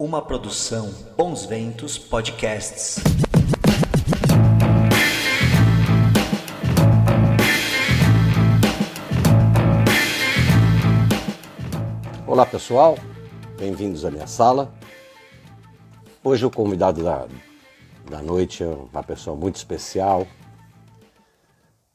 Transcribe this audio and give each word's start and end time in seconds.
Uma 0.00 0.22
produção 0.22 0.94
Bons 1.16 1.44
Ventos 1.44 1.98
Podcasts. 1.98 2.98
Olá 12.28 12.46
pessoal, 12.46 12.96
bem-vindos 13.56 14.04
à 14.04 14.10
minha 14.12 14.28
sala. 14.28 14.72
Hoje 16.22 16.46
o 16.46 16.50
convidado 16.52 17.02
da, 17.02 17.26
da 18.08 18.22
noite 18.22 18.62
é 18.62 18.68
uma 18.68 19.02
pessoa 19.02 19.36
muito 19.36 19.56
especial, 19.56 20.28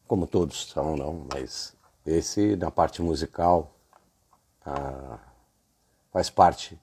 como 0.06 0.28
todos 0.28 0.66
são, 0.66 0.98
não, 0.98 1.26
mas 1.34 1.74
esse 2.06 2.58
na 2.58 2.70
parte 2.70 3.02
musical 3.02 3.74
ah, 4.66 5.20
faz 6.12 6.30
parte 6.30 6.78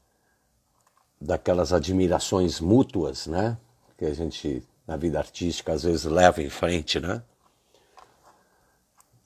daquelas 1.20 1.72
admirações 1.72 2.60
mútuas, 2.60 3.26
né? 3.26 3.58
Que 3.98 4.06
a 4.06 4.14
gente 4.14 4.66
na 4.86 4.96
vida 4.96 5.18
artística 5.18 5.72
às 5.72 5.82
vezes 5.82 6.04
leva 6.04 6.42
em 6.42 6.48
frente, 6.48 6.98
né? 6.98 7.22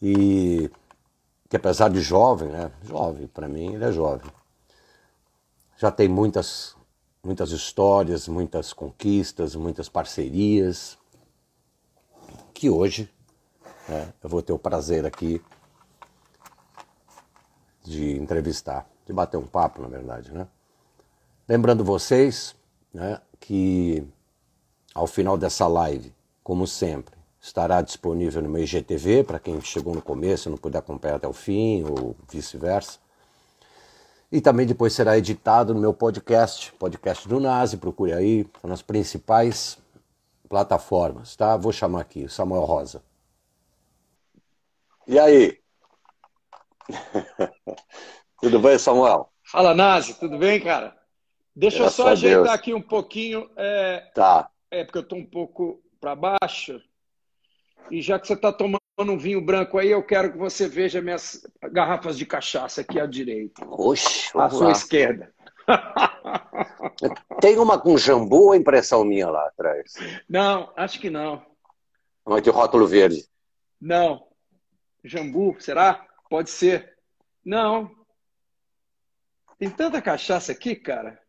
E 0.03 0.71
que 1.49 1.57
apesar 1.57 1.89
de 1.89 2.01
jovem, 2.01 2.49
né? 2.49 2.73
Jovem, 2.83 3.27
para 3.29 3.49
mim 3.49 3.75
ele 3.75 3.85
é 3.85 3.93
jovem. 3.93 4.31
Já 5.77 5.91
tem 5.91 6.09
muitas 6.09 6.77
muitas 7.23 7.53
histórias, 7.53 8.29
muitas 8.29 8.73
conquistas, 8.73 9.55
muitas 9.55 9.89
parcerias 9.89 10.99
que 12.53 12.69
hoje 12.69 13.11
né, 13.89 14.13
eu 14.23 14.29
vou 14.29 14.43
ter 14.43 14.53
o 14.53 14.59
prazer 14.59 15.05
aqui 15.07 15.43
de 17.83 18.17
entrevistar, 18.17 18.89
de 19.07 19.13
bater 19.13 19.37
um 19.37 19.47
papo, 19.47 19.83
na 19.83 19.89
verdade, 19.89 20.33
né? 20.33 20.47
Lembrando 21.47 21.85
vocês 21.85 22.57
né, 22.93 23.21
que 23.39 24.03
ao 24.95 25.07
final 25.07 25.37
dessa 25.37 25.67
live, 25.67 26.15
como 26.43 26.67
sempre, 26.67 27.15
estará 27.39 27.83
disponível 27.83 28.41
no 28.41 28.49
meu 28.49 28.63
IGTV 28.63 29.25
para 29.25 29.39
quem 29.39 29.61
chegou 29.61 29.95
no 29.95 30.01
começo 30.01 30.49
e 30.49 30.51
não 30.51 30.57
puder 30.57 30.79
acompanhar 30.79 31.17
até 31.17 31.29
o 31.29 31.35
fim 31.35 31.85
ou 31.85 32.17
vice-versa. 32.31 32.99
E 34.33 34.41
também 34.41 34.67
depois 34.67 34.95
será 34.95 35.19
editado 35.19 35.75
no 35.75 35.81
meu 35.81 35.93
podcast, 35.93 36.73
podcast 36.73 37.29
do 37.29 37.39
Nazi, 37.39 37.77
procure 37.77 38.15
aí, 38.15 38.49
nas 38.63 38.81
principais 38.81 39.77
plataformas, 40.49 41.37
tá? 41.37 41.57
Vou 41.59 41.73
chamar 41.73 42.01
aqui, 42.01 42.27
Samuel 42.27 42.63
Rosa. 42.63 43.03
E 45.07 45.19
aí? 45.19 45.61
tudo 48.41 48.59
bem, 48.59 48.79
Samuel? 48.79 49.31
Fala, 49.45 49.75
Nazi, 49.75 50.15
tudo 50.15 50.39
bem, 50.39 50.59
cara? 50.59 51.04
Deixa 51.57 51.79
Graças 51.79 51.99
eu 51.99 52.05
só 52.05 52.11
ajeitar 52.11 52.43
Deus. 52.43 52.55
aqui 52.55 52.75
um 52.75 52.83
pouquinho. 52.83 53.49
É, 53.57 54.11
tá. 54.15 54.51
É 54.71 54.85
porque 54.85 54.99
eu 54.99 55.03
estou 55.03 55.19
um 55.19 55.27
pouco 55.27 55.81
para 56.01 56.17
baixo. 56.17 56.83
E 57.91 58.03
já 58.03 58.19
que 58.19 58.27
você 58.27 58.33
está 58.33 58.53
tomando 58.53 58.81
um 58.99 59.19
vinho 59.19 59.41
branco 59.41 59.79
aí, 59.79 59.91
eu 59.91 60.03
quero 60.03 60.33
que 60.33 60.39
você 60.39 60.67
veja 60.69 61.01
minhas 61.01 61.47
garrafas 61.71 62.19
de 62.19 62.27
cachaça 62.27 62.81
aqui 62.81 62.99
à 62.99 63.07
direita. 63.07 63.65
Oxe, 63.69 64.31
à 64.37 64.51
sua 64.51 64.67
lá. 64.67 64.73
esquerda. 64.73 65.33
Tem 67.41 67.59
uma 67.59 67.79
com 67.79 67.97
jambu 67.97 68.49
ou 68.49 68.55
impressão 68.55 69.05
minha 69.05 69.29
lá 69.31 69.47
atrás? 69.47 69.95
Não, 70.29 70.73
acho 70.77 70.99
que 70.99 71.09
não. 71.09 71.45
Uma 72.27 72.41
de 72.41 72.51
rótulo 72.51 72.87
verde. 72.87 73.25
Não. 73.81 74.27
Jambu, 75.05 75.57
será? 75.61 76.07
Pode 76.29 76.51
ser. 76.51 76.97
Não. 77.45 77.91
Tem 79.59 79.71
tanta 79.71 80.03
cachaça 80.03 80.51
aqui, 80.51 80.75
cara 80.75 81.24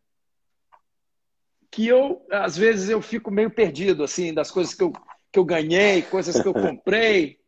que 1.76 1.86
eu, 1.86 2.26
às 2.30 2.56
vezes, 2.56 2.88
eu 2.88 3.02
fico 3.02 3.30
meio 3.30 3.50
perdido, 3.50 4.02
assim, 4.02 4.32
das 4.32 4.50
coisas 4.50 4.72
que 4.72 4.82
eu, 4.82 4.94
que 5.30 5.38
eu 5.38 5.44
ganhei, 5.44 6.00
coisas 6.00 6.40
que 6.40 6.48
eu 6.48 6.54
comprei. 6.54 7.38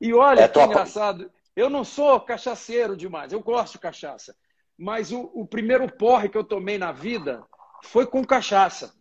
E 0.00 0.14
olha 0.14 0.42
é 0.42 0.48
que 0.48 0.60
engraçado, 0.60 1.28
eu 1.56 1.68
não 1.68 1.82
sou 1.82 2.20
cachaceiro 2.20 2.96
demais, 2.96 3.32
eu 3.32 3.40
gosto 3.40 3.72
de 3.72 3.80
cachaça. 3.80 4.32
Mas 4.78 5.10
o, 5.10 5.22
o 5.34 5.44
primeiro 5.44 5.92
porre 5.92 6.28
que 6.28 6.38
eu 6.38 6.44
tomei 6.44 6.78
na 6.78 6.92
vida 6.92 7.42
foi 7.82 8.06
com 8.06 8.24
cachaça. 8.24 8.94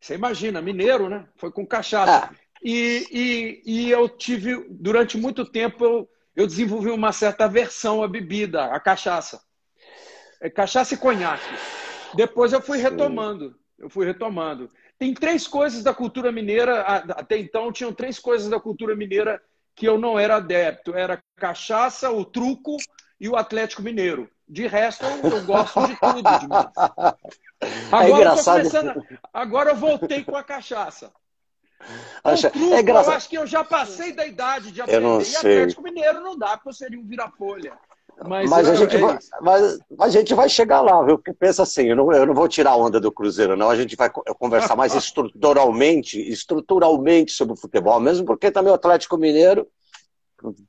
Você 0.00 0.14
imagina, 0.14 0.62
mineiro, 0.62 1.10
né? 1.10 1.28
Foi 1.36 1.52
com 1.52 1.66
cachaça. 1.66 2.30
Ah. 2.32 2.34
E, 2.64 3.06
e, 3.12 3.62
e 3.66 3.90
eu 3.90 4.08
tive, 4.08 4.66
durante 4.70 5.18
muito 5.18 5.44
tempo, 5.44 5.84
eu, 5.84 6.08
eu 6.34 6.46
desenvolvi 6.46 6.90
uma 6.90 7.12
certa 7.12 7.44
aversão 7.44 8.02
à 8.02 8.08
bebida, 8.08 8.64
à 8.64 8.80
cachaça. 8.80 9.42
É 10.40 10.48
cachaça 10.48 10.94
e 10.94 10.96
conhaque. 10.96 11.44
Depois 12.14 12.52
eu 12.52 12.60
fui 12.60 12.78
retomando. 12.78 13.56
Eu 13.78 13.90
fui 13.90 14.06
retomando. 14.06 14.70
Tem 14.98 15.12
três 15.12 15.46
coisas 15.48 15.82
da 15.82 15.92
cultura 15.92 16.30
mineira, 16.30 16.82
até 16.82 17.36
então 17.38 17.72
tinham 17.72 17.92
três 17.92 18.18
coisas 18.18 18.48
da 18.48 18.60
cultura 18.60 18.94
mineira 18.94 19.42
que 19.74 19.86
eu 19.86 19.98
não 19.98 20.18
era 20.18 20.36
adepto. 20.36 20.94
Era 20.94 21.22
cachaça, 21.36 22.10
o 22.10 22.24
truco 22.24 22.76
e 23.20 23.28
o 23.28 23.36
Atlético 23.36 23.82
Mineiro. 23.82 24.30
De 24.48 24.66
resto, 24.66 25.04
eu, 25.04 25.44
gosto 25.44 25.86
de 25.86 25.96
tudo. 25.98 26.22
É 27.62 27.94
agora, 27.94 28.06
é 28.06 28.10
engraçado. 28.10 28.66
Eu 28.66 29.18
agora 29.32 29.70
eu 29.70 29.76
voltei 29.76 30.24
com 30.24 30.36
a 30.36 30.42
cachaça. 30.42 31.12
Acha... 32.24 32.50
truco, 32.50 32.74
é 32.74 32.80
engraçado. 32.80 33.12
eu 33.12 33.16
acho 33.16 33.28
que 33.28 33.38
eu 33.38 33.46
já 33.46 33.62
passei 33.62 34.12
da 34.12 34.26
idade 34.26 34.72
de 34.72 34.80
aprender. 34.80 34.98
Eu 34.98 35.08
não 35.08 35.20
sei. 35.20 35.32
E 35.32 35.36
Atlético 35.36 35.82
Mineiro 35.82 36.20
não 36.20 36.36
dá, 36.36 36.56
porque 36.56 36.70
eu 36.70 36.72
seria 36.72 36.98
um 36.98 37.06
vira-folha. 37.06 37.78
Mas, 38.24 38.48
mas 38.48 38.68
a, 38.68 38.74
gente 38.74 38.96
é 38.96 38.98
vai, 38.98 39.18
mas, 39.40 39.80
a 39.98 40.08
gente 40.08 40.34
vai 40.34 40.48
chegar 40.48 40.80
lá, 40.80 41.02
viu? 41.02 41.18
Porque 41.18 41.32
pensa 41.32 41.62
assim, 41.62 41.88
eu 41.88 41.96
não, 41.96 42.12
eu 42.12 42.26
não 42.26 42.34
vou 42.34 42.46
tirar 42.46 42.72
a 42.72 42.76
onda 42.76 43.00
do 43.00 43.10
Cruzeiro, 43.10 43.56
não. 43.56 43.68
A 43.68 43.76
gente 43.76 43.96
vai 43.96 44.10
conversar 44.10 44.76
mais 44.76 44.94
estruturalmente, 44.96 46.20
estruturalmente 46.20 47.32
sobre 47.32 47.54
o 47.54 47.56
futebol, 47.56 47.98
mesmo 47.98 48.24
porque 48.24 48.50
também 48.50 48.70
o 48.70 48.76
Atlético 48.76 49.16
Mineiro. 49.16 49.66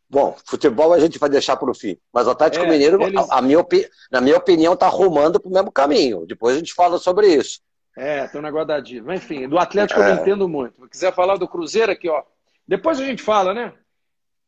Bom, 0.09 0.35
futebol 0.45 0.93
a 0.93 0.99
gente 0.99 1.17
vai 1.17 1.29
deixar 1.29 1.55
para 1.57 1.69
o 1.69 1.73
fim. 1.73 1.97
Mas 2.11 2.27
o 2.27 2.31
Atlético 2.31 2.65
é, 2.65 2.69
Mineiro, 2.69 3.01
eles... 3.01 3.29
a, 3.29 3.39
a 3.39 3.41
minha, 3.41 3.65
na 4.11 4.21
minha 4.21 4.37
opinião, 4.37 4.73
está 4.73 4.85
arrumando 4.87 5.39
para 5.39 5.49
o 5.49 5.53
mesmo 5.53 5.71
caminho. 5.71 6.25
Depois 6.25 6.55
a 6.55 6.59
gente 6.59 6.73
fala 6.73 6.97
sobre 6.97 7.27
isso. 7.27 7.59
É, 7.97 8.25
estou 8.25 8.41
na 8.41 8.49
guardadinha. 8.49 9.03
Mas 9.03 9.23
enfim, 9.23 9.47
do 9.47 9.57
Atlético 9.57 9.99
é. 9.99 10.03
eu 10.03 10.15
não 10.15 10.21
entendo 10.21 10.47
muito. 10.47 10.81
Se 10.83 10.89
quiser 10.89 11.13
falar 11.13 11.37
do 11.37 11.47
Cruzeiro 11.47 11.91
aqui, 11.91 12.09
ó. 12.09 12.23
Depois 12.67 12.99
a 12.99 13.05
gente 13.05 13.21
fala, 13.21 13.53
né? 13.53 13.73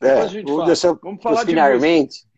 Depois 0.00 0.20
é, 0.20 0.22
a 0.22 0.28
gente 0.28 0.50
fala. 0.50 0.98
Vamos 1.02 1.22
falar 1.22 1.44
de 1.44 1.50
finalmente. 1.50 2.20
É. 2.20 2.35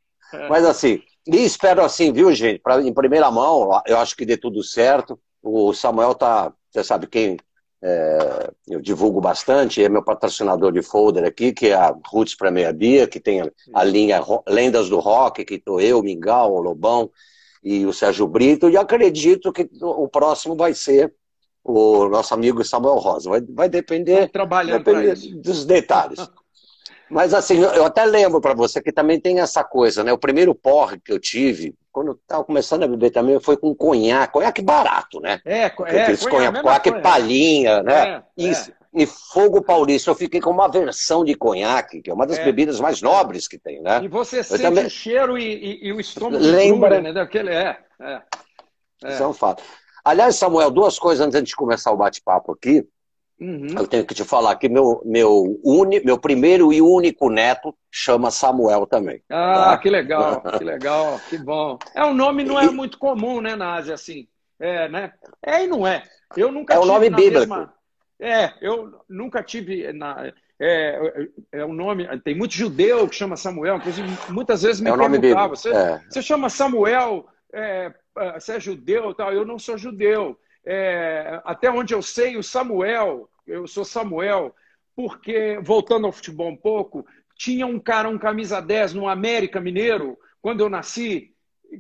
Mas 0.49 0.65
assim, 0.65 1.03
e 1.27 1.45
espero 1.45 1.83
assim, 1.83 2.13
viu, 2.13 2.33
gente? 2.35 2.61
Pra, 2.61 2.81
em 2.81 2.93
primeira 2.93 3.31
mão, 3.31 3.81
eu 3.87 3.99
acho 3.99 4.17
que 4.17 4.25
dê 4.25 4.37
tudo 4.37 4.63
certo. 4.63 5.19
O 5.43 5.73
Samuel 5.73 6.15
tá, 6.15 6.53
você 6.71 6.83
sabe 6.83 7.07
quem 7.07 7.37
é, 7.83 8.51
eu 8.69 8.81
divulgo 8.81 9.21
bastante, 9.21 9.83
é 9.83 9.89
meu 9.89 10.03
patrocinador 10.03 10.73
de 10.73 10.83
folder 10.83 11.25
aqui, 11.25 11.53
que 11.53 11.69
é 11.69 11.75
a 11.75 11.95
Roots 12.07 12.35
para 12.35 12.51
Meia 12.51 12.73
Bia, 12.73 13.07
que 13.07 13.21
tem 13.21 13.41
a, 13.41 13.51
a 13.75 13.85
linha 13.85 14.21
Lendas 14.49 14.89
do 14.89 14.99
Rock, 14.99 15.45
que 15.45 15.59
tô 15.59 15.79
eu, 15.79 16.03
Mingau, 16.03 16.55
o 16.55 16.61
Lobão 16.61 17.11
e 17.63 17.87
o 17.87 17.93
Sérgio 17.93 18.27
Brito, 18.27 18.69
e 18.69 18.77
acredito 18.77 19.53
que 19.53 19.69
o 19.81 20.09
próximo 20.09 20.57
vai 20.57 20.75
ser 20.75 21.13
o 21.63 22.09
nosso 22.09 22.33
amigo 22.33 22.65
Samuel 22.65 22.97
Rosa. 22.97 23.29
Vai, 23.29 23.41
vai 23.43 23.69
depender, 23.69 24.31
depender 24.79 25.15
dos 25.37 25.65
detalhes. 25.65 26.19
Mas 27.11 27.33
assim, 27.33 27.59
eu 27.59 27.85
até 27.85 28.05
lembro 28.05 28.41
para 28.41 28.55
você 28.55 28.83
que 28.83 28.93
também 28.93 29.19
tem 29.19 29.41
essa 29.41 29.65
coisa, 29.65 30.05
né? 30.05 30.13
O 30.13 30.19
primeiro 30.19 30.55
porre 30.55 31.01
que 31.01 31.13
eu 31.13 31.19
tive, 31.19 31.75
quando 31.91 32.09
eu 32.09 32.15
estava 32.15 32.45
começando 32.45 32.83
a 32.83 32.89
beber 32.89 33.11
também, 33.11 33.41
foi 33.41 33.57
com 33.57 33.75
conhaque. 33.75 34.35
Conhaque 34.35 34.63
barato, 34.63 35.21
né? 35.21 35.41
É, 35.45 35.63
é 35.63 35.71
conhaque, 35.71 36.29
conhaque, 36.29 36.63
conhaque 36.63 36.93
palhinha, 37.01 37.83
né? 37.83 38.17
É, 38.17 38.23
Isso. 38.37 38.71
É. 38.71 38.79
E 38.95 39.07
fogo 39.07 39.63
paulista, 39.63 40.11
eu 40.11 40.15
fiquei 40.15 40.41
com 40.41 40.51
uma 40.51 40.67
versão 40.67 41.25
de 41.25 41.35
conhaque, 41.35 42.01
que 42.01 42.11
é 42.11 42.15
uma 42.15 42.27
das 42.27 42.39
é. 42.39 42.45
bebidas 42.45 42.81
mais 42.81 43.03
nobres 43.03 43.47
que 43.47 43.59
tem, 43.59 43.83
né? 43.83 44.01
E 44.03 44.09
você 44.09 44.41
eu 44.41 44.45
sente 44.45 44.63
também... 44.63 44.87
o 44.87 44.91
cheiro 44.91 45.39
e, 45.39 45.45
e, 45.45 45.89
e 45.89 45.93
o 45.93 46.01
estômago 46.01 46.43
Lembra, 46.43 47.01
né? 47.01 47.13
Daquele, 47.13 47.51
é, 47.51 47.79
é, 48.01 48.21
é. 49.05 49.13
Isso 49.13 49.23
é 49.23 49.27
um 49.27 49.35
fato. 49.35 49.63
Aliás, 50.05 50.37
Samuel, 50.37 50.71
duas 50.71 50.99
coisas 50.99 51.27
antes 51.27 51.51
de 51.51 51.55
começar 51.55 51.93
o 51.93 51.97
bate-papo 51.97 52.53
aqui. 52.53 52.87
Uhum. 53.41 53.69
Eu 53.77 53.87
tenho 53.87 54.05
que 54.05 54.15
te 54.15 54.25
falar 54.25 54.57
que 54.57 54.69
meu, 54.69 55.01
meu, 55.05 55.61
uni, 55.63 56.01
meu 56.01 56.19
primeiro 56.19 56.73
e 56.73 56.83
único 56.83 57.31
neto 57.31 57.75
chama 57.91 58.33
Samuel 58.33 58.85
também. 58.87 59.23
Ah, 59.31 59.71
tá? 59.71 59.79
que 59.79 59.89
legal, 59.89 60.41
que 60.41 60.65
legal, 60.65 61.21
que 61.29 61.39
bom. 61.39 61.79
É 61.95 62.05
um 62.05 62.15
nome 62.15 62.43
não 62.43 62.59
é 62.59 62.69
muito 62.69 62.99
comum, 62.99 63.41
né, 63.41 63.55
Nazi, 63.55 63.93
assim. 63.93 64.27
É, 64.59 64.89
né? 64.89 65.13
É 65.41 65.65
e 65.65 65.69
não 65.69 65.87
é. 65.87 66.03
Eu 66.37 66.51
nunca 66.51 66.75
é 66.75 66.79
um 66.81 66.85
nome 66.85 67.09
bíblico. 67.11 67.39
Mesma... 67.39 67.73
É, 68.21 68.53
eu 68.61 68.93
nunca 69.09 69.43
tive 69.43 69.93
na... 69.93 70.33
É, 70.61 71.29
é 71.53 71.65
um 71.65 71.73
nome. 71.73 72.09
Tem 72.23 72.35
muito 72.37 72.55
judeu 72.55 73.09
que 73.09 73.15
chama 73.15 73.37
Samuel, 73.37 73.77
inclusive 73.77 74.09
muitas 74.31 74.63
vezes 74.63 74.81
me 74.81 74.91
é 74.91 74.93
um 74.93 74.99
perguntavam: 74.99 75.55
você, 75.55 75.71
é. 75.71 76.03
você 76.11 76.21
chama 76.21 76.51
Samuel, 76.51 77.27
é, 77.55 77.95
você 78.35 78.55
é 78.55 78.61
judeu 78.61 79.15
tal? 79.15 79.33
Eu 79.33 79.45
não 79.45 79.57
sou 79.57 79.79
judeu 79.79 80.37
é, 80.71 81.41
até 81.45 81.71
onde 81.71 81.95
eu 81.95 82.03
sei, 82.03 82.37
o 82.37 82.43
Samuel, 82.43 83.27
eu 83.47 83.67
sou 83.67 83.87
Samuel, 83.87 84.55
porque, 84.95 85.59
voltando 85.63 86.07
ao 86.07 86.13
futebol 86.13 86.51
um 86.51 86.57
pouco, 86.57 87.07
tinha 87.35 87.67
um 87.67 87.81
cara, 87.81 88.07
um 88.07 88.19
camisa 88.19 88.61
10 88.61 88.93
no 88.93 89.09
América 89.09 89.63
Mineiro, 89.63 90.19
quando 90.43 90.61
eu 90.61 90.69
nasci, 90.69 91.33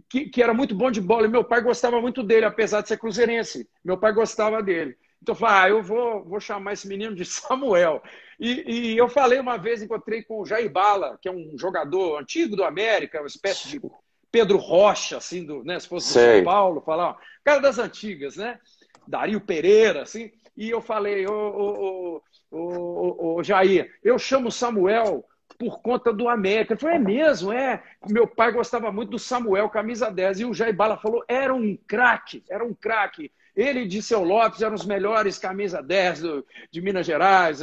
que, 0.08 0.30
que, 0.30 0.42
era 0.42 0.54
muito 0.54 0.74
bom 0.74 0.90
de 0.90 1.02
bola. 1.02 1.26
E 1.26 1.30
meu 1.30 1.44
pai 1.44 1.60
gostava 1.60 2.00
muito 2.00 2.22
dele, 2.22 2.46
apesar 2.46 2.80
de 2.80 2.88
ser 2.88 2.96
cruzeirense. 2.96 3.68
Meu 3.84 3.98
pai 3.98 4.10
gostava 4.12 4.62
dele. 4.62 4.96
Então 5.20 5.34
eu 5.34 5.38
falei, 5.38 5.56
ah, 5.56 5.68
eu 5.68 5.82
vou, 5.82 6.24
vou 6.24 6.40
chamar 6.40 6.72
esse 6.72 6.88
menino 6.88 7.14
de 7.14 7.24
Samuel. 7.26 8.02
E, 8.40 8.92
e, 8.92 8.96
eu 8.96 9.08
falei 9.08 9.38
uma 9.38 9.58
vez, 9.58 9.82
encontrei 9.82 10.22
com 10.22 10.40
o 10.40 10.46
Jair 10.46 10.70
Bala, 10.70 11.18
que 11.20 11.28
é 11.28 11.32
um 11.32 11.58
jogador 11.58 12.18
antigo 12.18 12.56
do 12.56 12.64
América, 12.64 13.20
uma 13.20 13.26
espécie 13.26 13.68
de 13.68 13.82
Pedro 14.30 14.58
Rocha, 14.58 15.16
assim, 15.16 15.44
do, 15.44 15.64
né, 15.64 15.78
se 15.78 15.88
fosse 15.88 16.08
do 16.08 16.12
São 16.12 16.44
Paulo, 16.44 16.80
falar, 16.82 17.16
cara 17.48 17.60
das 17.60 17.78
antigas, 17.78 18.36
né? 18.36 18.58
Dario 19.06 19.40
Pereira, 19.40 20.02
assim. 20.02 20.30
E 20.54 20.68
eu 20.68 20.82
falei, 20.82 21.26
ô, 21.26 21.32
ô, 21.32 22.22
ô, 22.50 23.36
ô, 23.36 23.42
Jair, 23.42 23.90
eu 24.04 24.18
chamo 24.18 24.52
Samuel 24.52 25.24
por 25.58 25.80
conta 25.80 26.12
do 26.12 26.28
América. 26.28 26.74
Ele 26.74 26.80
falou, 26.80 26.96
é 26.96 26.98
mesmo, 26.98 27.52
é. 27.52 27.82
Meu 28.06 28.26
pai 28.26 28.52
gostava 28.52 28.92
muito 28.92 29.10
do 29.10 29.18
Samuel, 29.18 29.70
camisa 29.70 30.10
10. 30.10 30.40
E 30.40 30.44
o 30.44 30.52
Jair 30.52 30.76
Bala 30.76 30.98
falou, 30.98 31.24
era 31.26 31.54
um 31.54 31.74
craque, 31.86 32.44
era 32.50 32.62
um 32.62 32.74
craque. 32.74 33.32
Ele 33.56 33.80
e 33.80 33.88
Disseu 33.88 34.22
Lopes 34.22 34.60
eram 34.60 34.74
os 34.74 34.84
melhores 34.84 35.38
camisa 35.38 35.82
10 35.82 36.20
do, 36.20 36.46
de 36.70 36.82
Minas 36.82 37.06
Gerais, 37.06 37.60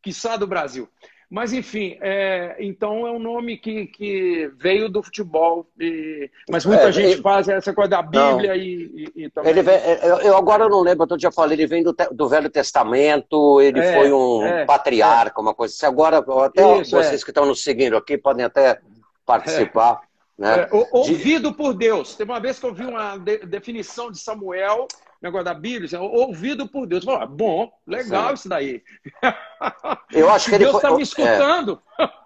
quiçá 0.00 0.36
do 0.36 0.46
Brasil. 0.46 0.88
Mas, 1.32 1.54
enfim, 1.54 1.96
é, 2.02 2.56
então 2.60 3.06
é 3.06 3.10
um 3.10 3.18
nome 3.18 3.56
que, 3.56 3.86
que 3.86 4.52
veio 4.54 4.86
do 4.86 5.02
futebol. 5.02 5.66
E, 5.80 6.30
mas 6.50 6.66
muita 6.66 6.90
é, 6.90 6.92
gente 6.92 7.12
ele, 7.12 7.22
faz 7.22 7.48
essa 7.48 7.72
coisa 7.72 7.88
da 7.88 8.02
Bíblia 8.02 8.54
e, 8.54 9.08
e, 9.16 9.22
e, 9.24 9.30
também. 9.30 9.50
Ele 9.50 9.62
vem, 9.62 9.80
eu 10.24 10.36
agora 10.36 10.68
não 10.68 10.82
lembro, 10.82 11.06
eu 11.08 11.18
já 11.18 11.32
falei, 11.32 11.56
ele 11.56 11.66
vem 11.66 11.82
do, 11.82 11.96
do 12.10 12.28
Velho 12.28 12.50
Testamento, 12.50 13.62
ele 13.62 13.80
é, 13.80 13.94
foi 13.94 14.12
um 14.12 14.44
é, 14.44 14.66
patriarca, 14.66 15.40
uma 15.40 15.54
coisa 15.54 15.72
assim. 15.72 15.86
Agora, 15.86 16.18
até 16.18 16.80
Isso, 16.82 16.90
vocês 16.90 17.22
é. 17.22 17.24
que 17.24 17.30
estão 17.30 17.46
nos 17.46 17.64
seguindo 17.64 17.96
aqui 17.96 18.18
podem 18.18 18.44
até 18.44 18.78
participar. 19.24 20.02
Né? 20.36 20.68
ouvido 20.90 21.54
por 21.54 21.72
Deus. 21.72 22.14
Teve 22.14 22.30
uma 22.30 22.40
vez 22.40 22.58
que 22.58 22.66
eu 22.66 22.74
vi 22.74 22.84
uma 22.84 23.16
de, 23.16 23.38
definição 23.46 24.10
de 24.10 24.18
Samuel 24.18 24.86
negócio 25.22 25.44
da 25.44 25.54
Bíblia, 25.54 25.86
assim, 25.86 25.96
ouvido 25.96 26.68
por 26.68 26.86
Deus. 26.86 27.04
Falo, 27.04 27.26
bom, 27.26 27.70
legal 27.86 28.28
Sim. 28.28 28.34
isso 28.34 28.48
daí. 28.48 28.82
Eu 30.12 30.30
acho 30.30 30.48
que 30.48 30.54
ele 30.54 30.64
Deus 30.64 30.76
está 30.76 30.90
me 30.90 31.02
escutando. 31.02 31.80
É. 31.98 32.08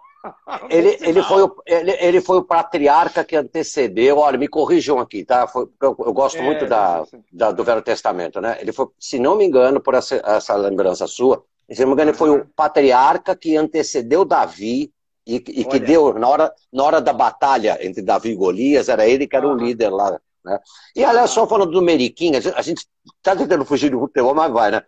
Ele, 0.68 0.98
ele, 1.02 1.22
foi 1.22 1.44
o, 1.44 1.56
ele, 1.64 1.92
ele 2.00 2.20
foi 2.20 2.38
o 2.38 2.42
patriarca 2.42 3.22
que 3.22 3.36
antecedeu. 3.36 4.18
Olha, 4.18 4.36
me 4.36 4.48
corrijam 4.48 4.98
aqui, 4.98 5.24
tá? 5.24 5.46
Foi, 5.46 5.68
eu, 5.80 5.96
eu, 6.00 6.12
gosto 6.12 6.38
é, 6.38 6.42
muito 6.42 6.66
da, 6.66 7.04
da, 7.32 7.52
do 7.52 7.62
Velho 7.62 7.80
Testamento, 7.80 8.40
né? 8.40 8.58
Ele 8.60 8.72
foi, 8.72 8.88
se 8.98 9.20
não 9.20 9.36
me 9.36 9.44
engano, 9.44 9.80
por 9.80 9.94
essa, 9.94 10.16
essa 10.16 10.56
lembrança 10.56 11.06
sua, 11.06 11.44
se 11.70 11.80
não 11.82 11.88
me 11.88 11.94
engano, 11.94 12.10
ele 12.10 12.18
foi 12.18 12.30
o 12.30 12.44
patriarca 12.56 13.36
que 13.36 13.56
antecedeu 13.56 14.24
Davi 14.24 14.92
e, 15.26 15.36
e 15.36 15.64
que 15.64 15.78
deu, 15.78 16.14
na 16.14 16.28
hora, 16.28 16.52
na 16.72 16.84
hora 16.84 17.00
da 17.00 17.12
batalha 17.12 17.78
entre 17.80 18.02
Davi 18.02 18.30
e 18.30 18.36
Golias, 18.36 18.88
era 18.88 19.06
ele 19.06 19.26
que 19.26 19.36
era 19.36 19.46
o 19.46 19.54
líder 19.54 19.90
lá 19.90 20.20
né? 20.46 20.60
E 20.94 21.04
aliás, 21.04 21.30
só 21.30 21.46
falando 21.46 21.72
do 21.72 21.82
Meriquinha, 21.82 22.38
a 22.54 22.62
gente 22.62 22.86
está 23.16 23.34
tentando 23.34 23.64
fugir 23.64 23.90
do 23.90 23.98
futebol, 23.98 24.32
mas 24.32 24.52
vai, 24.52 24.70
né? 24.70 24.82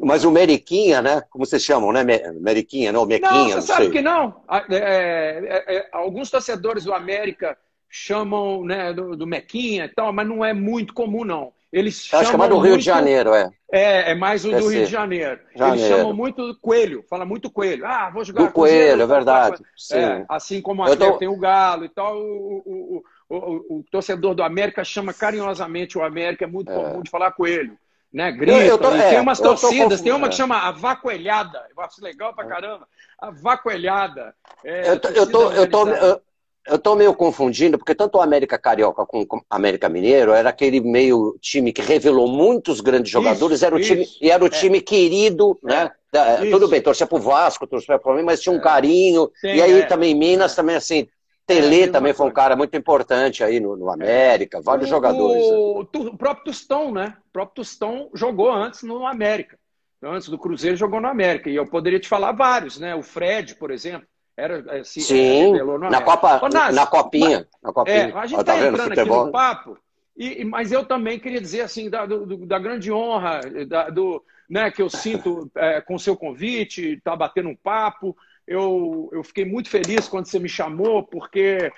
Mas 0.00 0.24
o 0.24 0.30
Meriquinha, 0.30 1.02
né? 1.02 1.20
Como 1.28 1.44
vocês 1.44 1.62
chamam, 1.62 1.92
né? 1.92 2.04
Meriquinha, 2.40 2.92
não? 2.92 3.04
Mequinha, 3.04 3.30
não, 3.32 3.48
você 3.48 3.54
não 3.56 3.62
sabe 3.62 3.82
sei. 3.82 3.90
que 3.90 4.00
não. 4.00 4.42
É, 4.70 4.76
é, 4.76 5.76
é, 5.76 5.88
alguns 5.92 6.30
torcedores 6.30 6.84
do 6.84 6.94
América 6.94 7.58
chamam 7.88 8.64
né, 8.64 8.92
do, 8.92 9.16
do, 9.16 9.26
Mequinha 9.26 9.86
e 9.86 9.88
tal, 9.88 10.12
mas 10.12 10.28
não 10.28 10.44
é 10.44 10.54
muito 10.54 10.94
comum, 10.94 11.24
não. 11.24 11.52
Eles 11.72 12.04
chamam 12.04 12.22
Acho 12.22 12.30
que 12.30 12.36
é 12.36 12.38
mais 12.38 12.50
do 12.50 12.58
Rio 12.58 12.70
muito... 12.70 12.78
de 12.78 12.86
Janeiro, 12.86 13.34
é. 13.34 13.50
É, 13.72 14.12
é 14.12 14.14
mais 14.14 14.44
o 14.44 14.50
do 14.50 14.68
Rio 14.68 14.84
de 14.84 14.90
Janeiro. 14.90 15.40
Janeiro. 15.54 15.80
Eles 15.80 15.88
chamam 15.88 16.12
muito 16.12 16.56
coelho, 16.60 17.04
fala 17.08 17.24
muito 17.24 17.50
coelho. 17.50 17.84
Ah, 17.86 18.10
vou 18.10 18.24
jogar 18.24 18.44
do 18.44 18.52
coelho, 18.52 19.02
é 19.02 19.06
verdade. 19.06 19.62
É, 19.92 20.24
assim 20.28 20.60
como 20.60 20.84
a 20.84 20.96
tô... 20.96 21.12
tem 21.18 21.28
o 21.28 21.38
Galo 21.38 21.84
e 21.84 21.88
tal, 21.88 22.16
o, 22.16 22.62
o 22.64 23.02
o, 23.02 23.02
o, 23.36 23.84
torcedor 23.90 24.34
do 24.34 24.42
América 24.42 24.82
chama 24.82 25.14
carinhosamente 25.14 25.96
o 25.96 26.02
América, 26.02 26.44
é 26.44 26.48
muito 26.48 26.70
é. 26.70 26.74
comum 26.74 27.02
de 27.02 27.10
falar 27.10 27.32
coelho. 27.32 27.78
Né? 28.12 28.32
Grita. 28.32 28.58
Eu, 28.58 28.66
eu 28.66 28.78
tô, 28.78 28.92
é, 28.92 29.10
tem 29.10 29.20
umas 29.20 29.38
torcidas, 29.38 30.00
tem 30.00 30.12
uma 30.12 30.28
que 30.28 30.34
chama 30.34 30.56
a 30.56 30.72
vacoelhada. 30.72 31.64
Eu 31.76 31.82
acho 31.82 32.02
legal 32.02 32.34
pra 32.34 32.44
caramba. 32.44 32.88
A 33.16 33.30
vacoelhada. 33.30 34.34
É, 34.64 34.90
eu, 34.90 34.98
tô, 34.98 35.08
eu, 35.10 35.30
tô, 35.30 35.52
eu, 35.52 35.70
tô, 35.70 35.88
eu, 35.88 36.20
eu 36.66 36.78
tô 36.78 36.96
meio 36.96 37.14
confundindo, 37.14 37.78
porque 37.78 37.94
tanto 37.94 38.18
o 38.18 38.20
América 38.20 38.58
Carioca 38.58 39.06
como 39.06 39.22
o 39.22 39.40
América 39.48 39.88
Mineiro 39.88 40.32
era 40.32 40.50
aquele 40.50 40.80
meio 40.80 41.36
time 41.40 41.72
que 41.72 41.82
revelou 41.82 42.26
muitos 42.26 42.80
grandes 42.80 43.12
jogadores, 43.12 43.56
isso, 43.56 43.66
era 43.66 43.74
o 43.74 43.78
isso, 43.78 43.92
time, 43.92 44.06
e 44.20 44.30
era 44.30 44.42
o 44.42 44.48
é. 44.48 44.50
time 44.50 44.80
querido, 44.80 45.58
né? 45.62 45.90
É, 46.12 46.50
tudo 46.50 46.66
bem, 46.66 46.82
torcia 46.82 47.06
pro 47.06 47.18
Vasco, 47.18 47.66
torcia 47.68 47.96
pro 47.96 48.14
mim, 48.14 48.22
mas 48.22 48.40
tinha 48.40 48.52
um 48.52 48.58
é. 48.58 48.62
carinho. 48.62 49.30
Sim, 49.40 49.54
e 49.54 49.62
aí 49.62 49.86
também 49.86 50.14
Minas 50.14 50.56
também 50.56 50.74
assim, 50.74 51.08
Tele 51.46 51.82
é, 51.82 51.88
também 51.88 52.12
foi 52.12 52.26
um 52.26 52.32
cara 52.32 52.54
muito 52.54 52.76
importante 52.76 53.42
aí 53.42 53.58
no, 53.58 53.76
no 53.76 53.90
América, 53.90 54.60
vários 54.60 54.86
o, 54.86 54.90
jogadores. 54.90 55.42
O, 55.42 55.80
o, 55.80 56.16
próprio 56.16 56.44
Tostão, 56.44 56.92
né? 56.92 57.16
O 57.28 57.32
próprio 57.32 57.56
Tostão 57.56 58.10
jogou 58.14 58.52
antes 58.52 58.82
no 58.82 59.06
América. 59.06 59.58
Antes 60.02 60.28
do 60.28 60.38
Cruzeiro 60.38 60.76
jogou 60.76 61.00
no 61.00 61.08
América. 61.08 61.50
E 61.50 61.56
eu 61.56 61.66
poderia 61.66 62.00
te 62.00 62.08
falar 62.08 62.32
vários, 62.32 62.78
né? 62.78 62.94
O 62.94 63.02
Fred, 63.02 63.56
por 63.56 63.70
exemplo. 63.70 64.06
Era, 64.36 64.80
assim, 64.80 65.00
Sim, 65.00 65.52
na, 65.90 66.00
Copa, 66.00 66.40
Ô, 66.42 66.48
na 66.48 66.86
Copinha. 66.86 67.38
Mas, 67.38 67.62
na 67.62 67.72
Copinha. 67.72 67.96
É, 67.96 68.12
a 68.12 68.26
gente 68.26 68.40
está 68.40 68.54
tá 68.54 68.66
entrando 68.66 68.92
aqui 68.92 69.04
no 69.04 69.30
papo, 69.30 69.78
e, 70.16 70.44
mas 70.44 70.72
eu 70.72 70.84
também 70.84 71.18
queria 71.18 71.40
dizer 71.40 71.60
assim, 71.60 71.90
da, 71.90 72.06
do, 72.06 72.46
da 72.46 72.58
grande 72.58 72.90
honra 72.90 73.40
da, 73.66 73.90
do, 73.90 74.24
né, 74.48 74.70
que 74.70 74.80
eu 74.80 74.88
sinto 74.88 75.50
é, 75.54 75.80
com 75.80 75.94
o 75.94 75.98
seu 75.98 76.16
convite, 76.16 76.94
estar 76.94 77.12
tá 77.12 77.16
batendo 77.16 77.50
um 77.50 77.56
papo. 77.56 78.16
Eu, 78.50 79.08
eu 79.12 79.22
fiquei 79.22 79.44
muito 79.44 79.68
feliz 79.70 80.08
quando 80.08 80.26
você 80.26 80.40
me 80.40 80.48
chamou, 80.48 81.04
porque, 81.04 81.70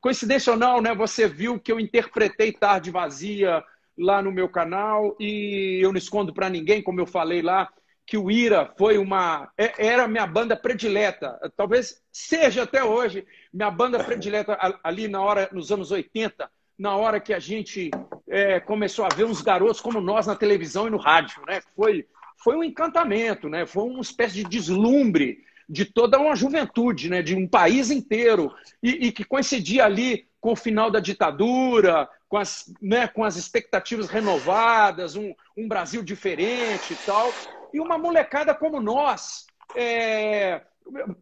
coincidência 0.00 0.52
ou 0.52 0.56
não, 0.56 0.80
né, 0.80 0.94
você 0.94 1.26
viu 1.26 1.58
que 1.58 1.72
eu 1.72 1.80
interpretei 1.80 2.52
Tarde 2.52 2.92
Vazia 2.92 3.64
lá 3.98 4.22
no 4.22 4.30
meu 4.30 4.48
canal 4.48 5.16
e 5.18 5.80
eu 5.82 5.90
não 5.90 5.98
escondo 5.98 6.32
para 6.32 6.48
ninguém, 6.48 6.80
como 6.80 7.00
eu 7.00 7.06
falei 7.06 7.42
lá, 7.42 7.68
que 8.06 8.16
o 8.16 8.30
Ira 8.30 8.72
foi 8.78 8.96
uma. 8.96 9.50
É, 9.58 9.88
era 9.88 10.06
minha 10.06 10.24
banda 10.24 10.54
predileta, 10.54 11.36
talvez 11.56 12.00
seja 12.12 12.62
até 12.62 12.84
hoje 12.84 13.26
minha 13.52 13.68
banda 13.68 14.04
predileta 14.04 14.56
ali 14.84 15.08
na 15.08 15.20
hora, 15.20 15.48
nos 15.50 15.72
anos 15.72 15.90
80, 15.90 16.48
na 16.78 16.94
hora 16.94 17.18
que 17.18 17.34
a 17.34 17.40
gente 17.40 17.90
é, 18.28 18.60
começou 18.60 19.04
a 19.04 19.08
ver 19.08 19.24
uns 19.24 19.42
garotos 19.42 19.80
como 19.80 20.00
nós 20.00 20.28
na 20.28 20.36
televisão 20.36 20.86
e 20.86 20.90
no 20.90 20.96
rádio. 20.96 21.42
Né? 21.44 21.60
Foi, 21.74 22.06
foi 22.36 22.54
um 22.54 22.62
encantamento, 22.62 23.48
né? 23.48 23.66
foi 23.66 23.82
uma 23.82 24.00
espécie 24.00 24.36
de 24.36 24.44
deslumbre 24.44 25.44
de 25.68 25.84
toda 25.84 26.18
uma 26.18 26.36
juventude, 26.36 27.10
né, 27.10 27.22
de 27.22 27.34
um 27.34 27.46
país 27.46 27.90
inteiro, 27.90 28.54
e, 28.82 29.08
e, 29.08 29.12
que 29.12 29.24
coincidia 29.24 29.84
ali 29.84 30.28
com 30.40 30.52
o 30.52 30.56
final 30.56 30.90
da 30.90 31.00
ditadura, 31.00 32.08
com 32.28 32.36
as, 32.36 32.72
né, 32.80 33.08
com 33.08 33.24
as 33.24 33.36
expectativas 33.36 34.08
renovadas, 34.08 35.16
um, 35.16 35.34
um 35.56 35.66
Brasil 35.66 36.02
diferente 36.02 36.92
e 36.92 36.96
tal, 37.04 37.32
e 37.72 37.80
uma 37.80 37.98
molecada 37.98 38.54
como 38.54 38.80
nós, 38.80 39.46
é, 39.74 40.62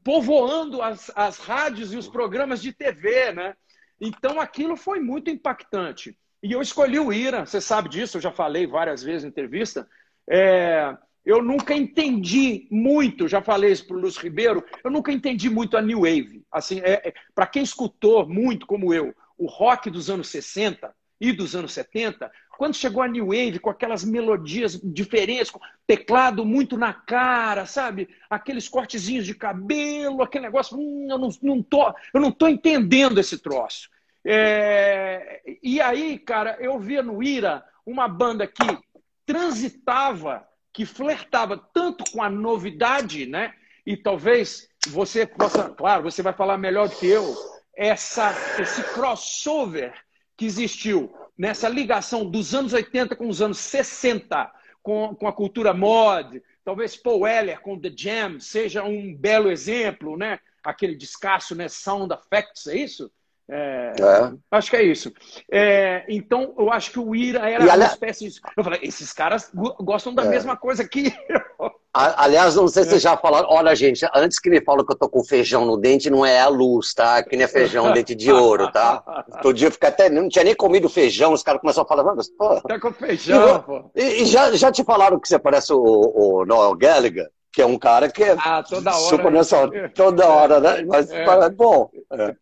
povoando 0.02 0.82
as, 0.82 1.10
as 1.14 1.38
rádios 1.38 1.92
e 1.92 1.96
os 1.96 2.08
programas 2.08 2.60
de 2.60 2.72
TV, 2.72 3.32
né? 3.32 3.56
Então 4.00 4.40
aquilo 4.40 4.76
foi 4.76 5.00
muito 5.00 5.30
impactante. 5.30 6.16
E 6.42 6.52
eu 6.52 6.60
escolhi 6.60 6.98
o 6.98 7.12
Ira, 7.12 7.46
você 7.46 7.60
sabe 7.60 7.88
disso, 7.88 8.18
eu 8.18 8.20
já 8.20 8.30
falei 8.30 8.66
várias 8.66 9.02
vezes 9.02 9.24
em 9.24 9.28
entrevista. 9.28 9.88
É, 10.28 10.94
eu 11.24 11.42
nunca 11.42 11.74
entendi 11.74 12.66
muito, 12.70 13.26
já 13.26 13.40
falei 13.40 13.72
isso 13.72 13.86
para 13.86 13.96
o 13.96 14.00
Lúcio 14.00 14.22
Ribeiro, 14.22 14.64
eu 14.82 14.90
nunca 14.90 15.10
entendi 15.10 15.48
muito 15.48 15.76
a 15.76 15.82
New 15.82 16.00
Wave. 16.00 16.42
Assim, 16.52 16.80
é, 16.80 17.08
é 17.08 17.14
para 17.34 17.46
quem 17.46 17.62
escutou 17.62 18.28
muito 18.28 18.66
como 18.66 18.92
eu, 18.92 19.14
o 19.38 19.46
rock 19.46 19.90
dos 19.90 20.10
anos 20.10 20.28
60 20.28 20.94
e 21.20 21.32
dos 21.32 21.56
anos 21.56 21.72
70, 21.72 22.30
quando 22.58 22.74
chegou 22.74 23.02
a 23.02 23.08
New 23.08 23.26
Wave 23.26 23.58
com 23.58 23.70
aquelas 23.70 24.04
melodias 24.04 24.78
diferentes, 24.82 25.50
com 25.50 25.60
teclado 25.86 26.44
muito 26.44 26.76
na 26.76 26.92
cara, 26.92 27.66
sabe? 27.66 28.08
Aqueles 28.28 28.68
cortezinhos 28.68 29.24
de 29.26 29.34
cabelo, 29.34 30.22
aquele 30.22 30.44
negócio, 30.44 30.76
hum, 30.76 31.06
eu, 31.10 31.18
não, 31.18 31.28
não 31.42 31.62
tô, 31.62 31.92
eu 32.12 32.20
não 32.20 32.30
tô 32.30 32.46
entendendo 32.46 33.18
esse 33.18 33.38
troço. 33.38 33.88
É... 34.24 35.40
E 35.62 35.80
aí, 35.80 36.18
cara, 36.18 36.56
eu 36.60 36.78
via 36.78 37.02
no 37.02 37.22
Ira 37.22 37.64
uma 37.84 38.08
banda 38.08 38.46
que 38.46 38.78
transitava 39.26 40.46
que 40.74 40.84
flertava 40.84 41.56
tanto 41.72 42.04
com 42.10 42.20
a 42.20 42.28
novidade, 42.28 43.26
né? 43.26 43.54
E 43.86 43.96
talvez 43.96 44.68
você 44.88 45.24
possa, 45.24 45.70
claro, 45.70 46.02
você 46.02 46.20
vai 46.20 46.32
falar 46.32 46.58
melhor 46.58 46.88
do 46.88 46.96
que 46.96 47.06
eu, 47.06 47.34
essa, 47.76 48.34
esse 48.60 48.82
crossover 48.92 49.94
que 50.36 50.44
existiu 50.44 51.14
nessa 51.38 51.68
ligação 51.68 52.28
dos 52.28 52.54
anos 52.54 52.72
80 52.72 53.14
com 53.14 53.28
os 53.28 53.40
anos 53.40 53.58
60, 53.58 54.50
com, 54.82 55.14
com 55.14 55.28
a 55.28 55.32
cultura 55.32 55.72
mod, 55.72 56.42
talvez 56.64 56.96
Paul 56.96 57.20
Weller 57.20 57.60
com 57.60 57.78
The 57.78 57.92
Jam 57.96 58.40
seja 58.40 58.82
um 58.82 59.14
belo 59.14 59.50
exemplo, 59.50 60.16
né? 60.16 60.40
Aquele 60.62 60.96
descasso, 60.96 61.54
né? 61.54 61.68
Sound 61.68 62.12
Effects, 62.12 62.66
é 62.66 62.76
isso? 62.76 63.12
É, 63.48 63.92
é. 64.00 64.32
Acho 64.50 64.70
que 64.70 64.76
é 64.76 64.82
isso. 64.82 65.12
É, 65.50 66.04
então, 66.08 66.54
eu 66.58 66.72
acho 66.72 66.90
que 66.90 66.98
o 66.98 67.14
Ira 67.14 67.48
era 67.50 67.64
uma 67.64 67.86
espécie 67.86 68.28
de... 68.28 68.40
Eu 68.56 68.64
falei, 68.64 68.80
esses 68.82 69.12
caras 69.12 69.50
gostam 69.80 70.14
da 70.14 70.24
é. 70.24 70.28
mesma 70.28 70.56
coisa 70.56 70.86
que 70.86 71.12
eu. 71.28 71.70
Aliás, 71.96 72.56
não 72.56 72.66
sei 72.66 72.82
se 72.82 72.90
vocês 72.90 73.02
já 73.02 73.16
falaram. 73.16 73.48
Olha, 73.48 73.72
gente, 73.76 74.04
antes 74.12 74.40
que 74.40 74.50
me 74.50 74.60
falam 74.60 74.84
que 74.84 74.90
eu 74.90 74.98
tô 74.98 75.08
com 75.08 75.22
feijão 75.22 75.64
no 75.64 75.76
dente, 75.76 76.10
não 76.10 76.26
é 76.26 76.40
a 76.40 76.48
luz, 76.48 76.92
tá? 76.92 77.22
Que 77.22 77.36
nem 77.36 77.44
é 77.44 77.48
feijão 77.48 77.92
dente 77.92 78.16
de 78.16 78.32
ouro, 78.32 78.68
tá? 78.72 79.24
Todo 79.40 79.54
dia 79.54 79.68
eu 79.68 79.72
fico 79.72 79.86
até. 79.86 80.10
Não 80.10 80.28
tinha 80.28 80.44
nem 80.44 80.56
comido 80.56 80.88
feijão, 80.88 81.32
os 81.32 81.44
caras 81.44 81.60
começam 81.60 81.84
a 81.84 81.86
falar, 81.86 82.02
mas, 82.02 82.28
pô. 82.28 82.60
Tá 82.62 82.80
com 82.80 82.92
feijão, 82.92 83.62
pô. 83.62 83.90
E, 83.94 84.22
e, 84.22 84.26
já, 84.26 84.50
já 84.56 84.72
te 84.72 84.82
falaram 84.82 85.20
que 85.20 85.28
você 85.28 85.38
parece 85.38 85.72
o, 85.72 85.78
o 85.78 86.44
Noel 86.44 86.74
Gallagher? 86.74 87.30
Que 87.54 87.62
é 87.62 87.66
um 87.66 87.78
cara 87.78 88.10
que 88.10 88.24
é 88.24 88.36
ah, 88.38 88.62
toda 88.62 88.90
hora, 88.90 89.08
super 89.08 89.30
nessa 89.30 89.58
hora, 89.58 89.88
toda 89.90 90.28
hora, 90.28 90.60
né? 90.60 90.82
Mas, 90.82 91.10
é. 91.10 91.50
bom. 91.50 91.88
É. 92.12 92.34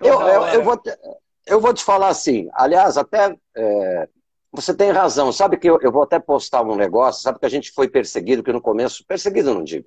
Eu, 0.00 0.20
eu, 0.20 0.42
eu, 0.48 0.62
vou 0.62 0.76
te, 0.76 0.90
eu 1.46 1.60
vou 1.60 1.72
te 1.72 1.82
falar 1.82 2.08
assim, 2.08 2.48
aliás, 2.52 2.98
até 2.98 3.34
é, 3.56 4.08
você 4.52 4.74
tem 4.74 4.90
razão. 4.90 5.32
Sabe 5.32 5.56
que 5.56 5.68
eu, 5.68 5.78
eu, 5.80 5.90
vou 5.90 6.02
até 6.02 6.18
postar 6.18 6.62
um 6.62 6.76
negócio, 6.76 7.22
sabe 7.22 7.38
que 7.38 7.46
a 7.46 7.50
gente 7.50 7.72
foi 7.72 7.88
perseguido, 7.88 8.42
que 8.42 8.52
no 8.52 8.60
começo, 8.60 9.04
perseguido 9.06 9.54
não 9.54 9.64
digo, 9.64 9.86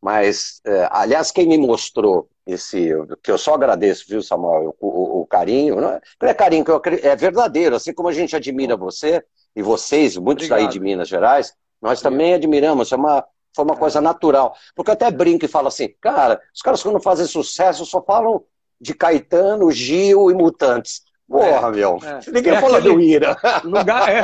mas, 0.00 0.60
é, 0.64 0.88
aliás, 0.90 1.30
quem 1.30 1.46
me 1.46 1.58
mostrou 1.58 2.28
esse, 2.46 2.90
que 3.22 3.30
eu 3.30 3.38
só 3.38 3.54
agradeço, 3.54 4.04
viu, 4.08 4.22
Samuel, 4.22 4.76
o, 4.80 4.86
o, 4.86 5.20
o 5.22 5.26
carinho, 5.26 5.80
não 5.80 5.90
é, 5.90 6.00
não 6.20 6.28
é 6.28 6.34
carinho, 6.34 6.64
que 6.64 6.70
eu, 6.70 6.80
é 7.02 7.16
verdadeiro, 7.16 7.74
assim 7.74 7.92
como 7.92 8.08
a 8.08 8.12
gente 8.12 8.36
admira 8.36 8.76
você 8.76 9.24
e 9.54 9.62
vocês, 9.62 10.16
muitos 10.16 10.46
Obrigado. 10.46 10.66
daí 10.66 10.72
de 10.72 10.80
Minas 10.80 11.08
Gerais, 11.08 11.54
nós 11.80 12.00
também 12.00 12.34
admiramos, 12.34 12.92
é 12.92 12.96
uma, 12.96 13.24
foi 13.56 13.64
uma 13.64 13.76
coisa 13.76 14.00
natural. 14.00 14.54
Porque 14.74 14.90
eu 14.90 14.94
até 14.94 15.10
brinco 15.10 15.46
e 15.46 15.48
falo 15.48 15.68
assim, 15.68 15.88
cara, 16.00 16.40
os 16.54 16.60
caras 16.60 16.82
quando 16.82 17.00
fazem 17.00 17.26
sucesso 17.26 17.86
só 17.86 18.02
falam 18.02 18.44
de 18.78 18.92
Caetano, 18.92 19.72
Gil 19.72 20.30
e 20.30 20.34
Mutantes. 20.34 21.02
Porra, 21.28 21.68
é, 21.68 21.70
meu. 21.72 21.98
É. 22.04 22.30
Ninguém 22.30 22.54
é 22.54 22.60
fala 22.60 22.80
do 22.80 23.00
Ira. 23.00 23.36
Lugar, 23.64 24.08
é, 24.08 24.22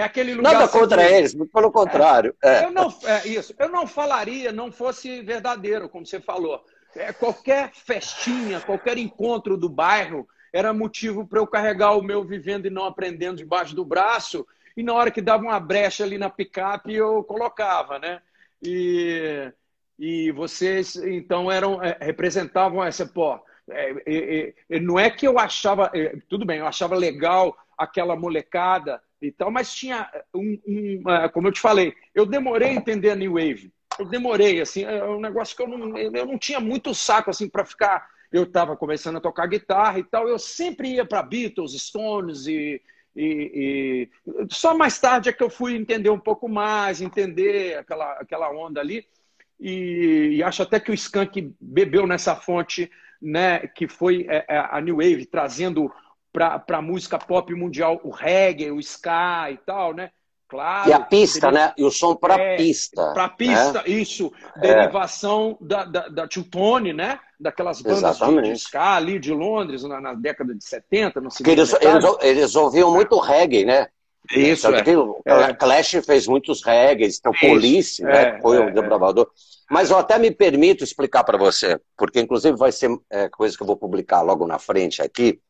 é 0.00 0.02
aquele 0.04 0.34
lugar. 0.34 0.52
Nada 0.52 0.68
contra 0.68 1.04
que... 1.04 1.12
eles, 1.14 1.34
pelo 1.52 1.72
contrário. 1.72 2.36
É. 2.42 2.64
Eu 2.64 2.70
não, 2.70 2.94
é 3.04 3.26
isso. 3.26 3.52
Eu 3.58 3.68
não 3.68 3.86
falaria, 3.86 4.52
não 4.52 4.70
fosse 4.70 5.22
verdadeiro, 5.22 5.88
como 5.88 6.06
você 6.06 6.20
falou. 6.20 6.62
É, 6.94 7.12
qualquer 7.12 7.72
festinha, 7.72 8.60
qualquer 8.60 8.96
encontro 8.96 9.56
do 9.56 9.68
bairro 9.68 10.26
era 10.52 10.72
motivo 10.72 11.26
para 11.26 11.40
eu 11.40 11.46
carregar 11.46 11.96
o 11.98 12.02
meu 12.02 12.24
vivendo 12.24 12.66
e 12.66 12.70
não 12.70 12.84
aprendendo 12.84 13.38
debaixo 13.38 13.74
do 13.74 13.84
braço. 13.84 14.46
E 14.76 14.82
na 14.82 14.94
hora 14.94 15.10
que 15.10 15.20
dava 15.20 15.42
uma 15.42 15.58
brecha 15.58 16.04
ali 16.04 16.16
na 16.16 16.30
picape, 16.30 16.94
eu 16.94 17.24
colocava, 17.24 17.98
né? 17.98 18.20
E, 18.62 19.52
e 19.98 20.32
vocês, 20.32 20.96
então, 20.96 21.50
eram 21.50 21.82
é, 21.82 21.96
representavam 22.00 22.82
essa, 22.82 23.06
pô 23.06 23.40
é, 23.68 23.90
é, 24.06 24.54
é, 24.70 24.80
não 24.80 24.98
é 24.98 25.10
que 25.10 25.26
eu 25.26 25.38
achava, 25.38 25.90
é, 25.92 26.16
tudo 26.28 26.44
bem, 26.46 26.60
eu 26.60 26.66
achava 26.66 26.94
legal 26.94 27.56
aquela 27.76 28.14
molecada 28.14 29.02
e 29.20 29.32
tal, 29.32 29.50
mas 29.50 29.74
tinha 29.74 30.08
um, 30.32 30.58
um, 30.66 31.02
como 31.32 31.48
eu 31.48 31.52
te 31.52 31.60
falei, 31.60 31.92
eu 32.14 32.24
demorei 32.24 32.70
a 32.70 32.74
entender 32.74 33.10
a 33.10 33.16
New 33.16 33.32
Wave. 33.32 33.72
Eu 33.98 34.04
demorei, 34.04 34.60
assim, 34.60 34.84
é 34.84 35.04
um 35.04 35.20
negócio 35.20 35.56
que 35.56 35.62
eu 35.62 35.68
não, 35.68 35.96
eu 35.96 36.26
não 36.26 36.38
tinha 36.38 36.60
muito 36.60 36.94
saco, 36.94 37.30
assim, 37.30 37.48
para 37.48 37.64
ficar. 37.64 38.06
Eu 38.30 38.42
estava 38.42 38.76
começando 38.76 39.16
a 39.16 39.20
tocar 39.20 39.46
guitarra 39.46 39.98
e 39.98 40.04
tal, 40.04 40.28
eu 40.28 40.38
sempre 40.38 40.94
ia 40.94 41.04
para 41.04 41.22
Beatles, 41.22 41.72
Stones 41.72 42.46
e, 42.46 42.80
e, 43.16 44.10
e, 44.26 44.46
só 44.50 44.76
mais 44.76 44.98
tarde 44.98 45.30
é 45.30 45.32
que 45.32 45.42
eu 45.42 45.48
fui 45.48 45.74
entender 45.74 46.10
um 46.10 46.18
pouco 46.18 46.48
mais, 46.48 47.00
entender 47.00 47.78
aquela, 47.78 48.12
aquela 48.12 48.50
onda 48.50 48.80
ali. 48.80 49.06
E, 49.58 50.34
e 50.34 50.42
acho 50.42 50.62
até 50.62 50.78
que 50.78 50.90
o 50.90 50.94
Skank 50.94 51.54
bebeu 51.58 52.06
nessa 52.06 52.36
fonte 52.36 52.90
né, 53.20 53.66
que 53.68 53.88
foi 53.88 54.26
é, 54.28 54.44
é, 54.46 54.58
a 54.58 54.80
New 54.82 54.96
Wave 54.96 55.24
trazendo 55.24 55.90
para 56.30 56.62
a 56.68 56.82
música 56.82 57.18
pop 57.18 57.52
mundial 57.54 57.98
o 58.04 58.10
reggae, 58.10 58.70
o 58.70 58.78
ska 58.78 59.50
e 59.50 59.56
tal, 59.56 59.94
né? 59.94 60.10
Claro. 60.48 60.88
E 60.88 60.92
a 60.92 61.00
pista, 61.00 61.50
né? 61.50 61.72
E 61.76 61.84
o 61.84 61.90
som 61.90 62.14
para 62.14 62.40
é, 62.40 62.56
pista. 62.56 63.12
Para 63.12 63.28
pista, 63.28 63.82
né? 63.82 63.88
isso. 63.88 64.32
Derivação 64.60 65.56
da, 65.60 65.84
da, 65.84 66.08
da 66.08 66.28
Tune, 66.28 66.92
né? 66.92 67.18
Daquelas 67.38 67.82
bandas 67.82 67.98
Exatamente. 67.98 68.52
de 68.52 68.58
ska 68.58 68.94
ali 68.94 69.18
de 69.18 69.32
Londres, 69.32 69.82
na, 69.82 70.00
na 70.00 70.14
década 70.14 70.54
de 70.54 70.64
70, 70.64 71.20
no 71.20 71.28
eles, 71.44 71.74
eles, 71.80 72.04
eles, 72.22 72.56
ouviam 72.56 72.92
muito 72.92 73.18
reggae, 73.18 73.64
né? 73.64 73.88
Isso, 74.30 74.66
é. 74.68 74.82
o 74.96 75.22
é. 75.24 75.54
Clash 75.54 76.00
fez 76.04 76.26
muitos 76.26 76.62
reggae, 76.64 77.06
então 77.06 77.32
Police, 77.32 78.02
né? 78.02 78.40
Foi 78.40 78.58
o 78.58 78.72
desbravador. 78.72 79.28
Mas 79.70 79.90
eu 79.90 79.98
até 79.98 80.18
me 80.18 80.30
permito 80.30 80.84
explicar 80.84 81.24
para 81.24 81.36
você, 81.36 81.80
porque 81.96 82.20
inclusive 82.20 82.56
vai 82.56 82.70
ser 82.70 82.90
é, 83.10 83.28
coisa 83.28 83.56
que 83.56 83.62
eu 83.62 83.66
vou 83.66 83.76
publicar 83.76 84.22
logo 84.22 84.46
na 84.46 84.58
frente 84.58 85.02
aqui, 85.02 85.40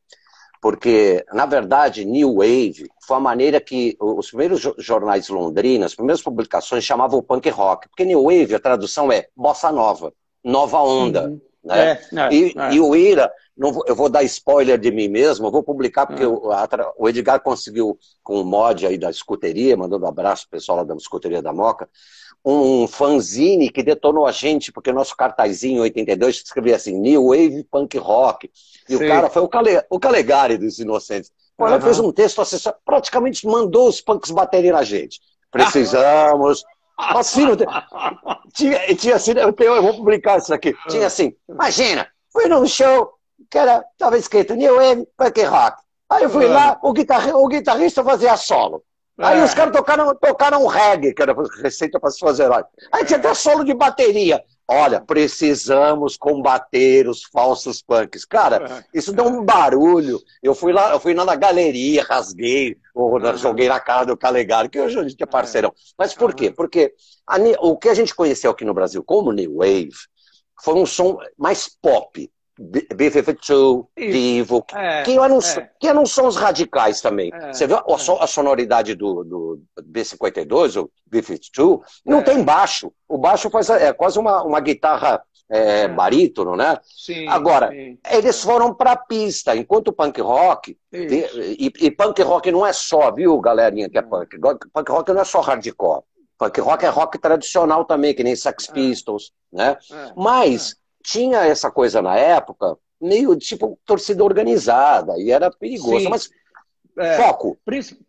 porque, 0.60 1.24
na 1.32 1.46
verdade, 1.46 2.04
New 2.04 2.36
Wave 2.36 2.88
foi 3.06 3.16
a 3.16 3.20
maneira 3.20 3.60
que 3.60 3.96
os 4.00 4.28
primeiros 4.28 4.60
jornais 4.78 5.28
londrinos, 5.28 5.86
as 5.86 5.94
primeiras 5.94 6.22
publicações 6.22 6.84
chamavam 6.84 7.18
o 7.18 7.22
punk 7.22 7.48
rock, 7.50 7.88
porque 7.88 8.04
New 8.04 8.24
Wave, 8.24 8.54
a 8.54 8.60
tradução 8.60 9.12
é 9.12 9.28
bossa 9.36 9.70
nova, 9.70 10.12
nova 10.44 10.80
onda. 10.80 11.28
Uhum. 11.28 11.40
Né? 11.66 11.90
É, 11.90 12.00
é, 12.14 12.32
e, 12.32 12.54
é. 12.56 12.74
e, 12.74 12.80
o 12.80 12.94
Ira, 12.94 13.30
vou, 13.56 13.82
eu 13.88 13.96
vou 13.96 14.08
dar 14.08 14.22
spoiler 14.22 14.78
de 14.78 14.92
mim 14.92 15.08
mesmo, 15.08 15.48
eu 15.48 15.50
vou 15.50 15.64
publicar 15.64 16.06
porque 16.06 16.24
o, 16.24 16.52
a, 16.52 16.68
o, 16.96 17.08
Edgar 17.08 17.40
conseguiu, 17.40 17.98
com 18.22 18.40
o 18.40 18.44
mod 18.44 18.86
aí 18.86 18.96
da 18.96 19.10
escuteria, 19.10 19.76
mandando 19.76 20.04
um 20.04 20.08
abraço 20.08 20.48
pro 20.48 20.58
pessoal 20.58 20.78
lá 20.78 20.84
da 20.84 20.94
escuteria 20.94 21.42
da 21.42 21.52
Moca, 21.52 21.88
um 22.48 22.86
fanzine 22.86 23.68
que 23.68 23.82
detonou 23.82 24.24
a 24.24 24.30
gente, 24.30 24.70
porque 24.70 24.90
o 24.90 24.94
nosso 24.94 25.16
cartazinho 25.16 25.78
em 25.78 25.80
82 25.80 26.36
escrevia 26.36 26.76
assim, 26.76 26.96
New 26.96 27.30
Wave 27.30 27.64
Punk 27.64 27.98
Rock. 27.98 28.48
E 28.88 28.96
Sim. 28.96 29.04
o 29.04 29.08
cara 29.08 29.28
foi 29.28 29.42
o, 29.42 29.48
Cale, 29.48 29.82
o 29.90 29.98
Calegari 29.98 30.56
dos 30.56 30.78
Inocentes. 30.78 31.32
Uhum. 31.58 31.66
Ele 31.66 31.80
fez 31.80 31.98
um 31.98 32.12
texto 32.12 32.40
assim, 32.40 32.56
praticamente 32.84 33.44
mandou 33.48 33.88
os 33.88 34.00
punks 34.00 34.30
baterem 34.30 34.70
na 34.70 34.84
gente. 34.84 35.20
Precisamos. 35.50 36.62
assim, 36.96 37.46
tinha, 38.54 38.94
tinha 38.94 39.16
assim, 39.16 39.32
eu, 39.32 39.52
tenho, 39.52 39.74
eu 39.74 39.82
vou 39.82 39.94
publicar 39.94 40.38
isso 40.38 40.54
aqui. 40.54 40.72
Tinha 40.88 41.08
assim, 41.08 41.34
imagina, 41.48 42.06
fui 42.32 42.46
num 42.46 42.64
show 42.64 43.12
que 43.50 43.58
era, 43.58 43.84
estava 43.90 44.16
escrito 44.16 44.54
New 44.54 44.76
Wave 44.76 45.04
Punk 45.16 45.42
Rock. 45.42 45.82
Aí 46.08 46.22
eu 46.22 46.30
fui 46.30 46.46
lá, 46.46 46.78
o, 46.80 46.92
guitarri, 46.92 47.32
o 47.32 47.48
guitarrista 47.48 48.04
fazia 48.04 48.36
solo. 48.36 48.84
Aí 49.18 49.40
é. 49.40 49.44
os 49.44 49.54
caras 49.54 49.72
tocaram, 49.72 50.14
tocaram 50.14 50.66
reggae, 50.66 51.14
que 51.14 51.22
era 51.22 51.34
receita 51.62 51.98
para 51.98 52.10
se 52.10 52.18
fazer 52.18 52.48
lá. 52.48 52.66
Aí 52.92 53.04
tinha 53.04 53.18
até 53.18 53.32
solo 53.32 53.64
de 53.64 53.72
bateria. 53.72 54.42
Olha, 54.68 55.00
precisamos 55.00 56.16
combater 56.16 57.08
os 57.08 57.22
falsos 57.24 57.80
punks. 57.80 58.24
Cara, 58.24 58.84
é. 58.92 58.98
isso 58.98 59.12
deu 59.12 59.24
um 59.24 59.42
barulho. 59.42 60.20
Eu 60.42 60.54
fui 60.54 60.72
lá, 60.72 60.90
eu 60.90 61.00
fui 61.00 61.14
lá 61.14 61.24
na 61.24 61.36
galeria, 61.36 62.04
rasguei, 62.04 62.76
joguei 63.36 63.68
na 63.68 63.80
cara 63.80 64.04
do 64.04 64.16
Calegari, 64.16 64.68
que 64.68 64.80
hoje 64.80 64.98
a 64.98 65.08
gente 65.08 65.22
é 65.22 65.26
parceirão. 65.26 65.72
Mas 65.96 66.14
por 66.14 66.34
quê? 66.34 66.50
Porque 66.50 66.92
a, 67.26 67.36
o 67.60 67.76
que 67.76 67.88
a 67.88 67.94
gente 67.94 68.14
conheceu 68.14 68.50
aqui 68.50 68.64
no 68.64 68.74
Brasil 68.74 69.02
como 69.02 69.32
New 69.32 69.56
Wave 69.58 69.92
foi 70.62 70.74
um 70.74 70.84
som 70.84 71.18
mais 71.38 71.68
pop. 71.80 72.30
B-52, 72.58 73.86
Vivo, 73.96 74.64
é, 74.72 75.02
que, 75.02 75.18
eram, 75.18 75.38
é. 75.38 75.70
que 75.78 75.86
eram 75.86 76.06
sons 76.06 76.36
radicais 76.36 77.00
também. 77.00 77.30
É, 77.32 77.52
Você 77.52 77.66
viu 77.66 77.76
a, 77.76 77.80
é. 77.80 78.24
a 78.24 78.26
sonoridade 78.26 78.94
do, 78.94 79.22
do 79.24 79.62
B-52, 79.84 80.82
o 80.82 80.90
B-52? 81.06 81.80
Não 82.04 82.20
é. 82.20 82.22
tem 82.22 82.42
baixo. 82.42 82.90
O 83.06 83.18
baixo 83.18 83.50
faz, 83.50 83.68
é 83.68 83.92
quase 83.92 84.18
uma, 84.18 84.42
uma 84.42 84.60
guitarra 84.60 85.22
é, 85.50 85.86
barítono, 85.86 86.56
né? 86.56 86.78
Sim, 86.82 87.28
Agora, 87.28 87.70
sim. 87.70 87.98
eles 88.10 88.42
foram 88.42 88.74
para 88.74 88.92
a 88.92 88.96
pista, 88.96 89.54
enquanto 89.54 89.88
o 89.88 89.92
punk 89.92 90.20
rock, 90.20 90.76
e, 90.92 91.72
e, 91.78 91.90
punk 91.90 92.22
rock 92.22 92.50
não 92.50 92.66
é 92.66 92.72
só, 92.72 93.12
viu, 93.12 93.38
galerinha, 93.40 93.88
que 93.88 93.98
é 93.98 94.02
punk. 94.02 94.38
Punk 94.72 94.90
rock 94.90 95.12
não 95.12 95.20
é 95.20 95.24
só 95.24 95.40
hardcore. 95.40 96.02
Punk 96.38 96.60
rock 96.60 96.84
é 96.84 96.88
rock 96.88 97.18
tradicional 97.18 97.84
também, 97.84 98.14
que 98.14 98.24
nem 98.24 98.34
Sex 98.34 98.66
Pistols, 98.66 99.32
né? 99.52 99.76
Mas 100.16 100.76
tinha 101.06 101.44
essa 101.44 101.70
coisa 101.70 102.02
na 102.02 102.16
época, 102.16 102.76
meio 103.00 103.36
tipo 103.36 103.78
torcida 103.86 104.24
organizada, 104.24 105.14
e 105.16 105.30
era 105.30 105.50
perigoso, 105.50 106.00
Sim. 106.00 106.08
mas 106.08 106.28
é, 106.98 107.16
foco. 107.16 107.56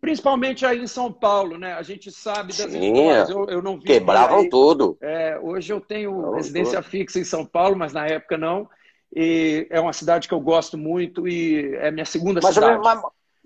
Principalmente 0.00 0.66
aí 0.66 0.80
em 0.82 0.86
São 0.86 1.12
Paulo, 1.12 1.58
né? 1.58 1.74
A 1.74 1.82
gente 1.82 2.10
sabe 2.10 2.48
das 2.48 2.70
Sim, 2.72 2.92
histórias. 2.92 3.30
Eu, 3.30 3.46
eu 3.46 3.62
não 3.62 3.78
vi 3.78 3.84
Quebravam 3.84 4.40
aí. 4.40 4.48
tudo. 4.48 4.96
É, 5.00 5.38
hoje 5.40 5.72
eu 5.72 5.80
tenho 5.80 6.10
Quebravam 6.10 6.36
residência 6.36 6.82
tudo. 6.82 6.90
fixa 6.90 7.18
em 7.20 7.24
São 7.24 7.44
Paulo, 7.44 7.76
mas 7.76 7.92
na 7.92 8.06
época 8.06 8.36
não. 8.36 8.68
E 9.14 9.66
é 9.70 9.78
uma 9.78 9.92
cidade 9.92 10.26
que 10.26 10.34
eu 10.34 10.40
gosto 10.40 10.76
muito 10.76 11.28
e 11.28 11.74
é 11.76 11.90
minha 11.90 12.04
segunda 12.04 12.40
mas 12.42 12.54
cidade. 12.54 12.76
Eu, 12.76 12.82
mas, 12.82 13.02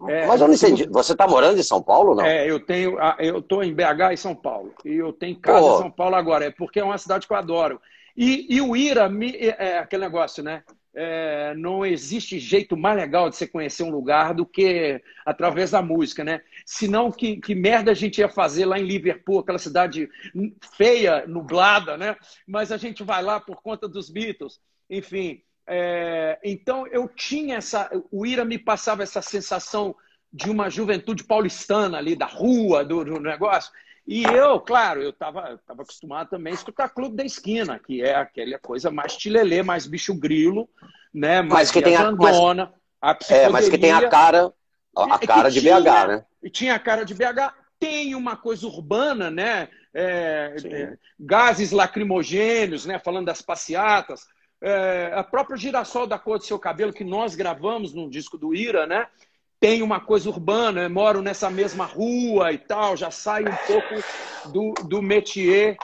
é, 0.09 0.27
mas 0.27 0.41
eu 0.41 0.49
não 0.49 0.55
entendi. 0.55 0.89
Você 0.89 1.13
está 1.13 1.29
morando 1.29 1.59
em 1.59 1.63
São 1.63 1.83
Paulo, 1.83 2.15
não? 2.15 2.25
É, 2.25 2.49
eu 2.49 2.59
tenho. 2.59 2.97
Eu 3.19 3.39
estou 3.41 3.63
em 3.63 3.75
BH 3.75 4.13
e 4.13 4.17
São 4.17 4.35
Paulo. 4.35 4.73
E 4.85 4.95
eu 4.95 5.13
tenho 5.13 5.39
casa 5.39 5.61
Pô. 5.61 5.75
em 5.75 5.79
São 5.79 5.91
Paulo 5.91 6.15
agora. 6.15 6.47
É 6.47 6.51
porque 6.51 6.81
é 6.81 6.85
uma 6.85 6.99
cidade 6.99 7.27
que 7.27 7.33
eu 7.33 7.37
adoro. 7.37 7.81
E, 8.17 8.47
e 8.55 8.61
o 8.61 8.77
Ira, 8.77 9.11
é, 9.35 9.69
é 9.69 9.79
aquele 9.79 10.05
negócio, 10.05 10.43
né? 10.43 10.63
É, 10.95 11.55
não 11.55 11.87
existe 11.87 12.39
jeito 12.39 12.77
mais 12.77 12.99
legal 12.99 13.31
de 13.31 13.37
você 13.37 13.47
conhecer 13.47 13.83
um 13.83 13.91
lugar 13.91 14.35
do 14.35 14.45
que 14.45 15.03
através 15.25 15.71
da 15.71 15.81
música, 15.81 16.23
né? 16.23 16.43
Senão, 16.67 17.11
que, 17.11 17.37
que 17.37 17.55
merda 17.55 17.93
a 17.93 17.95
gente 17.95 18.19
ia 18.19 18.29
fazer 18.29 18.67
lá 18.67 18.79
em 18.79 18.85
Liverpool, 18.85 19.39
aquela 19.39 19.59
cidade 19.59 20.09
feia, 20.77 21.27
nublada, 21.27 21.97
né? 21.97 22.15
Mas 22.47 22.71
a 22.71 22.77
gente 22.77 23.03
vai 23.03 23.23
lá 23.23 23.41
por 23.41 23.63
conta 23.63 23.89
dos 23.89 24.11
Beatles. 24.11 24.61
Enfim, 24.91 25.43
é, 25.67 26.39
então 26.45 26.87
eu 26.89 27.09
tinha 27.09 27.57
essa. 27.57 27.91
O 28.11 28.27
Ira 28.27 28.45
me 28.45 28.59
passava 28.59 29.03
essa 29.03 29.23
sensação 29.23 29.97
de 30.33 30.51
uma 30.51 30.71
juventude 30.71 31.25
paulistana 31.25 31.99
ali, 31.99 32.17
da 32.17 32.27
rua, 32.27 32.85
do, 32.85 33.05
do 33.05 33.21
negócio. 33.21 33.73
E 34.07 34.25
eu, 34.25 34.59
claro, 34.61 35.01
eu 35.01 35.11
estava 35.11 35.61
tava 35.67 35.83
acostumado 35.83 36.31
também 36.31 36.53
a 36.53 36.57
escutar 36.57 36.89
Clube 36.89 37.17
da 37.17 37.25
Esquina, 37.25 37.79
que 37.79 38.03
é 38.03 38.15
aquela 38.17 38.59
coisa 38.59 38.91
mais 38.91 39.17
tilelê, 39.17 39.63
mais 39.63 39.87
bicho 39.87 40.13
grilo, 40.15 40.69
né? 41.15 41.41
Mais 41.41 41.53
mas 41.53 41.71
que 41.71 41.83
tem 41.83 41.97
a, 41.97 42.11
mas, 42.11 42.37
a 43.01 43.19
É, 43.31 43.49
mas 43.49 43.69
que 43.69 43.79
tem 43.79 43.93
a 43.93 44.09
cara, 44.09 44.53
a 44.97 45.19
cara 45.19 45.51
de 45.51 45.61
tinha, 45.61 45.81
BH, 45.81 46.09
né? 46.09 46.25
E 46.43 46.51
tinha 46.51 46.75
a 46.75 46.79
cara 46.81 47.05
de 47.05 47.15
BH. 47.15 47.55
Tem 47.79 48.15
uma 48.15 48.37
coisa 48.37 48.67
urbana, 48.67 49.31
né? 49.31 49.69
É, 49.95 50.55
é, 50.65 50.97
gases 51.19 51.71
lacrimogêneos, 51.71 52.87
né? 52.87 52.99
Falando 52.99 53.27
das 53.27 53.41
passeatas. 53.41 54.27
É, 54.61 55.13
a 55.15 55.23
própria 55.23 55.57
Girassol 55.57 56.07
da 56.07 56.19
Cor 56.19 56.39
do 56.39 56.45
Seu 56.45 56.59
Cabelo, 56.59 56.93
que 56.93 57.05
nós 57.05 57.35
gravamos 57.35 57.93
no 57.93 58.09
disco 58.09 58.37
do 58.39 58.55
Ira, 58.55 58.87
né? 58.87 59.07
Tem 59.63 59.81
uma 59.81 60.01
coisa 60.01 60.29
urbana, 60.29 60.89
moro 60.89 61.23
nessa 61.23 61.49
mesma 61.49 61.85
rua 61.85 62.53
e 62.53 62.59
tal, 62.59 62.97
já 62.97 63.13
sai 63.13 63.45
um 63.45 63.57
pouco 63.65 64.51
do, 64.51 64.75
do 64.89 65.01
métier 65.01 65.77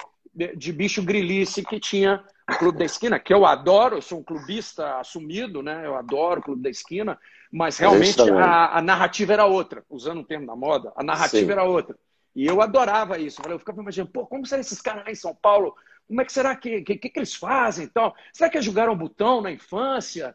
de 0.56 0.72
bicho 0.72 1.00
grilice 1.00 1.64
que 1.64 1.78
tinha 1.78 2.24
o 2.50 2.58
Clube 2.58 2.78
da 2.78 2.84
Esquina, 2.84 3.20
que 3.20 3.32
eu 3.32 3.46
adoro, 3.46 3.96
eu 3.96 4.02
sou 4.02 4.18
um 4.18 4.24
clubista 4.24 4.98
assumido, 4.98 5.62
né? 5.62 5.86
Eu 5.86 5.94
adoro 5.94 6.40
o 6.40 6.42
Clube 6.42 6.60
da 6.60 6.68
Esquina, 6.68 7.16
mas 7.52 7.78
realmente 7.78 8.20
a, 8.20 8.78
a, 8.78 8.82
narrativa 8.82 9.32
era 9.32 9.46
outra, 9.46 9.84
usando 9.88 10.22
o 10.22 10.24
termo 10.24 10.44
da 10.44 10.56
moda, 10.56 10.92
a 10.96 11.04
narrativa 11.04 11.46
Sim. 11.46 11.52
era 11.52 11.62
outra. 11.62 11.96
E 12.34 12.44
eu 12.44 12.60
adorava 12.60 13.16
isso. 13.16 13.40
Eu 13.48 13.60
ficava 13.60 13.80
imaginando, 13.80 14.10
pô, 14.10 14.26
como 14.26 14.44
serão 14.44 14.60
esses 14.60 14.80
caras 14.80 15.04
lá 15.04 15.12
em 15.12 15.14
São 15.14 15.36
Paulo 15.36 15.72
como 16.08 16.22
é 16.22 16.24
que 16.24 16.32
será 16.32 16.56
que, 16.56 16.80
que, 16.80 16.96
que 16.96 17.18
eles 17.18 17.34
fazem 17.34 17.84
então? 17.84 18.14
Será 18.32 18.48
que 18.48 18.60
jogaram 18.62 18.96
botão 18.96 19.42
na 19.42 19.52
infância? 19.52 20.34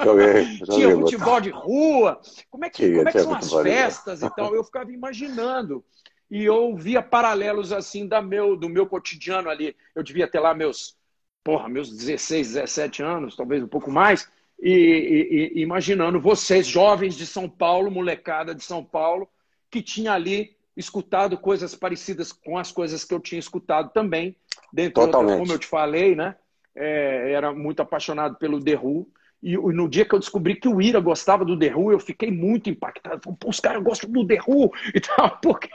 Joguei, 0.00 0.58
Tinha 0.70 0.94
futebol 0.94 1.40
de 1.40 1.50
rua? 1.50 2.20
Como 2.48 2.64
é 2.64 2.70
que, 2.70 2.94
como 2.94 3.08
é 3.08 3.12
que 3.12 3.18
são 3.18 3.34
as 3.34 3.52
festas 3.52 4.22
então? 4.22 4.54
Eu 4.54 4.62
ficava 4.62 4.92
imaginando. 4.92 5.84
E 6.30 6.44
eu 6.44 6.76
via 6.76 7.02
paralelos 7.02 7.72
assim 7.72 8.06
da 8.06 8.22
meu, 8.22 8.56
do 8.56 8.68
meu 8.68 8.86
cotidiano 8.86 9.50
ali. 9.50 9.76
Eu 9.96 10.02
devia 10.04 10.28
ter 10.28 10.38
lá 10.38 10.54
meus, 10.54 10.96
porra, 11.42 11.68
meus 11.68 11.90
16, 11.90 12.54
17 12.54 13.02
anos, 13.02 13.34
talvez 13.34 13.64
um 13.64 13.68
pouco 13.68 13.90
mais, 13.90 14.30
e, 14.60 14.70
e, 14.70 15.58
e 15.58 15.62
imaginando 15.62 16.20
vocês, 16.20 16.66
jovens 16.66 17.16
de 17.16 17.26
São 17.26 17.48
Paulo, 17.48 17.90
molecada 17.90 18.54
de 18.54 18.62
São 18.62 18.84
Paulo, 18.84 19.28
que 19.70 19.82
tinha 19.82 20.12
ali 20.12 20.53
escutado 20.76 21.38
coisas 21.38 21.74
parecidas 21.74 22.32
com 22.32 22.58
as 22.58 22.72
coisas 22.72 23.04
que 23.04 23.14
eu 23.14 23.20
tinha 23.20 23.38
escutado 23.38 23.90
também. 23.92 24.36
Dentro 24.72 25.04
Totalmente. 25.04 25.38
como 25.38 25.52
eu 25.52 25.58
te 25.58 25.66
falei, 25.66 26.14
né? 26.14 26.36
É, 26.76 27.32
era 27.32 27.52
muito 27.52 27.80
apaixonado 27.80 28.36
pelo 28.36 28.62
The 28.62 28.76
Who. 28.76 29.08
E 29.42 29.58
no 29.58 29.86
dia 29.88 30.06
que 30.06 30.14
eu 30.14 30.18
descobri 30.18 30.56
que 30.56 30.66
o 30.66 30.80
Ira 30.80 30.98
gostava 31.00 31.44
do 31.44 31.58
The 31.58 31.74
Who, 31.74 31.92
eu 31.92 32.00
fiquei 32.00 32.30
muito 32.30 32.70
impactado. 32.70 33.20
Falei, 33.22 33.38
Pô, 33.38 33.50
os 33.50 33.60
caras 33.60 33.82
gostam 33.82 34.10
do 34.10 34.26
The 34.26 34.38
Who 34.46 34.72
e 34.94 35.00
tal, 35.00 35.36
porque 35.42 35.68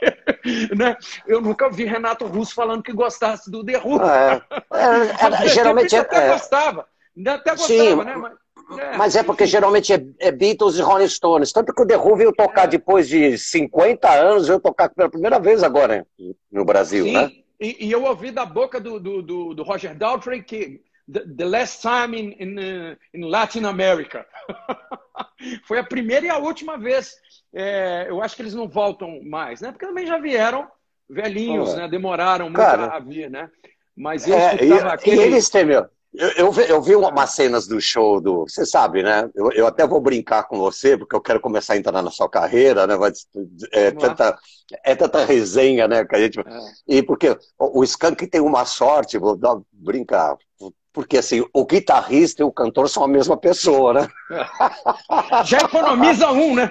né? 0.76 0.96
eu 1.24 1.40
nunca 1.40 1.70
vi 1.70 1.84
Renato 1.84 2.26
Russo 2.26 2.52
falando 2.52 2.82
que 2.82 2.92
gostasse 2.92 3.48
do 3.48 3.64
The 3.64 3.78
Who. 3.78 4.02
É, 4.02 4.42
é, 4.74 5.44
é 5.44 5.48
geralmente 5.48 5.94
é, 5.94 6.00
até 6.00 6.32
gostava. 6.32 6.86
Até 7.26 7.50
gostava, 7.52 7.58
Sim, 7.68 7.96
né? 8.04 8.16
Mas, 8.16 8.32
é, 8.78 8.96
Mas 8.96 9.16
é 9.16 9.22
porque 9.22 9.46
geralmente 9.46 9.92
é, 9.92 10.04
é, 10.18 10.30
Beatles 10.30 10.76
e 10.76 10.82
Rolling 10.82 11.08
Stones. 11.08 11.52
Tanto 11.52 11.72
que 11.72 11.82
o 11.82 11.86
The 11.86 11.96
Who 11.96 12.16
veio 12.16 12.32
tocar 12.32 12.64
é. 12.64 12.68
depois 12.68 13.08
de 13.08 13.36
50 13.36 14.10
anos, 14.10 14.48
veio 14.48 14.60
tocar 14.60 14.88
pela 14.88 15.08
primeira 15.08 15.38
vez 15.38 15.62
agora 15.62 16.06
no 16.50 16.64
Brasil, 16.64 17.04
Sim. 17.04 17.12
né? 17.12 17.30
E, 17.60 17.86
e, 17.86 17.92
eu 17.92 18.04
ouvi 18.04 18.30
da 18.30 18.46
boca 18.46 18.80
do, 18.80 18.98
do, 18.98 19.20
do, 19.20 19.54
do 19.54 19.62
Roger 19.62 19.94
Daltrey 19.94 20.42
que 20.42 20.80
the, 21.06 21.24
the 21.26 21.44
last 21.44 21.82
time 21.82 22.14
in, 22.14 22.34
in, 22.38 22.58
uh, 22.58 22.96
in 23.12 23.22
Latin 23.22 23.64
America. 23.64 24.24
Foi 25.66 25.78
a 25.78 25.84
primeira 25.84 26.26
e 26.26 26.30
a 26.30 26.38
última 26.38 26.78
vez. 26.78 27.14
É, 27.52 28.06
eu 28.08 28.22
acho 28.22 28.36
que 28.36 28.42
eles 28.42 28.54
não 28.54 28.68
voltam 28.68 29.20
mais, 29.24 29.60
né? 29.60 29.72
Porque 29.72 29.86
também 29.86 30.06
já 30.06 30.18
vieram 30.18 30.68
velhinhos, 31.08 31.74
né? 31.74 31.88
Demoraram 31.88 32.46
muito 32.46 32.56
Cara, 32.56 32.96
a 32.96 33.00
vir, 33.00 33.28
né? 33.28 33.50
Mas 33.96 34.26
eu 34.26 34.34
é, 34.34 34.64
e, 34.64 34.72
aquele... 34.72 35.16
E 35.16 35.24
eles 35.24 35.50
têm, 35.50 35.64
meu, 35.64 35.86
eu, 36.12 36.28
eu, 36.30 36.52
vi, 36.52 36.68
eu 36.68 36.82
vi 36.82 36.96
umas 36.96 37.30
cenas 37.30 37.66
do 37.66 37.80
show 37.80 38.20
do. 38.20 38.40
Você 38.42 38.66
sabe, 38.66 39.02
né? 39.02 39.30
Eu, 39.34 39.52
eu, 39.52 39.66
até 39.66 39.86
vou 39.86 40.00
brincar 40.00 40.44
com 40.44 40.58
você, 40.58 40.96
porque 40.96 41.14
eu 41.14 41.20
quero 41.20 41.40
começar 41.40 41.74
a 41.74 41.76
entrar 41.76 42.02
na 42.02 42.10
sua 42.10 42.28
carreira, 42.28 42.86
né? 42.86 42.96
Mas, 42.96 43.28
é, 43.72 43.92
tanta, 43.92 44.36
é 44.84 44.96
tanta 44.96 45.24
resenha, 45.24 45.86
né? 45.86 46.04
Que 46.04 46.16
a 46.16 46.20
gente... 46.20 46.40
É. 46.40 46.44
E 46.88 47.02
porque 47.02 47.30
o, 47.58 47.80
o 47.80 47.84
Skank 47.84 48.26
tem 48.26 48.40
uma 48.40 48.64
sorte, 48.64 49.18
vou 49.18 49.36
dar, 49.36 49.56
brincar. 49.72 50.36
Porque 50.92 51.18
assim, 51.18 51.44
o 51.54 51.64
guitarrista 51.64 52.42
e 52.42 52.44
o 52.44 52.50
cantor 52.50 52.88
são 52.88 53.04
a 53.04 53.08
mesma 53.08 53.36
pessoa, 53.36 53.94
né? 53.94 54.08
Já 55.44 55.58
economiza 55.58 56.30
um, 56.32 56.54
né? 56.54 56.70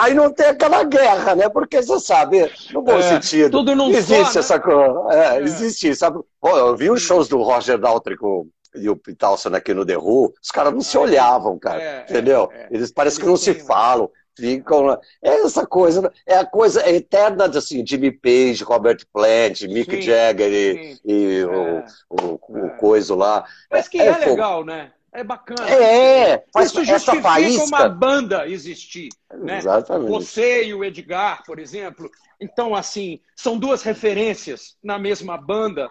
Aí 0.00 0.12
não 0.12 0.30
tem 0.30 0.46
aquela 0.46 0.84
guerra, 0.84 1.34
né? 1.34 1.48
Porque 1.48 1.82
você 1.82 1.98
sabe, 2.00 2.50
no 2.72 2.82
bom 2.82 2.98
é, 2.98 3.02
sentido. 3.02 3.50
Tudo 3.50 3.74
não 3.74 3.90
existe 3.90 4.34
só, 4.34 4.40
essa 4.40 4.56
né? 4.56 4.60
coisa. 4.60 5.14
É, 5.14 5.36
é. 5.38 5.42
Existe, 5.42 5.94
sabe? 5.94 6.18
Pô, 6.40 6.56
eu 6.58 6.76
vi 6.76 6.90
os 6.90 7.00
shows 7.00 7.26
do 7.26 7.40
Roger 7.42 7.78
Daltrey 7.78 8.16
com 8.18 8.46
e 8.74 8.88
o 8.88 8.96
Pitalson 8.96 9.50
aqui 9.50 9.74
no 9.74 9.84
The 9.84 9.98
Who, 9.98 10.32
os 10.42 10.50
caras 10.50 10.72
não 10.72 10.80
se 10.80 10.96
é. 10.96 11.00
olhavam, 11.00 11.58
cara. 11.58 11.82
É, 11.82 12.06
entendeu? 12.08 12.48
É, 12.52 12.68
Eles 12.70 12.90
parecem 12.90 13.20
que 13.20 13.26
não 13.26 13.36
se 13.36 13.54
falam 13.54 14.10
ficam. 14.36 14.98
É 15.22 15.42
essa 15.42 15.66
coisa, 15.66 16.12
é 16.26 16.36
a 16.36 16.46
coisa 16.46 16.88
eterna 16.88 17.48
de 17.48 17.58
assim, 17.58 17.86
Jimmy 17.86 18.10
Page, 18.10 18.64
Robert 18.64 19.04
Plant, 19.12 19.62
Mick 19.62 19.96
sim, 19.96 20.02
Jagger 20.02 20.52
e, 20.52 21.00
e 21.04 21.40
é, 21.40 21.46
o, 21.46 21.84
o, 22.10 22.40
o, 22.48 22.66
é. 22.66 22.68
coisa 22.78 23.14
lá. 23.14 23.44
Mas 23.70 23.88
que 23.88 24.00
é, 24.00 24.06
é 24.06 24.16
legal, 24.18 24.64
né? 24.64 24.92
É 25.14 25.22
bacana. 25.22 25.68
É, 25.68 26.42
faz 26.52 26.70
Isso 26.70 26.84
justifica 26.84 27.22
faísca... 27.22 27.64
uma 27.64 27.88
banda 27.88 28.48
existir. 28.48 29.10
Né? 29.30 29.58
Exatamente. 29.58 30.08
Você 30.08 30.64
e 30.64 30.74
o 30.74 30.82
Edgar, 30.82 31.44
por 31.44 31.58
exemplo. 31.58 32.10
Então, 32.40 32.74
assim, 32.74 33.20
são 33.36 33.58
duas 33.58 33.82
referências 33.82 34.74
na 34.82 34.98
mesma 34.98 35.36
banda. 35.36 35.90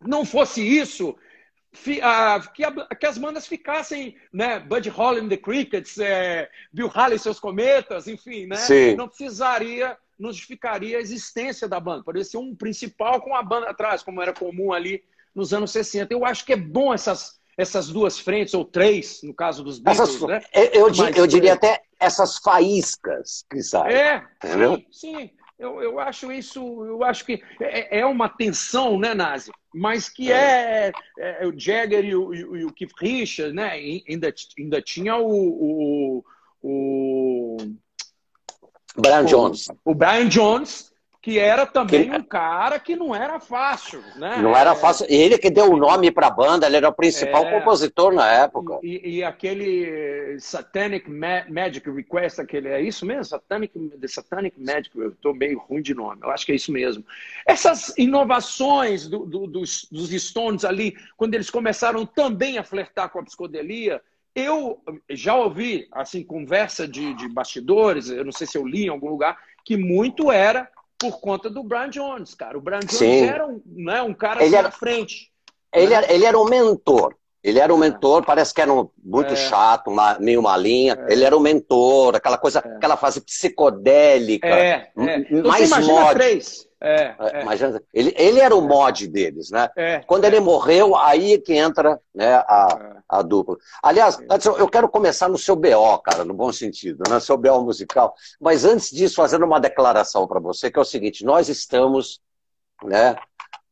Não 0.00 0.24
fosse 0.24 0.62
isso, 0.62 1.16
que, 1.74 2.00
a, 2.00 2.40
que, 2.98 3.06
as 3.06 3.18
bandas 3.18 3.46
ficassem, 3.46 4.16
né? 4.32 4.60
Buddy 4.60 4.88
Holly 4.88 5.20
and 5.20 5.28
the 5.28 5.36
Crickets, 5.36 5.98
é, 5.98 6.48
Bill 6.72 6.90
Haley 6.92 7.16
e 7.16 7.18
seus 7.18 7.40
cometas, 7.40 8.06
enfim, 8.06 8.46
né? 8.46 8.56
Sim. 8.56 8.94
Não 8.94 9.08
precisaria, 9.08 9.96
não 10.18 10.30
justificaria 10.30 10.98
a 10.98 11.00
existência 11.00 11.68
da 11.68 11.80
banda. 11.80 12.04
Poderia 12.04 12.24
ser 12.24 12.38
um 12.38 12.54
principal 12.54 13.20
com 13.20 13.34
a 13.34 13.42
banda 13.42 13.68
atrás, 13.68 14.02
como 14.02 14.22
era 14.22 14.32
comum 14.32 14.72
ali 14.72 15.02
nos 15.34 15.52
anos 15.52 15.72
60. 15.72 16.14
Eu 16.14 16.24
acho 16.24 16.44
que 16.46 16.52
é 16.52 16.56
bom 16.56 16.94
essas, 16.94 17.40
essas 17.58 17.88
duas 17.88 18.18
frentes, 18.18 18.54
ou 18.54 18.64
três, 18.64 19.20
no 19.22 19.34
caso 19.34 19.64
dos 19.64 19.78
Beatles, 19.78 20.08
essas, 20.08 20.28
né? 20.28 20.40
Eu, 20.54 20.88
eu, 20.88 21.08
eu 21.16 21.26
diria 21.26 21.54
até 21.54 21.82
essas 21.98 22.38
faíscas 22.38 23.44
que 23.50 23.62
saem. 23.62 23.96
É, 23.96 24.24
entendeu? 24.36 24.76
sim. 24.90 25.16
sim. 25.18 25.30
Eu, 25.58 25.80
eu 25.80 26.00
acho 26.00 26.32
isso, 26.32 26.60
eu 26.84 27.04
acho 27.04 27.24
que 27.24 27.42
é, 27.60 28.00
é 28.00 28.06
uma 28.06 28.28
tensão, 28.28 28.98
né, 28.98 29.14
Nazi? 29.14 29.52
Mas 29.72 30.08
que 30.08 30.32
é, 30.32 30.92
é, 31.18 31.44
é 31.44 31.46
o 31.46 31.58
Jagger 31.58 32.04
e 32.04 32.14
o, 32.14 32.34
e 32.34 32.64
o 32.64 32.72
Keith 32.72 32.92
Richards, 32.98 33.54
né? 33.54 33.70
Ainda, 34.08 34.34
ainda 34.58 34.82
tinha 34.82 35.16
o, 35.16 35.30
o, 35.30 36.24
o 36.62 37.56
Brian 38.96 39.24
Jones. 39.24 39.68
O 39.84 39.94
Brian 39.94 40.28
Jones, 40.28 40.92
que 41.24 41.38
era 41.38 41.64
também 41.64 42.12
um 42.12 42.22
cara 42.22 42.78
que 42.78 42.94
não 42.94 43.14
era 43.14 43.40
fácil, 43.40 44.04
né? 44.16 44.36
Não 44.42 44.54
era 44.54 44.74
fácil. 44.74 45.06
Ele 45.08 45.38
que 45.38 45.48
deu 45.48 45.72
o 45.72 45.76
nome 45.78 46.10
para 46.10 46.26
a 46.26 46.30
banda, 46.30 46.66
ele 46.66 46.76
era 46.76 46.90
o 46.90 46.92
principal 46.92 47.46
é... 47.46 47.50
compositor 47.50 48.12
na 48.12 48.30
época. 48.30 48.78
E, 48.82 49.16
e, 49.16 49.24
aquele 49.24 50.38
Satanic 50.38 51.10
Magic 51.10 51.90
Request, 51.90 52.42
aquele 52.42 52.68
é 52.68 52.82
isso 52.82 53.06
mesmo? 53.06 53.24
Satanic, 53.24 53.72
The 53.98 54.06
Satanic 54.06 54.60
Magic, 54.60 54.90
eu 54.98 55.08
estou 55.08 55.32
meio 55.32 55.58
ruim 55.60 55.80
de 55.80 55.94
nome, 55.94 56.20
eu 56.22 56.30
acho 56.30 56.44
que 56.44 56.52
é 56.52 56.56
isso 56.56 56.70
mesmo. 56.70 57.02
Essas 57.46 57.94
inovações 57.96 59.08
do, 59.08 59.24
do, 59.24 59.46
dos, 59.46 59.88
dos 59.90 60.10
Stones 60.10 60.62
ali, 60.62 60.94
quando 61.16 61.32
eles 61.32 61.48
começaram 61.48 62.04
também 62.04 62.58
a 62.58 62.62
flertar 62.62 63.08
com 63.08 63.20
a 63.20 63.24
psicodelia, 63.24 63.98
eu 64.34 64.78
já 65.08 65.34
ouvi, 65.34 65.88
assim, 65.90 66.22
conversa 66.22 66.86
de, 66.86 67.14
de 67.14 67.26
bastidores, 67.28 68.10
eu 68.10 68.26
não 68.26 68.32
sei 68.32 68.46
se 68.46 68.58
eu 68.58 68.66
li 68.66 68.84
em 68.84 68.90
algum 68.90 69.08
lugar, 69.08 69.38
que 69.64 69.74
muito 69.74 70.30
era 70.30 70.68
por 70.98 71.20
conta 71.20 71.50
do 71.50 71.62
Brian 71.62 71.90
Jones, 71.90 72.34
cara. 72.34 72.56
O 72.56 72.60
Brian 72.60 72.80
Jones 72.80 72.96
Sim. 72.96 73.24
era 73.24 73.46
um, 73.46 73.60
né, 73.66 74.02
um 74.02 74.14
cara 74.14 74.44
ele 74.44 74.54
assim 74.54 74.56
era, 74.56 74.70
frente. 74.70 75.30
Ele, 75.72 75.88
né? 75.88 75.94
era, 75.96 76.12
ele 76.12 76.24
era 76.24 76.38
um 76.38 76.44
mentor. 76.44 77.14
Ele 77.42 77.58
era 77.58 77.74
um 77.74 77.76
é. 77.76 77.90
mentor, 77.90 78.24
parece 78.24 78.54
que 78.54 78.60
era 78.62 78.72
um, 78.72 78.88
muito 79.04 79.34
é. 79.34 79.36
chato, 79.36 79.90
uma, 79.90 80.18
meio 80.18 80.40
malinha. 80.42 80.98
É. 81.06 81.12
Ele 81.12 81.24
era 81.24 81.36
um 81.36 81.40
mentor, 81.40 82.16
aquela 82.16 82.38
coisa, 82.38 82.60
é. 82.60 82.76
aquela 82.76 82.96
fase 82.96 83.20
psicodélica. 83.20 84.48
É, 84.48 84.90
é. 84.96 85.42
mais 85.42 85.70
mod. 85.70 86.14
Três. 86.14 86.66
É, 86.84 87.14
é, 87.18 87.42
Imagina, 87.42 87.82
ele, 87.92 88.14
ele 88.16 88.40
era 88.40 88.54
o 88.54 88.60
mod 88.60 89.06
deles, 89.08 89.50
né? 89.50 89.70
É, 89.76 90.00
Quando 90.00 90.24
ele 90.24 90.38
morreu, 90.38 90.94
aí 90.94 91.38
que 91.38 91.54
entra 91.54 91.98
né, 92.14 92.34
a, 92.34 93.02
a 93.08 93.22
dupla. 93.22 93.56
Aliás, 93.82 94.18
eu 94.58 94.68
quero 94.68 94.88
começar 94.88 95.28
no 95.28 95.38
seu 95.38 95.56
BO, 95.56 95.98
cara, 96.04 96.24
no 96.24 96.34
bom 96.34 96.52
sentido, 96.52 97.02
no 97.06 97.14
né? 97.14 97.20
seu 97.20 97.38
BO 97.38 97.62
musical. 97.62 98.14
Mas 98.40 98.64
antes 98.64 98.90
disso, 98.90 99.16
fazendo 99.16 99.46
uma 99.46 99.58
declaração 99.58 100.26
para 100.26 100.40
você, 100.40 100.70
que 100.70 100.78
é 100.78 100.82
o 100.82 100.84
seguinte: 100.84 101.24
nós 101.24 101.48
estamos 101.48 102.20
né, 102.82 103.16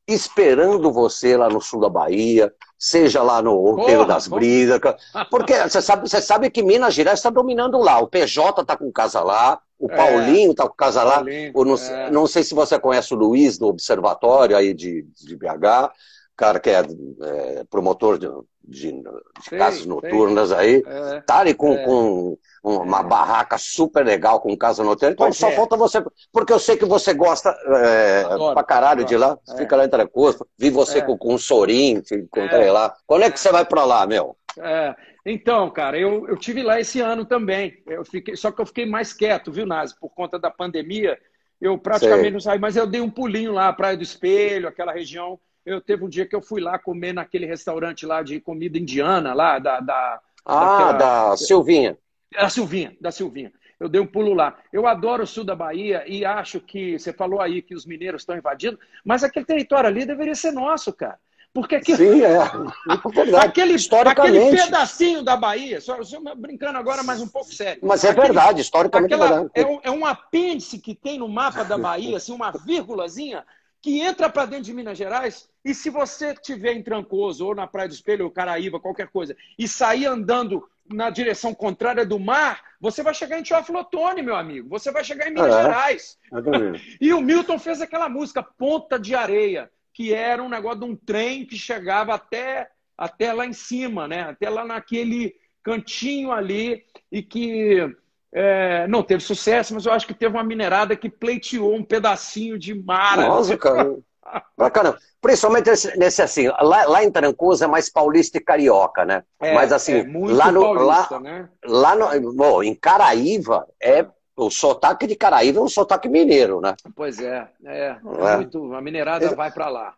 esperando 0.06 0.92
você 0.92 1.36
lá 1.36 1.48
no 1.48 1.60
sul 1.60 1.80
da 1.80 1.88
Bahia, 1.88 2.52
seja 2.78 3.22
lá 3.22 3.40
no 3.40 3.52
Outeiro 3.52 4.04
das 4.04 4.26
Brisas. 4.26 4.80
Porque 5.30 5.54
você 5.56 5.80
sabe, 5.80 6.08
você 6.08 6.20
sabe 6.20 6.50
que 6.50 6.62
Minas 6.62 6.94
Gerais 6.94 7.18
está 7.18 7.30
dominando 7.30 7.78
lá. 7.78 8.00
O 8.00 8.08
PJ 8.08 8.60
está 8.60 8.76
com 8.76 8.90
casa 8.90 9.20
lá, 9.20 9.60
o 9.78 9.90
é, 9.90 9.96
Paulinho 9.96 10.50
está 10.50 10.68
com 10.68 10.74
casa 10.74 11.02
lá. 11.02 11.22
não, 11.64 11.76
é. 11.76 12.10
não, 12.10 12.26
sei 12.26 12.42
se 12.42 12.54
você 12.54 12.78
conhece 12.78 13.14
o 13.14 13.16
Luiz 13.16 13.58
do 13.58 13.68
Observatório 13.68 14.56
aí 14.56 14.74
de, 14.74 15.06
de 15.20 15.36
BH, 15.36 15.92
cara 16.36 16.58
que 16.58 16.70
é, 16.70 16.80
é 16.80 17.64
promotor 17.70 18.18
de, 18.18 18.28
de, 18.64 18.92
de 18.92 19.02
sei, 19.48 19.58
casas 19.58 19.86
noturnas 19.86 20.48
sei. 20.48 20.58
aí. 20.58 20.82
É, 20.86 21.20
tá 21.20 21.38
ali 21.38 21.54
com, 21.54 21.72
é. 21.72 21.84
com 21.84 22.38
uma 22.62 23.00
é. 23.00 23.04
barraca 23.04 23.58
super 23.58 24.04
legal 24.04 24.40
com 24.40 24.56
casa 24.56 24.82
noturna. 24.82 25.12
Então 25.12 25.26
pois 25.26 25.36
só 25.36 25.50
falta 25.52 25.76
você. 25.76 26.02
Porque 26.32 26.52
eu 26.52 26.58
sei 26.58 26.76
que 26.76 26.84
você 26.84 27.12
gosta 27.14 27.50
é, 27.50 28.24
adoro, 28.24 28.54
pra 28.54 28.64
caralho 28.64 29.02
adoro. 29.02 29.08
de 29.08 29.16
lá. 29.16 29.38
Você 29.44 29.56
fica 29.56 29.76
lá 29.76 29.84
em 29.84 29.88
Trancoso, 29.88 30.46
vi 30.58 30.70
você 30.70 31.02
com, 31.02 31.16
com 31.16 31.34
um 31.34 31.38
sorim, 31.38 32.00
te 32.00 32.14
encontrei 32.14 32.70
lá. 32.70 32.94
Quando 33.06 33.24
é 33.24 33.30
que 33.30 33.38
você 33.38 33.50
vai 33.50 33.64
pra 33.64 33.84
lá, 33.84 34.06
meu? 34.06 34.36
É, 34.58 34.94
então, 35.24 35.70
cara, 35.70 35.98
eu, 35.98 36.28
eu 36.28 36.36
tive 36.36 36.62
lá 36.62 36.80
esse 36.80 37.00
ano 37.00 37.24
também. 37.24 37.82
Eu 37.86 38.04
fiquei, 38.04 38.36
só 38.36 38.50
que 38.50 38.60
eu 38.60 38.66
fiquei 38.66 38.86
mais 38.86 39.12
quieto, 39.12 39.52
viu, 39.52 39.66
Nazi? 39.66 39.94
Por 39.98 40.10
conta 40.10 40.38
da 40.38 40.50
pandemia, 40.50 41.18
eu 41.60 41.78
praticamente 41.78 42.24
Sei. 42.24 42.30
não 42.32 42.40
saí, 42.40 42.58
mas 42.58 42.76
eu 42.76 42.86
dei 42.86 43.00
um 43.00 43.10
pulinho 43.10 43.52
lá, 43.52 43.72
Praia 43.72 43.96
do 43.96 44.02
Espelho, 44.02 44.68
aquela 44.68 44.92
região 44.92 45.38
eu 45.64 45.80
teve 45.80 46.04
um 46.04 46.08
dia 46.08 46.26
que 46.26 46.34
eu 46.34 46.42
fui 46.42 46.60
lá 46.60 46.78
comer 46.78 47.12
naquele 47.12 47.46
restaurante 47.46 48.06
lá 48.06 48.22
de 48.22 48.40
comida 48.40 48.78
indiana, 48.78 49.32
lá 49.32 49.58
da. 49.58 49.80
da 49.80 50.20
ah, 50.44 50.64
daquela... 50.64 50.92
da 50.92 51.36
Silvinha. 51.36 51.96
Da 52.32 52.48
Silvinha, 52.48 52.96
da 53.00 53.12
Silvinha. 53.12 53.52
Eu 53.78 53.88
dei 53.88 54.00
um 54.00 54.06
pulo 54.06 54.32
lá. 54.32 54.56
Eu 54.72 54.86
adoro 54.86 55.24
o 55.24 55.26
sul 55.26 55.44
da 55.44 55.56
Bahia 55.56 56.04
e 56.06 56.24
acho 56.24 56.60
que 56.60 56.98
você 56.98 57.12
falou 57.12 57.40
aí 57.40 57.60
que 57.60 57.74
os 57.74 57.84
mineiros 57.84 58.22
estão 58.22 58.36
invadindo, 58.36 58.78
mas 59.04 59.24
aquele 59.24 59.44
território 59.44 59.88
ali 59.88 60.06
deveria 60.06 60.34
ser 60.34 60.52
nosso, 60.52 60.92
cara. 60.92 61.18
Porque 61.52 61.74
aquele, 61.74 61.98
Sim, 61.98 62.22
é. 62.22 62.32
é 62.32 63.10
verdade. 63.14 63.46
aquele, 63.46 63.74
aquele 63.74 64.56
pedacinho 64.56 65.22
da 65.22 65.36
Bahia, 65.36 65.82
só, 65.82 66.02
só 66.02 66.18
brincando 66.34 66.78
agora, 66.78 67.02
mas 67.02 67.20
um 67.20 67.28
pouco 67.28 67.52
sério. 67.52 67.80
Mas 67.82 68.04
é 68.04 68.10
aquele, 68.10 68.26
verdade, 68.26 68.60
historicamente 68.62 69.12
aquela, 69.12 69.26
é 69.26 69.38
verdade. 69.40 69.50
É 69.54 69.66
um, 69.66 69.80
é 69.82 69.90
um 69.90 70.06
apêndice 70.06 70.78
que 70.78 70.94
tem 70.94 71.18
no 71.18 71.28
mapa 71.28 71.62
da 71.62 71.76
Bahia, 71.76 72.16
assim, 72.16 72.32
uma 72.32 72.52
vírgulazinha, 72.52 73.44
que 73.82 74.00
entra 74.00 74.30
para 74.30 74.46
dentro 74.46 74.66
de 74.66 74.72
Minas 74.72 74.96
Gerais 74.96 75.50
e 75.64 75.74
se 75.74 75.90
você 75.90 76.32
estiver 76.32 76.72
em 76.72 76.82
Trancoso 76.82 77.44
ou 77.44 77.54
na 77.54 77.66
Praia 77.66 77.88
do 77.88 77.94
Espelho 77.94 78.24
ou 78.24 78.30
Caraíba, 78.30 78.78
qualquer 78.78 79.08
coisa, 79.08 79.36
e 79.58 79.66
sair 79.66 80.06
andando 80.06 80.66
na 80.88 81.10
direção 81.10 81.52
contrária 81.52 82.06
do 82.06 82.18
mar, 82.18 82.62
você 82.80 83.02
vai 83.02 83.12
chegar 83.12 83.38
em 83.38 83.42
Teófilo 83.42 83.84
meu 84.22 84.36
amigo. 84.36 84.68
Você 84.68 84.92
vai 84.92 85.02
chegar 85.02 85.28
em 85.28 85.34
Minas 85.34 85.54
é, 85.54 85.62
Gerais. 85.62 86.18
e 87.00 87.12
o 87.12 87.20
Milton 87.20 87.58
fez 87.58 87.80
aquela 87.80 88.08
música 88.08 88.42
Ponta 88.42 88.98
de 88.98 89.14
Areia, 89.14 89.70
que 89.92 90.14
era 90.14 90.42
um 90.42 90.48
negócio 90.48 90.80
de 90.80 90.84
um 90.86 90.96
trem 90.96 91.44
que 91.44 91.56
chegava 91.56 92.14
até, 92.14 92.70
até 92.96 93.32
lá 93.32 93.46
em 93.46 93.52
cima, 93.52 94.06
né? 94.06 94.22
Até 94.22 94.48
lá 94.48 94.64
naquele 94.64 95.34
cantinho 95.62 96.32
ali 96.32 96.84
e 97.10 97.22
que 97.22 97.94
é, 98.32 98.86
não 98.88 99.02
teve 99.02 99.22
sucesso, 99.22 99.74
mas 99.74 99.84
eu 99.84 99.92
acho 99.92 100.06
que 100.06 100.14
teve 100.14 100.34
uma 100.34 100.44
minerada 100.44 100.96
que 100.96 101.10
pleiteou 101.10 101.74
um 101.74 101.84
pedacinho 101.84 102.58
de 102.58 102.74
mar. 102.74 103.18
Nossa, 103.18 103.56
cara. 103.56 103.96
Bacana. 104.56 104.96
Principalmente 105.20 105.70
nesse, 105.70 105.98
nesse 105.98 106.22
assim, 106.22 106.48
lá, 106.48 106.84
lá, 106.84 107.04
em 107.04 107.10
Trancoso 107.10 107.62
é 107.62 107.66
mais 107.66 107.88
paulista 107.88 108.38
e 108.38 108.40
carioca, 108.40 109.04
né? 109.04 109.22
É, 109.40 109.54
Mas 109.54 109.72
assim, 109.72 109.92
é 109.92 110.32
lá 110.32 110.50
no. 110.50 110.62
Paulista, 110.62 111.14
lá, 111.14 111.20
né? 111.20 111.48
lá 111.64 111.94
no, 111.94 112.32
bom, 112.32 112.62
em 112.62 112.74
Caraíva 112.74 113.66
é. 113.80 114.06
O 114.34 114.48
sotaque 114.48 115.06
de 115.06 115.14
Caraíva 115.14 115.60
é 115.60 115.62
um 115.62 115.68
sotaque 115.68 116.08
mineiro, 116.08 116.58
né? 116.58 116.74
Pois 116.96 117.20
é, 117.20 117.46
é. 117.66 117.88
é, 117.88 117.98
é. 118.00 118.36
Muito, 118.36 118.72
a 118.72 118.80
minerada 118.80 119.34
vai 119.34 119.52
para 119.52 119.68
lá. 119.68 119.94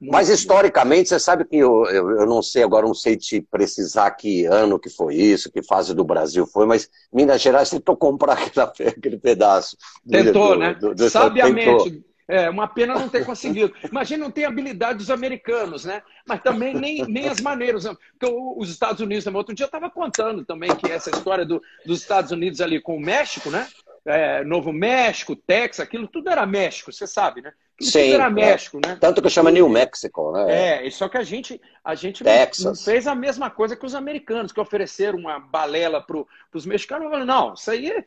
Mas 0.00 0.28
historicamente, 0.28 1.08
você 1.08 1.18
sabe 1.18 1.44
que 1.44 1.56
eu, 1.56 1.84
eu, 1.86 2.10
eu, 2.20 2.26
não 2.26 2.40
sei, 2.40 2.62
agora 2.62 2.86
não 2.86 2.94
sei 2.94 3.16
te 3.16 3.40
precisar 3.40 4.10
que 4.12 4.46
ano 4.46 4.78
que 4.78 4.88
foi 4.88 5.16
isso, 5.16 5.50
que 5.50 5.62
fase 5.62 5.94
do 5.94 6.04
Brasil 6.04 6.46
foi, 6.46 6.66
mas 6.66 6.88
Minas 7.12 7.42
Gerais 7.42 7.70
tentou 7.70 7.96
comprar 7.96 8.34
aquele, 8.34 8.66
aquele 8.88 9.18
pedaço. 9.18 9.76
Tentou, 10.08 10.54
do, 10.54 10.58
né? 10.58 10.74
Do, 10.74 10.94
do, 10.94 11.10
Sabiamente. 11.10 11.90
Tentou. 11.90 12.06
É, 12.28 12.50
uma 12.50 12.66
pena 12.66 12.94
não 12.94 13.08
ter 13.08 13.24
conseguido. 13.24 13.72
Imagina, 13.88 14.24
não 14.24 14.32
tem 14.32 14.44
habilidade 14.44 14.98
dos 14.98 15.10
americanos, 15.10 15.84
né? 15.84 16.02
Mas 16.26 16.42
também 16.42 16.74
nem, 16.74 17.04
nem 17.06 17.28
as 17.28 17.40
maneiras. 17.40 17.84
Porque 17.84 18.34
os 18.56 18.68
Estados 18.68 19.00
Unidos 19.00 19.24
também. 19.24 19.38
Outro 19.38 19.54
dia 19.54 19.64
eu 19.64 19.68
estava 19.68 19.88
contando 19.88 20.44
também 20.44 20.74
que 20.74 20.90
essa 20.90 21.08
história 21.08 21.46
do, 21.46 21.62
dos 21.84 22.00
Estados 22.00 22.32
Unidos 22.32 22.60
ali 22.60 22.80
com 22.80 22.96
o 22.96 23.00
México, 23.00 23.48
né? 23.48 23.68
É, 24.04 24.42
Novo 24.44 24.72
México, 24.72 25.36
Texas, 25.36 25.84
aquilo 25.84 26.08
tudo 26.08 26.28
era 26.28 26.44
México, 26.46 26.92
você 26.92 27.06
sabe, 27.06 27.42
né? 27.42 27.52
Tudo 27.78 27.90
Sim, 27.90 28.12
era 28.12 28.24
é. 28.24 28.30
México, 28.30 28.80
é. 28.82 28.88
né? 28.88 28.98
Tanto 28.98 29.20
que 29.20 29.28
chama 29.28 29.50
New 29.50 29.68
Mexico, 29.68 30.32
né? 30.32 30.86
É, 30.86 30.90
só 30.90 31.08
que 31.08 31.18
a 31.18 31.22
gente, 31.22 31.60
a 31.84 31.94
gente 31.94 32.24
não, 32.24 32.74
fez 32.74 33.06
a 33.06 33.14
mesma 33.14 33.50
coisa 33.50 33.76
que 33.76 33.84
os 33.84 33.94
americanos, 33.94 34.50
que 34.50 34.60
ofereceram 34.60 35.18
uma 35.18 35.38
balela 35.38 36.00
para 36.00 36.24
os 36.54 36.64
mexicanos. 36.64 37.06
Falaram, 37.06 37.26
não, 37.26 37.54
isso 37.54 37.70
aí 37.70 37.90
é 37.90 38.04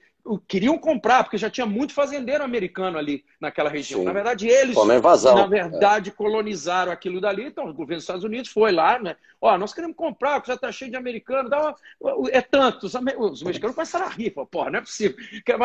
queriam 0.48 0.78
comprar, 0.78 1.24
porque 1.24 1.38
já 1.38 1.50
tinha 1.50 1.66
muito 1.66 1.94
fazendeiro 1.94 2.44
americano 2.44 2.98
ali 2.98 3.24
naquela 3.40 3.70
região. 3.70 4.02
Sim. 4.02 4.06
Na 4.06 4.14
verdade, 4.14 4.48
eles, 4.48 4.76
na 4.76 5.48
verdade, 5.48 6.10
é. 6.10 6.14
colonizaram 6.14 6.92
aquilo 6.92 7.22
dali. 7.22 7.46
Então, 7.46 7.66
o 7.66 7.74
governo 7.74 7.96
dos 7.96 8.04
Estados 8.04 8.24
Unidos 8.24 8.52
foi 8.52 8.72
lá, 8.72 9.00
né? 9.00 9.16
Ó, 9.42 9.58
nós 9.58 9.74
queremos 9.74 9.96
comprar, 9.96 10.36
porque 10.36 10.52
já 10.52 10.56
está 10.56 10.72
cheio 10.72 10.92
de 10.92 10.98
americano. 10.98 11.50
Dá 11.50 11.62
uma... 11.62 12.30
É 12.32 12.42
tanto. 12.42 12.86
Os, 12.86 12.94
os 12.94 13.44
mexicanos 13.44 13.76
começaram 13.76 14.06
a 14.06 14.10
rir. 14.10 14.32
Porra, 14.32 14.70
não 14.70 14.80
é 14.80 14.82
possível. 14.82 15.18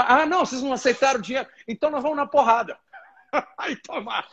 Ah, 0.06 0.24
não, 0.24 0.46
vocês 0.46 0.62
não 0.62 0.72
aceitaram 0.72 1.18
o 1.18 1.22
dinheiro. 1.22 1.48
Então 1.66 1.90
nós 1.90 2.02
vamos 2.02 2.16
na 2.16 2.26
porrada. 2.26 2.78
Aí 3.58 3.76
tomar. 3.76 4.28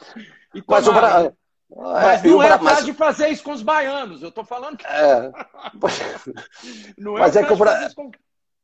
E 0.53 0.63
Mas 0.67 0.87
o 0.87 0.93
Brasil... 0.93 1.35
Mas 1.73 2.25
é, 2.25 2.27
não 2.27 2.43
é 2.43 2.57
mas... 2.59 2.85
de 2.85 2.93
fazer 2.93 3.29
isso 3.29 3.43
com 3.43 3.53
os 3.53 3.61
baianos. 3.61 4.21
Eu 4.21 4.29
estou 4.29 4.43
falando 4.43 4.77
que. 4.77 4.85
É. 4.85 5.31
não 6.97 7.17
é 7.17 7.21
mas 7.21 7.35
é 7.37 7.45
que 7.45 7.53
o 7.53 7.55
Brasil. 7.55 7.95
Com... 7.95 8.11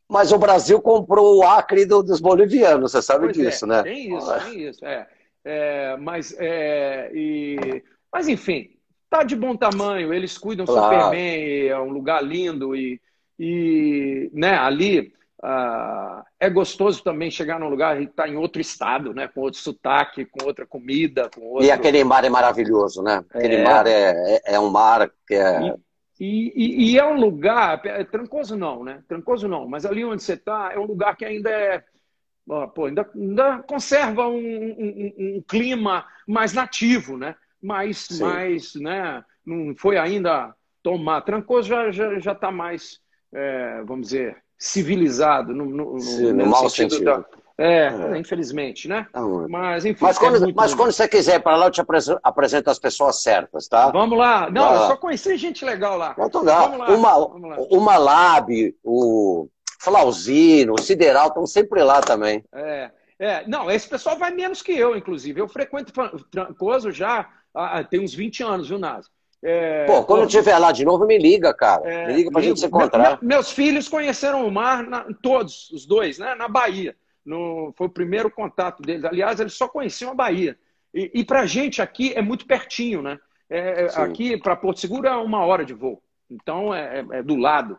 Mas 0.09 0.31
o 0.31 0.37
Brasil 0.37 0.81
comprou 0.81 1.37
o 1.37 1.43
Acre 1.43 1.85
do, 1.85 2.03
dos 2.03 2.19
bolivianos, 2.19 2.91
você 2.91 3.01
sabe 3.01 3.25
pois 3.25 3.37
é, 3.37 3.41
disso, 3.41 3.65
é, 3.65 3.67
né? 3.67 3.83
Tem 3.83 4.15
isso, 4.15 4.39
tem 4.39 4.61
isso. 4.61 4.85
É. 4.85 5.07
é 5.43 5.97
mas, 5.97 6.35
é, 6.37 7.11
e, 7.13 7.83
mas, 8.11 8.27
enfim, 8.27 8.69
tá 9.09 9.23
de 9.23 9.35
bom 9.35 9.55
tamanho, 9.55 10.13
eles 10.13 10.37
cuidam 10.37 10.65
claro. 10.65 10.95
super 10.95 11.11
bem, 11.11 11.67
é 11.67 11.79
um 11.79 11.89
lugar 11.89 12.23
lindo 12.23 12.75
e, 12.75 13.01
e 13.37 14.29
né, 14.33 14.57
ali 14.57 15.13
ah, 15.43 16.25
é 16.39 16.49
gostoso 16.49 17.03
também 17.03 17.29
chegar 17.29 17.59
num 17.59 17.69
lugar 17.69 18.01
e 18.01 18.05
estar 18.05 18.23
tá 18.23 18.29
em 18.29 18.35
outro 18.35 18.59
estado, 18.59 19.13
né, 19.13 19.27
com 19.27 19.41
outro 19.41 19.59
sotaque, 19.59 20.25
com 20.25 20.45
outra 20.45 20.65
comida. 20.65 21.29
Com 21.33 21.41
outro... 21.41 21.65
E 21.65 21.71
aquele 21.71 22.03
mar 22.03 22.23
é 22.25 22.29
maravilhoso, 22.29 23.03
né? 23.03 23.23
Aquele 23.29 23.55
é. 23.55 23.63
mar 23.63 23.85
é, 23.85 24.35
é, 24.35 24.55
é 24.55 24.59
um 24.59 24.69
mar 24.69 25.09
que 25.27 25.35
é... 25.35 25.75
E, 26.19 26.51
e, 26.55 26.91
e, 26.93 26.97
é 26.97 27.05
um 27.05 27.19
lugar, 27.19 27.79
é, 27.85 28.03
Trancoso 28.03 28.57
não, 28.57 28.83
né? 28.83 29.03
Trancoso 29.07 29.47
não, 29.47 29.67
mas 29.67 29.85
ali 29.85 30.03
onde 30.03 30.23
você 30.23 30.33
está 30.33 30.71
é 30.73 30.79
um 30.79 30.85
lugar 30.85 31.15
que 31.15 31.23
ainda 31.23 31.51
é. 31.51 31.83
Pô, 32.73 32.85
ainda, 32.85 33.07
ainda 33.13 33.59
conserva 33.59 34.27
um, 34.27 34.35
um, 34.39 35.13
um, 35.19 35.43
clima 35.47 36.07
mais 36.27 36.53
nativo, 36.53 37.17
né? 37.17 37.35
Mais, 37.61 38.07
mais, 38.19 38.73
né? 38.75 39.23
Não 39.45 39.75
foi 39.75 39.97
ainda 39.97 40.55
tomar. 40.81 41.21
Trancoso 41.21 41.67
já 41.67 41.89
está 41.89 41.91
já, 41.91 42.19
já 42.19 42.33
tá 42.33 42.49
mais, 42.49 42.99
é, 43.31 43.83
vamos 43.83 44.07
dizer, 44.07 44.41
civilizado 44.57 45.53
no, 45.53 45.65
no, 45.65 45.99
Sim, 45.99 46.33
no, 46.33 46.45
no 46.45 46.45
mau 46.47 46.69
sentido. 46.69 46.91
sentido. 46.91 47.05
Da, 47.05 47.25
é, 47.59 47.87
é, 47.87 48.17
infelizmente, 48.17 48.87
né? 48.87 49.07
Ah, 49.11 49.21
mas, 49.49 49.83
enfim. 49.83 50.03
Mas 50.03 50.19
quando, 50.19 50.47
é 50.47 50.53
mas 50.53 50.75
quando 50.75 50.91
você 50.91 51.07
quiser 51.07 51.39
para 51.41 51.55
lá, 51.55 51.65
eu 51.65 51.71
te 51.71 51.81
apresento 52.23 52.69
as 52.69 52.77
pessoas 52.77 53.23
certas, 53.23 53.67
tá? 53.67 53.89
Vamos 53.89 54.17
lá. 54.17 54.49
Não, 54.51 54.73
eu 54.73 54.79
só 54.87 54.95
conheci 54.95 55.35
gente 55.37 55.65
legal 55.65 55.97
lá. 55.97 56.13
Vamos 56.15 56.43
lá. 56.43 56.67
Uma, 56.67 56.85
Vamos 57.27 57.49
lá. 57.49 57.57
uma 57.71 57.97
Lab, 57.97 58.75
o 58.83 59.47
Flauzino, 59.79 60.75
o 60.77 60.81
Sideral 60.81 61.29
estão 61.29 61.47
sempre 61.47 61.81
lá 61.83 61.99
também. 61.99 62.43
É. 62.53 62.91
É, 63.19 63.47
não, 63.47 63.71
esse 63.71 63.89
pessoal 63.89 64.15
vai 64.15 64.29
menos 64.29 64.61
que 64.61 64.71
eu, 64.71 64.95
inclusive. 64.95 65.41
Eu 65.41 65.47
frequento 65.47 65.91
Trancoso 66.29 66.91
já 66.91 67.27
há, 67.53 67.83
tem 67.83 67.99
uns 67.99 68.13
20 68.13 68.43
anos, 68.43 68.69
viu, 68.69 68.77
Nazi? 68.77 69.09
É, 69.43 69.85
Pô, 69.85 70.03
quando 70.03 70.21
eu 70.21 70.27
estiver 70.27 70.57
lá 70.57 70.71
de 70.71 70.83
novo, 70.83 71.05
me 71.05 71.17
liga, 71.17 71.53
cara. 71.53 71.89
É, 71.89 72.07
me 72.07 72.13
liga 72.13 72.31
pra 72.31 72.41
ligo. 72.41 72.51
gente 72.51 72.59
se 72.59 72.67
encontrar. 72.67 73.21
Me, 73.21 73.27
meus 73.27 73.51
filhos 73.51 73.87
conheceram 73.87 74.47
o 74.47 74.51
mar, 74.51 74.83
na, 74.83 75.05
todos, 75.21 75.69
os 75.71 75.85
dois, 75.85 76.17
né? 76.17 76.35
Na 76.35 76.47
Bahia. 76.47 76.95
No, 77.25 77.73
foi 77.77 77.87
o 77.87 77.91
primeiro 77.91 78.31
contato 78.31 78.81
deles. 78.81 79.03
Aliás, 79.03 79.39
eles 79.39 79.53
só 79.53 79.67
conheciam 79.67 80.11
a 80.11 80.15
Bahia. 80.15 80.57
E, 80.93 81.11
e 81.13 81.25
para 81.25 81.41
a 81.41 81.45
gente 81.45 81.81
aqui 81.81 82.13
é 82.13 82.21
muito 82.21 82.47
pertinho, 82.47 83.01
né? 83.01 83.19
É, 83.49 83.85
é 83.85 84.01
aqui 84.01 84.37
para 84.37 84.55
Porto 84.55 84.79
Seguro 84.79 85.07
é 85.07 85.15
uma 85.15 85.45
hora 85.45 85.63
de 85.63 85.73
voo. 85.73 86.01
Então 86.29 86.73
é, 86.73 86.99
é, 86.99 87.17
é 87.19 87.23
do 87.23 87.35
lado. 87.35 87.77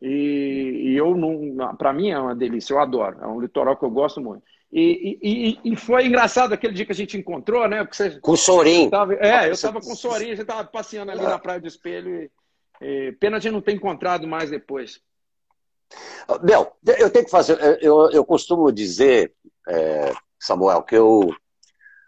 E, 0.00 0.92
e 0.92 0.96
eu 0.96 1.14
não. 1.16 1.76
Para 1.76 1.92
mim 1.92 2.10
é 2.10 2.18
uma 2.18 2.34
delícia, 2.34 2.72
eu 2.72 2.78
adoro. 2.78 3.18
É 3.20 3.26
um 3.26 3.40
litoral 3.40 3.76
que 3.76 3.84
eu 3.84 3.90
gosto 3.90 4.20
muito. 4.20 4.42
E, 4.72 5.18
e, 5.20 5.72
e, 5.72 5.76
foi 5.76 6.06
engraçado 6.06 6.52
aquele 6.52 6.74
dia 6.74 6.86
que 6.86 6.92
a 6.92 6.94
gente 6.94 7.16
encontrou, 7.16 7.68
né? 7.68 7.86
Você, 7.90 8.20
com 8.20 8.32
o 8.32 8.36
Sorim. 8.36 8.88
Tava, 8.88 9.14
é, 9.14 9.48
eu 9.48 9.52
estava 9.52 9.80
com 9.80 9.92
o 9.92 9.96
Sorim, 9.96 10.26
a 10.26 10.28
gente 10.28 10.42
estava 10.42 10.64
passeando 10.64 11.10
ali 11.10 11.22
na 11.22 11.40
Praia 11.40 11.60
do 11.60 11.66
Espelho. 11.66 12.30
E, 12.80 13.12
pena 13.18 13.38
a 13.38 13.40
gente 13.40 13.52
não 13.52 13.60
ter 13.60 13.72
encontrado 13.72 14.28
mais 14.28 14.48
depois. 14.48 15.00
Bel, 16.42 16.76
eu 16.98 17.10
tenho 17.10 17.24
que 17.24 17.30
fazer. 17.30 17.58
Eu, 17.82 18.10
eu 18.10 18.24
costumo 18.24 18.70
dizer, 18.70 19.34
é, 19.68 20.12
Samuel, 20.38 20.82
que 20.82 20.94
eu, 20.94 21.34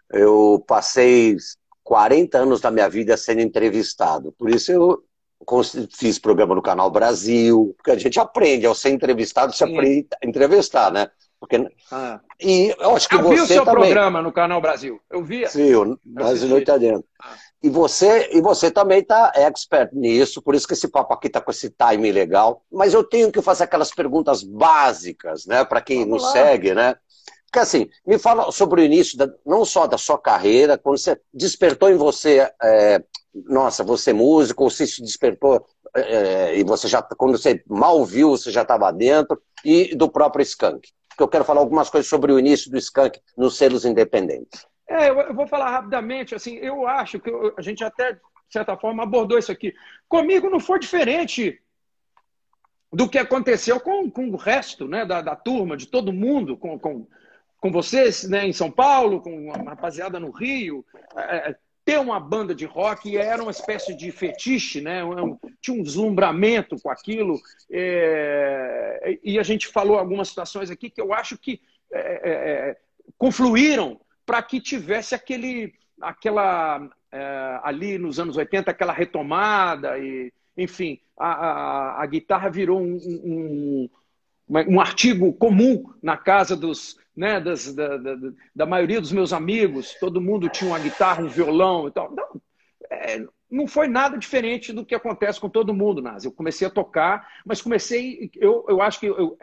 eu 0.09 0.63
passei 0.65 1.35
40 1.83 2.37
anos 2.37 2.61
da 2.61 2.71
minha 2.71 2.87
vida 2.89 3.17
sendo 3.17 3.41
entrevistado. 3.41 4.31
Por 4.31 4.49
isso 4.49 4.71
eu 4.71 5.03
fiz 5.91 6.17
programa 6.17 6.55
no 6.55 6.61
Canal 6.61 6.89
Brasil, 6.89 7.73
porque 7.75 7.91
a 7.91 7.97
gente 7.97 8.17
aprende, 8.17 8.65
ao 8.65 8.73
ser 8.73 8.91
entrevistado, 8.91 9.53
você 9.53 9.65
Sim. 9.65 9.73
aprende 9.73 10.07
a 10.23 10.25
entrevistar, 10.25 10.89
né? 10.89 11.11
Porque... 11.43 11.69
Ah. 11.91 12.21
E 12.41 12.73
eu 12.79 12.95
acho 12.95 13.09
que 13.09 13.15
eu 13.15 13.21
você 13.21 13.35
vi 13.35 13.41
o 13.41 13.45
seu 13.45 13.65
também... 13.65 13.81
programa 13.83 14.21
no 14.21 14.31
Canal 14.31 14.61
Brasil. 14.61 15.01
Eu 15.11 15.21
vi. 15.21 15.45
Sim, 15.49 15.75
o 15.75 15.99
Brasil 16.05 16.47
Noite 16.47 16.71
Adentro. 16.71 17.03
Ah. 17.21 17.35
E 17.61 17.69
você, 17.69 18.29
e 18.31 18.39
você 18.39 18.71
também 18.71 18.99
está 18.99 19.33
expert 19.35 19.89
nisso, 19.93 20.41
por 20.41 20.55
isso 20.55 20.65
que 20.65 20.73
esse 20.73 20.87
papo 20.87 21.13
aqui 21.13 21.27
está 21.27 21.41
com 21.41 21.51
esse 21.51 21.69
time 21.69 22.13
legal. 22.13 22.63
Mas 22.71 22.93
eu 22.93 23.03
tenho 23.03 23.29
que 23.29 23.41
fazer 23.41 23.65
aquelas 23.65 23.91
perguntas 23.91 24.41
básicas, 24.41 25.45
né, 25.45 25.65
para 25.65 25.81
quem 25.81 25.99
Vamos 25.99 26.13
nos 26.13 26.23
lá. 26.23 26.31
segue, 26.31 26.73
né? 26.73 26.95
Porque 27.45 27.59
assim, 27.59 27.89
me 28.07 28.17
fala 28.17 28.49
sobre 28.53 28.81
o 28.81 28.85
início, 28.85 29.17
da, 29.17 29.29
não 29.45 29.65
só 29.65 29.85
da 29.85 29.97
sua 29.97 30.17
carreira, 30.17 30.77
quando 30.77 30.97
você 30.97 31.19
despertou 31.33 31.89
em 31.89 31.97
você, 31.97 32.49
é, 32.61 33.03
nossa, 33.33 33.83
você 33.83 34.11
é 34.11 34.13
músico, 34.13 34.63
ou 34.63 34.69
se 34.69 34.85
despertou 35.01 35.65
é, 35.95 36.57
e 36.57 36.63
você 36.63 36.87
já, 36.87 37.01
quando 37.01 37.37
você 37.37 37.61
mal 37.67 38.03
viu, 38.03 38.31
você 38.31 38.49
já 38.49 38.63
estava 38.63 38.91
dentro, 38.91 39.41
e 39.63 39.95
do 39.95 40.09
próprio 40.09 40.43
Skank. 40.43 40.89
Porque 41.13 41.23
eu 41.23 41.27
quero 41.27 41.45
falar 41.45 41.61
algumas 41.61 41.89
coisas 41.89 42.09
sobre 42.09 42.31
o 42.31 42.39
início 42.39 42.71
do 42.71 42.77
Skank 42.77 43.19
nos 43.37 43.57
selos 43.57 43.85
independentes. 43.85 44.65
É, 44.89 45.09
eu 45.09 45.33
vou 45.33 45.47
falar 45.47 45.69
rapidamente. 45.69 46.33
Assim, 46.33 46.55
eu 46.55 46.87
acho 46.87 47.19
que 47.19 47.31
a 47.57 47.61
gente 47.61 47.83
até, 47.83 48.13
de 48.13 48.19
certa 48.49 48.75
forma, 48.75 49.03
abordou 49.03 49.37
isso 49.37 49.51
aqui. 49.51 49.73
Comigo 50.09 50.49
não 50.49 50.59
foi 50.59 50.79
diferente 50.79 51.61
do 52.91 53.07
que 53.07 53.17
aconteceu 53.17 53.79
com, 53.79 54.09
com 54.09 54.29
o 54.29 54.35
resto 54.35 54.87
né, 54.87 55.05
da, 55.05 55.21
da 55.21 55.35
turma, 55.35 55.77
de 55.77 55.87
todo 55.87 56.13
mundo, 56.13 56.57
com, 56.57 56.77
com, 56.77 57.07
com 57.57 57.71
vocês 57.71 58.27
né, 58.27 58.47
em 58.47 58.53
São 58.53 58.71
Paulo, 58.71 59.21
com 59.21 59.51
a 59.51 59.57
rapaziada 59.69 60.19
no 60.19 60.31
Rio. 60.31 60.85
É, 61.15 61.51
é 61.51 61.55
ter 61.85 61.99
uma 61.99 62.19
banda 62.19 62.55
de 62.55 62.65
rock 62.65 63.17
era 63.17 63.41
uma 63.41 63.51
espécie 63.51 63.95
de 63.95 64.11
fetiche, 64.11 64.81
né? 64.81 65.03
Um, 65.03 65.37
tinha 65.61 65.77
um 65.77 65.83
deslumbramento 65.83 66.77
com 66.81 66.89
aquilo. 66.89 67.39
É, 67.69 69.19
e 69.23 69.37
a 69.37 69.43
gente 69.43 69.67
falou 69.67 69.97
algumas 69.97 70.29
situações 70.29 70.69
aqui 70.69 70.89
que 70.89 71.01
eu 71.01 71.13
acho 71.13 71.37
que 71.37 71.61
é, 71.91 71.99
é, 71.99 72.31
é 72.69 72.77
confluíram 73.17 73.99
para 74.25 74.41
que 74.41 74.59
tivesse 74.59 75.13
aquele, 75.13 75.73
aquela, 76.01 76.89
é, 77.11 77.59
ali 77.63 77.97
nos 77.97 78.19
anos 78.19 78.37
80, 78.37 78.71
aquela 78.71 78.93
retomada, 78.93 79.97
e, 79.99 80.31
enfim, 80.57 80.99
a, 81.17 81.27
a, 81.27 82.03
a 82.03 82.05
guitarra 82.05 82.49
virou 82.49 82.81
um, 82.81 82.95
um, 82.95 83.89
um, 84.49 84.79
artigo 84.79 85.33
comum 85.33 85.83
na 86.01 86.17
casa 86.17 86.55
dos, 86.55 86.97
né, 87.15 87.39
das, 87.39 87.73
da, 87.73 87.97
da, 87.97 88.15
da, 88.55 88.65
maioria 88.65 88.99
dos 88.99 89.11
meus 89.11 89.33
amigos, 89.33 89.95
todo 89.99 90.21
mundo 90.21 90.49
tinha 90.49 90.69
uma 90.69 90.79
guitarra, 90.79 91.23
um 91.23 91.27
violão 91.27 91.87
e 91.87 91.91
tal. 91.91 92.11
Não, 92.11 92.41
é, 92.89 93.25
não 93.49 93.67
foi 93.67 93.87
nada 93.87 94.17
diferente 94.17 94.73
do 94.73 94.85
que 94.85 94.95
acontece 94.95 95.39
com 95.39 95.49
todo 95.49 95.73
mundo, 95.73 96.01
Nas. 96.01 96.25
Eu 96.25 96.31
comecei 96.31 96.67
a 96.67 96.71
tocar, 96.71 97.27
mas 97.45 97.61
comecei, 97.61 98.31
eu, 98.35 98.65
eu 98.67 98.81
acho 98.81 98.99
que 98.99 99.05
eu, 99.05 99.37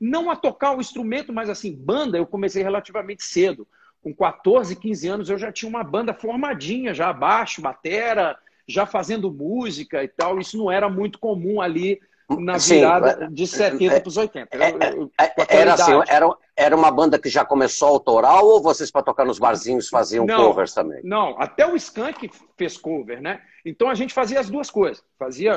não 0.00 0.30
a 0.30 0.36
tocar 0.36 0.76
o 0.76 0.80
instrumento, 0.80 1.32
mas 1.32 1.50
assim, 1.50 1.74
banda, 1.74 2.16
eu 2.16 2.26
comecei 2.26 2.62
relativamente 2.62 3.24
cedo 3.24 3.66
com 4.02 4.14
14, 4.14 4.74
15 4.76 5.08
anos, 5.08 5.30
eu 5.30 5.38
já 5.38 5.52
tinha 5.52 5.68
uma 5.68 5.84
banda 5.84 6.14
formadinha, 6.14 6.94
já 6.94 7.12
baixo, 7.12 7.60
batera, 7.60 8.38
já 8.66 8.86
fazendo 8.86 9.30
música 9.30 10.02
e 10.02 10.08
tal. 10.08 10.38
Isso 10.38 10.56
não 10.56 10.70
era 10.70 10.88
muito 10.88 11.18
comum 11.18 11.60
ali 11.60 12.00
na 12.38 12.56
virada 12.56 13.26
Sim, 13.26 13.34
de 13.34 13.46
70 13.46 14.00
para 14.00 14.08
os 14.08 14.16
80. 14.16 14.56
Eu, 14.56 14.62
eu, 14.62 15.12
era 15.48 15.74
assim, 15.74 15.92
era, 16.08 16.26
era 16.60 16.76
uma 16.76 16.90
banda 16.90 17.18
que 17.18 17.30
já 17.30 17.42
começou 17.42 17.88
autoral 17.88 18.44
ou 18.44 18.62
vocês 18.62 18.90
para 18.90 19.02
tocar 19.02 19.24
nos 19.24 19.38
barzinhos 19.38 19.88
faziam 19.88 20.26
não, 20.26 20.36
covers 20.36 20.74
também? 20.74 21.00
Não, 21.02 21.34
até 21.40 21.66
o 21.66 21.74
Skank 21.74 22.30
fez 22.56 22.76
cover, 22.76 23.22
né? 23.22 23.40
Então 23.64 23.88
a 23.88 23.94
gente 23.94 24.12
fazia 24.12 24.38
as 24.38 24.50
duas 24.50 24.70
coisas. 24.70 25.02
Fazia, 25.18 25.54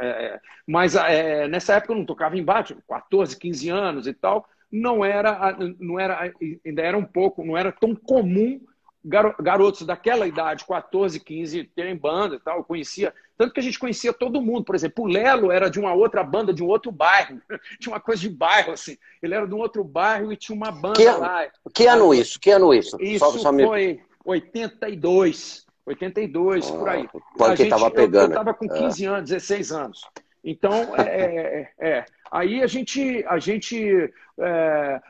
é, 0.00 0.40
mas 0.66 0.96
é, 0.96 1.46
nessa 1.46 1.74
época 1.74 1.92
eu 1.92 1.98
não 1.98 2.04
tocava 2.04 2.36
em 2.36 2.44
bar, 2.44 2.66
14, 2.88 3.36
15 3.38 3.68
anos 3.68 4.06
e 4.08 4.12
tal 4.12 4.44
não 4.72 5.04
era, 5.04 5.54
não 5.78 6.00
era, 6.00 6.32
ainda 6.64 6.80
era 6.80 6.96
um 6.96 7.04
pouco, 7.04 7.44
não 7.44 7.58
era 7.58 7.70
tão 7.70 7.94
comum 7.94 8.58
garotos 9.04 9.82
daquela 9.82 10.26
idade, 10.26 10.64
14, 10.64 11.18
15, 11.18 11.64
terem 11.64 11.96
banda 11.96 12.36
e 12.36 12.38
tal. 12.38 12.58
Eu 12.58 12.64
conhecia, 12.64 13.12
tanto 13.36 13.52
que 13.52 13.60
a 13.60 13.62
gente 13.62 13.78
conhecia 13.78 14.12
todo 14.12 14.40
mundo. 14.40 14.64
Por 14.64 14.74
exemplo, 14.74 15.04
o 15.04 15.08
Lelo 15.08 15.50
era 15.50 15.68
de 15.68 15.80
uma 15.80 15.92
outra 15.92 16.22
banda, 16.22 16.52
de 16.52 16.62
um 16.62 16.68
outro 16.68 16.92
bairro. 16.92 17.40
tinha 17.80 17.92
uma 17.92 18.00
coisa 18.00 18.20
de 18.22 18.28
bairro, 18.28 18.72
assim. 18.72 18.96
Ele 19.20 19.34
era 19.34 19.46
de 19.46 19.54
um 19.54 19.58
outro 19.58 19.82
bairro 19.82 20.32
e 20.32 20.36
tinha 20.36 20.54
uma 20.54 20.70
banda 20.70 20.96
que, 20.96 21.04
lá. 21.04 21.48
Que 21.74 21.86
ano 21.86 22.14
isso? 22.14 22.38
Que 22.38 22.50
ano 22.50 22.72
isso? 22.72 22.96
Isso 23.00 23.18
só, 23.18 23.38
só 23.38 23.52
me... 23.52 23.64
foi 23.64 24.00
82. 24.24 25.66
82, 25.84 26.70
oh, 26.70 26.78
por 26.78 26.88
aí. 26.88 27.08
Quando 27.36 27.56
que 27.56 27.64
estava 27.64 27.90
pegando? 27.90 28.26
Eu 28.26 28.28
estava 28.28 28.54
com 28.54 28.68
15 28.68 29.04
é. 29.04 29.08
anos, 29.08 29.30
16 29.30 29.72
anos. 29.72 30.00
Então, 30.44 30.94
é, 30.96 31.02
é, 31.02 31.70
é, 31.78 31.88
é. 31.88 32.04
Aí 32.30 32.62
a 32.62 32.66
gente, 32.66 33.24
a 33.28 33.38
gente 33.38 34.12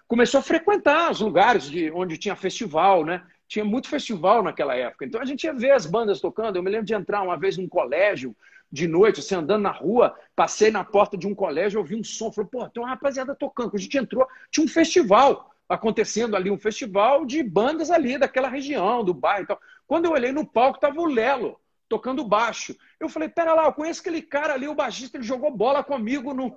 começou 0.08 0.40
a 0.40 0.42
frequentar 0.42 1.10
os 1.10 1.20
lugares 1.20 1.64
de, 1.64 1.90
onde 1.92 2.18
tinha 2.18 2.34
festival, 2.34 3.04
né? 3.04 3.22
Tinha 3.52 3.66
muito 3.66 3.86
festival 3.86 4.42
naquela 4.42 4.74
época. 4.74 5.04
Então 5.04 5.20
a 5.20 5.26
gente 5.26 5.44
ia 5.44 5.52
ver 5.52 5.72
as 5.72 5.84
bandas 5.84 6.22
tocando. 6.22 6.56
Eu 6.56 6.62
me 6.62 6.70
lembro 6.70 6.86
de 6.86 6.94
entrar 6.94 7.20
uma 7.20 7.36
vez 7.36 7.58
num 7.58 7.68
colégio 7.68 8.34
de 8.72 8.88
noite, 8.88 9.20
assim, 9.20 9.34
andando 9.34 9.60
na 9.60 9.70
rua, 9.70 10.16
passei 10.34 10.70
na 10.70 10.82
porta 10.82 11.18
de 11.18 11.26
um 11.26 11.34
colégio, 11.34 11.78
ouvi 11.78 11.94
um 11.94 12.02
som, 12.02 12.32
falei, 12.32 12.48
pô, 12.50 12.66
tem 12.70 12.82
uma 12.82 12.88
rapaziada 12.88 13.34
tocando. 13.34 13.72
A 13.74 13.78
gente 13.78 13.98
entrou, 13.98 14.26
tinha 14.50 14.64
um 14.64 14.68
festival 14.68 15.54
acontecendo 15.68 16.34
ali, 16.34 16.50
um 16.50 16.56
festival 16.56 17.26
de 17.26 17.42
bandas 17.42 17.90
ali 17.90 18.16
daquela 18.16 18.48
região, 18.48 19.04
do 19.04 19.12
bairro 19.12 19.44
e 19.44 19.46
tal. 19.48 19.60
Quando 19.86 20.06
eu 20.06 20.12
olhei 20.12 20.32
no 20.32 20.46
palco, 20.46 20.80
tava 20.80 20.98
o 20.98 21.04
Lelo 21.04 21.60
tocando 21.90 22.24
baixo. 22.24 22.74
Eu 22.98 23.06
falei, 23.10 23.28
pera 23.28 23.52
lá, 23.52 23.66
eu 23.66 23.72
conheço 23.74 24.00
aquele 24.00 24.22
cara 24.22 24.54
ali, 24.54 24.66
o 24.66 24.74
baixista, 24.74 25.18
ele 25.18 25.24
jogou 25.24 25.54
bola 25.54 25.84
comigo 25.84 26.32
num, 26.32 26.50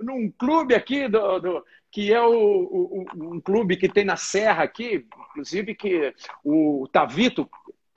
num 0.00 0.32
clube 0.36 0.74
aqui, 0.74 1.06
do, 1.06 1.38
do 1.38 1.64
que 1.90 2.12
é 2.12 2.20
o, 2.20 2.32
o, 2.32 3.06
um 3.34 3.40
clube 3.40 3.76
que 3.76 3.88
tem 3.88 4.04
na 4.04 4.16
Serra 4.16 4.62
aqui, 4.64 5.06
inclusive 5.30 5.74
que 5.74 6.14
o 6.44 6.88
Tavito, 6.92 7.48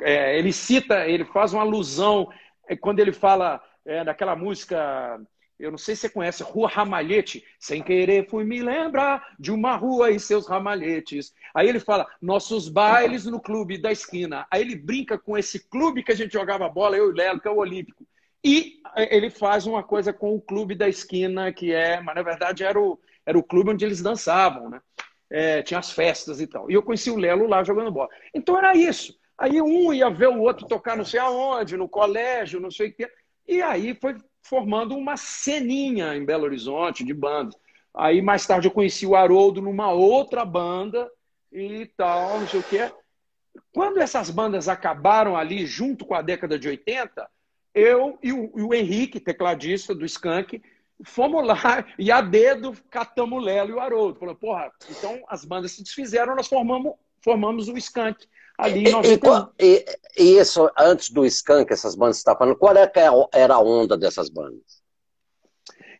é, 0.02 0.38
ele 0.38 0.52
cita, 0.52 1.08
ele 1.08 1.26
faz 1.26 1.54
uma 1.54 1.62
alusão, 1.62 2.28
é, 2.68 2.76
quando 2.76 3.00
ele 3.00 3.14
fala 3.14 3.62
é, 3.86 4.04
daquela 4.04 4.36
música 4.36 5.20
eu 5.60 5.72
não 5.72 5.78
sei 5.78 5.96
se 5.96 6.02
você 6.02 6.10
conhece, 6.10 6.44
Rua 6.44 6.68
Ramalhete. 6.68 7.46
Sem 7.58 7.82
querer 7.82 8.28
fui 8.28 8.44
me 8.44 8.62
lembrar 8.62 9.36
de 9.40 9.52
uma 9.52 9.76
rua 9.76 10.12
e 10.12 10.20
seus 10.20 10.46
ramalhetes. 10.46 11.34
Aí 11.54 11.70
ele 11.70 11.80
fala, 11.80 12.06
nossos 12.22 12.68
bailes 12.68 13.26
no 13.26 13.40
clube 13.40 13.78
da 13.78 13.92
esquina. 13.92 14.46
Aí 14.52 14.62
ele 14.62 14.76
brinca 14.76 15.18
com 15.18 15.38
esse 15.38 15.60
clube 15.70 16.04
que 16.04 16.12
a 16.12 16.16
gente 16.16 16.34
jogava 16.34 16.68
bola, 16.68 16.98
eu 16.98 17.06
e 17.06 17.12
o 17.12 17.16
Lelo, 17.16 17.40
que 17.40 17.48
é 17.48 17.52
o 17.52 17.58
Olímpico. 17.58 18.06
E 18.44 18.82
eh, 18.98 19.16
ele 19.16 19.30
faz 19.30 19.66
uma 19.66 19.82
coisa 19.82 20.12
com 20.12 20.36
o 20.36 20.42
clube 20.42 20.76
da 20.76 20.90
esquina, 20.90 21.54
que 21.54 21.72
é, 21.72 22.02
mas 22.02 22.16
na 22.16 22.24
verdade 22.24 22.64
era 22.64 22.80
o, 22.80 23.00
era 23.26 23.38
o 23.38 23.44
clube 23.44 23.72
onde 23.72 23.86
eles 23.86 24.02
dançavam, 24.02 24.70
né? 24.70 24.82
É, 25.30 25.64
tinha 25.64 25.80
as 25.80 25.92
festas 25.92 26.40
e 26.40 26.48
tal. 26.48 26.70
E 26.70 26.74
eu 26.74 26.84
conheci 26.84 27.10
o 27.10 27.18
Lelo 27.18 27.48
lá 27.48 27.64
jogando 27.64 27.92
bola. 27.92 28.10
Então 28.34 28.58
era 28.58 28.76
isso. 28.76 29.18
Aí 29.38 29.62
um 29.62 29.92
ia 29.92 30.10
ver 30.10 30.28
o 30.28 30.42
outro 30.42 30.68
tocar 30.68 30.96
não 30.96 31.06
sei 31.06 31.20
aonde, 31.20 31.76
no 31.76 31.90
colégio, 31.90 32.60
não 32.60 32.70
sei 32.70 32.90
o 32.90 32.94
quê. 32.94 33.10
E 33.48 33.62
aí 33.62 33.96
foi 33.96 34.16
formando 34.42 34.96
uma 34.96 35.18
ceninha 35.18 36.16
em 36.16 36.24
Belo 36.24 36.44
Horizonte 36.44 37.04
de 37.04 37.14
bandas. 37.14 37.56
Aí 37.94 38.22
mais 38.22 38.46
tarde 38.46 38.68
eu 38.68 38.72
conheci 38.72 39.06
o 39.06 39.16
Haroldo 39.16 39.62
numa 39.62 39.92
outra 39.92 40.46
banda 40.46 41.10
e 41.52 41.86
tal, 41.98 42.40
não 42.40 42.48
sei 42.48 42.60
o 42.60 42.64
quê. 42.64 42.92
Quando 43.74 44.00
essas 44.00 44.30
bandas 44.30 44.68
acabaram 44.68 45.36
ali, 45.38 45.66
junto 45.66 46.06
com 46.06 46.16
a 46.16 46.22
década 46.22 46.58
de 46.58 46.68
80, 46.68 47.28
eu 47.74 48.18
e 48.22 48.32
o, 48.32 48.52
e 48.56 48.62
o 48.62 48.74
Henrique, 48.74 49.20
tecladista 49.20 49.94
do 49.96 50.06
Skank, 50.06 50.62
fomos 51.04 51.46
lá 51.46 51.86
e 51.98 52.12
a 52.12 52.22
dedo 52.22 52.74
catamos 52.90 53.40
o 53.40 53.46
Lelo 53.46 53.70
e 53.70 53.74
o 53.74 53.80
Haroldo. 53.80 54.20
Falando, 54.20 54.38
porra, 54.38 54.72
então 54.90 55.22
as 55.28 55.46
bandas 55.46 55.72
se 55.72 55.84
desfizeram, 55.84 56.36
nós 56.36 56.48
formamos, 56.48 56.94
formamos 57.22 57.68
o 57.68 57.78
Skank 57.78 58.28
ali 58.58 58.86
em 58.88 58.92
91. 58.92 59.50
E, 59.60 59.86
e, 60.18 60.24
e 60.24 60.40
isso, 60.40 60.70
antes 60.78 61.10
do 61.10 61.26
Skank, 61.26 61.72
essas 61.72 61.96
bandas 61.96 62.18
que 62.18 62.24
você 62.24 62.30
está 62.30 62.38
falando, 62.38 62.58
qual 62.58 62.76
é 62.76 62.92
era 63.34 63.56
a 63.56 63.60
onda 63.60 63.98
dessas 63.98 64.30
bandas? 64.30 64.84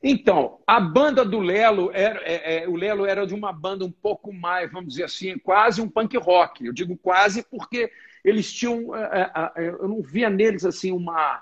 Então, 0.06 0.60
a 0.68 0.82
banda 0.82 1.24
do 1.24 1.40
Lelo, 1.40 1.90
era, 1.94 2.20
é, 2.24 2.64
é, 2.64 2.68
o 2.68 2.76
Lelo 2.76 3.06
era 3.06 3.26
de 3.26 3.34
uma 3.34 3.54
banda 3.54 3.86
um 3.86 3.92
pouco 3.92 4.34
mais, 4.34 4.70
vamos 4.70 4.90
dizer 4.90 5.06
assim, 5.06 5.38
quase 5.40 5.82
um 5.82 5.88
punk 5.88 6.18
rock. 6.18 6.66
Eu 6.66 6.74
digo 6.74 6.98
quase 6.98 7.42
porque 7.42 7.90
eles 8.24 8.52
tinham, 8.52 8.94
é, 8.94 9.32
é, 9.56 9.64
é 9.64 9.70
eu 9.70 9.88
não 9.88 10.02
via 10.02 10.30
neles 10.30 10.66
assim 10.66 10.92
uma, 10.92 11.42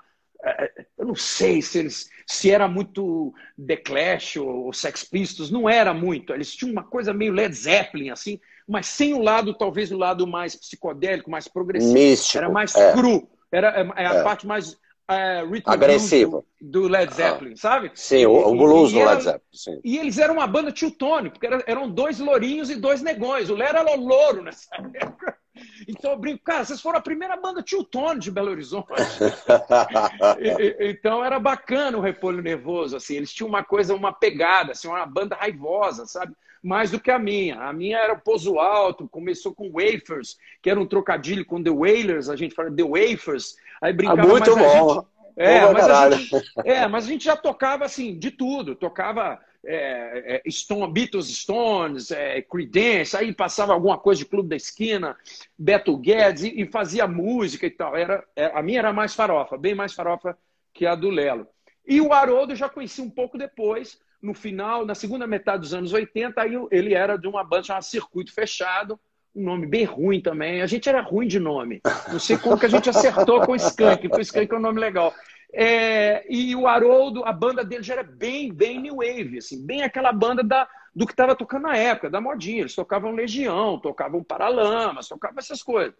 eu 0.98 1.06
não 1.06 1.14
sei 1.14 1.62
se 1.62 1.78
eles, 1.78 2.10
se 2.26 2.50
era 2.50 2.66
muito 2.66 3.32
The 3.64 3.76
Clash 3.76 4.36
ou 4.36 4.72
Sex 4.72 5.04
Pistols, 5.04 5.50
não 5.50 5.68
era 5.68 5.94
muito. 5.94 6.32
Eles 6.32 6.54
tinham 6.54 6.72
uma 6.72 6.82
coisa 6.82 7.12
meio 7.12 7.32
Led 7.32 7.54
Zeppelin 7.54 8.10
assim, 8.10 8.40
mas 8.66 8.86
sem 8.86 9.14
o 9.14 9.20
lado, 9.20 9.54
talvez 9.54 9.92
o 9.92 9.98
lado 9.98 10.26
mais 10.26 10.56
psicodélico, 10.56 11.30
mais 11.30 11.46
progressivo. 11.46 11.94
Místico. 11.94 12.38
Era 12.38 12.48
mais 12.48 12.74
é. 12.74 12.92
cru. 12.92 13.28
Era 13.50 13.68
é, 13.96 14.06
a 14.06 14.14
é. 14.14 14.22
parte 14.22 14.46
mais 14.46 14.76
é, 15.08 15.44
agressivo 15.66 16.44
do, 16.60 16.82
do, 16.82 16.88
Led 16.88 17.14
Zeppelin, 17.14 17.52
ah. 17.52 17.56
sabe? 17.56 17.90
Sim, 17.94 18.26
o, 18.26 18.32
o 18.32 18.56
blues 18.56 18.90
e, 18.90 18.94
do 18.94 19.00
e 19.00 19.04
Led 19.04 19.22
Zeppelin. 19.22 19.42
Sim. 19.52 19.80
E 19.84 19.98
eles 19.98 20.18
eram 20.18 20.34
uma 20.34 20.46
banda 20.46 20.72
Tone, 20.98 21.30
porque 21.30 21.48
eram 21.66 21.88
dois 21.88 22.18
lourinhos 22.18 22.70
e 22.70 22.76
dois 22.76 23.02
negões. 23.02 23.50
O 23.50 23.54
Lero 23.54 23.78
era 23.78 23.94
louro 23.94 24.42
nessa 24.42 24.68
época. 24.94 25.36
Então 25.86 26.12
eu 26.12 26.18
brinco, 26.18 26.42
cara, 26.42 26.64
vocês 26.64 26.80
foram 26.80 26.98
a 26.98 27.02
primeira 27.02 27.36
banda 27.36 27.62
Tio 27.62 27.86
de 28.18 28.30
Belo 28.30 28.50
Horizonte. 28.50 28.88
e, 30.40 30.90
então 30.90 31.24
era 31.24 31.38
bacana 31.38 31.98
o 31.98 32.00
Repolho 32.00 32.42
Nervoso, 32.42 32.96
assim, 32.96 33.16
eles 33.16 33.32
tinham 33.32 33.48
uma 33.48 33.62
coisa, 33.62 33.94
uma 33.94 34.12
pegada, 34.12 34.72
assim, 34.72 34.88
uma 34.88 35.04
banda 35.04 35.36
raivosa, 35.36 36.06
sabe? 36.06 36.34
Mais 36.62 36.90
do 36.90 37.00
que 37.00 37.10
a 37.10 37.18
minha. 37.18 37.60
A 37.60 37.72
minha 37.72 37.98
era 37.98 38.12
o 38.12 38.20
Pozo 38.20 38.58
Alto, 38.58 39.08
começou 39.08 39.52
com 39.52 39.72
Wafers, 39.72 40.38
que 40.62 40.70
era 40.70 40.80
um 40.80 40.86
trocadilho 40.86 41.44
com 41.44 41.62
The 41.62 41.70
Wailers, 41.70 42.28
a 42.28 42.36
gente 42.36 42.54
fala 42.54 42.70
The 42.70 42.84
Wafers, 42.84 43.56
aí 43.80 43.92
brincava 43.92 44.22
ah, 44.22 44.26
muito 44.26 44.56
bom. 44.56 44.94
Gente... 44.94 45.12
É, 45.36 45.72
mas 45.72 45.88
a 45.88 46.10
gente, 46.10 46.52
é, 46.64 46.86
mas 46.86 47.04
a 47.04 47.08
gente 47.08 47.24
já 47.24 47.36
tocava 47.36 47.84
assim, 47.84 48.18
de 48.18 48.30
tudo. 48.30 48.74
Tocava 48.74 49.40
é, 49.64 50.42
é, 50.44 50.50
Stone, 50.50 50.92
Beatles 50.92 51.28
Stones, 51.28 52.10
é, 52.10 52.42
Creedence, 52.42 53.16
aí 53.16 53.32
passava 53.32 53.72
alguma 53.72 53.98
coisa 53.98 54.20
de 54.20 54.28
Clube 54.28 54.48
da 54.48 54.56
Esquina, 54.56 55.16
Beto 55.58 55.96
Guedes, 55.96 56.44
e, 56.44 56.62
e 56.62 56.66
fazia 56.66 57.06
música 57.06 57.66
e 57.66 57.70
tal. 57.70 57.96
Era, 57.96 58.24
é, 58.34 58.46
a 58.46 58.62
minha 58.62 58.80
era 58.80 58.92
mais 58.92 59.14
farofa, 59.14 59.56
bem 59.56 59.74
mais 59.74 59.92
farofa 59.92 60.36
que 60.72 60.86
a 60.86 60.94
do 60.94 61.10
Lelo. 61.10 61.46
E 61.86 62.00
o 62.00 62.12
Haroldo 62.12 62.52
eu 62.52 62.56
já 62.56 62.68
conheci 62.68 63.00
um 63.00 63.10
pouco 63.10 63.36
depois, 63.36 63.98
no 64.20 64.34
final, 64.34 64.86
na 64.86 64.94
segunda 64.94 65.26
metade 65.26 65.62
dos 65.62 65.74
anos 65.74 65.92
80, 65.92 66.40
aí 66.40 66.52
ele 66.70 66.94
era 66.94 67.16
de 67.16 67.26
uma 67.26 67.42
banda 67.42 67.64
chamada 67.64 67.84
Circuito 67.84 68.32
Fechado, 68.32 68.98
um 69.34 69.42
nome 69.44 69.66
bem 69.66 69.84
ruim 69.84 70.20
também. 70.20 70.62
A 70.62 70.66
gente 70.66 70.88
era 70.88 71.00
ruim 71.00 71.26
de 71.26 71.40
nome. 71.40 71.80
Não 72.10 72.18
sei 72.18 72.36
como 72.36 72.58
que 72.58 72.66
a 72.66 72.68
gente 72.68 72.88
acertou 72.88 73.40
com 73.40 73.52
o 73.52 73.56
Skank, 73.56 74.08
porque 74.08 74.20
o 74.20 74.22
Skank 74.22 74.52
é 74.52 74.56
um 74.56 74.60
nome 74.60 74.78
legal. 74.78 75.12
É, 75.52 76.24
e 76.28 76.56
o 76.56 76.66
Haroldo, 76.66 77.24
a 77.24 77.32
banda 77.32 77.62
dele 77.62 77.82
já 77.82 77.94
era 77.94 78.02
bem, 78.02 78.52
bem 78.52 78.80
new 78.80 78.96
wave, 78.96 79.38
assim, 79.38 79.64
bem 79.64 79.82
aquela 79.82 80.10
banda 80.10 80.42
da, 80.42 80.66
do 80.94 81.06
que 81.06 81.12
estava 81.12 81.36
tocando 81.36 81.64
na 81.64 81.76
época, 81.76 82.08
da 82.08 82.20
modinha. 82.20 82.60
Eles 82.60 82.74
tocavam 82.74 83.12
Legião, 83.12 83.78
tocavam 83.78 84.24
Paralamas, 84.24 85.08
tocavam 85.08 85.38
essas 85.38 85.62
coisas. 85.62 85.94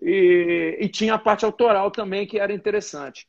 E, 0.00 0.76
e 0.80 0.88
tinha 0.88 1.14
a 1.14 1.18
parte 1.18 1.44
autoral 1.44 1.90
também, 1.90 2.26
que 2.26 2.38
era 2.38 2.52
interessante. 2.52 3.28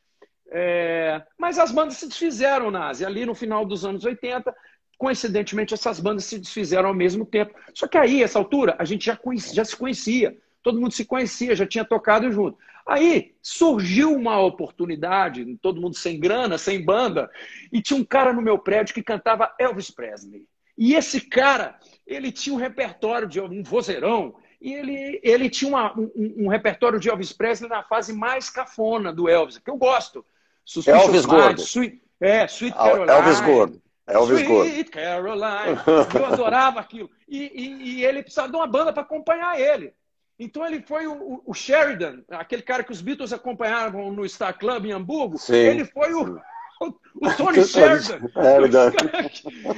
É, 0.50 1.22
mas 1.38 1.60
as 1.60 1.72
bandas 1.72 1.98
se 1.98 2.08
desfizeram, 2.08 2.72
Nazi, 2.72 3.06
ali 3.06 3.26
no 3.26 3.36
final 3.36 3.66
dos 3.66 3.86
anos 3.86 4.04
80. 4.04 4.54
Coincidentemente, 4.98 5.76
essas 5.76 6.00
bandas 6.00 6.26
se 6.26 6.40
desfizeram 6.40 6.90
ao 6.90 6.96
mesmo 6.96 7.24
tempo. 7.24 7.54
Só 7.74 7.88
que 7.88 7.98
aí, 7.98 8.24
essa 8.24 8.40
altura, 8.40 8.76
a 8.80 8.86
gente 8.86 9.06
já, 9.06 9.16
conhecia, 9.16 9.54
já 9.54 9.66
se 9.66 9.76
conhecia. 9.76 10.36
Todo 10.64 10.80
mundo 10.80 10.92
se 10.92 11.06
conhecia, 11.06 11.56
já 11.56 11.68
tinha 11.68 11.86
tocado 11.86 12.32
junto. 12.32 12.58
Aí 12.88 13.36
surgiu 13.42 14.14
uma 14.14 14.40
oportunidade, 14.40 15.46
todo 15.62 15.82
mundo 15.82 15.96
sem 15.96 16.18
grana, 16.18 16.58
sem 16.58 16.84
banda, 16.84 17.30
e 17.72 17.82
tinha 17.82 18.00
um 18.00 18.04
cara 18.04 18.32
no 18.32 18.42
meu 18.42 18.58
prédio 18.58 18.96
que 18.96 19.04
cantava 19.04 19.54
Elvis 19.60 19.92
Presley. 19.92 20.48
E 20.78 20.96
esse 20.96 21.20
cara, 21.20 21.78
ele 22.06 22.32
tinha 22.32 22.56
um 22.56 22.60
repertório 22.60 23.28
de 23.28 23.42
um 23.42 23.62
vozeirão, 23.62 24.36
e 24.62 24.74
ele, 24.74 25.20
ele 25.22 25.50
tinha 25.50 25.70
uma, 25.70 25.98
um, 26.00 26.12
um, 26.16 26.48
repertório 26.48 27.00
de 27.00 27.10
Elvis 27.10 27.34
Presley 27.34 27.70
na 27.70 27.84
fase 27.84 28.14
mais 28.14 28.50
cafona 28.50 29.12
do 29.12 29.28
Elvis, 29.28 29.58
que 29.58 29.70
eu 29.70 29.78
gosto. 29.78 30.26
Suspicious 30.64 31.04
Elvis 31.04 31.26
Mind, 31.26 31.36
Gordo. 31.36 31.62
Sweet, 31.62 32.02
é, 32.22 32.46
Sweet 32.46 32.76
Caroline. 32.76 33.12
Elvis 33.12 33.42
Gordo. 33.42 33.82
Elvis 34.08 34.40
Sweet 34.40 34.92
Caroline. 34.92 35.78
Eu 36.16 36.26
adorava 36.26 36.80
aquilo. 36.80 37.10
E, 37.28 37.52
e, 37.54 38.00
e 38.00 38.06
ele 38.06 38.24
precisava 38.24 38.50
de 38.50 38.56
uma 38.56 38.68
banda 38.68 38.94
para 38.94 39.04
acompanhar 39.04 39.60
ele. 39.60 39.94
Então 40.40 40.66
ele 40.66 40.82
foi 40.82 41.08
o, 41.08 41.42
o, 41.46 41.54
Sheridan, 41.54 42.24
aquele 42.30 42.62
cara 42.62 42.84
que 42.84 42.92
os 42.92 43.02
Beatles 43.02 43.34
acompanhavam 43.34 44.12
no 44.12 44.28
Star 44.28 44.58
Club 44.58 44.86
em 44.86 44.92
Hamburgo. 44.92 45.38
Sim. 45.38 45.56
Ele 45.56 45.86
foi 45.86 46.14
o, 46.14 46.40
o, 46.82 46.88
o 46.88 47.34
Tony 47.36 47.66
Sheridan. 47.66 48.20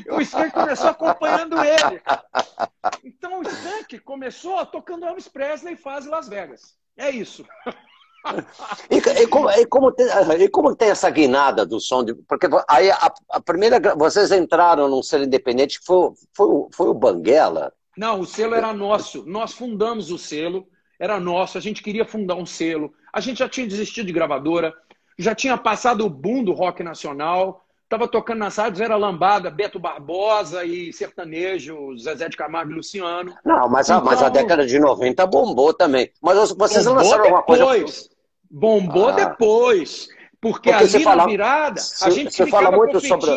É 0.06 0.13
o 0.13 0.22
Skank 0.22 0.52
começou 0.52 0.89
acompanhando 0.89 1.56
ele. 1.63 2.02
Então 3.04 3.39
o 3.39 3.43
Skank 3.43 4.00
começou 4.00 4.65
tocando 4.65 5.06
Elvis 5.06 5.30
Presley 5.30 5.74
em 5.74 5.78
fase 5.78 6.10
Las 6.10 6.28
Vegas. 6.28 6.76
É 6.98 7.10
isso. 7.10 7.45
E, 8.89 8.98
e, 8.98 9.28
como, 9.28 9.50
e, 9.50 9.65
como 9.65 9.91
tem, 9.93 10.08
e, 10.41 10.50
como, 10.50 10.76
tem, 10.76 10.89
essa 10.89 11.10
guinada 11.10 11.65
do 11.65 11.80
som? 11.80 12.04
De, 12.04 12.13
porque 12.13 12.48
aí 12.67 12.91
a, 12.91 13.13
a, 13.30 13.39
primeira. 13.39 13.80
Vocês 13.95 14.32
entraram 14.32 14.89
num 14.89 15.02
selo 15.02 15.24
independente, 15.24 15.80
foi, 15.86 16.12
foi, 16.34 16.67
foi 16.74 16.89
o 16.89 16.93
Banguela. 16.93 17.74
Não, 17.99 18.21
o 18.21 18.25
selo 18.25 18.55
era 18.55 18.71
nosso. 18.71 19.25
Nós 19.27 19.51
fundamos 19.51 20.09
o 20.09 20.17
selo, 20.17 20.65
era 20.97 21.19
nosso. 21.19 21.57
A 21.57 21.62
gente 21.62 21.83
queria 21.83 22.05
fundar 22.05 22.35
um 22.35 22.45
selo. 22.45 22.93
A 23.12 23.19
gente 23.19 23.39
já 23.39 23.49
tinha 23.49 23.67
desistido 23.67 24.05
de 24.05 24.13
gravadora, 24.13 24.73
já 25.17 25.35
tinha 25.35 25.57
passado 25.57 26.05
o 26.05 26.09
boom 26.09 26.41
do 26.41 26.53
rock 26.53 26.81
nacional. 26.81 27.65
Estava 27.83 28.07
tocando 28.07 28.39
nas 28.39 28.55
rádios, 28.55 28.79
era 28.79 28.95
lambada, 28.95 29.51
Beto 29.51 29.79
Barbosa 29.79 30.63
e 30.63 30.93
sertanejo, 30.93 31.97
Zezé 31.97 32.29
de 32.29 32.38
Camargo 32.38 32.71
e 32.71 32.75
Luciano. 32.75 33.35
Não, 33.43 33.67
mas, 33.67 33.89
então, 33.89 33.99
a, 33.99 34.01
mas 34.05 34.23
a 34.23 34.29
então, 34.29 34.43
década 34.43 34.65
de 34.65 34.79
90 34.79 35.27
bombou 35.27 35.73
também. 35.73 36.09
Mas 36.21 36.53
vocês 36.53 36.85
bombou 36.85 37.03
lançaram 37.03 37.23
alguma 37.25 37.43
coisa. 37.43 38.09
Bombou 38.49 39.09
ah. 39.09 39.12
depois. 39.12 40.07
Porque, 40.39 40.71
porque 40.71 40.95
ali 40.95 41.03
na 41.03 41.25
virada, 41.25 41.81
a 42.01 42.09
gente 42.12 42.33
você 42.33 42.47
fala 42.47 42.71
muito 42.71 43.01
sobre 43.01 43.29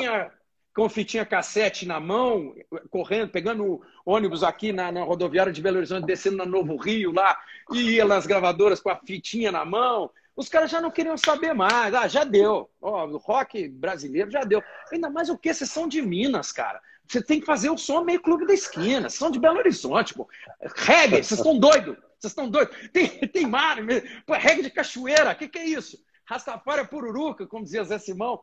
com 0.74 0.88
fitinha 0.88 1.26
cassete 1.26 1.86
na 1.86 2.00
mão, 2.00 2.54
correndo, 2.90 3.30
pegando 3.30 3.82
ônibus 4.06 4.42
aqui 4.42 4.72
na, 4.72 4.90
na, 4.90 5.02
rodoviária 5.02 5.52
de 5.52 5.60
Belo 5.60 5.76
Horizonte, 5.76 6.06
descendo 6.06 6.36
na 6.36 6.46
Novo 6.46 6.76
Rio 6.76 7.12
lá, 7.12 7.38
e 7.72 7.92
ia 7.92 8.04
nas 8.04 8.26
gravadoras 8.26 8.80
com 8.80 8.88
a 8.88 8.96
fitinha 8.96 9.52
na 9.52 9.64
mão. 9.64 10.10
Os 10.34 10.48
caras 10.48 10.70
já 10.70 10.80
não 10.80 10.90
queriam 10.90 11.16
saber 11.16 11.52
mais. 11.52 11.94
Ah, 11.94 12.08
já 12.08 12.24
deu. 12.24 12.70
Ó, 12.80 13.06
o 13.06 13.18
rock 13.18 13.68
brasileiro 13.68 14.30
já 14.30 14.44
deu. 14.44 14.62
Ainda 14.90 15.10
mais 15.10 15.28
o 15.28 15.36
que? 15.36 15.52
Vocês 15.52 15.70
são 15.70 15.86
de 15.86 16.00
Minas, 16.00 16.50
cara. 16.52 16.80
Você 17.06 17.22
tem 17.22 17.40
que 17.40 17.46
fazer 17.46 17.68
o 17.68 17.76
som 17.76 18.02
meio 18.02 18.22
clube 18.22 18.46
da 18.46 18.54
esquina. 18.54 19.10
Vocês 19.10 19.14
são 19.14 19.30
de 19.30 19.38
Belo 19.38 19.58
Horizonte, 19.58 20.14
pô. 20.14 20.26
Reggae, 20.74 21.22
vocês 21.22 21.32
estão 21.32 21.58
doidos. 21.58 21.96
Vocês 22.18 22.30
estão 22.30 22.48
doidos. 22.48 22.74
Tem, 22.92 23.08
tem 23.28 23.46
mar, 23.46 23.76
pô, 24.24 24.32
reggae 24.32 24.62
de 24.62 24.70
cachoeira. 24.70 25.32
O 25.32 25.36
que, 25.36 25.48
que 25.48 25.58
é 25.58 25.66
isso? 25.66 26.02
Rastafária 26.24 26.82
é 26.82 26.86
pururuca, 26.86 27.46
como 27.46 27.64
dizia 27.64 27.84
Zé 27.84 27.98
Simão. 27.98 28.40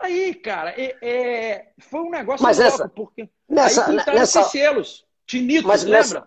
Aí, 0.00 0.34
cara, 0.34 0.70
é, 0.70 0.96
é, 1.02 1.72
foi 1.78 2.00
um 2.00 2.10
negócio 2.10 2.42
mas 2.42 2.58
louco, 2.58 2.74
essa, 2.74 2.88
porque 2.88 3.28
nessa, 3.48 3.86
aí 3.86 3.96
nessa, 4.14 4.42
selos. 4.44 5.04
Tinitos, 5.26 5.64
mas 5.64 5.84
lembra? 5.84 5.98
Nessa, 6.00 6.26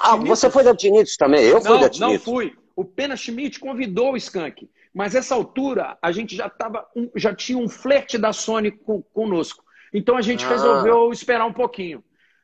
ah, 0.00 0.12
Tinitos. 0.12 0.28
você 0.28 0.50
foi 0.50 0.64
da 0.64 0.74
Tinitos 0.74 1.16
também? 1.16 1.44
Eu 1.44 1.60
fui 1.60 1.70
não, 1.70 1.80
da 1.80 1.88
Tinitos. 1.88 2.00
Não 2.00 2.18
fui. 2.18 2.56
O 2.74 2.84
Pena 2.84 3.16
Schmidt 3.16 3.60
convidou 3.60 4.12
o 4.12 4.16
Skank. 4.16 4.68
Mas 4.92 5.14
essa 5.14 5.34
altura, 5.34 5.96
a 6.02 6.12
gente 6.12 6.36
já, 6.36 6.48
tava, 6.48 6.86
já 7.16 7.34
tinha 7.34 7.58
um 7.58 7.68
flerte 7.68 8.18
da 8.18 8.32
Sony 8.32 8.70
com, 8.70 9.02
conosco. 9.02 9.64
Então 9.92 10.16
a 10.16 10.22
gente 10.22 10.44
ah. 10.44 10.48
resolveu 10.48 11.12
esperar 11.12 11.46
um 11.46 11.52
pouquinho. 11.52 12.02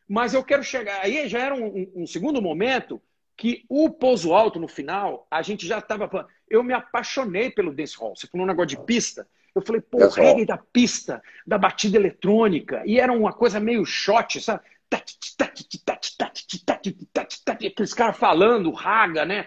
Mas 0.08 0.34
eu 0.34 0.42
quero 0.42 0.62
chegar. 0.62 1.00
Aí 1.02 1.28
já 1.28 1.38
era 1.38 1.54
um, 1.54 1.90
um 1.94 2.06
segundo 2.06 2.40
momento 2.40 3.00
que 3.36 3.64
o 3.68 3.88
pouso 3.88 4.34
alto 4.34 4.60
no 4.60 4.68
final, 4.68 5.26
a 5.30 5.42
gente 5.42 5.66
já 5.66 5.78
estava. 5.78 6.28
Eu 6.48 6.62
me 6.62 6.74
apaixonei 6.74 7.50
pelo 7.50 7.72
dance 7.72 7.96
hall. 7.96 8.14
Você 8.14 8.26
falou 8.26 8.44
um 8.44 8.48
negócio 8.48 8.68
de 8.68 8.84
pista. 8.84 9.26
Eu 9.54 9.62
falei, 9.62 9.80
pô, 9.80 10.04
o 10.04 10.08
reggae 10.08 10.44
da 10.44 10.56
pista, 10.56 11.22
da 11.46 11.58
batida 11.58 11.96
eletrônica. 11.96 12.82
E 12.86 13.00
era 13.00 13.12
uma 13.12 13.32
coisa 13.32 13.58
meio 13.58 13.84
shot, 13.84 14.40
sabe? 14.40 14.60
Aqueles 17.66 17.94
caras 17.94 18.16
falando, 18.16 18.70
raga, 18.72 19.24
né? 19.24 19.46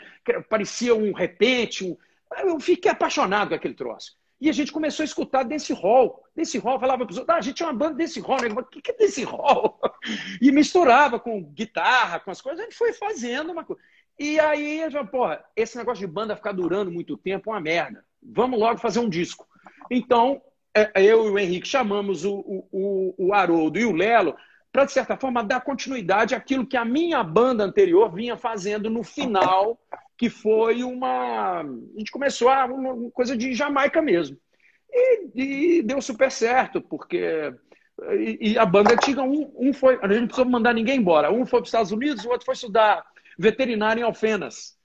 Parecia 0.49 0.95
um 0.95 1.13
repente. 1.13 1.85
Um... 1.85 1.97
Eu 2.39 2.59
fiquei 2.59 2.91
apaixonado 2.91 3.49
com 3.49 3.55
aquele 3.55 3.73
troço. 3.73 4.15
E 4.39 4.49
a 4.49 4.53
gente 4.53 4.73
começou 4.73 5.03
a 5.03 5.05
escutar 5.05 5.43
desse 5.43 5.71
hall. 5.71 6.21
Desse 6.35 6.57
hall, 6.57 6.79
falava 6.79 7.05
para 7.05 7.11
os 7.11 7.17
outros, 7.17 7.33
ah, 7.33 7.39
a 7.39 7.41
gente 7.41 7.55
tinha 7.55 7.69
uma 7.69 7.77
banda 7.77 7.95
desse 7.95 8.19
hall. 8.19 8.41
Né? 8.41 8.49
O 8.49 8.63
que 8.65 8.91
é 8.91 8.93
desse 8.93 9.23
hall? 9.23 9.79
E 10.41 10.51
misturava 10.51 11.17
com 11.17 11.41
guitarra, 11.41 12.19
com 12.19 12.29
as 12.29 12.41
coisas. 12.41 12.59
A 12.59 12.63
gente 12.65 12.75
foi 12.75 12.91
fazendo 12.91 13.53
uma 13.53 13.63
coisa. 13.63 13.81
E 14.19 14.37
aí, 14.37 14.81
eu 14.81 15.07
porra, 15.07 15.43
esse 15.55 15.77
negócio 15.77 16.05
de 16.05 16.11
banda 16.11 16.35
ficar 16.35 16.51
durando 16.51 16.91
muito 16.91 17.17
tempo 17.17 17.49
é 17.49 17.53
uma 17.53 17.61
merda. 17.61 18.05
Vamos 18.21 18.59
logo 18.59 18.79
fazer 18.79 18.99
um 18.99 19.07
disco. 19.07 19.47
Então, 19.89 20.41
é, 20.75 20.91
é, 20.95 21.03
eu 21.03 21.27
e 21.27 21.29
o 21.29 21.39
Henrique 21.39 21.67
chamamos 21.67 22.25
o, 22.25 22.43
o, 22.71 23.15
o 23.17 23.33
Haroldo 23.33 23.79
e 23.79 23.85
o 23.85 23.91
Lelo 23.91 24.35
para, 24.71 24.85
de 24.85 24.91
certa 24.91 25.15
forma, 25.15 25.43
dar 25.43 25.61
continuidade 25.61 26.33
àquilo 26.33 26.65
que 26.65 26.75
a 26.75 26.83
minha 26.83 27.23
banda 27.23 27.63
anterior 27.63 28.11
vinha 28.11 28.35
fazendo 28.35 28.89
no 28.89 29.03
final, 29.03 29.79
que 30.17 30.31
foi 30.31 30.83
uma. 30.83 31.61
A 31.61 31.99
gente 31.99 32.11
começou 32.11 32.49
a 32.49 32.65
uma 32.65 33.11
coisa 33.11 33.37
de 33.37 33.53
Jamaica 33.53 34.01
mesmo. 34.01 34.35
E, 34.91 35.77
e 35.77 35.81
deu 35.83 36.01
super 36.01 36.31
certo, 36.31 36.81
porque. 36.81 37.53
E, 38.13 38.53
e 38.53 38.57
a 38.57 38.65
banda 38.65 38.95
antiga, 38.95 39.21
um, 39.21 39.53
um 39.55 39.71
foi. 39.73 39.99
A 40.01 40.07
gente 40.07 40.21
não 40.21 40.27
precisou 40.27 40.49
mandar 40.49 40.73
ninguém 40.73 40.97
embora. 40.97 41.31
Um 41.31 41.45
foi 41.45 41.59
para 41.59 41.65
os 41.65 41.69
Estados 41.69 41.91
Unidos, 41.91 42.25
o 42.25 42.29
outro 42.29 42.45
foi 42.45 42.55
estudar 42.55 43.05
veterinário 43.37 44.01
em 44.01 44.03
Alfenas. 44.03 44.75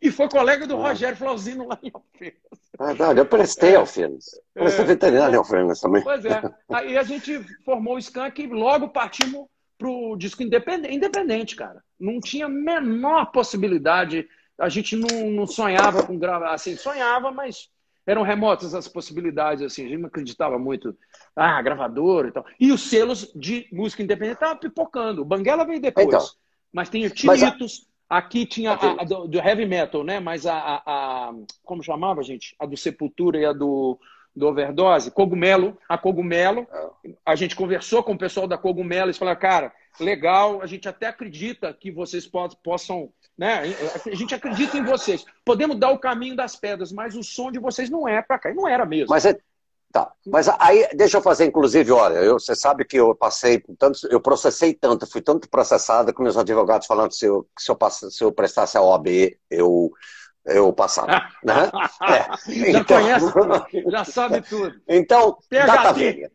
E 0.00 0.10
foi 0.10 0.28
colega 0.28 0.66
do 0.66 0.76
ah. 0.76 0.88
Rogério 0.88 1.16
Flauzino 1.16 1.66
lá 1.66 1.78
em 1.82 1.90
Alfenas. 1.92 2.36
Ah, 2.78 2.94
não, 2.94 3.12
eu 3.12 3.26
prestei 3.26 3.72
é, 3.72 3.76
Alfenas. 3.76 4.38
Prestei 4.52 4.84
é, 4.84 4.88
veterinário 4.88 5.34
em 5.34 5.38
Alfenas 5.38 5.80
também. 5.80 6.02
Pois 6.02 6.24
é. 6.24 6.42
Aí 6.70 6.98
a 6.98 7.02
gente 7.02 7.40
formou 7.64 7.94
o 7.94 7.98
Skank 7.98 8.42
e 8.42 8.46
logo 8.46 8.88
partimos 8.88 9.46
para 9.78 9.88
o 9.88 10.16
disco 10.16 10.42
independente, 10.42 10.94
independente, 10.94 11.56
cara. 11.56 11.82
Não 11.98 12.20
tinha 12.20 12.46
a 12.46 12.50
menor 12.50 13.26
possibilidade. 13.26 14.28
A 14.58 14.68
gente 14.68 14.96
não, 14.96 15.30
não 15.30 15.46
sonhava 15.46 16.02
com 16.02 16.18
gravar. 16.18 16.54
Assim, 16.54 16.76
sonhava, 16.76 17.30
mas 17.30 17.68
eram 18.06 18.22
remotas 18.22 18.74
as 18.74 18.88
possibilidades. 18.88 19.64
Assim, 19.64 19.86
a 19.86 19.88
gente 19.88 20.00
não 20.00 20.08
acreditava 20.08 20.58
muito. 20.58 20.96
Ah, 21.34 21.60
gravador 21.60 22.26
e 22.26 22.32
tal. 22.32 22.44
E 22.58 22.72
os 22.72 22.82
selos 22.88 23.32
de 23.34 23.68
música 23.72 24.02
independente 24.02 24.34
estavam 24.34 24.58
pipocando. 24.58 25.22
O 25.22 25.26
Banguela 25.26 25.64
veio 25.64 25.80
depois. 25.80 26.06
Então, 26.06 26.24
mas 26.72 26.88
tem 26.88 27.06
o 27.06 27.10
Tinitos, 27.10 27.86
Aqui 28.08 28.46
tinha 28.46 28.72
a, 28.72 29.02
a 29.02 29.04
do, 29.04 29.26
do, 29.26 29.38
heavy 29.38 29.66
metal, 29.66 30.04
né? 30.04 30.20
Mas 30.20 30.46
a, 30.46 30.54
a, 30.54 30.82
a, 30.86 31.34
Como 31.64 31.82
chamava, 31.82 32.22
gente? 32.22 32.54
A 32.58 32.64
do 32.64 32.76
Sepultura 32.76 33.38
e 33.38 33.44
a 33.44 33.52
do, 33.52 33.98
do 34.34 34.46
Overdose. 34.46 35.10
Cogumelo. 35.10 35.76
A 35.88 35.98
Cogumelo. 35.98 36.66
A 37.24 37.34
gente 37.34 37.56
conversou 37.56 38.02
com 38.04 38.12
o 38.12 38.18
pessoal 38.18 38.46
da 38.46 38.56
Cogumelo. 38.56 39.06
Eles 39.06 39.18
falaram, 39.18 39.40
cara, 39.40 39.72
legal. 39.98 40.62
A 40.62 40.66
gente 40.66 40.88
até 40.88 41.08
acredita 41.08 41.72
que 41.74 41.90
vocês 41.90 42.30
possam. 42.62 43.10
Né? 43.36 43.74
A 44.06 44.14
gente 44.14 44.34
acredita 44.34 44.78
em 44.78 44.84
vocês. 44.84 45.24
Podemos 45.44 45.76
dar 45.76 45.90
o 45.90 45.98
caminho 45.98 46.36
das 46.36 46.54
pedras, 46.54 46.92
mas 46.92 47.16
o 47.16 47.24
som 47.24 47.50
de 47.50 47.58
vocês 47.58 47.90
não 47.90 48.06
é 48.06 48.22
para 48.22 48.38
cá. 48.38 48.50
E 48.50 48.54
não 48.54 48.68
era 48.68 48.86
mesmo. 48.86 49.08
Mas 49.10 49.26
é, 49.26 49.36
Tá. 49.96 50.12
Mas 50.26 50.46
aí, 50.58 50.86
deixa 50.92 51.16
eu 51.16 51.22
fazer, 51.22 51.46
inclusive, 51.46 51.90
olha, 51.90 52.16
eu, 52.16 52.38
você 52.38 52.54
sabe 52.54 52.84
que 52.84 52.98
eu 52.98 53.14
passei 53.14 53.62
tanto, 53.78 53.98
eu 54.10 54.20
processei 54.20 54.74
tanto, 54.74 55.10
fui 55.10 55.22
tanto 55.22 55.48
processado 55.48 56.12
que 56.12 56.22
meus 56.22 56.36
advogados 56.36 56.86
falando 56.86 57.08
que 57.08 57.16
se 57.16 57.24
eu, 57.24 57.46
se 57.58 57.70
eu, 57.70 57.76
passe, 57.76 58.10
se 58.10 58.22
eu 58.22 58.30
prestasse 58.30 58.76
a 58.76 58.82
OAB, 58.82 59.06
eu, 59.50 59.90
eu 60.44 60.70
passava. 60.70 61.22
né? 61.42 61.70
é. 62.10 62.72
Já 62.72 62.78
então, 62.78 63.00
conhece, 63.00 63.84
já 63.90 64.04
sabe 64.04 64.42
tudo. 64.42 64.78
Então, 64.86 65.38
data 65.50 65.94
vênia. 65.94 66.30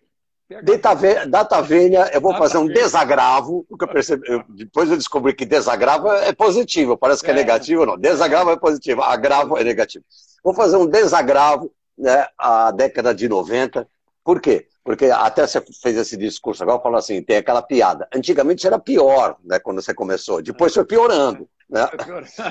Data, 0.63 1.27
data 1.27 1.61
vênia, 1.61 2.09
eu 2.11 2.19
vou 2.19 2.31
data 2.31 2.43
fazer 2.43 2.57
um 2.57 2.65
vênia. 2.65 2.81
desagravo, 2.81 3.63
porque 3.69 3.85
eu 3.85 3.89
percebi, 3.89 4.27
eu, 4.27 4.43
depois 4.49 4.89
eu 4.89 4.97
descobri 4.97 5.35
que 5.35 5.45
desagravo 5.45 6.11
é 6.11 6.33
positivo, 6.33 6.97
parece 6.97 7.23
que 7.23 7.29
é, 7.29 7.33
é 7.33 7.35
negativo, 7.35 7.85
não. 7.85 7.95
Desagravo 7.95 8.49
é 8.49 8.57
positivo, 8.57 9.03
agravo 9.03 9.55
é 9.55 9.63
negativo. 9.63 10.03
Vou 10.43 10.55
fazer 10.55 10.77
um 10.77 10.87
desagravo 10.87 11.71
né, 12.01 12.27
a 12.37 12.71
década 12.71 13.13
de 13.13 13.29
90. 13.29 13.87
Por 14.23 14.41
quê? 14.41 14.67
Porque 14.83 15.05
até 15.05 15.45
você 15.45 15.63
fez 15.81 15.95
esse 15.95 16.17
discurso 16.17 16.63
agora, 16.63 16.81
falou 16.81 16.97
assim, 16.97 17.21
tem 17.21 17.37
aquela 17.37 17.61
piada. 17.61 18.07
Antigamente 18.13 18.65
era 18.65 18.79
pior, 18.79 19.37
né, 19.43 19.59
quando 19.59 19.81
você 19.81 19.93
começou. 19.93 20.41
Depois 20.41 20.73
foi 20.73 20.83
piorando. 20.83 21.47
Né? 21.69 21.87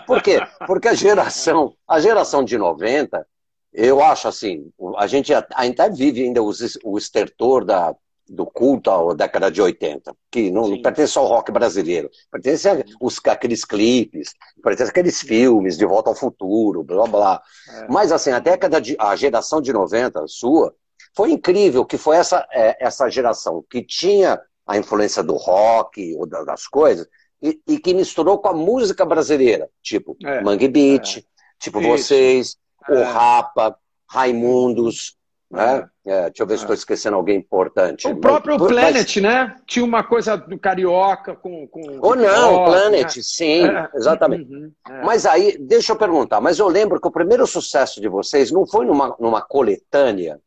Por 0.07 0.23
quê? 0.23 0.41
Porque 0.67 0.89
a 0.89 0.95
geração, 0.95 1.75
a 1.87 2.01
geração 2.01 2.45
de 2.45 2.57
90, 2.57 3.27
eu 3.73 4.01
acho 4.01 4.29
assim, 4.29 4.71
a 4.97 5.07
gente 5.07 5.33
ainda 5.55 5.91
vive 5.91 6.23
ainda 6.23 6.41
o 6.43 6.97
estertor 6.97 7.65
da, 7.65 7.95
do 8.31 8.47
culto 8.47 8.91
à 8.91 9.15
década 9.15 9.51
de 9.51 9.61
80, 9.61 10.15
que 10.31 10.53
não, 10.53 10.69
não 10.69 10.81
pertence 10.81 11.15
só 11.15 11.21
ao 11.21 11.27
rock 11.27 11.51
brasileiro, 11.51 12.09
pertence 12.31 12.69
aos, 12.69 13.21
aqueles 13.27 13.65
clipes, 13.65 14.33
pertence 14.63 14.91
aqueles 14.91 15.21
filmes 15.21 15.77
de 15.77 15.85
Volta 15.85 16.11
ao 16.11 16.15
Futuro, 16.15 16.85
blá 16.85 17.07
blá. 17.09 17.43
É. 17.69 17.87
Mas 17.89 18.13
assim, 18.13 18.31
a 18.31 18.39
década 18.39 18.81
de. 18.81 18.97
a 19.01 19.17
geração 19.17 19.61
de 19.61 19.73
90 19.73 20.27
sua 20.29 20.73
foi 21.15 21.33
incrível, 21.33 21.85
que 21.85 21.99
foi 21.99 22.17
essa, 22.17 22.47
é, 22.53 22.77
essa 22.87 23.11
geração 23.11 23.65
que 23.69 23.83
tinha 23.83 24.41
a 24.65 24.79
influência 24.79 25.25
do 25.25 25.35
rock 25.35 26.15
ou 26.15 26.25
das 26.25 26.69
coisas, 26.69 27.09
e, 27.43 27.61
e 27.67 27.79
que 27.81 27.93
misturou 27.93 28.39
com 28.39 28.49
a 28.49 28.53
música 28.53 29.05
brasileira, 29.05 29.69
tipo 29.83 30.17
é. 30.23 30.41
Mangue 30.41 30.69
Beat, 30.69 31.19
é. 31.19 31.23
tipo 31.59 31.81
Isso. 31.81 31.89
vocês, 31.89 32.57
o 32.89 32.95
é. 32.95 33.03
Rapa, 33.03 33.77
Raimundos. 34.09 35.19
Né? 35.51 35.89
É, 36.07 36.23
deixa 36.27 36.43
eu 36.43 36.47
ver 36.47 36.57
se 36.57 36.63
estou 36.63 36.75
esquecendo 36.75 37.17
alguém 37.17 37.37
importante. 37.37 38.07
O 38.07 38.17
próprio 38.17 38.57
mas, 38.57 38.69
Planet, 38.69 39.17
mas... 39.17 39.23
né? 39.23 39.57
Tinha 39.67 39.85
uma 39.85 40.05
coisa 40.05 40.37
do 40.37 40.57
carioca 40.57 41.35
com. 41.35 41.67
com 41.67 41.99
Ou 42.01 42.15
não, 42.15 42.57
rock, 42.57 42.71
Planet, 42.71 43.17
né? 43.17 43.23
sim, 43.23 43.67
é. 43.67 43.89
exatamente. 43.95 44.53
Uhum, 44.53 44.71
é. 44.89 45.03
Mas 45.03 45.27
aí, 45.27 45.59
deixa 45.59 45.93
eu 45.93 45.97
perguntar, 45.97 46.41
mas 46.41 46.61
eu 46.61 46.69
lembro 46.69 47.01
que 47.01 47.09
o 47.09 47.11
primeiro 47.11 47.47
sucesso 47.49 48.01
de 48.01 48.09
vocês 48.09 48.53
não 48.53 48.65
foi 48.65 48.87
numa, 48.87 49.17
numa 49.19 49.43
coletânea 49.43 50.41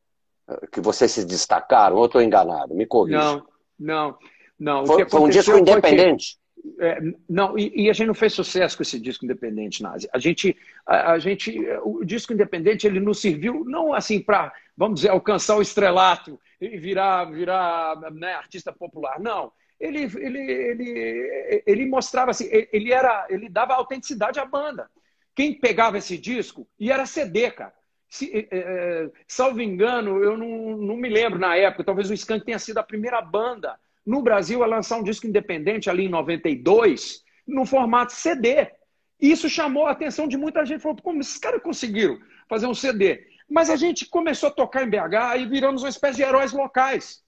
eh, 0.49 0.67
que 0.71 0.79
vocês 0.79 1.11
se 1.11 1.25
destacaram, 1.25 1.97
ou 1.97 2.05
estou 2.05 2.21
enganado? 2.21 2.73
Me 2.73 2.85
corrija. 2.85 3.17
Não, 3.17 3.45
não, 3.77 4.17
não. 4.57 4.85
Foi, 4.85 5.07
foi 5.09 5.19
um 5.19 5.29
disco 5.29 5.57
independente? 5.57 6.37
É, 6.79 7.01
não, 7.29 7.57
e, 7.57 7.73
e, 7.75 7.89
a 7.89 7.93
gente 7.93 8.07
não 8.07 8.13
fez 8.13 8.31
sucesso 8.31 8.77
com 8.77 8.83
esse 8.83 8.97
disco 8.97 9.25
independente, 9.25 9.83
Nazi. 9.83 10.07
A 10.13 10.17
gente, 10.17 10.55
a, 10.85 11.11
a, 11.11 11.19
gente, 11.19 11.59
o 11.83 12.05
disco 12.05 12.31
independente, 12.31 12.87
ele 12.87 13.01
nos 13.01 13.19
serviu 13.19 13.65
não 13.65 13.93
assim 13.93 14.21
para, 14.21 14.53
vamos 14.75 14.95
dizer, 14.95 15.09
alcançar 15.09 15.55
o 15.55 15.61
estrelato 15.61 16.39
e 16.59 16.77
virar, 16.77 17.25
virar 17.25 17.99
né, 18.11 18.33
artista 18.33 18.71
popular. 18.71 19.19
Não. 19.19 19.51
Ele, 19.79 20.03
ele, 20.03 20.39
ele, 20.39 21.63
ele 21.65 21.85
mostrava 21.85 22.31
assim, 22.31 22.47
ele 22.51 22.91
era, 22.91 23.27
ele 23.29 23.49
dava 23.49 23.73
autenticidade 23.73 24.39
à 24.39 24.45
banda. 24.45 24.89
Quem 25.35 25.59
pegava 25.59 25.97
esse 25.97 26.17
disco 26.17 26.67
e 26.79 26.91
era 26.91 27.05
CD, 27.05 27.51
cara. 27.51 27.73
Se, 28.07 28.47
é, 28.51 29.09
salvo 29.27 29.61
engano, 29.61 30.23
eu 30.23 30.37
não, 30.37 30.77
não 30.77 30.95
me 30.95 31.09
lembro 31.09 31.39
na 31.39 31.55
época, 31.55 31.83
talvez 31.83 32.09
o 32.09 32.13
Skank 32.13 32.45
tenha 32.45 32.59
sido 32.59 32.77
a 32.77 32.83
primeira 32.83 33.19
banda 33.21 33.77
no 34.05 34.21
Brasil 34.21 34.63
a 34.63 34.67
lançar 34.67 34.97
um 34.97 35.03
disco 35.03 35.25
independente 35.25 35.89
ali 35.89 36.05
em 36.05 36.09
92, 36.09 37.23
no 37.47 37.65
formato 37.65 38.13
CD. 38.13 38.71
Isso 39.19 39.49
chamou 39.49 39.87
a 39.87 39.91
atenção 39.91 40.27
de 40.27 40.37
muita 40.37 40.65
gente. 40.65 40.81
Falou, 40.81 40.97
como 41.01 41.21
esses 41.21 41.37
caras 41.37 41.61
conseguiram 41.61 42.19
fazer 42.47 42.67
um 42.67 42.73
CD? 42.73 43.25
Mas 43.49 43.69
a 43.69 43.75
gente 43.75 44.05
começou 44.05 44.49
a 44.49 44.53
tocar 44.53 44.83
em 44.83 44.89
BH 44.89 45.37
e 45.39 45.45
viramos 45.45 45.83
uma 45.83 45.89
espécie 45.89 46.17
de 46.17 46.23
heróis 46.23 46.51
locais. 46.51 47.23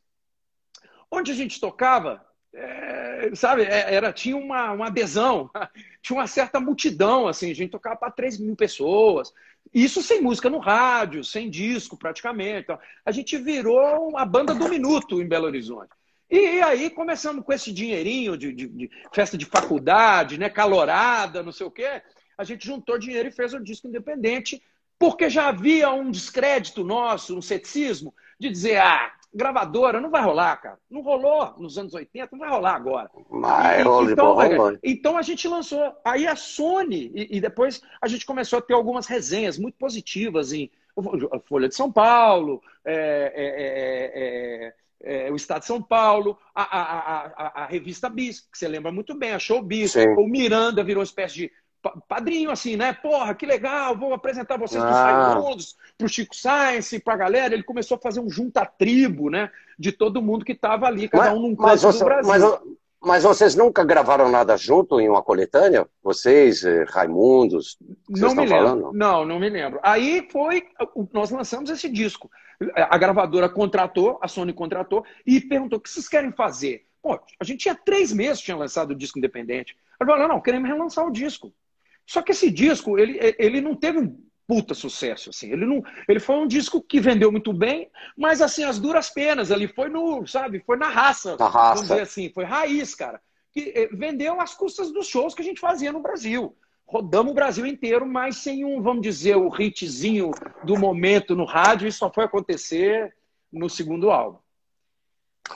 Onde 1.11 1.31
a 1.31 1.35
gente 1.35 1.59
tocava, 1.59 2.25
é, 2.53 3.31
sabe, 3.35 3.63
é, 3.63 3.93
era, 3.93 4.11
tinha 4.13 4.37
uma, 4.37 4.71
uma 4.71 4.87
adesão, 4.87 5.49
tinha 6.01 6.17
uma 6.17 6.27
certa 6.27 6.59
multidão, 6.59 7.27
assim, 7.27 7.51
a 7.51 7.55
gente 7.55 7.71
tocava 7.71 7.95
para 7.95 8.11
3 8.11 8.39
mil 8.39 8.55
pessoas. 8.55 9.33
Isso 9.73 10.01
sem 10.01 10.21
música 10.21 10.49
no 10.49 10.59
rádio, 10.59 11.23
sem 11.23 11.49
disco 11.49 11.97
praticamente. 11.97 12.63
Então, 12.63 12.79
a 13.05 13.11
gente 13.11 13.37
virou 13.37 14.09
uma 14.09 14.25
banda 14.25 14.53
do 14.53 14.69
minuto 14.69 15.21
em 15.21 15.27
Belo 15.27 15.45
Horizonte. 15.45 15.89
E 16.29 16.61
aí 16.61 16.89
começamos 16.89 17.45
com 17.45 17.53
esse 17.53 17.71
dinheirinho 17.71 18.37
de, 18.37 18.51
de, 18.51 18.67
de, 18.67 18.89
festa 19.13 19.37
de 19.37 19.45
faculdade, 19.45 20.39
né, 20.39 20.49
calorada, 20.49 21.43
não 21.43 21.51
sei 21.51 21.67
o 21.67 21.71
quê. 21.71 22.01
A 22.37 22.43
gente 22.43 22.65
juntou 22.65 22.97
dinheiro 22.97 23.29
e 23.29 23.31
fez 23.31 23.53
o 23.53 23.63
disco 23.63 23.87
independente, 23.87 24.61
porque 24.97 25.29
já 25.29 25.47
havia 25.47 25.91
um 25.91 26.09
descrédito 26.09 26.83
nosso, 26.83 27.37
um 27.37 27.41
ceticismo, 27.41 28.13
de 28.39 28.49
dizer, 28.49 28.77
ah, 28.77 29.11
gravadora, 29.33 29.99
não 29.99 30.09
vai 30.09 30.23
rolar, 30.23 30.55
cara. 30.57 30.79
Não 30.89 31.01
rolou 31.01 31.53
nos 31.57 31.77
anos 31.77 31.93
80, 31.93 32.29
não 32.31 32.39
vai 32.39 32.49
rolar 32.49 32.75
agora. 32.75 33.09
Mas, 33.29 33.85
e, 33.85 34.11
então, 34.11 34.41
é, 34.41 34.79
então 34.83 35.17
a 35.17 35.21
gente 35.21 35.47
lançou. 35.47 35.93
Aí 36.03 36.25
a 36.25 36.35
Sony, 36.35 37.11
e, 37.13 37.37
e, 37.37 37.41
depois 37.41 37.81
a 38.01 38.07
gente 38.07 38.25
começou 38.25 38.59
a 38.59 38.61
ter 38.61 38.73
algumas 38.73 39.07
resenhas 39.07 39.57
muito 39.57 39.77
positivas 39.77 40.53
em 40.53 40.71
Folha 41.45 41.67
de 41.67 41.75
São 41.75 41.91
Paulo, 41.91 42.61
é, 42.85 43.33
é, 43.35 44.69
é 44.69 44.73
é, 45.05 45.31
o 45.31 45.35
Estado 45.35 45.61
de 45.61 45.67
São 45.67 45.81
Paulo, 45.81 46.37
a, 46.53 46.63
a, 46.63 47.25
a, 47.27 47.63
a, 47.63 47.65
revista 47.67 48.09
Bis, 48.09 48.39
que 48.39 48.57
você 48.57 48.67
lembra 48.67 48.91
muito 48.91 49.13
bem, 49.13 49.31
a 49.31 49.39
Show 49.39 49.61
Bis, 49.61 49.95
o 49.95 50.27
Miranda 50.27 50.83
virou 50.83 51.01
uma 51.01 51.05
espécie 51.05 51.35
de 51.35 51.51
padrinho, 52.07 52.51
assim, 52.51 52.75
né? 52.75 52.93
Porra, 52.93 53.33
que 53.35 53.45
legal, 53.45 53.97
vou 53.97 54.13
apresentar 54.13 54.57
vocês 54.57 54.81
ah. 54.83 54.87
para 54.87 54.93
os 54.93 55.33
Raimundos, 55.33 55.75
para 55.97 56.05
o 56.05 56.09
Chico 56.09 56.35
Science, 56.35 56.99
para 56.99 57.13
a 57.13 57.17
galera. 57.17 57.53
Ele 57.53 57.63
começou 57.63 57.97
a 57.97 58.01
fazer 58.01 58.19
um 58.19 58.29
junta-tribo, 58.29 59.29
né? 59.29 59.49
De 59.77 59.91
todo 59.91 60.21
mundo 60.21 60.45
que 60.45 60.53
estava 60.53 60.87
ali, 60.87 61.07
cada 61.07 61.25
mas, 61.25 61.33
um 61.33 61.41
num 61.41 61.55
canto 61.55 61.91
do 61.91 62.05
Brasil. 62.05 62.29
Mas, 62.29 62.59
mas, 63.01 63.23
vocês 63.23 63.55
nunca 63.55 63.83
gravaram 63.83 64.29
nada 64.29 64.57
junto 64.57 64.99
em 64.99 65.09
uma 65.09 65.21
coletânea? 65.21 65.87
Vocês, 66.01 66.63
eh, 66.63 66.85
Raimundos? 66.87 67.77
Não 68.09 68.33
me 68.33 68.45
lembro. 68.45 68.57
Falando? 68.57 68.93
Não, 68.93 69.25
não 69.25 69.39
me 69.39 69.49
lembro. 69.49 69.79
Aí 69.83 70.27
foi, 70.31 70.63
nós 71.13 71.29
lançamos 71.29 71.69
esse 71.69 71.87
disco 71.89 72.29
a 72.75 72.97
gravadora 72.97 73.49
contratou, 73.49 74.17
a 74.21 74.27
Sony 74.27 74.53
contratou, 74.53 75.05
e 75.25 75.41
perguntou: 75.41 75.79
o 75.79 75.81
que 75.81 75.89
vocês 75.89 76.07
querem 76.07 76.31
fazer? 76.31 76.85
Pô, 77.01 77.19
a 77.39 77.43
gente 77.43 77.59
tinha 77.59 77.75
três 77.75 78.11
meses 78.11 78.41
tinha 78.41 78.57
lançado 78.57 78.91
o 78.91 78.95
disco 78.95 79.19
independente. 79.19 79.77
Ela 79.99 80.09
falou: 80.09 80.27
não, 80.27 80.41
queremos 80.41 80.69
relançar 80.69 81.05
o 81.05 81.11
disco. 81.11 81.53
Só 82.05 82.21
que 82.21 82.31
esse 82.31 82.51
disco, 82.51 82.97
ele, 82.97 83.19
ele 83.37 83.61
não 83.61 83.75
teve 83.75 83.99
um 83.99 84.17
puta 84.47 84.73
sucesso, 84.73 85.31
assim. 85.31 85.51
Ele 85.51 85.65
não, 85.65 85.83
ele 86.07 86.19
foi 86.19 86.35
um 86.35 86.47
disco 86.47 86.81
que 86.81 86.99
vendeu 86.99 87.31
muito 87.31 87.51
bem, 87.51 87.89
mas 88.15 88.41
assim, 88.41 88.63
as 88.63 88.79
duras 88.79 89.09
penas, 89.09 89.51
ali 89.51 89.67
foi 89.67 89.89
no, 89.89 90.25
sabe, 90.27 90.63
foi 90.65 90.77
na 90.77 90.87
raça, 90.87 91.35
na 91.37 91.47
raça. 91.47 91.73
vamos 91.75 91.89
dizer 91.89 92.01
assim, 92.01 92.29
foi 92.29 92.43
raiz, 92.43 92.93
cara. 92.93 93.19
Que 93.51 93.73
eh, 93.75 93.89
vendeu 93.93 94.39
às 94.39 94.53
custas 94.53 94.91
dos 94.91 95.07
shows 95.07 95.33
que 95.33 95.41
a 95.41 95.45
gente 95.45 95.59
fazia 95.59 95.91
no 95.91 96.01
Brasil 96.01 96.55
rodamos 96.87 97.31
o 97.31 97.35
Brasil 97.35 97.65
inteiro, 97.65 98.05
mas 98.05 98.37
sem 98.37 98.63
um, 98.63 98.81
vamos 98.81 99.01
dizer, 99.01 99.35
o 99.35 99.49
hitzinho 99.49 100.31
do 100.63 100.77
momento 100.77 101.35
no 101.35 101.45
rádio, 101.45 101.87
isso 101.87 101.99
só 101.99 102.11
foi 102.11 102.25
acontecer 102.25 103.15
no 103.51 103.69
segundo 103.69 104.11
álbum. 104.11 104.37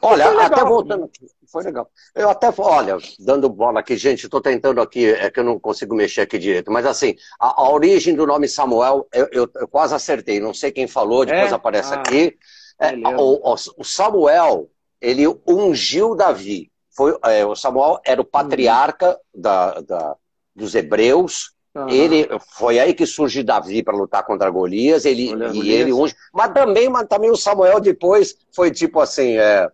Olha, 0.02 0.30
legal, 0.30 0.46
até 0.46 0.64
voltando 0.64 1.06
aqui, 1.06 1.28
foi 1.52 1.64
legal. 1.64 1.90
Eu 2.16 2.30
até, 2.30 2.54
olha, 2.58 2.98
dando 3.20 3.50
bola 3.50 3.80
aqui, 3.80 3.98
gente, 3.98 4.26
estou 4.26 4.40
tentando 4.40 4.80
aqui, 4.80 5.08
é 5.08 5.30
que 5.30 5.40
eu 5.40 5.44
não 5.44 5.60
consigo 5.60 5.96
mexer 5.96 6.22
aqui 6.22 6.38
direito, 6.38 6.72
mas 6.72 6.86
assim, 6.86 7.16
a, 7.40 7.62
a 7.62 7.72
origem 7.72 8.16
do 8.16 8.26
nome 8.26 8.48
Samuel, 8.48 9.08
eu, 9.12 9.28
eu, 9.32 9.50
eu, 9.56 9.68
quase 9.68 9.96
acertei, 9.96 10.40
não 10.40 10.54
sei 10.54 10.72
quem 10.72 10.88
falou, 10.88 11.26
depois 11.26 11.52
é? 11.52 11.56
aparece 11.56 11.94
ah, 11.94 11.98
aqui. 11.98 12.38
É, 12.80 12.94
o, 13.18 13.56
o, 13.78 13.84
Samuel, 13.84 14.70
ele 15.02 15.26
ungiu 15.46 16.16
Davi. 16.16 16.72
Foi, 16.92 17.18
é, 17.26 17.46
o 17.46 17.56
Samuel 17.56 18.00
era 18.06 18.22
o 18.22 18.26
patriarca 18.26 19.20
uhum. 19.34 19.42
da, 19.42 19.82
da, 19.82 20.16
dos 20.56 20.76
hebreus. 20.76 21.52
Uhum. 21.76 21.90
Ele 21.90 22.28
foi 22.58 22.80
aí 22.80 22.94
que 22.94 23.06
surge 23.06 23.44
Davi 23.44 23.84
para 23.84 23.96
lutar 23.96 24.26
contra 24.26 24.50
Golias. 24.50 25.04
Ele 25.04 25.34
e 25.54 25.72
ele 25.72 25.92
unge. 25.92 26.16
Mas 26.34 26.54
também, 26.54 26.90
mas 26.90 27.08
também 27.08 27.30
o 27.30 27.36
Samuel 27.36 27.82
depois 27.82 28.38
foi 28.54 28.72
tipo 28.72 29.00
assim, 29.02 29.38
é, 29.38 29.70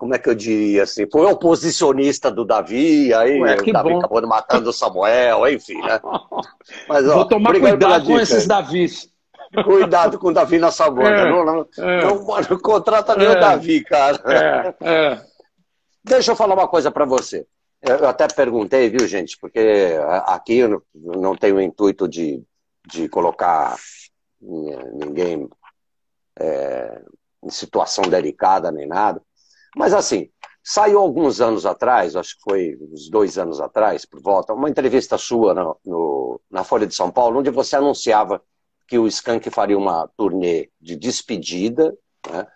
como 0.00 0.14
é 0.14 0.18
que 0.18 0.30
eu 0.30 0.34
diria 0.34 0.84
assim, 0.84 1.06
foi 1.12 1.26
oposicionista 1.26 2.30
do 2.30 2.42
Davi, 2.42 3.12
aí 3.12 3.38
Ué, 3.38 3.54
o 3.54 3.70
Davi 3.70 3.90
bom. 3.90 3.98
acabou 3.98 4.26
matando 4.26 4.70
o 4.70 4.72
Samuel, 4.72 5.46
enfim, 5.46 5.78
né? 5.82 6.00
Mas, 6.88 7.06
ó, 7.06 7.16
Vou 7.16 7.28
tomar 7.28 7.52
cuidado 7.60 8.06
com 8.06 8.18
esses 8.18 8.46
Davis. 8.46 9.10
Cuidado 9.62 10.18
com 10.18 10.28
o 10.28 10.32
Davi 10.32 10.58
na 10.58 10.70
Samuel. 10.70 11.06
É, 11.06 11.30
não, 11.30 11.44
não, 11.44 11.68
é. 11.78 12.02
não, 12.02 12.24
não 12.24 12.58
contrata 12.60 13.14
nem 13.14 13.26
é, 13.26 13.30
o 13.30 13.38
Davi, 13.38 13.84
cara. 13.84 14.22
É, 14.24 14.74
é. 14.80 15.20
Deixa 16.02 16.32
eu 16.32 16.36
falar 16.36 16.54
uma 16.54 16.66
coisa 16.66 16.90
para 16.90 17.04
você. 17.04 17.46
Eu 17.82 18.08
até 18.08 18.26
perguntei, 18.26 18.88
viu, 18.88 19.06
gente, 19.06 19.36
porque 19.38 19.96
aqui 20.24 20.56
eu 20.60 20.82
não 20.94 21.36
tenho 21.36 21.56
o 21.56 21.60
intuito 21.60 22.08
de, 22.08 22.42
de 22.90 23.06
colocar 23.06 23.76
ninguém 24.40 25.46
é, 26.38 27.02
em 27.44 27.50
situação 27.50 28.04
delicada 28.04 28.72
nem 28.72 28.86
nada. 28.86 29.20
Mas 29.76 29.94
assim, 29.94 30.28
saiu 30.62 30.98
alguns 30.98 31.40
anos 31.40 31.64
atrás, 31.66 32.16
acho 32.16 32.36
que 32.36 32.42
foi 32.42 32.78
uns 32.80 33.08
dois 33.08 33.38
anos 33.38 33.60
atrás, 33.60 34.04
por 34.04 34.20
volta, 34.20 34.52
uma 34.52 34.68
entrevista 34.68 35.16
sua 35.16 35.54
no, 35.54 35.76
no, 35.84 36.40
na 36.50 36.64
Folha 36.64 36.86
de 36.86 36.94
São 36.94 37.10
Paulo, 37.10 37.38
onde 37.38 37.50
você 37.50 37.76
anunciava 37.76 38.42
que 38.86 38.98
o 38.98 39.06
Skank 39.06 39.48
faria 39.50 39.78
uma 39.78 40.08
turnê 40.16 40.68
de 40.80 40.96
despedida, 40.96 41.96
né? 42.28 42.46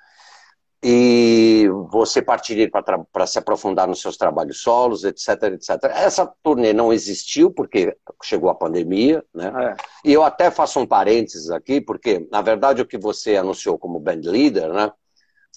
e 0.86 1.66
você 1.90 2.20
partiria 2.20 2.70
para 2.70 3.26
se 3.26 3.38
aprofundar 3.38 3.88
nos 3.88 4.02
seus 4.02 4.18
trabalhos 4.18 4.60
solos, 4.60 5.02
etc, 5.02 5.44
etc. 5.54 5.82
Essa 5.84 6.26
turnê 6.42 6.74
não 6.74 6.92
existiu 6.92 7.50
porque 7.50 7.96
chegou 8.22 8.50
a 8.50 8.54
pandemia, 8.54 9.24
né? 9.34 9.50
É. 9.70 9.76
E 10.10 10.12
eu 10.12 10.22
até 10.22 10.50
faço 10.50 10.78
um 10.78 10.86
parênteses 10.86 11.50
aqui, 11.50 11.80
porque, 11.80 12.28
na 12.30 12.42
verdade, 12.42 12.82
o 12.82 12.86
que 12.86 12.98
você 12.98 13.34
anunciou 13.36 13.78
como 13.78 13.98
band 13.98 14.20
leader, 14.24 14.74
né, 14.74 14.92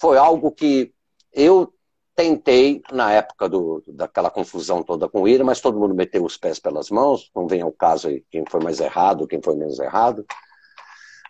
foi 0.00 0.16
algo 0.16 0.50
que 0.50 0.94
eu 1.32 1.72
tentei 2.14 2.82
na 2.90 3.12
época 3.12 3.48
do, 3.48 3.82
daquela 3.86 4.30
confusão 4.30 4.82
toda 4.82 5.08
com 5.08 5.22
o 5.22 5.28
Ira, 5.28 5.44
mas 5.44 5.60
todo 5.60 5.78
mundo 5.78 5.94
meteu 5.94 6.24
os 6.24 6.36
pés 6.36 6.58
pelas 6.58 6.90
mãos, 6.90 7.30
não 7.34 7.46
vem 7.46 7.62
ao 7.62 7.70
caso 7.70 8.08
aí 8.08 8.24
quem 8.30 8.44
foi 8.50 8.60
mais 8.60 8.80
errado, 8.80 9.28
quem 9.28 9.40
foi 9.40 9.54
menos 9.54 9.78
errado. 9.78 10.26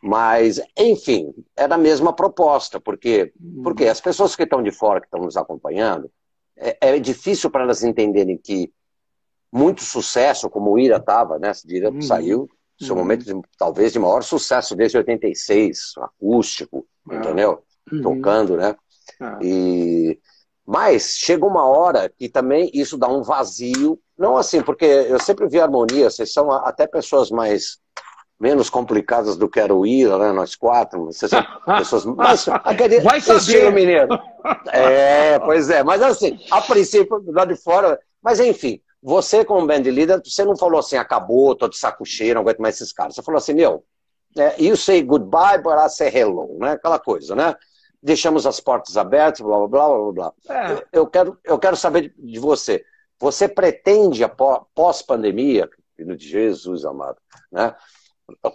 Mas, 0.03 0.61
enfim, 0.77 1.35
era 1.57 1.75
a 1.75 1.79
mesma 1.79 2.13
proposta, 2.13 2.81
porque, 2.81 3.33
porque 3.63 3.87
as 3.87 4.01
pessoas 4.01 4.35
que 4.35 4.45
estão 4.45 4.63
de 4.63 4.71
fora, 4.71 5.01
que 5.01 5.07
estão 5.07 5.21
nos 5.21 5.37
acompanhando, 5.37 6.11
é, 6.57 6.77
é 6.81 6.99
difícil 6.99 7.51
para 7.51 7.65
elas 7.65 7.83
entenderem 7.83 8.39
que 8.39 8.73
muito 9.53 9.83
sucesso, 9.83 10.49
como 10.49 10.71
o 10.73 10.79
Ira 10.79 10.97
estava, 10.97 11.39
né? 11.39 11.53
O 11.53 11.73
Ira 11.73 11.91
uhum. 11.91 12.01
saiu, 12.01 12.49
seu 12.79 12.95
uhum. 12.95 13.03
momento 13.03 13.25
de, 13.25 13.41
talvez 13.59 13.93
de 13.93 13.99
maior 13.99 14.23
sucesso 14.23 14.77
desde 14.77 14.99
86, 14.99 15.95
acústico, 15.99 16.87
ah. 17.11 17.17
entendeu? 17.17 17.63
Uhum. 17.93 18.03
Tocando, 18.03 18.57
né? 18.57 18.77
Ah. 19.21 19.39
E 19.43 20.19
mas 20.71 21.17
chega 21.17 21.47
uma 21.47 21.67
hora 21.67 22.13
que 22.15 22.29
também 22.29 22.71
isso 22.75 22.99
dá 22.99 23.09
um 23.09 23.23
vazio, 23.23 23.99
não 24.19 24.37
assim, 24.37 24.61
porque 24.61 24.85
eu 24.85 25.19
sempre 25.19 25.49
vi 25.49 25.59
harmonia, 25.59 26.11
vocês 26.11 26.31
são 26.31 26.53
até 26.53 26.87
pessoas 26.87 27.31
mais 27.31 27.79
menos 28.39 28.71
complicadas 28.71 29.37
do 29.37 29.49
que 29.49 29.59
era 29.59 29.75
o 29.75 29.87
Ira, 29.87 30.19
né? 30.19 30.33
Nós 30.33 30.55
quatro, 30.55 31.07
vocês 31.07 31.31
são 31.31 31.43
pessoas 31.79 32.05
mais. 32.05 32.47
Aquele, 32.49 33.01
Vai 33.01 33.21
saber. 33.21 33.73
mineiro. 33.73 34.09
É, 34.71 35.39
pois 35.39 35.71
é, 35.71 35.83
mas 35.83 36.03
assim, 36.03 36.39
a 36.51 36.61
princípio, 36.61 37.23
lá 37.29 37.45
de 37.45 37.57
fora. 37.57 37.99
Mas 38.23 38.39
enfim, 38.39 38.81
você, 39.03 39.45
como 39.45 39.67
band 39.67 39.83
leader, 39.83 40.21
você 40.25 40.45
não 40.45 40.57
falou 40.57 40.81
assim, 40.81 40.97
acabou, 40.97 41.55
tô 41.57 41.69
de 41.69 41.79
saco 41.79 42.05
cheio, 42.05 42.35
não 42.35 42.43
aguento 42.43 42.59
mais 42.59 42.77
esses 42.77 42.93
caras. 42.93 43.15
Você 43.15 43.23
falou 43.23 43.39
assim, 43.39 43.55
meu, 43.55 43.85
é, 44.37 44.55
you 44.63 44.77
say 44.77 45.03
goodbye, 45.03 45.63
but 45.63 45.75
I 45.79 45.89
say 45.89 46.11
hello, 46.15 46.59
né? 46.61 46.73
Aquela 46.73 46.99
coisa, 46.99 47.35
né? 47.35 47.55
Deixamos 48.03 48.47
as 48.47 48.61
portas 48.61 48.97
abertas, 48.97 49.41
blá, 49.41 49.59
blá, 49.59 49.69
blá, 49.69 49.89
blá, 49.89 50.13
blá. 50.13 50.33
É. 50.49 50.73
Eu, 50.73 50.87
eu, 50.93 51.07
quero, 51.07 51.39
eu 51.45 51.59
quero 51.59 51.77
saber 51.77 52.15
de 52.17 52.39
você. 52.39 52.85
Você 53.19 53.49
pretende, 53.49 54.23
pós-pandemia, 54.75 55.69
filho 55.97 56.17
de 56.17 56.29
Jesus 56.29 56.85
amado, 56.85 57.19
né? 57.51 57.75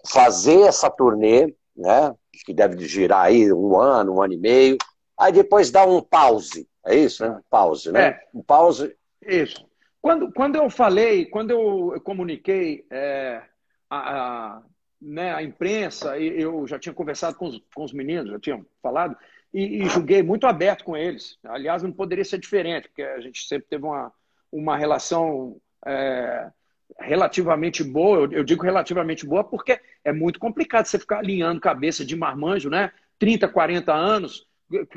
fazer 0.07 0.61
essa 0.61 0.89
turnê, 0.89 1.53
né? 1.75 2.15
Que 2.45 2.53
deve 2.53 2.85
girar 2.87 3.25
aí 3.25 3.51
um 3.51 3.79
ano, 3.79 4.15
um 4.15 4.21
ano 4.21 4.33
e 4.33 4.37
meio. 4.37 4.77
Aí 5.17 5.31
depois 5.31 5.71
dá 5.71 5.85
um 5.85 6.01
pause. 6.01 6.67
É 6.85 6.95
isso, 6.95 7.27
né? 7.27 7.39
Pause, 7.49 7.91
né? 7.91 8.07
É, 8.07 8.27
um 8.33 8.41
pause. 8.41 8.95
Isso. 9.21 9.65
Quando, 10.01 10.31
quando 10.33 10.55
eu 10.55 10.69
falei, 10.69 11.25
quando 11.25 11.51
eu 11.51 12.01
comuniquei 12.01 12.85
é, 12.91 13.41
a, 13.89 13.97
a, 13.97 14.61
né, 15.01 15.33
a 15.33 15.41
imprensa, 15.41 16.17
eu 16.19 16.67
já 16.67 16.77
tinha 16.77 16.93
conversado 16.93 17.37
com 17.37 17.47
os, 17.47 17.61
com 17.73 17.83
os 17.83 17.93
meninos, 17.93 18.31
já 18.31 18.39
tinham 18.39 18.65
falado, 18.81 19.15
e, 19.53 19.83
e 19.83 19.89
julguei 19.89 20.23
muito 20.23 20.47
aberto 20.47 20.83
com 20.83 20.97
eles. 20.97 21.37
Aliás, 21.43 21.83
não 21.83 21.91
poderia 21.91 22.25
ser 22.25 22.39
diferente, 22.39 22.87
porque 22.87 23.03
a 23.03 23.19
gente 23.19 23.45
sempre 23.45 23.67
teve 23.69 23.85
uma, 23.85 24.11
uma 24.51 24.75
relação 24.75 25.57
é, 25.85 26.49
relativamente 26.99 27.83
boa, 27.83 28.19
eu, 28.19 28.31
eu, 28.31 28.43
digo 28.43 28.63
relativamente 28.63 29.25
boa 29.25 29.43
porque 29.43 29.79
é 30.03 30.11
muito 30.11 30.39
complicado 30.39 30.85
você 30.85 30.97
ficar 30.97 31.19
alinhando 31.19 31.61
cabeça 31.61 32.03
de 32.05 32.15
marmanjo, 32.15 32.69
né? 32.69 32.91
30, 33.19 33.47
40 33.47 33.93
anos, 33.93 34.47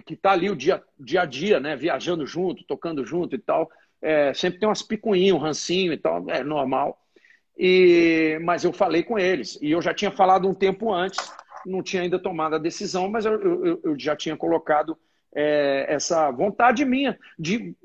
que 0.04 0.14
está 0.14 0.32
ali 0.32 0.50
o 0.50 0.56
dia, 0.56 0.82
dia 0.98 1.22
a 1.22 1.26
dia, 1.26 1.60
né? 1.60 1.76
Viajando 1.76 2.26
junto, 2.26 2.64
tocando 2.64 3.04
junto 3.04 3.34
e 3.34 3.38
tal. 3.38 3.70
É, 4.00 4.32
sempre 4.34 4.58
tem 4.58 4.68
umas 4.68 4.82
picuinhas, 4.82 5.34
um 5.34 5.40
rancinho 5.40 5.92
e 5.92 5.96
tal, 5.96 6.28
é 6.30 6.42
normal. 6.42 6.98
E, 7.58 8.38
mas 8.42 8.64
eu 8.64 8.72
falei 8.72 9.02
com 9.02 9.18
eles, 9.18 9.58
e 9.62 9.70
eu 9.70 9.80
já 9.80 9.94
tinha 9.94 10.10
falado 10.10 10.46
um 10.46 10.54
tempo 10.54 10.92
antes, 10.92 11.18
não 11.66 11.82
tinha 11.82 12.02
ainda 12.02 12.18
tomado 12.18 12.54
a 12.54 12.58
decisão, 12.58 13.08
mas 13.08 13.26
eu, 13.26 13.40
eu, 13.40 13.80
eu 13.82 13.98
já 13.98 14.16
tinha 14.16 14.36
colocado 14.36 14.96
é, 15.34 15.84
essa 15.88 16.30
vontade 16.30 16.82
minha 16.84 17.18
de, 17.38 17.76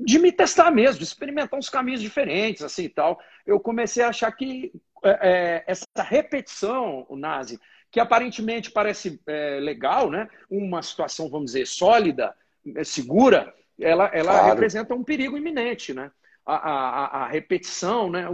de 0.00 0.18
me 0.18 0.32
testar 0.32 0.70
mesmo, 0.70 0.98
de 0.98 1.04
experimentar 1.04 1.58
uns 1.58 1.68
caminhos 1.68 2.00
diferentes, 2.00 2.62
assim 2.62 2.84
e 2.84 2.88
tal. 2.88 3.20
Eu 3.44 3.60
comecei 3.60 4.02
a 4.02 4.08
achar 4.08 4.32
que 4.32 4.72
é, 5.04 5.62
essa 5.66 5.84
repetição, 5.98 7.04
o 7.10 7.16
Nazi, 7.16 7.60
que 7.90 8.00
aparentemente 8.00 8.70
parece 8.70 9.20
é, 9.26 9.58
legal, 9.60 10.10
né? 10.10 10.28
uma 10.50 10.82
situação, 10.82 11.28
vamos 11.28 11.52
dizer, 11.52 11.66
sólida, 11.66 12.34
segura, 12.84 13.54
ela, 13.78 14.10
ela 14.14 14.32
claro. 14.32 14.48
representa 14.48 14.94
um 14.94 15.04
perigo 15.04 15.36
iminente. 15.36 15.92
Né? 15.92 16.10
A, 16.44 16.56
a, 16.56 17.06
a 17.24 17.28
repetição 17.28 18.10
né? 18.10 18.24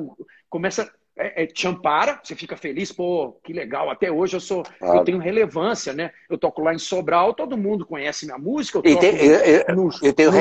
começa 0.48 0.92
é, 1.16 1.42
é, 1.42 1.46
te 1.46 1.66
ampara, 1.66 2.20
você 2.22 2.34
fica 2.34 2.56
feliz, 2.56 2.90
pô, 2.92 3.38
que 3.44 3.52
legal. 3.52 3.90
Até 3.90 4.10
hoje 4.10 4.36
eu 4.36 4.40
sou, 4.40 4.62
claro. 4.78 4.98
eu 4.98 5.04
tenho 5.04 5.18
relevância, 5.18 5.92
né? 5.92 6.10
Eu 6.28 6.38
toco 6.38 6.62
lá 6.62 6.74
em 6.74 6.78
Sobral, 6.78 7.34
todo 7.34 7.56
mundo 7.56 7.86
conhece 7.86 8.24
minha 8.26 8.38
música. 8.38 8.80
e, 8.84 8.96
tem, 8.98 9.12
no, 9.74 9.90
e, 10.02 10.12
tem 10.12 10.26
no, 10.26 10.32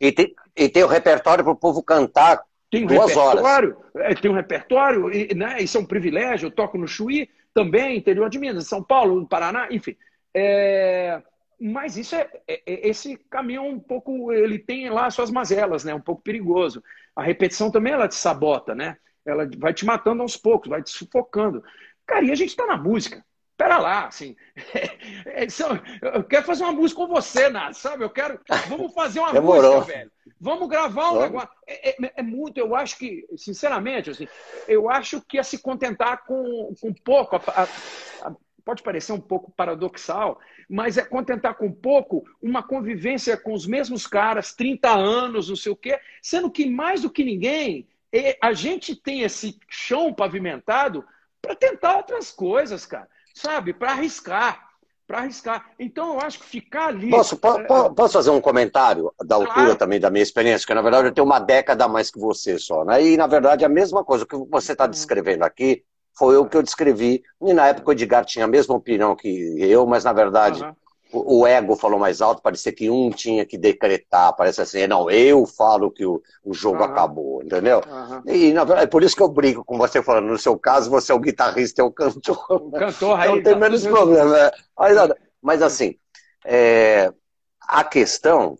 e, 0.00 0.12
tem, 0.12 0.34
e 0.56 0.68
tem 0.68 0.82
o 0.84 0.88
repertório 0.88 1.44
para 1.44 1.52
o 1.52 1.56
povo 1.56 1.82
cantar 1.82 2.42
tem 2.70 2.84
um 2.84 2.86
duas 2.88 3.10
repertório, 3.10 3.76
horas. 3.94 4.10
É, 4.10 4.14
tem 4.14 4.30
um 4.30 4.34
repertório, 4.34 5.14
e, 5.14 5.32
né, 5.32 5.62
isso 5.62 5.76
é 5.78 5.80
um 5.80 5.86
privilégio. 5.86 6.48
Eu 6.48 6.50
toco 6.50 6.76
no 6.76 6.88
Chuí, 6.88 7.28
também, 7.52 7.96
interior 7.96 8.28
de 8.28 8.38
Minas, 8.38 8.66
São 8.66 8.82
Paulo, 8.82 9.20
no 9.20 9.28
Paraná, 9.28 9.68
enfim. 9.70 9.96
É, 10.34 11.22
mas 11.60 11.96
isso 11.96 12.16
é, 12.16 12.28
é, 12.48 12.62
é, 12.66 12.88
esse 12.88 13.16
caminho 13.30 13.62
um 13.62 13.78
pouco, 13.78 14.32
ele 14.32 14.58
tem 14.58 14.90
lá 14.90 15.08
suas 15.10 15.30
mazelas, 15.30 15.84
né? 15.84 15.94
Um 15.94 16.00
pouco 16.00 16.20
perigoso. 16.20 16.82
A 17.14 17.22
repetição 17.22 17.70
também 17.70 17.92
ela 17.92 18.08
te 18.08 18.16
sabota, 18.16 18.74
né? 18.74 18.96
Ela 19.24 19.48
vai 19.58 19.72
te 19.72 19.84
matando 19.84 20.22
aos 20.22 20.36
poucos, 20.36 20.68
vai 20.68 20.82
te 20.82 20.90
sufocando. 20.90 21.62
Cara, 22.06 22.24
e 22.24 22.30
a 22.30 22.34
gente 22.34 22.50
está 22.50 22.66
na 22.66 22.76
música. 22.76 23.24
Pera 23.56 23.78
lá, 23.78 24.06
assim. 24.06 24.36
É, 25.26 25.44
é, 25.44 26.16
eu 26.16 26.24
quero 26.24 26.44
fazer 26.44 26.64
uma 26.64 26.72
música 26.72 27.00
com 27.00 27.08
você, 27.08 27.48
Nath, 27.48 27.74
sabe? 27.74 28.04
Eu 28.04 28.10
quero. 28.10 28.38
Vamos 28.68 28.92
fazer 28.92 29.20
uma 29.20 29.32
Demorou. 29.32 29.76
música, 29.76 29.94
velho. 29.94 30.12
Vamos 30.40 30.68
gravar 30.68 31.12
um 31.12 31.20
negócio. 31.20 31.48
É, 31.66 31.90
é, 31.90 32.12
é, 32.16 32.22
muito, 32.22 32.58
eu 32.58 32.74
acho 32.74 32.98
que, 32.98 33.26
sinceramente, 33.36 34.10
assim, 34.10 34.28
eu 34.68 34.88
acho 34.88 35.20
que 35.22 35.38
é 35.38 35.42
se 35.42 35.58
contentar 35.58 36.24
com, 36.24 36.72
com 36.80 36.92
pouco. 36.92 37.36
A, 37.36 37.40
a, 37.48 38.28
a, 38.28 38.36
pode 38.64 38.82
parecer 38.82 39.12
um 39.12 39.20
pouco 39.20 39.50
paradoxal, 39.50 40.38
mas 40.68 40.96
é 40.96 41.04
contentar 41.04 41.54
com 41.54 41.70
pouco 41.72 42.24
uma 42.40 42.62
convivência 42.62 43.36
com 43.36 43.52
os 43.52 43.66
mesmos 43.66 44.06
caras, 44.06 44.54
30 44.54 44.90
anos, 44.90 45.48
não 45.48 45.56
sei 45.56 45.72
o 45.72 45.76
quê, 45.76 45.98
sendo 46.22 46.50
que 46.50 46.68
mais 46.68 47.02
do 47.02 47.10
que 47.10 47.24
ninguém 47.24 47.86
e 48.14 48.38
a 48.40 48.52
gente 48.52 48.94
tem 48.94 49.22
esse 49.22 49.58
chão 49.68 50.14
pavimentado 50.14 51.04
para 51.42 51.56
tentar 51.56 51.96
outras 51.96 52.30
coisas, 52.30 52.86
cara. 52.86 53.08
Sabe? 53.34 53.74
Para 53.74 53.90
arriscar. 53.90 54.68
Para 55.04 55.18
arriscar. 55.18 55.68
Então, 55.80 56.14
eu 56.14 56.20
acho 56.20 56.38
que 56.38 56.46
ficar 56.46 56.86
ali. 56.86 57.10
Posso, 57.10 57.36
po, 57.36 57.58
é... 57.58 57.66
posso 57.92 58.12
fazer 58.12 58.30
um 58.30 58.40
comentário 58.40 59.12
da 59.24 59.34
altura 59.34 59.52
claro. 59.52 59.76
também 59.76 59.98
da 59.98 60.10
minha 60.10 60.22
experiência? 60.22 60.60
Porque, 60.60 60.74
na 60.74 60.82
verdade, 60.82 61.08
eu 61.08 61.12
tenho 61.12 61.26
uma 61.26 61.40
década 61.40 61.86
a 61.86 61.88
mais 61.88 62.08
que 62.08 62.20
você 62.20 62.56
só. 62.56 62.84
Né? 62.84 63.02
E, 63.02 63.16
na 63.16 63.26
verdade, 63.26 63.64
a 63.64 63.68
mesma 63.68 64.04
coisa 64.04 64.24
que 64.24 64.36
você 64.48 64.72
está 64.72 64.84
uhum. 64.84 64.90
descrevendo 64.90 65.42
aqui 65.42 65.82
foi 66.16 66.36
o 66.36 66.46
que 66.46 66.56
eu 66.56 66.62
descrevi. 66.62 67.20
E, 67.42 67.52
na 67.52 67.66
época, 67.66 67.88
o 67.88 67.92
Edgar 67.92 68.24
tinha 68.24 68.44
a 68.44 68.48
mesma 68.48 68.76
opinião 68.76 69.16
que 69.16 69.56
eu, 69.58 69.84
mas, 69.86 70.04
na 70.04 70.12
verdade. 70.12 70.62
Uhum 70.62 70.72
o 71.14 71.46
ego 71.46 71.76
falou 71.76 71.98
mais 71.98 72.20
alto, 72.20 72.42
parecia 72.42 72.72
que 72.72 72.90
um 72.90 73.10
tinha 73.10 73.44
que 73.44 73.56
decretar, 73.56 74.34
parece 74.34 74.60
assim, 74.60 74.86
não, 74.86 75.10
eu 75.10 75.46
falo 75.46 75.90
que 75.90 76.04
o, 76.04 76.22
o 76.44 76.52
jogo 76.52 76.78
uhum. 76.78 76.84
acabou, 76.84 77.42
entendeu? 77.42 77.80
Uhum. 77.86 78.22
E 78.32 78.52
na 78.52 78.64
verdade, 78.64 78.84
é 78.84 78.88
por 78.88 79.02
isso 79.02 79.16
que 79.16 79.22
eu 79.22 79.28
brinco 79.28 79.64
com 79.64 79.78
você 79.78 80.02
falando, 80.02 80.26
no 80.26 80.38
seu 80.38 80.58
caso, 80.58 80.90
você 80.90 81.12
é 81.12 81.14
o 81.14 81.20
guitarrista 81.20 81.82
é 81.82 81.84
o 81.84 81.90
cantor. 81.90 82.46
O 82.50 82.70
cantor 82.70 83.20
aí. 83.20 83.28
Não 83.28 83.42
tem 83.42 83.54
tá 83.54 83.58
menos 83.58 83.86
problema. 83.86 84.30
Né? 84.30 84.50
Mas, 84.76 84.96
mas, 85.40 85.62
assim, 85.62 85.96
é, 86.44 87.12
a 87.60 87.84
questão 87.84 88.58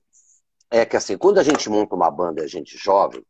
é 0.71 0.85
que 0.85 0.97
assim, 0.97 1.17
quando 1.17 1.39
a 1.39 1.43
gente 1.43 1.69
monta 1.69 1.95
uma 1.95 2.11
banda 2.11 2.41
e 2.41 2.45
a 2.45 2.49
gente 2.49 2.77
jovem, 2.77 3.25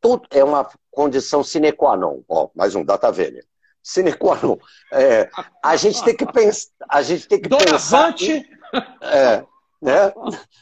tudo 0.00 0.28
é 0.30 0.44
uma 0.44 0.68
condição 0.90 1.42
sine 1.42 1.72
qua 1.72 1.96
non. 1.96 2.20
Ó, 2.28 2.50
mais 2.54 2.74
um, 2.74 2.84
data 2.84 3.10
velha. 3.10 3.42
Sine 3.82 4.12
qua 4.12 4.38
non. 4.42 4.58
É, 4.92 5.30
a 5.62 5.76
gente 5.76 6.04
tem 6.04 6.14
que 6.14 6.26
pensar. 6.30 6.70
A 6.88 7.02
gente 7.02 7.26
tem 7.26 7.40
que 7.40 7.48
pensar. 7.48 8.08
Vante. 8.08 8.46
É, 9.00 9.44
né? 9.80 10.12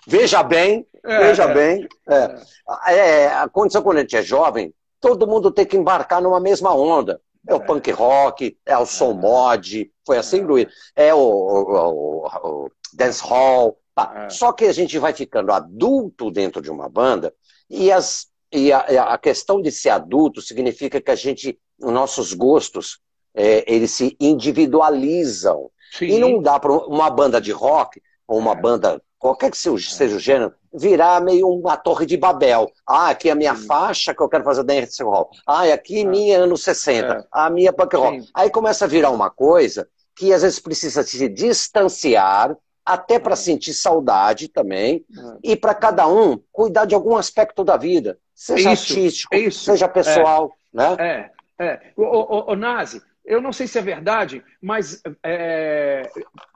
Veja 0.07 0.43
bem, 0.43 0.87
é, 1.05 1.19
veja 1.19 1.45
é. 1.45 1.55
bem. 1.55 1.89
É. 2.09 2.95
é. 2.95 3.27
a 3.29 3.49
condição 3.49 3.83
quando 3.83 3.99
a 3.99 4.01
gente 4.01 4.17
é 4.17 4.23
jovem, 4.23 4.75
todo 5.01 5.27
mundo 5.27 5.51
tem 5.51 5.65
que 5.65 5.77
embarcar 5.77 6.21
numa 6.21 6.41
mesma 6.41 6.75
onda. 6.75 7.21
É 7.49 7.55
o 7.55 7.59
é. 7.63 7.65
punk 7.65 7.91
rock, 7.91 8.57
é 8.65 8.77
o 8.77 8.87
soul 8.87 9.15
mod, 9.15 9.91
foi 10.07 10.19
assim, 10.19 10.43
Luiz? 10.43 10.69
É 10.95 11.13
o, 11.15 11.19
o, 11.19 11.73
o, 11.73 12.27
o 12.27 12.71
dance 12.93 13.23
hall. 13.23 13.79
Tá. 13.95 14.29
Só 14.31 14.53
que 14.53 14.65
a 14.65 14.73
gente 14.73 14.99
vai 14.99 15.13
ficando 15.13 15.53
adulto 15.53 16.31
dentro 16.31 16.63
de 16.63 16.71
uma 16.71 16.89
banda 16.89 17.35
e 17.69 17.93
as 17.93 18.33
e 18.53 18.71
a, 18.71 18.81
a, 19.15 19.19
questão 19.19 19.63
de 19.63 19.73
ser 19.73 19.89
adulto 19.89 20.43
significa 20.43 21.01
que 21.01 21.11
a 21.11 21.15
gente, 21.15 21.59
nossos 21.79 22.35
gostos, 22.35 23.01
é, 23.35 23.65
eles 23.67 23.93
se 23.93 24.15
individualizam. 24.21 25.71
Sim. 25.93 26.07
E 26.07 26.19
não 26.19 26.41
dá 26.41 26.59
para 26.59 26.73
uma 26.73 27.11
banda 27.11 27.41
de 27.41 27.53
rock, 27.53 28.01
ou 28.27 28.39
uma 28.39 28.53
é. 28.53 28.57
banda, 28.57 29.03
qualquer 29.19 29.51
que 29.51 29.57
seja, 29.57 29.91
seja 29.91 30.17
o 30.17 30.19
gênero, 30.19 30.55
virar 30.73 31.21
meio 31.21 31.49
uma 31.49 31.77
torre 31.77 32.07
de 32.07 32.17
Babel. 32.17 32.71
Ah, 32.87 33.11
aqui 33.11 33.29
é 33.29 33.33
a 33.33 33.37
minha 33.37 33.55
Sim. 33.55 33.67
faixa 33.67 34.15
que 34.15 34.23
eu 34.23 34.29
quero 34.29 34.45
fazer 34.45 34.63
dance 34.63 35.03
rock. 35.03 35.39
Ah, 35.47 35.65
aqui 35.65 36.01
é. 36.01 36.05
minha 36.05 36.39
anos 36.39 36.63
60. 36.63 37.07
É. 37.07 37.25
A 37.31 37.51
minha 37.51 37.73
punk 37.73 37.95
rock. 37.95 38.23
Sim. 38.23 38.29
Aí 38.35 38.51
começa 38.51 38.87
a 38.87 38.89
virar 38.89 39.11
uma 39.11 39.31
coisa 39.31 39.87
que 40.17 40.33
às 40.33 40.43
vezes 40.43 40.59
precisa 40.59 41.03
se 41.03 41.29
distanciar 41.29 42.57
até 42.85 43.19
para 43.19 43.37
sentir 43.37 43.75
saudade 43.75 44.49
também, 44.49 45.05
é. 45.17 45.53
e 45.53 45.57
para 45.57 45.75
cada 45.75 46.07
um 46.09 46.41
cuidar 46.51 46.85
de 46.85 46.95
algum 46.95 47.17
aspecto 47.17 47.63
da 47.63 47.77
vida. 47.77 48.19
Seja 48.35 48.71
é 48.71 48.73
isso, 48.73 48.93
artístico, 48.93 49.35
é 49.35 49.51
seja 49.51 49.89
pessoal. 49.89 50.53
É, 50.75 50.77
né? 50.77 51.31
é. 51.59 51.65
é. 51.65 51.81
O, 51.97 52.03
o, 52.03 52.53
o, 52.53 52.57
Nazi, 52.57 53.01
eu 53.25 53.41
não 53.41 53.53
sei 53.53 53.67
se 53.67 53.79
é 53.79 53.83
verdade, 53.83 54.43
mas 54.61 55.03
é, 55.23 56.11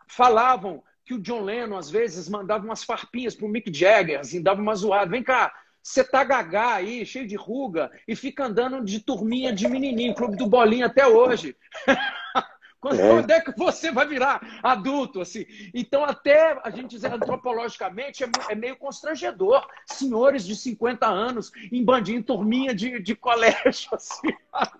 falavam 0.08 0.82
que 1.04 1.14
o 1.14 1.20
John 1.20 1.42
Lennon, 1.42 1.76
às 1.76 1.88
vezes, 1.88 2.28
mandava 2.28 2.64
umas 2.64 2.82
farpinhas 2.82 3.34
para 3.34 3.46
o 3.46 3.48
Mick 3.48 3.72
Jagger, 3.72 4.20
assim, 4.20 4.42
dava 4.42 4.60
uma 4.60 4.74
zoada. 4.74 5.10
Vem 5.10 5.22
cá, 5.22 5.52
você 5.80 6.02
tá 6.02 6.24
gagá 6.24 6.74
aí, 6.74 7.06
cheio 7.06 7.28
de 7.28 7.36
ruga, 7.36 7.90
e 8.08 8.16
fica 8.16 8.44
andando 8.44 8.84
de 8.84 8.98
turminha 8.98 9.52
de 9.52 9.68
menininho, 9.68 10.14
clube 10.14 10.36
do 10.36 10.48
bolinho 10.48 10.84
até 10.84 11.06
hoje. 11.06 11.56
Quando 12.80 13.00
é. 13.00 13.08
quando 13.08 13.30
é. 13.30 13.40
que 13.40 13.52
você 13.56 13.90
vai 13.90 14.06
virar 14.06 14.40
adulto? 14.62 15.20
assim? 15.20 15.44
Então, 15.74 16.04
até 16.04 16.58
a 16.62 16.70
gente 16.70 16.90
dizer 16.90 17.12
antropologicamente, 17.12 18.24
é, 18.24 18.28
é 18.50 18.54
meio 18.54 18.76
constrangedor. 18.76 19.66
Senhores 19.86 20.44
de 20.44 20.54
50 20.54 21.06
anos 21.06 21.50
em 21.72 21.84
bandinho, 21.84 22.22
turminha 22.22 22.74
de, 22.74 23.00
de 23.00 23.14
colégio. 23.14 23.90
Assim. 23.92 24.28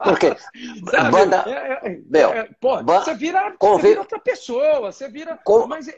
Porque 0.03 0.37
banda... 1.11 1.45
É, 1.47 1.89
é, 1.89 2.01
Bel, 2.07 2.31
é, 2.33 2.49
pô, 2.61 2.83
você, 2.83 3.15
vira, 3.15 3.53
conviv... 3.59 3.81
você 3.81 3.89
vira 3.89 4.01
outra 4.01 4.19
pessoa, 4.19 4.93
você 4.93 5.09
vira. 5.09 5.39
Com... 5.45 5.67
Mas 5.67 5.89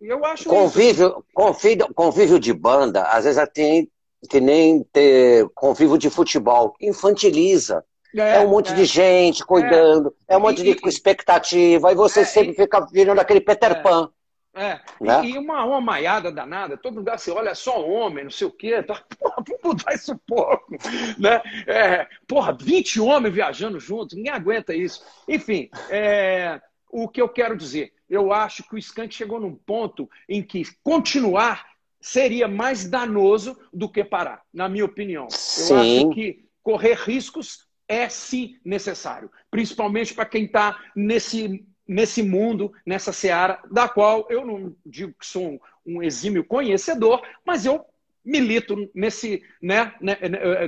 eu 0.00 0.24
acho 0.24 0.48
convívio, 0.48 1.08
isso. 1.08 1.24
Convívio, 1.34 1.94
convívio 1.94 2.38
de 2.38 2.52
banda, 2.52 3.04
às 3.04 3.24
vezes 3.24 3.42
tem 3.52 3.90
que 4.28 4.40
nem 4.40 4.82
ter 4.92 5.48
convívio 5.54 5.98
de 5.98 6.10
futebol. 6.10 6.74
Infantiliza. 6.80 7.84
É, 8.16 8.36
é 8.36 8.40
um 8.40 8.48
monte 8.48 8.72
é. 8.72 8.74
de 8.74 8.84
gente 8.84 9.44
cuidando, 9.44 10.14
é, 10.26 10.34
é 10.34 10.36
um 10.36 10.40
monte 10.40 10.60
e, 10.60 10.74
de 10.74 10.88
expectativa, 10.88 11.92
e 11.92 11.94
você 11.94 12.20
é, 12.20 12.24
sempre 12.24 12.54
fica 12.54 12.86
virando 12.90 13.20
aquele 13.20 13.40
Peter 13.40 13.72
é. 13.72 13.74
Pan. 13.74 14.10
É, 14.54 14.80
né? 15.00 15.24
e, 15.24 15.34
e, 15.34 15.38
uma, 15.38 15.64
uma 15.64 15.80
maiada 15.80 16.32
danada, 16.32 16.76
todo 16.76 16.96
lugar 16.96 17.18
você 17.18 17.30
olha 17.30 17.54
só 17.54 17.80
homem, 17.86 18.24
não 18.24 18.30
sei 18.30 18.46
o 18.46 18.50
quê, 18.50 18.82
tá, 18.82 18.94
porra, 19.18 19.36
vamos 19.46 19.62
mudar 19.62 19.94
isso 19.94 20.12
um 20.12 20.18
pouco, 20.26 20.76
né? 21.18 21.40
É, 21.66 22.08
porra, 22.26 22.56
20 22.58 23.00
homens 23.00 23.34
viajando 23.34 23.78
juntos, 23.78 24.16
ninguém 24.16 24.32
aguenta 24.32 24.74
isso. 24.74 25.04
Enfim, 25.28 25.68
é, 25.90 26.60
o 26.90 27.08
que 27.08 27.22
eu 27.22 27.28
quero 27.28 27.56
dizer, 27.56 27.92
eu 28.08 28.32
acho 28.32 28.64
que 28.64 28.74
o 28.74 28.78
Skank 28.78 29.14
chegou 29.14 29.38
num 29.38 29.54
ponto 29.54 30.10
em 30.28 30.42
que 30.42 30.64
continuar 30.82 31.66
seria 32.00 32.48
mais 32.48 32.88
danoso 32.88 33.56
do 33.72 33.88
que 33.88 34.02
parar, 34.02 34.42
na 34.52 34.68
minha 34.68 34.84
opinião. 34.84 35.24
Eu 35.24 35.30
Sim. 35.30 35.98
acho 35.98 36.10
que 36.10 36.44
correr 36.62 36.94
riscos 36.94 37.67
é 37.88 38.08
sim 38.08 38.58
necessário, 38.64 39.30
principalmente 39.50 40.14
para 40.14 40.26
quem 40.26 40.44
está 40.44 40.78
nesse, 40.94 41.66
nesse 41.86 42.22
mundo, 42.22 42.72
nessa 42.84 43.12
seara, 43.12 43.60
da 43.70 43.88
qual 43.88 44.26
eu 44.28 44.44
não 44.44 44.76
digo 44.84 45.14
que 45.18 45.26
sou 45.26 45.60
um, 45.86 46.02
exímio 46.02 46.44
conhecedor, 46.44 47.26
mas 47.44 47.64
eu 47.64 47.84
milito 48.22 48.90
nesse, 48.94 49.42
né, 49.62 49.94
né, 50.02 50.18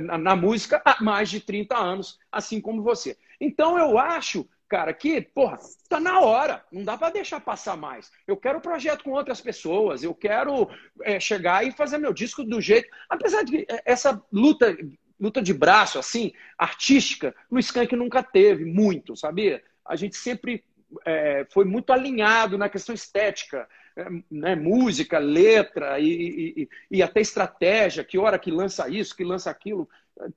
na, 0.01 0.35
música 0.35 0.81
há 0.83 1.01
mais 1.03 1.29
de 1.29 1.39
30 1.39 1.77
anos, 1.77 2.17
assim 2.31 2.59
como 2.59 2.81
você. 2.81 3.15
Então 3.39 3.77
eu 3.77 3.99
acho 3.99 4.49
cara, 4.71 4.93
que, 4.93 5.19
porra, 5.19 5.59
tá 5.89 5.99
na 5.99 6.21
hora, 6.21 6.63
não 6.71 6.81
dá 6.81 6.97
para 6.97 7.11
deixar 7.11 7.41
passar 7.41 7.75
mais. 7.75 8.09
Eu 8.25 8.37
quero 8.37 8.59
um 8.59 8.61
projeto 8.61 9.03
com 9.03 9.11
outras 9.11 9.41
pessoas, 9.41 10.01
eu 10.01 10.15
quero 10.15 10.69
é, 11.01 11.19
chegar 11.19 11.67
e 11.67 11.73
fazer 11.73 11.97
meu 11.97 12.13
disco 12.13 12.41
do 12.41 12.61
jeito. 12.61 12.87
Apesar 13.09 13.43
de 13.43 13.65
é, 13.69 13.81
essa 13.83 14.23
luta 14.31 14.73
luta 15.21 15.41
de 15.41 15.53
braço, 15.53 15.99
assim, 15.99 16.33
artística, 16.57 17.35
no 17.49 17.59
Skank 17.59 17.95
nunca 17.95 18.23
teve 18.23 18.65
muito, 18.65 19.15
sabia? 19.15 19.63
A 19.85 19.95
gente 19.95 20.17
sempre 20.17 20.63
é, 21.05 21.45
foi 21.51 21.63
muito 21.63 21.93
alinhado 21.93 22.57
na 22.57 22.67
questão 22.67 22.95
estética, 22.95 23.67
é, 23.95 24.07
né? 24.31 24.55
música, 24.55 25.19
letra 25.19 25.99
e, 25.99 26.63
e, 26.63 26.69
e, 26.89 27.03
até 27.03 27.21
estratégia, 27.21 28.03
que 28.03 28.17
hora 28.17 28.39
que 28.39 28.49
lança 28.49 28.89
isso, 28.89 29.15
que 29.15 29.23
lança 29.23 29.51
aquilo, 29.51 29.87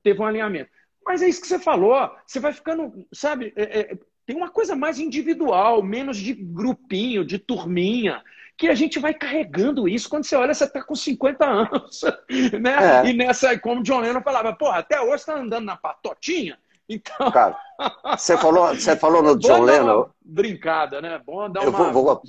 teve 0.03 0.21
um 0.21 0.27
alinhamento. 0.27 0.71
Mas 1.05 1.23
é 1.23 1.29
isso 1.29 1.41
que 1.41 1.47
você 1.47 1.59
falou, 1.59 2.11
você 2.27 2.39
vai 2.39 2.53
ficando, 2.53 3.07
sabe, 3.13 3.53
é, 3.57 3.81
é 3.81 3.99
tem 4.27 4.37
uma 4.37 4.51
coisa 4.51 4.75
mais 4.75 4.99
individual, 4.99 5.83
menos 5.83 6.17
de 6.17 6.33
grupinho, 6.33 7.25
de 7.25 7.39
turminha 7.39 8.23
que 8.57 8.69
a 8.69 8.75
gente 8.75 8.99
vai 8.99 9.13
carregando 9.13 9.89
isso 9.89 10.09
quando 10.09 10.25
você 10.25 10.37
olha, 10.37 10.55
você 10.55 10.65
está 10.65 10.83
com 10.83 10.95
50 10.95 11.45
anos. 11.45 12.01
Né? 12.61 13.03
É. 13.05 13.07
E 13.09 13.13
nessa, 13.13 13.59
como 13.59 13.83
John 13.83 14.01
Lennon 14.01 14.21
falava, 14.23 14.53
pô, 14.55 14.69
até 14.69 15.01
hoje 15.01 15.17
está 15.17 15.35
andando 15.35 15.65
na 15.65 15.77
patotinha. 15.77 16.59
Então. 16.89 17.31
Cara, 17.31 17.59
você 18.17 18.37
falou, 18.37 18.75
você 18.75 18.97
falou 18.97 19.23
no 19.23 19.37
John 19.39 19.63
Lennon. 19.63 20.07
Brincada, 20.21 21.01
né? 21.01 21.21
Bom 21.25 21.49
dar 21.51 21.67
uma. 21.67 21.79
Eu, 21.87 21.93
vou, 21.93 22.23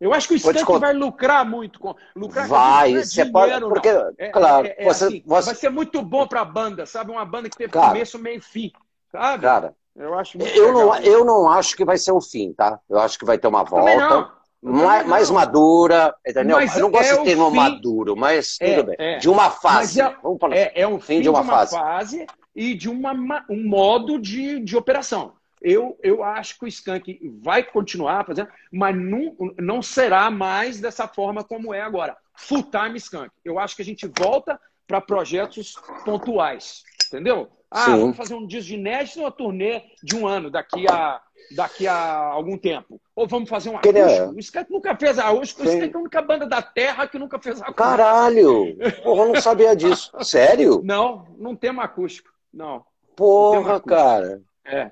eu 0.00 0.12
acho 0.12 0.28
que 0.28 0.34
o 0.34 0.36
Skank 0.36 0.78
vai 0.78 0.92
lucrar 0.92 1.48
muito 1.48 1.78
com. 1.78 1.94
Lucrar 2.14 2.46
vai, 2.46 2.92
com 2.92 2.98
você 3.00 3.24
dinheiro, 3.24 3.32
pode. 3.32 3.60
Porque, 3.68 3.88
é, 4.18 4.28
claro, 4.30 4.66
é, 4.66 4.74
é 4.78 4.84
você, 4.84 5.04
assim, 5.06 5.22
você... 5.24 5.46
vai 5.46 5.54
ser 5.54 5.70
muito 5.70 6.02
bom 6.02 6.26
para 6.26 6.42
a 6.42 6.44
banda, 6.44 6.84
sabe? 6.84 7.10
Uma 7.10 7.24
banda 7.24 7.48
que 7.48 7.56
teve 7.56 7.72
cara, 7.72 7.88
começo, 7.88 8.18
meio 8.18 8.38
e 8.38 8.40
fim. 8.40 8.72
Sabe? 9.10 9.42
Cara, 9.42 9.74
eu 9.96 10.14
acho 10.14 10.36
eu 10.38 10.72
não, 10.72 10.96
eu 10.96 11.24
não 11.24 11.48
acho 11.48 11.76
que 11.76 11.84
vai 11.84 11.96
ser 11.96 12.12
o 12.12 12.20
fim, 12.20 12.52
tá? 12.52 12.78
Eu 12.88 12.98
acho 12.98 13.18
que 13.18 13.24
vai 13.24 13.38
ter 13.38 13.46
uma 13.46 13.64
volta 13.64 14.30
mais, 14.72 15.06
mais, 15.06 15.30
madura, 15.30 16.14
entendeu? 16.26 16.56
Mas 16.56 16.74
eu 16.74 16.82
não 16.82 16.90
gosto 16.90 17.12
é 17.12 17.18
de 17.18 17.24
termo 17.24 17.50
fim... 17.50 17.56
maduro, 17.56 18.16
mas 18.16 18.56
é, 18.60 18.76
tudo 18.76 18.86
bem. 18.86 18.96
É. 18.98 19.18
De 19.18 19.28
uma 19.28 19.50
fase. 19.50 20.00
É, 20.00 20.16
Vamos 20.22 20.40
falar 20.40 20.56
é, 20.56 20.72
é 20.74 20.88
um 20.88 20.98
fim, 20.98 21.20
de 21.20 21.28
uma, 21.28 21.40
de 21.40 21.46
uma 21.46 21.52
fase. 21.52 21.76
fase. 21.76 22.26
e 22.56 22.74
de 22.74 22.88
uma, 22.88 23.12
um 23.50 23.68
modo 23.68 24.18
de, 24.18 24.60
de 24.60 24.76
operação. 24.76 25.34
Eu, 25.60 25.98
eu 26.02 26.22
acho 26.22 26.58
que 26.58 26.64
o 26.64 26.68
Skank 26.68 27.20
vai 27.42 27.62
continuar 27.62 28.26
fazendo, 28.26 28.48
mas 28.70 28.94
não, 28.96 29.34
não 29.58 29.82
será 29.82 30.30
mais 30.30 30.80
dessa 30.80 31.06
forma 31.08 31.44
como 31.44 31.72
é 31.72 31.80
agora. 31.80 32.16
Full 32.34 32.64
time 32.64 32.96
Skank. 32.98 33.30
Eu 33.44 33.58
acho 33.58 33.76
que 33.76 33.82
a 33.82 33.84
gente 33.84 34.06
volta 34.06 34.60
para 34.86 35.00
projetos 35.00 35.74
pontuais, 36.04 36.82
entendeu? 37.06 37.50
Ah, 37.70 37.86
Sim. 37.86 38.00
vamos 38.00 38.16
fazer 38.16 38.34
um 38.34 38.46
disco 38.46 38.68
de 38.68 38.74
inédito 38.74 39.20
uma 39.20 39.30
turnê 39.30 39.82
de 40.02 40.14
um 40.14 40.26
ano 40.26 40.50
daqui 40.50 40.86
a, 40.88 41.20
daqui 41.52 41.86
a 41.86 41.96
algum 41.96 42.56
tempo. 42.56 43.00
Ou 43.14 43.26
vamos 43.26 43.48
fazer 43.48 43.70
um 43.70 43.76
acústico. 43.76 43.98
É. 43.98 44.28
O 44.28 44.38
Skank 44.38 44.70
nunca 44.70 44.96
fez 44.96 45.18
acústico. 45.18 45.62
O 45.62 45.64
Skank 45.64 45.92
é 45.92 45.96
a 45.96 46.00
única 46.00 46.22
banda 46.22 46.46
da 46.46 46.62
Terra 46.62 47.06
que 47.06 47.18
nunca 47.18 47.38
fez 47.38 47.56
acústico. 47.56 47.82
Caralho! 47.82 48.76
Porra, 49.02 49.22
eu 49.22 49.32
não 49.34 49.40
sabia 49.40 49.74
disso. 49.74 50.10
Sério? 50.22 50.80
Não, 50.84 51.26
não 51.38 51.54
tem 51.54 51.70
acústico. 51.78 52.30
Não. 52.52 52.84
Porra, 53.16 53.74
não 53.74 53.80
cara. 53.80 54.42
É. 54.64 54.90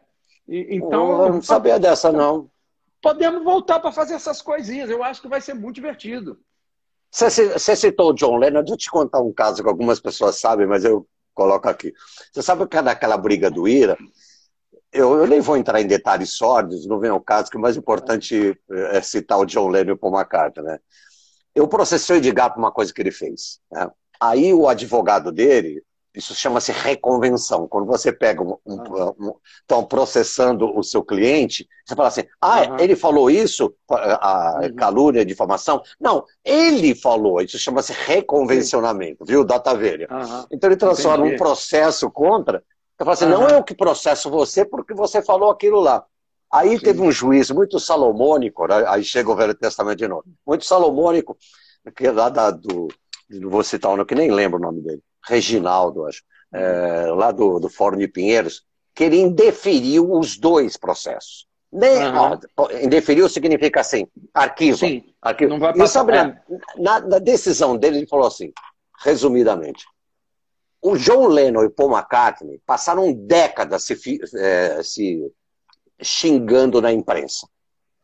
E, 0.48 0.76
então. 0.76 1.06
Porra, 1.06 1.26
eu 1.26 1.32
não 1.34 1.42
sabia 1.42 1.78
dessa, 1.78 2.12
não. 2.12 2.50
Podemos 3.00 3.42
voltar 3.42 3.80
para 3.80 3.90
fazer 3.90 4.14
essas 4.14 4.40
coisinhas. 4.40 4.88
Eu 4.88 5.02
acho 5.02 5.20
que 5.20 5.28
vai 5.28 5.40
ser 5.40 5.54
muito 5.54 5.76
divertido. 5.76 6.38
Você, 7.10 7.76
citou 7.76 8.10
o 8.10 8.14
John 8.14 8.36
Lennon. 8.36 8.60
Deixa 8.60 8.74
eu 8.74 8.78
te 8.78 8.90
contar 8.90 9.20
um 9.20 9.32
caso 9.32 9.62
que 9.62 9.68
algumas 9.68 10.00
pessoas 10.00 10.40
sabem, 10.40 10.66
mas 10.66 10.84
eu 10.84 11.06
coloco 11.34 11.68
aqui. 11.68 11.92
Você 12.32 12.42
sabe 12.42 12.66
que 12.66 12.76
é 12.76 12.82
daquela 12.82 13.18
briga 13.18 13.50
do 13.50 13.68
Ira? 13.68 13.98
Eu, 14.92 15.14
eu, 15.14 15.26
nem 15.26 15.40
vou 15.40 15.56
entrar 15.56 15.80
em 15.80 15.86
detalhes 15.86 16.34
sórdidos, 16.34 16.86
não 16.86 16.98
vem 16.98 17.10
ao 17.10 17.20
caso, 17.20 17.50
que 17.50 17.56
o 17.56 17.60
mais 17.60 17.76
importante 17.76 18.58
é 18.70 19.00
citar 19.00 19.38
o 19.38 19.46
John 19.46 19.68
Lennon 19.68 19.90
e 19.90 19.92
o 19.92 19.96
Paul 19.96 20.14
McCartney, 20.14 20.64
né? 20.64 20.78
Eu 21.54 21.66
processei 21.66 22.16
o 22.16 22.18
Edgar 22.18 22.52
por 22.52 22.58
uma 22.58 22.72
coisa 22.72 22.92
que 22.92 23.00
ele 23.00 23.10
fez. 23.10 23.60
Né? 23.70 23.88
Aí 24.20 24.52
o 24.52 24.68
advogado 24.68 25.30
dele 25.32 25.82
isso 26.14 26.34
chama-se 26.34 26.72
reconvenção. 26.72 27.66
Quando 27.66 27.86
você 27.86 28.12
pega 28.12 28.42
um, 28.42 28.56
um, 28.66 28.80
ah. 28.80 29.14
um, 29.18 29.34
estão 29.60 29.84
processando 29.84 30.66
o 30.76 30.82
seu 30.82 31.02
cliente, 31.02 31.66
você 31.84 31.94
fala 31.94 32.08
assim, 32.08 32.24
ah, 32.40 32.62
uhum. 32.62 32.76
ele 32.78 32.94
falou 32.94 33.30
isso, 33.30 33.74
a 33.88 34.60
uhum. 34.62 34.76
calúnia, 34.76 35.22
a 35.22 35.24
difamação. 35.24 35.82
Não, 35.98 36.24
ele 36.44 36.94
falou, 36.94 37.40
isso 37.40 37.58
chama-se 37.58 37.92
reconvencionamento, 37.92 39.24
viu, 39.24 39.44
Data 39.44 39.74
Velha. 39.74 40.06
Uhum. 40.10 40.46
Então 40.50 40.68
ele 40.68 40.76
transforma 40.76 41.26
Entendi. 41.26 41.34
um 41.34 41.44
processo 41.44 42.10
contra, 42.10 42.62
você 43.02 43.04
fala 43.04 43.12
assim, 43.12 43.26
não 43.26 43.48
é 43.48 43.58
eu 43.58 43.64
que 43.64 43.74
processo 43.74 44.30
você 44.30 44.64
porque 44.64 44.94
você 44.94 45.22
falou 45.22 45.50
aquilo 45.50 45.80
lá. 45.80 46.04
Aí 46.52 46.78
Sim. 46.78 46.84
teve 46.84 47.00
um 47.00 47.10
juiz 47.10 47.50
muito 47.50 47.80
salomônico, 47.80 48.66
né? 48.66 48.84
aí 48.86 49.02
chega 49.02 49.30
o 49.30 49.36
Velho 49.36 49.54
Testamento 49.54 49.98
de 49.98 50.08
novo, 50.08 50.24
muito 50.46 50.64
salomônico, 50.64 51.36
que 51.96 52.06
é 52.06 52.12
lá 52.12 52.28
da, 52.28 52.50
do, 52.50 52.88
não 53.30 53.50
vou 53.50 53.64
citar 53.64 53.90
um 53.90 54.04
que 54.04 54.14
nem 54.14 54.30
lembro 54.30 54.58
o 54.58 54.62
nome 54.62 54.82
dele, 54.82 55.02
Reginaldo, 55.26 56.06
acho, 56.06 56.22
é, 56.52 57.06
lá 57.14 57.32
do, 57.32 57.58
do 57.58 57.68
Fórum 57.68 57.96
de 57.96 58.06
Pinheiros, 58.06 58.62
que 58.94 59.04
ele 59.04 59.18
indeferiu 59.18 60.12
os 60.12 60.36
dois 60.36 60.76
processos. 60.76 61.46
Nem, 61.72 62.06
uhum. 62.06 62.38
ó, 62.58 62.70
indeferiu 62.82 63.26
significa 63.30 63.80
assim, 63.80 64.06
arquiva. 64.34 64.76
Sim, 64.76 65.02
arquiva. 65.22 65.50
Não 65.50 65.58
vai 65.58 65.72
passar, 65.72 65.84
e 65.84 65.88
sabe, 65.88 66.12
é. 66.12 66.38
na, 66.76 67.00
na, 67.00 67.18
decisão 67.18 67.78
dele, 67.78 67.98
ele 67.98 68.06
falou 68.06 68.26
assim, 68.26 68.52
resumidamente, 69.02 69.86
o 70.82 70.96
John 70.98 71.28
Lennon 71.28 71.64
e 71.64 71.70
Paul 71.70 71.92
McCartney 71.92 72.60
passaram 72.66 73.12
décadas 73.12 73.84
se, 73.84 74.20
é, 74.36 74.82
se 74.82 75.22
xingando 76.02 76.82
na 76.82 76.92
imprensa. 76.92 77.46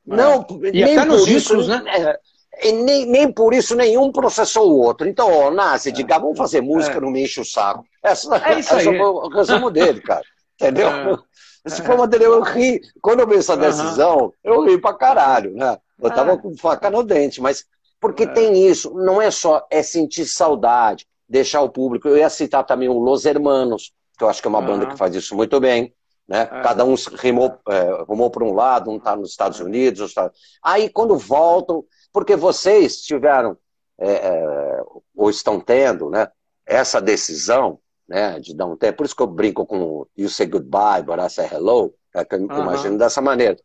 É. 0.09 0.17
Não, 0.17 0.47
e 0.63 0.71
nem 0.71 0.97
até 0.97 1.05
nos 1.05 1.27
discos, 1.27 1.67
né? 1.67 1.83
É, 1.87 2.73
nem, 2.73 3.05
nem 3.07 3.33
por 3.33 3.53
isso 3.53 3.75
nenhum 3.75 4.13
processou 4.13 4.71
o 4.71 4.79
outro. 4.79 5.09
Então, 5.09 5.31
ó, 5.31 5.51
Nasce, 5.51 5.93
diga, 5.93 6.19
vamos 6.19 6.39
fazer 6.39 6.61
música, 6.61 6.97
é. 6.97 7.01
não 7.01 7.11
me 7.11 7.25
enche 7.25 7.41
o 7.41 7.45
saco. 7.45 7.85
Essa, 8.03 8.37
é 8.37 8.61
isso 8.61 8.75
essa 8.75 8.91
aí. 8.91 8.97
é 8.97 9.03
o 9.05 9.29
resumo 9.29 9.71
dele, 9.71 10.01
cara. 10.01 10.25
Entendeu? 10.55 10.89
É. 10.89 11.17
Esse 11.67 11.83
foi 11.83 11.95
uma 11.95 12.07
dele, 12.07 12.25
eu 12.25 12.41
ri. 12.43 12.81
Quando 13.03 13.21
eu 13.21 13.29
vi 13.29 13.37
essa 13.37 13.57
decisão, 13.57 14.33
eu 14.43 14.65
ri 14.65 14.81
pra 14.81 14.95
caralho, 14.95 15.53
né? 15.53 15.77
Eu 16.01 16.11
tava 16.11 16.33
é. 16.33 16.37
com 16.37 16.57
faca 16.57 16.89
no 16.89 17.03
dente, 17.03 17.41
mas 17.41 17.65
porque 18.01 18.23
é. 18.23 18.29
tem 18.29 18.67
isso, 18.67 18.95
não 18.95 19.21
é 19.21 19.31
só, 19.31 19.67
é 19.71 19.83
sentir 19.83 20.25
saudade, 20.25 21.05
deixar 21.29 21.63
o 21.63 21.69
público. 21.69 22.09
Eu 22.09 22.17
ia 22.17 22.31
citar 22.31 22.65
também 22.65 22.89
o 22.89 22.99
Los 22.99 23.25
Hermanos, 23.25 23.93
que 24.17 24.25
eu 24.25 24.29
acho 24.29 24.41
que 24.41 24.49
é 24.49 24.51
uma 24.51 24.63
banda 24.63 24.87
que 24.87 24.97
faz 24.97 25.15
isso 25.15 25.37
muito 25.37 25.61
bem. 25.61 25.95
Né? 26.27 26.43
É. 26.43 26.63
Cada 26.63 26.85
um 26.85 26.95
rimou, 27.15 27.59
é, 27.69 28.05
rumou 28.07 28.31
para 28.31 28.45
um 28.45 28.53
lado, 28.53 28.91
um 28.91 28.97
está 28.97 29.17
nos 29.17 29.31
Estados 29.31 29.61
Unidos. 29.61 30.13
Tá... 30.13 30.31
Aí, 30.63 30.91
quando 30.91 31.17
voltam, 31.17 31.85
porque 32.13 32.37
vocês 32.37 33.01
tiveram, 33.03 33.57
é, 33.99 34.13
é, 34.13 34.83
ou 35.17 35.31
estão 35.31 35.59
tendo, 35.59 36.11
né, 36.11 36.29
essa 36.67 37.01
decisão 37.01 37.81
né, 38.09 38.39
de 38.41 38.55
dar 38.55 38.67
um 38.67 38.77
tempo. 38.77 38.99
Por 38.99 39.07
isso 39.07 39.17
que 39.17 39.23
eu 39.23 39.27
brinco 39.27 39.67
com 39.67 40.07
You 40.17 40.29
Say 40.29 40.47
Goodbye, 40.47 41.03
but 41.03 41.19
I 41.19 41.31
Say 41.31 41.49
Hello, 41.51 41.95
é 42.15 42.25
que 42.25 42.35
eu 42.35 42.41
uhum. 42.41 42.63
imagino 42.63 42.99
dessa 42.99 43.21
maneira. 43.21 43.57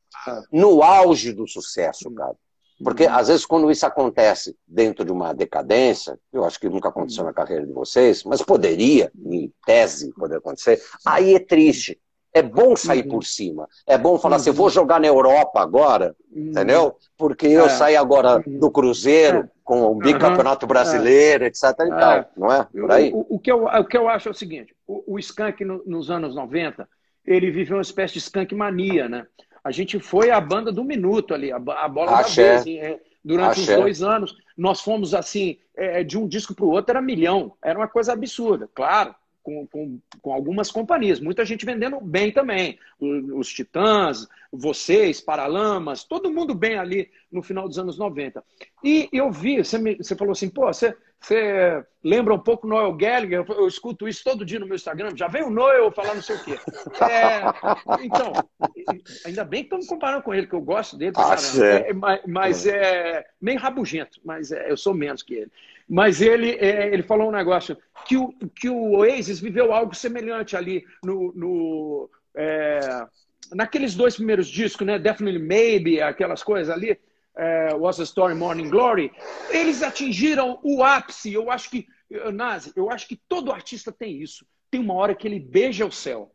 No 0.51 0.83
auge 0.83 1.33
do 1.33 1.47
sucesso, 1.47 2.11
cara. 2.11 2.35
Porque, 2.81 3.05
uhum. 3.05 3.13
às 3.15 3.27
vezes, 3.27 3.45
quando 3.45 3.69
isso 3.69 3.85
acontece 3.85 4.55
dentro 4.67 5.05
de 5.05 5.11
uma 5.11 5.33
decadência, 5.33 6.17
eu 6.31 6.43
acho 6.43 6.59
que 6.59 6.69
nunca 6.69 6.89
aconteceu 6.89 7.23
na 7.23 7.33
carreira 7.33 7.65
de 7.65 7.73
vocês, 7.73 8.23
mas 8.23 8.41
poderia, 8.41 9.11
em 9.25 9.51
tese, 9.65 10.13
poder 10.13 10.37
acontecer, 10.37 10.81
aí 11.05 11.35
é 11.35 11.39
triste. 11.39 11.99
É 12.35 12.41
bom 12.41 12.75
sair 12.75 13.03
uhum. 13.03 13.09
por 13.09 13.23
cima. 13.23 13.69
É 13.85 13.95
bom 13.95 14.17
falar 14.17 14.37
uhum. 14.37 14.41
assim, 14.41 14.51
vou 14.51 14.67
jogar 14.67 14.99
na 14.99 15.05
Europa 15.05 15.61
agora, 15.61 16.15
uhum. 16.31 16.49
entendeu? 16.49 16.97
Porque 17.15 17.45
eu 17.45 17.65
é. 17.65 17.69
saí 17.69 17.95
agora 17.95 18.43
do 18.45 18.71
Cruzeiro 18.71 19.39
é. 19.41 19.49
com 19.63 19.83
o 19.83 19.95
bicampeonato 19.95 20.65
brasileiro, 20.65 21.45
etc. 21.45 21.63
E 21.63 21.89
tal, 21.89 22.11
é. 22.11 22.27
não 22.35 22.51
é? 22.51 22.63
Por 22.63 22.91
aí. 22.91 23.11
O, 23.13 23.35
o, 23.35 23.39
que 23.39 23.51
eu, 23.51 23.65
o 23.65 23.85
que 23.85 23.95
eu 23.95 24.09
acho 24.09 24.29
é 24.29 24.31
o 24.31 24.35
seguinte, 24.35 24.75
o, 24.87 25.13
o 25.13 25.19
Skank 25.19 25.63
no, 25.63 25.83
nos 25.85 26.09
anos 26.09 26.33
90, 26.33 26.89
ele 27.23 27.51
viveu 27.51 27.77
uma 27.77 27.83
espécie 27.83 28.13
de 28.13 28.19
Skank 28.19 28.55
mania, 28.55 29.07
né? 29.07 29.27
A 29.63 29.71
gente 29.71 29.99
foi 29.99 30.29
a 30.29 30.41
banda 30.41 30.71
do 30.71 30.83
minuto 30.83 31.33
ali, 31.33 31.51
a, 31.51 31.55
a 31.55 31.87
bola 31.87 32.19
Axé. 32.19 32.41
da 32.43 32.49
vez, 32.49 32.61
assim, 32.61 32.77
é, 32.79 32.99
durante 33.23 33.61
Axé. 33.61 33.73
uns 33.73 33.81
dois 33.81 34.03
anos. 34.03 34.35
Nós 34.57 34.81
fomos 34.81 35.13
assim, 35.13 35.57
é, 35.75 36.03
de 36.03 36.17
um 36.17 36.27
disco 36.27 36.53
para 36.53 36.65
o 36.65 36.69
outro 36.69 36.91
era 36.91 37.01
milhão. 37.01 37.53
Era 37.61 37.79
uma 37.79 37.87
coisa 37.87 38.13
absurda, 38.13 38.69
claro 38.73 39.15
com, 39.43 39.67
com, 39.67 39.99
com, 40.21 40.33
algumas 40.33 40.71
companhias, 40.71 41.19
muita 41.19 41.45
gente 41.45 41.65
vendendo 41.65 41.99
bem 41.99 42.31
também. 42.31 42.79
Os 42.99 43.49
Titãs, 43.49 44.27
vocês, 44.51 45.19
Paralamas, 45.19 46.03
todo 46.03 46.31
mundo 46.31 46.55
bem 46.55 46.77
ali 46.77 47.11
no 47.31 47.43
final 47.43 47.67
dos 47.67 47.77
anos 47.77 47.97
90. 47.97 48.43
E 48.83 49.09
eu 49.11 49.31
vi, 49.31 49.57
você, 49.57 49.77
me, 49.77 49.95
você 49.95 50.15
falou 50.15 50.31
assim, 50.31 50.49
pô, 50.49 50.67
você, 50.67 50.95
você 51.19 51.83
lembra 52.03 52.33
um 52.33 52.39
pouco 52.39 52.67
Noel 52.67 52.93
Gallagher? 52.93 53.45
Eu, 53.47 53.55
eu, 53.55 53.67
escuto 53.67 54.07
isso 54.07 54.23
todo 54.23 54.45
dia 54.45 54.59
no 54.59 54.65
meu 54.65 54.75
Instagram. 54.75 55.11
Já 55.15 55.27
vem 55.27 55.43
o 55.43 55.49
Noel 55.49 55.91
falar 55.91 56.15
não 56.15 56.21
sei 56.21 56.35
o 56.37 56.43
quê. 56.43 56.57
É, 57.03 58.03
então, 58.03 58.31
ainda 59.25 59.43
bem 59.43 59.61
que 59.61 59.67
estamos 59.67 59.87
comparando 59.87 60.23
com 60.23 60.33
ele, 60.33 60.47
que 60.47 60.55
eu 60.55 60.61
gosto 60.61 60.97
dele. 60.97 61.13
Ah, 61.17 61.35
é, 61.63 61.93
mas, 61.93 62.21
mas 62.25 62.65
é 62.65 63.25
meio 63.41 63.59
rabugento, 63.59 64.19
mas 64.23 64.51
é, 64.51 64.71
eu 64.71 64.77
sou 64.77 64.93
menos 64.93 65.21
que 65.21 65.33
ele. 65.35 65.51
Mas 65.87 66.21
ele, 66.21 66.51
é, 66.51 66.93
ele 66.93 67.03
falou 67.03 67.29
um 67.29 67.31
negócio 67.31 67.77
que 68.05 68.17
o, 68.17 68.33
que 68.55 68.69
o 68.69 68.97
Oasis 68.97 69.39
viveu 69.39 69.73
algo 69.73 69.93
semelhante 69.93 70.55
ali 70.55 70.83
no, 71.03 71.33
no 71.33 72.09
é, 72.35 73.05
naqueles 73.51 73.95
dois 73.95 74.15
primeiros 74.15 74.47
discos, 74.47 74.85
né? 74.85 74.97
Definitely 74.97 75.39
Maybe, 75.39 76.01
aquelas 76.01 76.43
coisas 76.43 76.73
ali, 76.73 76.99
é, 77.35 77.73
Was 77.75 77.99
a 77.99 78.03
Story 78.03 78.35
Morning 78.35 78.69
Glory. 78.69 79.11
Eles 79.49 79.83
atingiram 79.83 80.59
o 80.63 80.83
ápice. 80.83 81.33
Eu 81.33 81.51
acho 81.51 81.69
que, 81.69 81.87
Nazi, 82.33 82.71
eu 82.75 82.89
acho 82.89 83.07
que 83.07 83.19
todo 83.27 83.51
artista 83.51 83.91
tem 83.91 84.21
isso. 84.21 84.45
Tem 84.69 84.79
uma 84.79 84.93
hora 84.95 85.15
que 85.15 85.27
ele 85.27 85.39
beija 85.39 85.85
o 85.85 85.91
céu. 85.91 86.33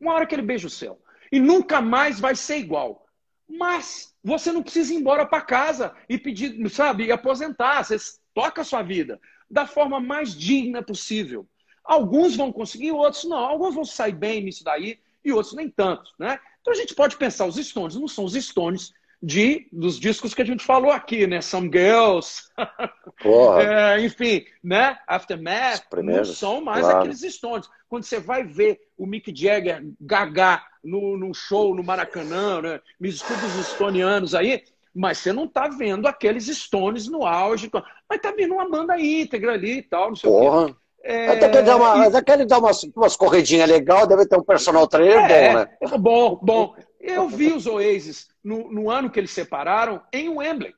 Uma 0.00 0.14
hora 0.14 0.26
que 0.26 0.34
ele 0.34 0.42
beija 0.42 0.66
o 0.66 0.70
céu. 0.70 1.00
E 1.30 1.40
nunca 1.40 1.80
mais 1.80 2.20
vai 2.20 2.34
ser 2.34 2.58
igual. 2.58 3.06
Mas 3.48 4.14
você 4.22 4.52
não 4.52 4.62
precisa 4.62 4.92
ir 4.94 4.96
embora 4.96 5.26
para 5.26 5.42
casa 5.42 5.94
e 6.08 6.18
pedir, 6.18 6.68
sabe, 6.70 7.06
e 7.06 7.12
aposentar. 7.12 7.82
Você 7.82 7.96
toca 8.34 8.62
a 8.62 8.64
sua 8.64 8.82
vida 8.82 9.20
da 9.50 9.66
forma 9.66 10.00
mais 10.00 10.34
digna 10.34 10.82
possível. 10.82 11.46
Alguns 11.84 12.36
vão 12.36 12.52
conseguir, 12.52 12.92
outros 12.92 13.24
não. 13.24 13.38
Alguns 13.38 13.74
vão 13.74 13.84
sair 13.84 14.12
bem 14.12 14.42
nisso 14.42 14.64
daí 14.64 14.98
e 15.24 15.32
outros 15.32 15.54
nem 15.54 15.68
tanto, 15.68 16.10
né? 16.18 16.38
Então 16.60 16.72
a 16.72 16.76
gente 16.76 16.94
pode 16.94 17.16
pensar, 17.16 17.46
os 17.46 17.56
Stones 17.56 17.96
não 17.96 18.08
são 18.08 18.24
os 18.24 18.34
Stones 18.34 18.92
de, 19.22 19.68
dos 19.70 20.00
discos 20.00 20.34
que 20.34 20.42
a 20.42 20.44
gente 20.44 20.64
falou 20.64 20.90
aqui, 20.90 21.26
né? 21.26 21.40
Some 21.40 21.70
Girls, 21.72 22.44
é, 23.60 24.00
enfim, 24.04 24.44
né? 24.62 24.98
Aftermath, 25.06 25.84
não 26.02 26.24
são 26.24 26.60
mais 26.60 26.80
claro. 26.80 26.98
aqueles 26.98 27.20
Stones. 27.20 27.68
Quando 27.88 28.04
você 28.04 28.18
vai 28.18 28.42
ver 28.42 28.80
o 28.96 29.06
Mick 29.06 29.32
Jagger 29.34 29.84
gagar 30.00 30.66
no, 30.82 31.16
no 31.16 31.32
show 31.32 31.74
no 31.74 31.84
Maracanã, 31.84 32.60
né? 32.60 32.80
me 32.98 33.10
desculpa 33.10 33.44
os 33.44 33.54
estonianos 33.56 34.34
aí, 34.34 34.64
mas 34.94 35.18
você 35.18 35.32
não 35.32 35.44
está 35.44 35.68
vendo 35.68 36.06
aqueles 36.06 36.46
Stones 36.46 37.08
no 37.08 37.24
auge. 37.24 37.70
Mas 38.08 38.16
está 38.16 38.30
vindo 38.32 38.54
uma 38.54 38.68
banda 38.68 38.98
íntegra 38.98 39.52
ali 39.52 39.78
e 39.78 39.82
tal, 39.82 40.10
não 40.10 40.16
sei 40.16 40.30
Porra. 40.30 40.62
o 40.62 40.66
quê. 40.66 40.74
É... 41.04 41.28
Até 41.28 41.48
que 41.48 41.62
dá, 41.62 41.76
uma, 41.76 42.06
e... 42.06 42.16
até 42.16 42.32
ele 42.32 42.44
dá 42.44 42.58
umas, 42.58 42.82
umas 42.94 43.16
corridinhas 43.16 43.68
legais, 43.68 44.06
deve 44.06 44.26
ter 44.26 44.38
um 44.38 44.44
personal 44.44 44.86
trainer 44.86 45.30
é, 45.30 45.48
bom, 45.48 45.58
né? 45.58 45.98
Bom, 45.98 46.38
bom. 46.40 46.76
Eu 47.00 47.28
vi 47.28 47.52
os 47.52 47.66
Oasis 47.66 48.28
no, 48.44 48.70
no 48.70 48.88
ano 48.88 49.10
que 49.10 49.18
eles 49.18 49.32
separaram 49.32 50.00
em 50.12 50.28
Wembley, 50.28 50.72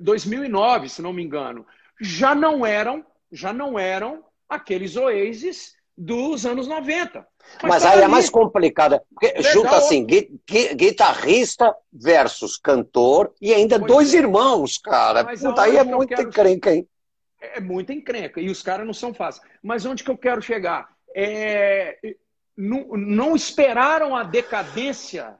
2009, 0.00 0.86
é, 0.86 0.88
se 0.88 1.00
não 1.00 1.12
me 1.12 1.22
engano. 1.22 1.64
Já 2.00 2.34
não 2.34 2.66
eram, 2.66 3.06
já 3.30 3.52
não 3.52 3.78
eram 3.78 4.24
aqueles 4.48 4.96
Oasis 4.96 5.74
dos 6.00 6.46
anos 6.46 6.66
90. 6.66 7.26
Mas, 7.62 7.70
Mas 7.70 7.84
aí 7.84 8.00
é 8.00 8.08
mais 8.08 8.30
complicado, 8.30 8.98
porque 9.10 9.26
Legal. 9.26 9.52
junta 9.52 9.76
assim, 9.76 10.06
guitarrista 10.74 11.74
versus 11.92 12.56
cantor 12.56 13.34
e 13.40 13.52
ainda 13.52 13.78
pois 13.78 13.92
dois 13.92 14.14
é. 14.14 14.18
irmãos, 14.18 14.78
cara. 14.78 15.24
Mas 15.24 15.42
Puta, 15.42 15.62
aí 15.62 15.76
é 15.76 15.84
muito 15.84 16.08
quero... 16.08 16.22
encrenca, 16.22 16.74
hein? 16.74 16.88
É 17.40 17.60
muita 17.60 17.92
encrenca, 17.92 18.40
e 18.40 18.48
os 18.48 18.62
caras 18.62 18.86
não 18.86 18.94
são 18.94 19.12
fáceis. 19.12 19.46
Mas 19.62 19.84
onde 19.84 20.02
que 20.02 20.10
eu 20.10 20.16
quero 20.16 20.40
chegar? 20.40 20.88
É... 21.14 21.98
Não, 22.56 22.88
não 22.96 23.36
esperaram 23.36 24.16
a 24.16 24.22
decadência. 24.22 25.36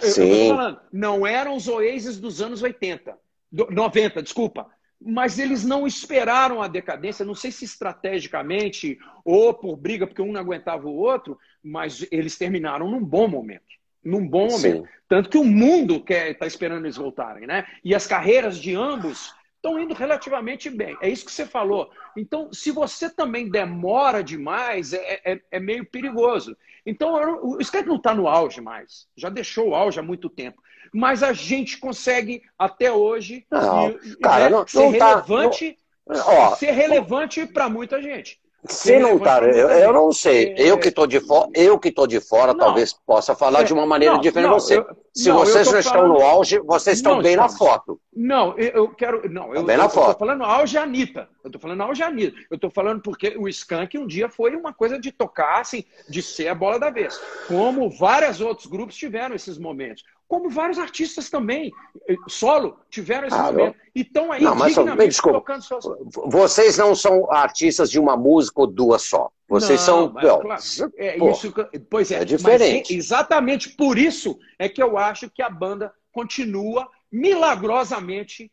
Sim. 0.00 0.48
Falando, 0.48 0.80
não 0.92 1.26
eram 1.26 1.56
os 1.56 1.68
Oasis 1.68 2.18
dos 2.18 2.40
anos 2.40 2.62
80, 2.62 3.16
90, 3.52 4.22
desculpa 4.22 4.66
mas 5.00 5.38
eles 5.38 5.64
não 5.64 5.86
esperaram 5.86 6.62
a 6.62 6.68
decadência, 6.68 7.24
não 7.24 7.34
sei 7.34 7.50
se 7.50 7.64
estrategicamente 7.64 8.98
ou 9.24 9.52
por 9.52 9.76
briga, 9.76 10.06
porque 10.06 10.22
um 10.22 10.32
não 10.32 10.40
aguentava 10.40 10.86
o 10.86 10.96
outro, 10.96 11.38
mas 11.62 12.06
eles 12.10 12.36
terminaram 12.36 12.90
num 12.90 13.04
bom 13.04 13.28
momento. 13.28 13.62
Num 14.02 14.26
bom 14.26 14.48
momento. 14.48 14.84
Sim. 14.84 14.88
Tanto 15.08 15.28
que 15.28 15.38
o 15.38 15.44
mundo 15.44 16.04
está 16.08 16.46
esperando 16.46 16.84
eles 16.84 16.96
voltarem, 16.96 17.46
né? 17.46 17.66
E 17.82 17.94
as 17.94 18.06
carreiras 18.06 18.58
de 18.58 18.74
ambos 18.74 19.34
estão 19.56 19.78
indo 19.78 19.94
relativamente 19.94 20.68
bem. 20.68 20.96
É 21.00 21.08
isso 21.08 21.24
que 21.24 21.32
você 21.32 21.46
falou. 21.46 21.90
Então, 22.16 22.52
se 22.52 22.70
você 22.70 23.08
também 23.08 23.48
demora 23.48 24.22
demais, 24.22 24.92
é, 24.92 25.20
é, 25.24 25.40
é 25.50 25.60
meio 25.60 25.86
perigoso. 25.86 26.54
Então, 26.84 27.40
o 27.42 27.58
Skype 27.60 27.88
não 27.88 27.96
está 27.96 28.14
no 28.14 28.28
auge 28.28 28.60
mais. 28.60 29.08
Já 29.16 29.30
deixou 29.30 29.70
o 29.70 29.74
auge 29.74 29.98
há 29.98 30.02
muito 30.02 30.28
tempo 30.28 30.62
mas 30.94 31.24
a 31.24 31.32
gente 31.32 31.78
consegue 31.78 32.42
até 32.56 32.92
hoje 32.92 33.44
não, 33.50 33.90
e, 33.90 34.16
cara, 34.16 34.44
né, 34.44 34.50
não, 34.50 34.66
ser, 34.66 34.78
não 34.78 34.90
relevante, 34.90 35.76
tá, 36.06 36.14
não, 36.14 36.28
ó, 36.28 36.54
ser 36.54 36.70
relevante 36.70 37.44
para 37.46 37.68
muita 37.68 38.00
gente. 38.00 38.40
Se 38.66 38.98
não 38.98 39.18
tá, 39.18 39.40
eu, 39.42 39.68
eu, 39.68 39.92
não 39.92 40.10
sei. 40.10 40.54
É, 40.56 40.70
eu 40.70 40.78
que 40.78 40.88
estou 40.88 41.06
de 41.06 41.20
fora, 41.20 41.50
eu 41.54 41.78
que 41.78 41.88
estou 41.88 42.06
de 42.06 42.18
fora, 42.18 42.52
não, 42.52 42.60
talvez 42.60 42.94
possa 42.94 43.34
falar 43.34 43.60
é, 43.60 43.64
de 43.64 43.74
uma 43.74 43.84
maneira 43.84 44.14
não, 44.14 44.22
diferente 44.22 44.48
de 44.48 44.54
você. 44.54 44.78
Eu, 44.78 44.86
Se 45.12 45.28
não, 45.28 45.36
vocês 45.36 45.70
não 45.70 45.78
estão 45.78 45.92
falando... 45.92 46.14
no 46.14 46.22
auge, 46.22 46.58
vocês 46.60 46.96
estão 46.96 47.20
bem 47.20 47.36
na 47.36 47.46
foto. 47.46 48.00
Não, 48.10 48.56
eu 48.56 48.88
quero. 48.88 49.30
Não, 49.30 49.54
eu, 49.54 49.64
bem 49.64 49.76
na 49.76 49.88
foto. 49.90 50.12
estou 50.12 50.26
falando 50.26 50.44
auge 50.44 50.78
Anitta. 50.78 51.28
Eu 51.42 51.48
estou 51.48 51.60
falando 51.60 51.82
auge 51.82 52.02
Anitta. 52.02 52.38
Eu 52.50 52.54
estou 52.54 52.70
falando 52.70 53.02
porque 53.02 53.36
o 53.36 53.46
Skank 53.48 53.98
um 53.98 54.06
dia 54.06 54.30
foi 54.30 54.56
uma 54.56 54.72
coisa 54.72 54.98
de 54.98 55.12
tocar, 55.12 55.60
assim, 55.60 55.84
de 56.08 56.22
ser 56.22 56.48
a 56.48 56.54
bola 56.54 56.78
da 56.78 56.88
vez. 56.88 57.20
Como 57.46 57.90
vários 57.90 58.40
outros 58.40 58.66
grupos 58.66 58.96
tiveram 58.96 59.34
esses 59.34 59.58
momentos 59.58 60.04
como 60.26 60.48
vários 60.48 60.78
artistas 60.78 61.28
também, 61.30 61.72
eh, 62.08 62.16
solo, 62.28 62.78
tiveram 62.90 63.26
esse 63.26 63.36
ah, 63.36 63.44
momento. 63.44 63.76
E 63.94 64.00
estão 64.00 64.32
aí 64.32 64.42
não, 64.42 64.54
mas, 64.54 64.74
desculpa, 64.74 65.38
tocando 65.38 65.62
suas... 65.62 65.84
Vocês 66.26 66.78
não 66.78 66.94
são 66.94 67.30
artistas 67.30 67.90
de 67.90 67.98
uma 67.98 68.16
música 68.16 68.60
ou 68.60 68.66
duas 68.66 69.02
só. 69.02 69.30
Vocês 69.48 69.80
não, 69.80 69.86
são. 69.86 70.12
Mas, 70.42 70.76
claro, 70.76 70.92
é, 70.96 71.18
Pô, 71.18 71.30
isso, 71.30 71.54
pois 71.90 72.10
é, 72.10 72.22
é 72.22 72.24
diferente. 72.24 72.94
exatamente 72.96 73.68
por 73.70 73.98
isso 73.98 74.38
é 74.58 74.68
que 74.68 74.82
eu 74.82 74.96
acho 74.96 75.30
que 75.30 75.42
a 75.42 75.50
banda 75.50 75.92
continua 76.10 76.88
milagrosamente, 77.12 78.50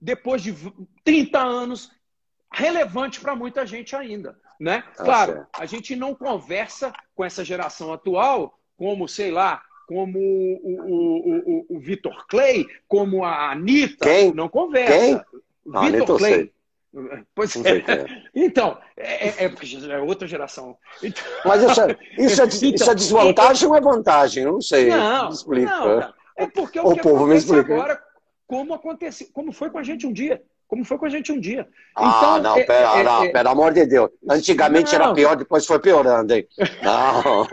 depois 0.00 0.42
de 0.42 0.54
30 1.04 1.38
anos, 1.38 1.90
relevante 2.52 3.20
para 3.20 3.36
muita 3.36 3.64
gente 3.64 3.94
ainda. 3.94 4.36
Né? 4.60 4.82
Tá 4.96 5.04
claro, 5.04 5.46
a 5.52 5.66
gente 5.66 5.96
não 5.96 6.14
conversa 6.14 6.92
com 7.14 7.24
essa 7.24 7.44
geração 7.44 7.92
atual 7.92 8.58
como, 8.76 9.08
sei 9.08 9.30
lá, 9.30 9.62
como 9.92 10.18
o, 10.18 10.58
o, 10.62 11.66
o, 11.68 11.76
o 11.76 11.78
Vitor 11.78 12.26
Clay, 12.26 12.66
como 12.88 13.24
a 13.24 13.52
Anitta. 13.52 14.06
Quem? 14.06 14.32
Não 14.32 14.48
conversa. 14.48 15.26
Quem? 15.66 15.92
Vitor 15.92 16.18
Clay. 16.18 16.52
Pois 17.34 17.56
é. 17.56 17.78
é. 17.78 18.22
Então, 18.34 18.78
é, 18.96 19.44
é, 19.44 19.54
é, 19.90 19.98
outra 20.00 20.26
geração. 20.26 20.76
Então... 21.02 21.22
Mas 21.44 21.62
isso, 21.62 21.80
é, 21.80 21.96
isso, 22.18 22.42
é, 22.42 22.44
então, 22.66 22.74
isso 22.74 22.90
é 22.90 22.94
desvantagem 22.94 23.68
ou 23.68 23.76
é 23.76 23.80
vantagem? 23.80 24.44
Eu 24.44 24.52
não 24.52 24.60
sei. 24.60 24.88
Não, 24.88 25.28
me 25.28 25.34
explica. 25.34 25.70
Não, 25.70 26.14
é 26.36 26.46
porque 26.46 26.80
o, 26.80 26.88
o 26.88 26.94
que 26.94 27.02
povo 27.02 27.26
me 27.26 27.36
explica. 27.36 27.74
agora, 27.74 28.02
como 28.46 28.74
aconteceu, 28.74 29.28
como 29.32 29.52
foi 29.52 29.70
com 29.70 29.78
a 29.78 29.82
gente 29.82 30.06
um 30.06 30.12
dia 30.12 30.42
como 30.72 30.86
foi 30.86 30.96
com 30.96 31.04
a 31.04 31.10
gente 31.10 31.30
um 31.30 31.38
dia. 31.38 31.68
Ah, 31.94 32.14
então, 32.16 32.40
não, 32.40 32.56
é, 32.56 32.64
pera, 32.64 32.98
é, 32.98 33.02
não, 33.04 33.24
é, 33.24 33.28
pelo 33.28 33.48
amor 33.50 33.74
de 33.74 33.84
Deus. 33.84 34.08
Antigamente 34.26 34.96
não. 34.96 35.04
era 35.04 35.12
pior, 35.12 35.36
depois 35.36 35.66
foi 35.66 35.78
piorando, 35.78 36.32
hein? 36.32 36.48
Não. 36.82 37.46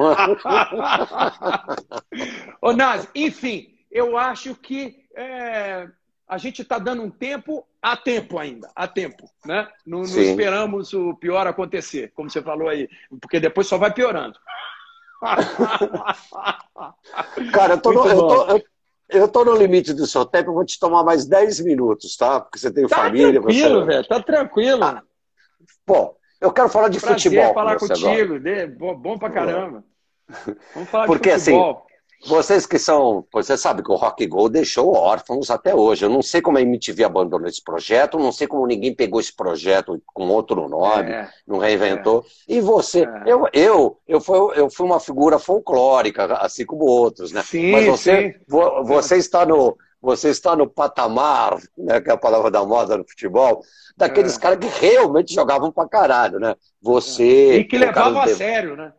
Ô, 2.62 2.72
Nazi, 2.72 3.10
enfim, 3.14 3.76
eu 3.92 4.18
acho 4.18 4.56
que 4.56 5.04
é, 5.14 5.90
a 6.30 6.38
gente 6.38 6.62
está 6.62 6.80
dando 6.80 7.04
um 7.04 7.10
tempo 7.10 7.68
a 7.82 7.98
tempo 7.98 8.40
ainda, 8.40 8.72
a 8.74 8.88
tempo, 8.88 9.30
né? 9.46 9.68
Não, 9.86 10.04
não 10.04 10.22
esperamos 10.22 10.94
o 10.94 11.14
pior 11.14 11.46
acontecer, 11.46 12.14
como 12.16 12.30
você 12.30 12.42
falou 12.42 12.70
aí, 12.70 12.88
porque 13.20 13.42
depois 13.42 13.68
só 13.68 13.78
vai 13.78 13.94
piorando. 13.94 14.40
Cara, 17.52 17.74
eu 17.74 17.82
tô, 17.82 17.92
no, 17.92 18.08
eu, 18.08 18.18
tô, 18.18 18.46
eu, 18.46 18.64
eu 19.10 19.28
tô 19.28 19.44
no 19.44 19.56
limite 19.56 19.94
do 19.94 20.06
seu 20.06 20.26
tempo, 20.26 20.50
eu 20.50 20.54
vou 20.54 20.66
te 20.66 20.80
tomar 20.80 21.04
mais 21.04 21.26
10 21.26 21.62
minutos, 21.62 22.16
tá? 22.16 22.40
Porque 22.40 22.60
você 22.60 22.72
tem 22.72 22.88
tá 22.88 22.96
família. 22.96 23.42
Tranquilo, 23.42 23.80
você... 23.82 23.86
velho, 23.86 24.08
tá 24.08 24.22
tranquilo. 24.22 24.84
Ah, 24.84 25.04
pô, 25.86 26.16
eu 26.40 26.52
quero 26.52 26.70
falar 26.70 26.90
de 26.90 27.00
Prazer 27.00 27.32
futebol. 27.32 27.54
falar 27.54 27.78
contigo, 27.78 28.40
de... 28.40 28.68
bom 28.68 29.18
pra 29.18 29.30
caramba. 29.30 29.84
Vamos 30.74 30.90
falar 30.90 31.08
Porque, 31.08 31.34
de 31.34 31.40
futebol. 31.40 31.72
Assim, 31.72 31.89
vocês 32.28 32.66
que 32.66 32.78
são. 32.78 33.26
Você 33.32 33.58
sabe 33.58 33.82
que 33.82 33.92
o 33.92 33.96
Rock 33.96 34.26
Go 34.28 34.50
deixou 34.50 34.94
órfãos 34.94 35.50
até 35.50 35.74
hoje. 35.74 36.04
Eu 36.04 36.10
não 36.10 36.22
sei 36.22 36.42
como 36.42 36.58
a 36.58 36.62
MTV 36.62 37.04
abandonou 37.06 37.48
esse 37.48 37.64
projeto, 37.64 38.20
não 38.20 38.32
sei 38.32 38.46
como 38.46 38.68
ninguém 38.68 38.94
pegou 38.94 39.22
esse 39.22 39.34
projeto 39.34 40.02
com 40.06 40.28
outro 40.28 40.68
nome, 40.68 41.12
é, 41.12 41.30
não 41.48 41.58
reinventou. 41.60 42.26
É, 42.48 42.54
e 42.54 42.62
você, 42.62 43.04
é. 43.04 43.24
eu, 43.26 43.48
eu, 43.54 43.98
eu, 44.08 44.20
fui, 44.20 44.38
eu 44.56 44.70
fui 44.70 44.86
uma 44.86 45.00
figura 45.00 45.40
folclórica, 45.40 46.26
assim 46.38 46.66
como 46.66 46.84
outros, 46.84 47.32
né? 47.32 47.42
Sim, 47.44 47.72
Mas 47.72 47.86
você, 47.86 48.34
sim. 48.34 48.56
você 48.84 49.18
está 49.18 49.46
no. 49.46 49.78
Você 50.02 50.30
está 50.30 50.56
no 50.56 50.66
patamar, 50.66 51.58
né, 51.78 52.00
que 52.00 52.10
é 52.10 52.14
a 52.14 52.18
palavra 52.18 52.50
da 52.50 52.64
moda 52.64 52.98
no 52.98 53.06
futebol, 53.06 53.62
daqueles 53.98 54.38
é. 54.38 54.40
caras 54.40 54.58
que 54.58 54.80
realmente 54.80 55.34
jogavam 55.34 55.74
pra 55.74 55.90
caralho, 55.90 56.40
né? 56.40 56.56
Você. 56.82 57.58
E 57.58 57.66
que 57.66 57.78
levavam 57.78 58.22
a 58.22 58.28
sério, 58.30 58.78
né? 58.78 58.94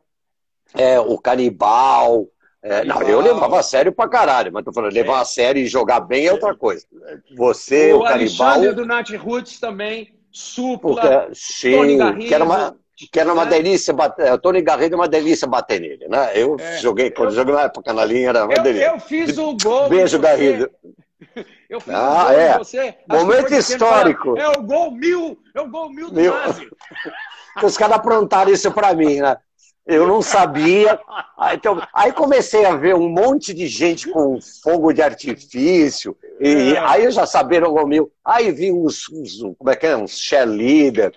É, 0.75 1.01
o 1.01 1.16
canibal, 1.18 2.29
é, 2.63 2.85
não, 2.85 3.01
eu 3.03 3.21
levava 3.21 3.59
a 3.59 3.63
sério 3.63 3.91
pra 3.93 4.09
caralho, 4.09 4.53
mas 4.53 4.65
tô 4.65 4.73
falando, 4.73 4.93
levar 4.93 5.19
é. 5.19 5.23
a 5.23 5.25
sério 5.25 5.63
e 5.63 5.67
jogar 5.67 6.01
bem 6.01 6.27
é 6.27 6.33
outra 6.33 6.55
coisa. 6.55 6.85
Você, 7.35 7.93
o, 7.93 8.01
o 8.01 8.05
Canibal... 8.05 8.49
Alexandre 8.49 8.73
do 8.75 8.87
Nath 8.87 9.11
Roots 9.11 9.59
também, 9.59 10.15
Supla, 10.31 10.95
Porque, 10.95 11.35
sim, 11.35 11.73
Tony 11.73 11.97
Garrido... 11.97 12.29
Que 12.29 12.35
era 12.35 12.45
uma, 12.45 12.77
que 12.95 13.21
era 13.21 13.33
uma 13.33 13.45
né? 13.45 13.51
delícia, 13.51 13.95
bater, 13.95 14.27
é, 14.27 14.35
o 14.35 14.39
Tony 14.39 14.61
Garrido 14.61 14.95
é 14.95 14.99
uma 14.99 15.09
delícia 15.09 15.49
bater 15.49 15.81
nele, 15.81 16.07
né? 16.07 16.33
Eu 16.35 16.57
é, 16.61 16.77
joguei, 16.79 17.11
quando 17.11 17.31
eu, 17.31 17.37
joguei 17.37 17.55
na 17.55 17.63
época 17.63 17.93
na 17.93 18.05
linha, 18.05 18.29
era 18.29 18.45
uma 18.45 18.53
eu, 18.53 18.63
delícia. 18.63 18.87
Eu 18.89 19.01
fiz 19.01 19.39
o 19.39 19.57
gol. 19.57 19.89
Beijo, 19.89 20.19
Garrido. 20.19 20.71
Eu 21.69 21.81
fiz 21.81 21.95
ah, 21.95 22.27
um 22.27 22.33
é. 22.33 22.59
você. 22.59 22.95
Momento 23.09 23.55
histórico. 23.55 24.37
é 24.37 24.49
o 24.49 24.63
gol 24.63 24.91
mil, 24.91 25.39
é 25.55 25.61
o 25.61 25.69
gol 25.69 25.89
mil 25.89 26.11
do 26.11 26.21
mil. 26.21 26.33
Os 27.63 27.77
caras 27.77 27.97
aprontaram 27.97 28.51
isso 28.51 28.73
pra 28.73 28.93
mim, 28.95 29.21
né? 29.21 29.37
Eu 29.91 30.07
não 30.07 30.22
sabia. 30.22 31.01
Aí, 31.36 31.57
então, 31.57 31.82
aí 31.93 32.12
comecei 32.12 32.64
a 32.64 32.76
ver 32.76 32.95
um 32.95 33.09
monte 33.09 33.53
de 33.53 33.66
gente 33.66 34.09
com 34.09 34.38
fogo 34.62 34.93
de 34.93 35.03
artifício. 35.03 36.16
E 36.41 36.74
é. 36.74 36.78
aí 36.78 37.05
eu 37.05 37.11
já 37.11 37.26
sabia 37.26 37.68
o 37.68 37.86
meu. 37.86 38.11
Aí 38.24 38.53
vi 38.53 38.70
uns, 38.70 39.09
uns, 39.11 39.41
como 39.59 39.70
é 39.70 39.74
que 39.74 39.86
é, 39.86 39.97
uns 39.97 40.18
cheerleader, 40.18 41.12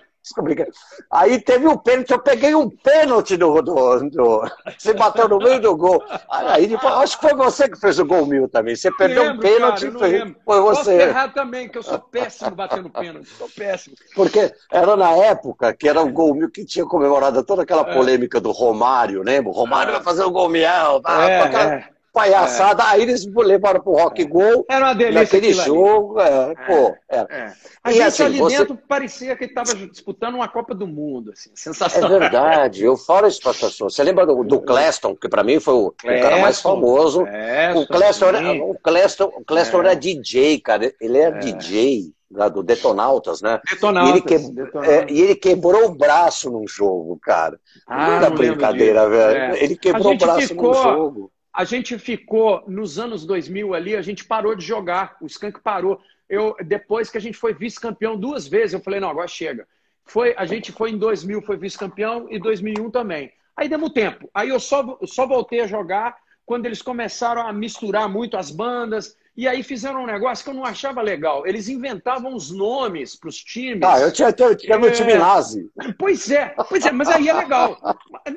Aí 1.10 1.38
teve 1.38 1.68
um 1.68 1.76
pênalti, 1.76 2.10
eu 2.10 2.18
peguei 2.18 2.54
um 2.54 2.70
pênalti 2.70 3.36
do, 3.36 3.60
do, 3.60 4.08
do, 4.08 4.50
Você 4.78 4.94
bateu 4.94 5.28
no 5.28 5.38
meio 5.38 5.60
do 5.60 5.76
gol. 5.76 6.02
Aí 6.30 6.66
depois, 6.66 6.94
acho 6.94 7.18
que 7.18 7.28
foi 7.28 7.36
você 7.36 7.68
que 7.68 7.78
fez 7.78 7.98
o 7.98 8.06
gol 8.06 8.24
mil 8.24 8.48
também. 8.48 8.74
Você 8.74 8.90
perdeu 8.92 9.22
lembro, 9.22 9.36
um 9.36 9.40
pênalti 9.40 9.90
cara, 9.90 9.98
fez, 9.98 10.34
foi 10.44 10.60
você. 10.60 10.76
Posso 10.76 10.90
errar 10.90 11.28
também, 11.34 11.68
que 11.68 11.76
eu 11.76 11.82
sou 11.82 11.98
péssimo 11.98 12.52
batendo 12.52 12.88
pênalti. 12.88 13.28
Sou 13.36 13.48
péssimo. 13.50 13.96
Porque 14.14 14.54
era 14.72 14.96
na 14.96 15.10
época 15.10 15.74
que 15.74 15.88
era 15.88 16.00
o 16.00 16.10
gol 16.10 16.34
mil 16.34 16.50
que 16.50 16.64
tinha 16.64 16.86
comemorado 16.86 17.44
toda 17.44 17.62
aquela 17.62 17.82
é. 17.90 17.94
polêmica 17.94 18.40
do 18.40 18.50
Romário, 18.50 19.22
lembra? 19.22 19.50
O 19.50 19.54
Romário 19.54 19.90
é. 19.90 19.94
vai 19.94 20.02
fazer 20.02 20.24
o 20.24 20.30
gol 20.30 20.48
mil. 20.48 20.64
Tá, 20.64 21.30
é, 21.30 21.40
é 21.40 21.93
palhaçada. 22.14 22.84
É. 22.84 22.86
Aí 22.86 23.02
eles 23.02 23.26
levaram 23.26 23.80
pro 23.80 23.92
Rock 23.92 24.22
é. 24.22 24.24
Gol. 24.24 24.64
Era 24.70 24.86
uma 24.86 24.94
delícia. 24.94 25.20
Naquele 25.20 25.52
jogo, 25.52 26.20
é, 26.20 26.52
é, 26.52 26.54
pô. 26.54 26.96
Era. 27.08 27.28
É. 27.28 27.52
A 27.82 27.90
e 27.90 27.94
gente 27.94 28.06
assim, 28.06 28.22
ali 28.22 28.46
dentro 28.46 28.78
parecia 28.88 29.36
que 29.36 29.44
estava 29.44 29.74
disputando 29.74 30.36
uma 30.36 30.48
Copa 30.48 30.74
do 30.74 30.86
Mundo. 30.86 31.32
Assim, 31.32 31.50
sensação. 31.54 32.06
É 32.06 32.18
verdade. 32.18 32.84
Eu 32.84 32.96
falo 32.96 33.26
isso 33.26 33.42
para 33.42 33.50
as 33.50 33.60
pessoas. 33.60 33.94
Você 33.94 34.04
lembra 34.04 34.24
do, 34.24 34.44
do 34.44 34.60
Cleston, 34.60 35.16
que 35.16 35.28
para 35.28 35.42
mim 35.42 35.58
foi 35.58 35.74
o, 35.74 35.90
Cleston, 35.90 36.26
o, 36.26 36.30
cara 36.30 36.40
mais 36.40 36.60
famoso? 36.60 37.24
Cleston, 37.24 37.80
o 37.80 37.86
Cleston, 37.88 38.26
era, 38.26 38.64
o 38.64 38.78
Cleston, 38.78 39.32
o 39.36 39.44
Cleston 39.44 39.80
era 39.80 39.94
DJ, 39.94 40.60
cara. 40.60 40.94
Ele 41.00 41.18
era 41.18 41.38
DJ 41.38 42.14
lá 42.30 42.48
do 42.48 42.62
Detonautas, 42.62 43.42
né? 43.42 43.60
Detonautas. 43.68 44.10
E 44.10 44.12
ele, 44.12 44.22
que... 44.22 44.38
Detonautas. 44.38 44.88
É, 44.88 45.06
e 45.10 45.20
ele 45.20 45.34
quebrou 45.34 45.86
o 45.86 45.94
braço 45.94 46.50
num 46.50 46.66
jogo, 46.66 47.18
cara. 47.20 47.58
Ah, 47.86 48.24
é 48.24 48.30
brincadeira, 48.30 49.08
velho. 49.08 49.56
É. 49.56 49.62
Ele 49.62 49.76
quebrou 49.76 50.14
o 50.14 50.18
braço 50.18 50.48
ficou... 50.48 50.74
num 50.74 50.82
jogo 50.82 51.33
a 51.54 51.62
gente 51.62 51.96
ficou, 52.00 52.64
nos 52.66 52.98
anos 52.98 53.24
2000 53.24 53.74
ali, 53.74 53.94
a 53.94 54.02
gente 54.02 54.24
parou 54.24 54.56
de 54.56 54.66
jogar, 54.66 55.16
o 55.20 55.26
Skank 55.26 55.60
parou. 55.60 56.00
Eu, 56.28 56.56
depois 56.66 57.10
que 57.10 57.16
a 57.16 57.20
gente 57.20 57.38
foi 57.38 57.54
vice-campeão 57.54 58.18
duas 58.18 58.48
vezes, 58.48 58.74
eu 58.74 58.80
falei, 58.80 58.98
não, 58.98 59.08
agora 59.08 59.28
chega. 59.28 59.68
Foi, 60.04 60.34
a 60.36 60.44
gente 60.46 60.72
foi 60.72 60.90
em 60.90 60.98
2000, 60.98 61.42
foi 61.42 61.56
vice-campeão, 61.56 62.26
e 62.28 62.40
2001 62.40 62.90
também. 62.90 63.32
Aí 63.56 63.68
demos 63.68 63.92
tempo. 63.92 64.28
Aí 64.34 64.48
eu 64.48 64.58
só, 64.58 64.98
só 65.04 65.28
voltei 65.28 65.60
a 65.60 65.66
jogar 65.68 66.16
quando 66.44 66.66
eles 66.66 66.82
começaram 66.82 67.46
a 67.46 67.52
misturar 67.52 68.08
muito 68.08 68.36
as 68.36 68.50
bandas, 68.50 69.16
e 69.36 69.48
aí 69.48 69.62
fizeram 69.64 70.02
um 70.02 70.06
negócio 70.06 70.44
que 70.44 70.50
eu 70.50 70.54
não 70.54 70.64
achava 70.64 71.02
legal. 71.02 71.44
Eles 71.46 71.68
inventavam 71.68 72.34
os 72.34 72.52
nomes 72.52 73.16
para 73.16 73.28
os 73.28 73.38
times. 73.38 73.82
Ah, 73.82 73.98
eu 73.98 74.12
tinha, 74.12 74.28
eu 74.28 74.56
tinha 74.56 74.74
é... 74.74 74.78
meu 74.78 74.92
time 74.92 75.14
nazi. 75.14 75.68
Pois 75.98 76.30
é, 76.30 76.54
pois 76.68 76.86
é, 76.86 76.92
mas 76.92 77.08
aí 77.08 77.28
é 77.28 77.32
legal. 77.32 77.76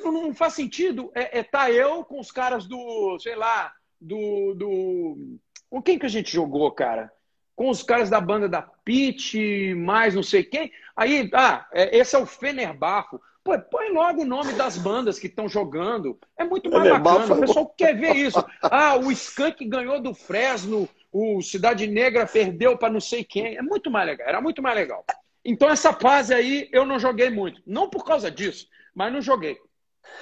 Não, 0.04 0.34
faz 0.34 0.54
sentido 0.54 1.12
é, 1.14 1.40
é 1.40 1.44
tá 1.44 1.70
eu 1.70 2.04
com 2.04 2.20
os 2.20 2.32
caras 2.32 2.66
do, 2.66 3.18
sei 3.20 3.36
lá, 3.36 3.72
do, 4.02 4.56
do. 4.56 5.38
Com 5.70 5.82
quem 5.82 6.00
que 6.00 6.06
a 6.06 6.10
gente 6.10 6.34
jogou, 6.34 6.72
cara? 6.72 7.12
Com 7.56 7.70
os 7.70 7.84
caras 7.84 8.10
da 8.10 8.20
banda 8.20 8.50
da 8.50 8.62
Pit, 8.62 9.76
mais 9.76 10.16
não 10.16 10.24
sei 10.24 10.44
quem. 10.44 10.72
Aí, 10.96 11.30
ah, 11.34 11.68
é, 11.74 11.96
esse 11.96 12.16
é 12.16 12.20
o 12.20 12.26
Fenerbafo. 12.26 13.22
Pô, 13.48 13.58
põe 13.58 13.90
logo 13.94 14.24
o 14.24 14.26
nome 14.26 14.52
das 14.52 14.78
bandas 14.78 15.18
que 15.18 15.28
estão 15.28 15.48
jogando. 15.48 16.20
É 16.38 16.44
muito 16.44 16.70
mais 16.70 17.00
bacana. 17.00 17.34
O 17.34 17.40
pessoal 17.40 17.74
quer 17.78 17.96
ver 17.96 18.14
isso. 18.14 18.44
Ah, 18.62 18.98
o 18.98 19.10
Skank 19.10 19.64
ganhou 19.64 20.02
do 20.02 20.14
Fresno, 20.14 20.90
o 21.14 21.42
Cidade 21.42 21.88
Negra 21.88 22.28
perdeu 22.28 22.78
para 22.78 22.92
não 22.92 23.00
sei 23.00 23.24
quem. 23.24 23.56
É 23.56 23.62
muito 23.62 23.90
mais 23.90 24.06
legal. 24.06 24.28
Era 24.28 24.42
muito 24.42 24.62
mais 24.62 24.76
legal. 24.76 25.06
Então, 25.46 25.70
essa 25.70 25.94
fase 25.94 26.34
aí 26.34 26.68
eu 26.74 26.86
não 26.86 27.00
joguei 27.00 27.30
muito. 27.30 27.62
Não 27.66 27.90
por 27.90 28.04
causa 28.04 28.30
disso, 28.30 28.68
mas 28.94 29.14
não 29.14 29.22
joguei. 29.22 29.58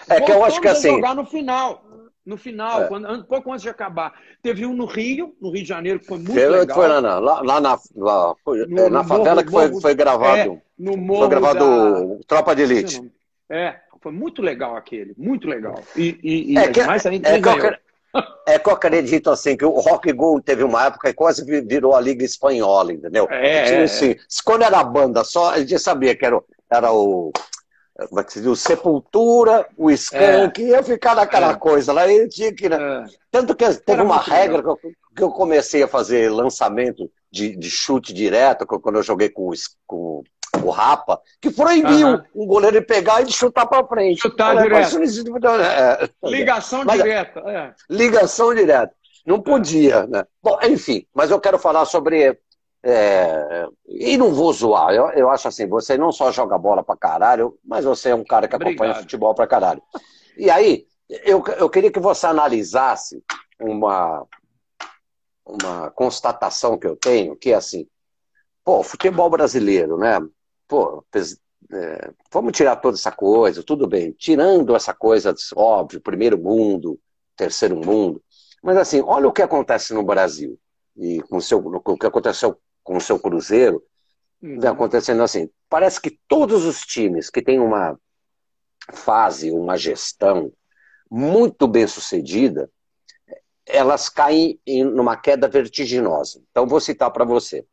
É 0.07 0.21
que 0.21 0.31
eu 0.31 0.45
acho 0.45 0.61
que 0.61 0.67
assim. 0.67 0.91
jogar 0.91 1.15
no 1.15 1.25
final. 1.25 1.83
No 2.23 2.37
final, 2.37 2.83
é. 2.83 2.87
quando, 2.87 3.25
pouco 3.25 3.51
antes 3.51 3.63
de 3.63 3.69
acabar. 3.69 4.13
Teve 4.41 4.65
um 4.65 4.73
no 4.73 4.85
Rio, 4.85 5.35
no 5.39 5.51
Rio 5.51 5.61
de 5.63 5.69
Janeiro, 5.69 5.99
que 5.99 6.07
foi 6.07 6.17
muito 6.17 6.33
legal. 6.33 6.75
Foi 6.75 6.87
lá, 6.87 7.01
na, 7.01 7.19
lá, 7.19 7.41
lá 7.41 7.61
na, 7.61 7.79
lá, 7.95 8.35
foi, 8.43 8.65
no, 8.65 8.79
é, 8.79 8.89
na 8.89 9.03
favela 9.03 9.35
morro, 9.35 9.45
que 9.45 9.51
foi, 9.51 9.67
morro, 9.67 9.81
foi 9.81 9.95
gravado. 9.95 10.51
É, 10.53 10.61
no 10.77 10.97
morro 10.97 11.19
foi 11.21 11.29
gravado 11.29 12.17
da... 12.17 12.23
Tropa 12.27 12.55
de 12.55 12.63
Elite. 12.63 13.14
É, 13.49 13.75
foi 14.01 14.11
muito 14.11 14.41
legal 14.41 14.75
aquele, 14.75 15.13
muito 15.17 15.47
legal. 15.47 15.81
E, 15.95 16.19
e, 16.23 16.53
e 16.53 16.57
é 16.57 16.67
que, 16.67 16.83
mais 16.83 17.05
ainda 17.05 17.29
é, 17.29 17.41
qualquer, 17.41 17.81
é 18.47 18.59
que 18.59 18.69
eu 18.69 18.73
acredito 18.73 19.29
assim, 19.29 19.57
que 19.57 19.65
o 19.65 19.79
Rock 19.79 20.11
Go 20.13 20.41
teve 20.41 20.63
uma 20.63 20.85
época 20.85 21.09
que 21.09 21.13
quase 21.13 21.43
virou 21.63 21.95
a 21.95 22.01
Liga 22.01 22.23
Espanhola, 22.23 22.93
entendeu? 22.93 23.27
É, 23.29 23.81
é, 23.81 23.83
assim. 23.83 24.15
Quando 24.43 24.63
era 24.63 24.79
a 24.79 24.83
banda 24.83 25.23
só, 25.23 25.51
a 25.51 25.59
gente 25.59 25.77
sabia 25.79 26.15
que 26.15 26.25
era, 26.25 26.41
era 26.71 26.91
o 26.91 27.31
como 28.09 28.19
é 28.19 28.23
que 28.25 28.33
se 28.33 28.39
diz, 28.39 28.49
o 28.49 28.55
Sepultura, 28.57 29.65
o 29.77 29.89
Skank, 29.89 30.61
é. 30.61 30.67
ia 30.67 30.83
ficar 30.83 31.15
naquela 31.15 31.51
é. 31.51 31.55
coisa 31.55 31.93
lá, 31.93 32.05
e 32.11 32.27
tinha 32.27 32.53
que. 32.53 32.67
Né? 32.67 32.77
É. 32.77 33.05
Tanto 33.31 33.55
que 33.55 33.65
teve 33.65 33.93
Era 33.93 34.03
uma 34.03 34.19
regra 34.19 34.61
que 34.61 34.67
eu, 34.67 34.79
que 35.15 35.23
eu, 35.23 35.29
comecei 35.29 35.81
a 35.81 35.87
fazer 35.87 36.29
lançamento 36.29 37.09
de, 37.31 37.55
de 37.55 37.69
chute 37.69 38.13
direto, 38.13 38.65
quando 38.65 38.97
eu 38.97 39.03
joguei 39.03 39.29
com, 39.29 39.49
com 39.87 40.23
o 40.63 40.69
Rapa, 40.69 41.19
que 41.41 41.51
proibiu 41.51 42.07
uh 42.07 42.17
-huh. 42.17 42.25
um 42.35 42.45
goleiro 42.45 42.79
de 42.79 42.85
pegar 42.85 43.21
e 43.21 43.25
de 43.25 43.33
chutar 43.33 43.65
para 43.65 43.85
frente. 43.87 44.21
Chutar 44.21 44.55
direto. 44.55 44.97
É, 45.61 46.09
ligação 46.23 46.83
mas, 46.85 46.97
direta. 46.97 47.39
É. 47.39 47.73
Ligação 47.89 48.53
direta. 48.53 48.93
Não 49.25 49.41
podia, 49.41 50.05
né? 50.05 50.23
Bom, 50.41 50.57
enfim, 50.63 51.05
mas 51.13 51.31
eu 51.31 51.39
quero 51.39 51.57
falar 51.57 51.85
sobre 51.85 52.37
é, 52.87 53.67
e 53.87 54.15
não 54.15 54.31
vou 54.31 54.53
zoar, 54.53 54.93
eu, 54.93 55.09
eu 55.09 55.27
acho 55.31 55.47
assim, 55.47 55.67
você 55.67 55.97
não 55.97 56.11
só 56.11 56.31
joga 56.31 56.55
bola 56.55 56.83
pra 56.83 56.95
caralho, 56.95 57.57
mas 57.65 57.83
você 57.83 58.09
é 58.09 58.15
um 58.15 58.23
cara 58.23 58.47
que 58.47 58.55
acompanha 58.55 58.75
Obrigado. 58.75 59.01
futebol 59.01 59.33
pra 59.33 59.47
caralho. 59.47 59.81
E 60.37 60.51
aí, 60.51 60.85
eu, 61.09 61.43
eu 61.57 61.67
queria 61.67 61.91
que 61.91 61.99
você 61.99 62.27
analisasse 62.27 63.23
uma, 63.59 64.27
uma 65.43 65.89
constatação 65.89 66.77
que 66.77 66.85
eu 66.85 66.95
tenho, 66.95 67.35
que 67.35 67.51
é 67.51 67.55
assim, 67.55 67.87
pô, 68.63 68.83
futebol 68.83 69.31
brasileiro, 69.31 69.97
né? 69.97 70.19
Pô, 70.67 71.03
é, 71.71 72.11
vamos 72.31 72.53
tirar 72.53 72.75
toda 72.77 72.97
essa 72.97 73.11
coisa, 73.11 73.63
tudo 73.63 73.87
bem, 73.87 74.11
tirando 74.11 74.75
essa 74.75 74.93
coisa, 74.93 75.33
óbvio, 75.55 76.01
primeiro 76.01 76.37
mundo, 76.37 76.99
terceiro 77.35 77.75
mundo, 77.75 78.21
mas 78.63 78.77
assim, 78.77 79.01
olha 79.01 79.27
o 79.27 79.31
que 79.31 79.41
acontece 79.41 79.93
no 79.93 80.03
Brasil 80.03 80.59
e 80.97 81.21
com 81.23 81.37
o, 81.37 81.41
seu, 81.41 81.59
o 81.59 81.97
que 81.97 82.05
aconteceu 82.05 82.59
com 82.83 82.97
o 82.97 83.01
seu 83.01 83.19
Cruzeiro, 83.19 83.83
uhum. 84.41 84.59
vem 84.59 84.69
acontecendo 84.69 85.21
assim. 85.23 85.49
Parece 85.69 85.99
que 85.99 86.19
todos 86.27 86.65
os 86.65 86.81
times 86.81 87.29
que 87.29 87.41
têm 87.41 87.59
uma 87.59 87.99
fase, 88.91 89.51
uma 89.51 89.77
gestão 89.77 90.51
muito 91.09 91.67
bem 91.67 91.87
sucedida, 91.87 92.69
elas 93.65 94.09
caem 94.09 94.59
em 94.65 94.83
numa 94.83 95.17
queda 95.17 95.47
vertiginosa. 95.47 96.41
Então, 96.51 96.67
vou 96.67 96.79
citar 96.79 97.11
para 97.11 97.25
você. 97.25 97.65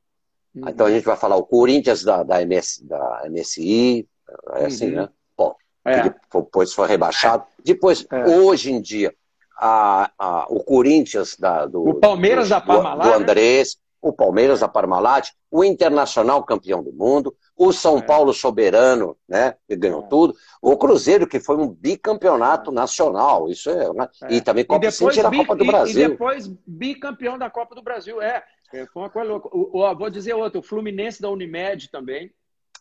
Uhum. 0.55 0.69
Então, 0.69 0.87
a 0.87 0.91
gente 0.91 1.05
vai 1.05 1.17
falar 1.17 1.37
o 1.37 1.45
Corinthians 1.45 2.03
da, 2.03 2.23
da, 2.23 2.43
MS, 2.43 2.85
da 2.87 3.23
MSI, 3.29 4.09
é 4.55 4.67
assim, 4.67 4.91
uhum. 4.91 4.97
né? 4.97 5.09
Bom, 5.37 5.55
é. 5.85 6.03
depois 6.33 6.73
foi 6.73 6.89
rebaixado. 6.89 7.45
Depois, 7.65 8.07
é. 8.11 8.25
hoje 8.25 8.73
em 8.73 8.81
dia, 8.81 9.15
a, 9.57 10.11
a, 10.19 10.47
o 10.49 10.63
Corinthians 10.63 11.37
da, 11.37 11.67
do, 11.67 11.89
o 11.89 11.95
Palmeiras 11.95 12.49
do, 12.49 12.51
da 12.51 12.61
Parmalat, 12.61 13.09
do 13.09 13.15
Andrés, 13.15 13.77
o 14.01 14.13
Palmeiras 14.13 14.61
da 14.61 14.69
Parmalat, 14.69 15.31
o 15.49 15.63
Internacional 15.63 16.43
campeão 16.43 16.83
do 16.83 16.93
mundo, 16.93 17.35
o 17.57 17.73
São 17.73 17.99
é. 17.99 18.03
Paulo 18.03 18.33
soberano, 18.33 19.17
né, 19.29 19.55
que 19.69 19.77
ganhou 19.77 20.03
é. 20.03 20.07
tudo, 20.09 20.35
o 20.61 20.77
Cruzeiro 20.77 21.29
que 21.29 21.39
foi 21.39 21.57
um 21.57 21.69
bicampeonato 21.69 22.73
é. 22.73 22.75
nacional, 22.75 23.49
isso 23.49 23.71
é, 23.71 23.93
né? 23.93 24.09
e 24.29 24.41
também 24.41 24.65
Copa 24.65 24.85
e 24.85 24.91
depois, 24.91 25.17
bi, 25.17 25.37
Copa 25.37 25.55
do 25.55 25.65
Brasil. 25.65 26.05
E 26.05 26.09
depois 26.09 26.49
bicampeão 26.67 27.39
da 27.39 27.49
Copa 27.49 27.77
do 27.77 27.83
Brasil, 27.83 28.21
é. 28.21 28.43
É 28.73 28.87
foi 28.87 29.03
uma 29.03 29.11
coisa 29.11 29.31
louca. 29.31 29.49
O, 29.53 29.79
o, 29.79 29.97
vou 29.97 30.11
dizer 30.11 30.35
outro, 30.35 30.61
o 30.61 30.63
Fluminense 30.63 31.21
da 31.21 31.31
Unimed 31.31 31.91
também. 31.91 32.33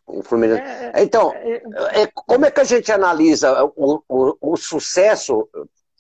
O 0.08 0.24
Fluminense. 0.24 0.62
É, 0.62 0.92
é 0.96 1.04
então, 1.04 1.34
como 2.16 2.46
é 2.46 2.52
que 2.52 2.60
a 2.60 2.66
gente 2.66 2.92
analisa 2.92 3.64
o, 3.76 4.04
o, 4.08 4.38
o 4.42 4.58
sucesso 4.58 5.48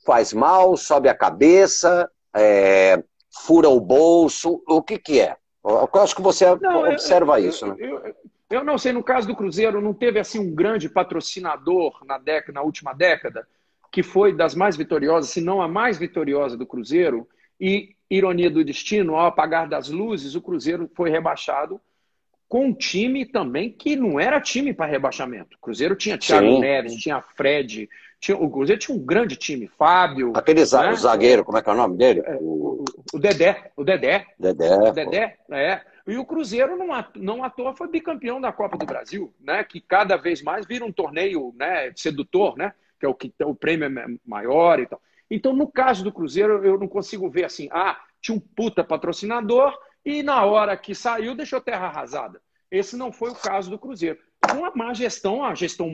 faz 0.05 0.33
mal, 0.33 0.75
sobe 0.75 1.07
a 1.09 1.15
cabeça, 1.15 2.09
é, 2.35 3.03
fura 3.31 3.69
o 3.69 3.79
bolso, 3.79 4.61
o 4.67 4.81
que, 4.81 4.97
que 4.97 5.19
é? 5.19 5.35
Eu 5.63 5.89
acho 6.01 6.15
que 6.15 6.21
você 6.21 6.55
não, 6.55 6.89
observa 6.89 7.39
eu, 7.39 7.49
isso, 7.49 7.67
né? 7.67 7.75
Eu, 7.77 8.15
eu, 8.49 8.63
não 8.63 8.77
sei, 8.77 8.91
no 8.91 9.03
caso 9.03 9.27
do 9.27 9.35
Cruzeiro, 9.35 9.79
não 9.79 9.93
teve 9.93 10.19
assim 10.19 10.39
um 10.39 10.53
grande 10.53 10.89
patrocinador 10.89 12.03
na, 12.05 12.17
década, 12.17 12.53
na 12.53 12.61
última 12.63 12.93
década, 12.93 13.47
que 13.91 14.01
foi 14.01 14.33
das 14.33 14.55
mais 14.55 14.75
vitoriosas, 14.75 15.29
se 15.29 15.39
não 15.39 15.61
a 15.61 15.67
mais 15.67 15.97
vitoriosa 15.99 16.57
do 16.57 16.65
Cruzeiro, 16.65 17.27
e, 17.61 17.95
ironia 18.09 18.49
do 18.49 18.65
destino, 18.65 19.15
ao 19.15 19.27
apagar 19.27 19.69
das 19.69 19.87
luzes, 19.87 20.33
o 20.33 20.41
Cruzeiro 20.41 20.89
foi 20.95 21.11
rebaixado 21.11 21.79
com 22.49 22.65
um 22.65 22.73
time 22.73 23.23
também 23.25 23.71
que 23.71 23.95
não 23.95 24.19
era 24.19 24.41
time 24.41 24.73
para 24.73 24.91
rebaixamento. 24.91 25.55
O 25.55 25.59
Cruzeiro 25.61 25.95
tinha 25.95 26.17
Thiago 26.17 26.55
Sim. 26.55 26.59
Neves, 26.59 26.95
tinha 26.95 27.21
Fred, 27.21 27.87
tinha, 28.19 28.37
o 28.37 28.49
Cruzeiro 28.49 28.81
tinha 28.81 28.97
um 28.97 28.99
grande 28.99 29.37
time, 29.37 29.67
Fábio. 29.67 30.33
Aquele 30.35 30.59
né? 30.59 30.65
zagueiro, 30.65 31.45
como 31.45 31.57
é 31.57 31.61
que 31.61 31.69
é 31.69 31.73
o 31.73 31.77
nome 31.77 31.95
dele? 31.95 32.21
É, 32.25 32.35
o, 32.41 32.83
o 33.13 33.19
Dedé. 33.19 33.71
O 33.77 33.85
Dedé. 33.85 34.25
Dedé. 34.37 34.75
O 34.75 34.91
Dedé, 34.91 35.37
é. 35.49 35.81
E 36.05 36.17
o 36.17 36.25
Cruzeiro, 36.25 36.75
não, 36.75 36.87
não 37.15 37.43
à 37.43 37.49
toa, 37.49 37.73
foi 37.73 37.87
bicampeão 37.87 38.41
da 38.41 38.51
Copa 38.51 38.77
do 38.77 38.85
Brasil, 38.85 39.33
né? 39.39 39.63
Que 39.63 39.79
cada 39.79 40.17
vez 40.17 40.41
mais 40.41 40.65
vira 40.65 40.83
um 40.83 40.91
torneio 40.91 41.53
né, 41.57 41.93
sedutor, 41.95 42.57
né? 42.57 42.73
Que 42.99 43.05
é 43.05 43.09
o 43.09 43.13
que 43.13 43.31
o 43.45 43.55
prêmio 43.55 43.85
é 43.87 44.05
maior 44.25 44.79
e 44.79 44.87
tal. 44.87 44.99
Então, 45.31 45.53
no 45.53 45.71
caso 45.71 46.03
do 46.03 46.11
Cruzeiro, 46.11 46.63
eu 46.65 46.77
não 46.77 46.89
consigo 46.89 47.29
ver 47.29 47.45
assim, 47.45 47.69
ah, 47.71 47.97
tinha 48.21 48.35
um 48.35 48.39
puta 48.39 48.83
patrocinador 48.83 49.73
e 50.03 50.21
na 50.21 50.43
hora 50.43 50.75
que 50.75 50.93
saiu 50.93 51.33
deixou 51.33 51.61
terra 51.61 51.87
arrasada. 51.87 52.41
Esse 52.69 52.97
não 52.97 53.13
foi 53.13 53.31
o 53.31 53.35
caso 53.35 53.69
do 53.69 53.79
Cruzeiro. 53.79 54.19
Uma 54.53 54.71
má 54.75 54.93
gestão, 54.93 55.37
uma 55.37 55.55
gestão 55.55 55.89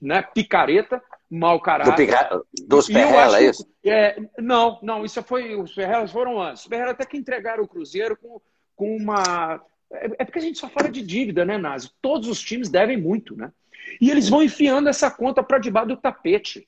né, 0.00 0.22
picareta, 0.22 1.00
mau 1.30 1.60
caráter. 1.60 1.92
Do 1.92 1.96
pica... 1.96 2.42
Dos 2.66 2.86
Perrela, 2.88 3.38
é 3.38 3.44
isso? 3.44 3.68
É, 3.84 4.16
não, 4.38 4.80
não, 4.82 5.04
isso 5.04 5.22
foi. 5.22 5.54
Os 5.54 5.72
Perrelas 5.72 6.10
foram 6.10 6.40
antes. 6.40 6.62
Os 6.62 6.68
Perrela 6.68 6.90
até 6.90 7.04
que 7.04 7.16
entregaram 7.16 7.62
o 7.62 7.68
Cruzeiro 7.68 8.16
com, 8.16 8.40
com 8.74 8.96
uma. 8.96 9.62
É, 9.92 10.06
é 10.18 10.24
porque 10.24 10.38
a 10.38 10.42
gente 10.42 10.58
só 10.58 10.68
fala 10.68 10.88
de 10.88 11.02
dívida, 11.02 11.44
né, 11.44 11.58
Nazi? 11.58 11.90
Todos 12.00 12.28
os 12.28 12.40
times 12.40 12.68
devem 12.68 12.96
muito, 12.96 13.36
né? 13.36 13.52
E 14.00 14.10
eles 14.10 14.28
vão 14.28 14.42
enfiando 14.42 14.88
essa 14.88 15.10
conta 15.10 15.42
para 15.42 15.58
debaixo 15.58 15.88
do 15.88 15.96
tapete. 15.96 16.66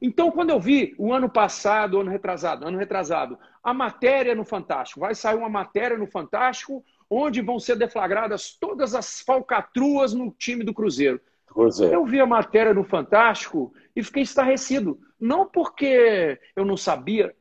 Então, 0.00 0.30
quando 0.30 0.50
eu 0.50 0.60
vi 0.60 0.94
o 0.96 1.12
ano 1.12 1.28
passado, 1.28 1.98
ano 1.98 2.10
retrasado, 2.10 2.66
ano 2.66 2.78
retrasado, 2.78 3.38
a 3.62 3.74
matéria 3.74 4.34
no 4.34 4.44
Fantástico, 4.44 5.00
vai 5.00 5.14
sair 5.14 5.36
uma 5.36 5.48
matéria 5.48 5.98
no 5.98 6.06
Fantástico 6.06 6.84
onde 7.10 7.40
vão 7.40 7.58
ser 7.58 7.76
deflagradas 7.76 8.56
todas 8.60 8.94
as 8.94 9.20
falcatruas 9.20 10.12
no 10.12 10.30
time 10.30 10.62
do 10.62 10.74
Cruzeiro. 10.74 11.20
É. 11.80 11.94
Eu 11.94 12.04
vi 12.04 12.20
a 12.20 12.26
matéria 12.26 12.74
no 12.74 12.84
Fantástico 12.84 13.72
e 13.96 14.02
fiquei 14.02 14.22
estarrecido. 14.22 15.00
Não 15.18 15.46
porque 15.46 16.38
eu 16.54 16.64
não 16.64 16.76
sabia, 16.76 17.34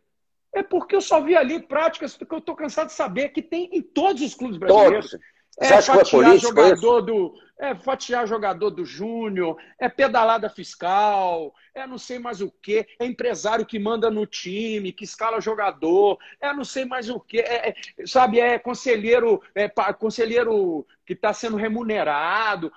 é 0.54 0.64
porque 0.64 0.96
eu 0.96 1.02
só 1.02 1.22
vi 1.22 1.36
ali 1.36 1.62
práticas 1.62 2.18
que 2.18 2.26
eu 2.34 2.40
estou 2.40 2.56
cansado 2.56 2.88
de 2.88 2.94
saber 2.94 3.30
que 3.30 3.42
tem 3.42 3.70
em 3.72 3.82
todos 3.82 4.24
os 4.24 4.34
clubes 4.34 4.58
brasileiros. 4.58 5.12
Todos. 5.12 5.26
É 5.60 5.82
fatiar 5.82 6.36
é 6.36 6.38
jogador 6.38 7.02
do, 7.02 7.34
é 7.58 7.74
fatiar 7.74 8.28
jogador 8.28 8.70
do 8.70 8.86
Júnior, 8.86 9.58
é 9.80 9.90
pedalada 9.90 10.50
fiscal, 10.50 11.54
é 11.74 11.88
não 11.88 11.98
sei 11.98 12.20
mais 12.20 12.42
o 12.42 12.52
que, 12.52 12.86
é 13.00 13.06
empresário 13.06 13.66
que 13.66 13.80
manda 13.80 14.12
no 14.12 14.26
time, 14.28 14.92
que 14.92 15.04
escala 15.04 15.42
jogador, 15.42 16.20
é 16.40 16.54
não 16.54 16.64
sei 16.64 16.86
mais 16.86 17.10
o 17.10 17.20
que, 17.20 17.40
é, 17.40 17.70
é, 17.70 17.76
sabe, 18.06 18.40
é 18.40 18.60
conselheiro, 18.60 19.42
é 19.56 19.68
conselheiro 19.94 20.86
que 21.06 21.14
está 21.14 21.34
sendo 21.34 21.58
remunerado. 21.58 22.72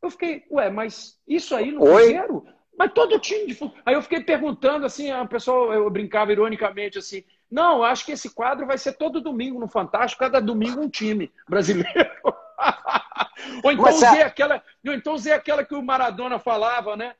Eu 0.00 0.10
fiquei, 0.10 0.44
ué, 0.50 0.70
mas 0.70 1.20
isso 1.28 1.54
aí 1.54 1.70
no 1.70 1.80
Cruzeiro? 1.80 2.44
Mas 2.76 2.92
todo 2.92 3.18
time 3.20 3.46
de 3.46 3.72
Aí 3.84 3.94
eu 3.94 4.02
fiquei 4.02 4.20
perguntando 4.20 4.86
assim, 4.86 5.10
a 5.10 5.26
pessoa, 5.26 5.74
eu 5.74 5.88
brincava 5.90 6.32
ironicamente 6.32 6.98
assim, 6.98 7.22
não, 7.52 7.84
acho 7.84 8.06
que 8.06 8.12
esse 8.12 8.30
quadro 8.30 8.66
vai 8.66 8.78
ser 8.78 8.94
todo 8.94 9.20
domingo 9.20 9.60
no 9.60 9.68
Fantástico, 9.68 10.20
cada 10.20 10.40
domingo 10.40 10.80
um 10.80 10.88
time 10.88 11.30
brasileiro. 11.46 11.92
ou, 13.62 13.70
então 13.70 13.84
Mas, 13.84 13.96
usei 13.96 14.22
aquela, 14.22 14.62
ou 14.86 14.94
então 14.94 15.12
usei 15.12 15.32
aquela 15.34 15.62
que 15.62 15.74
o 15.74 15.82
Maradona 15.82 16.38
falava, 16.38 16.96
né? 16.96 17.14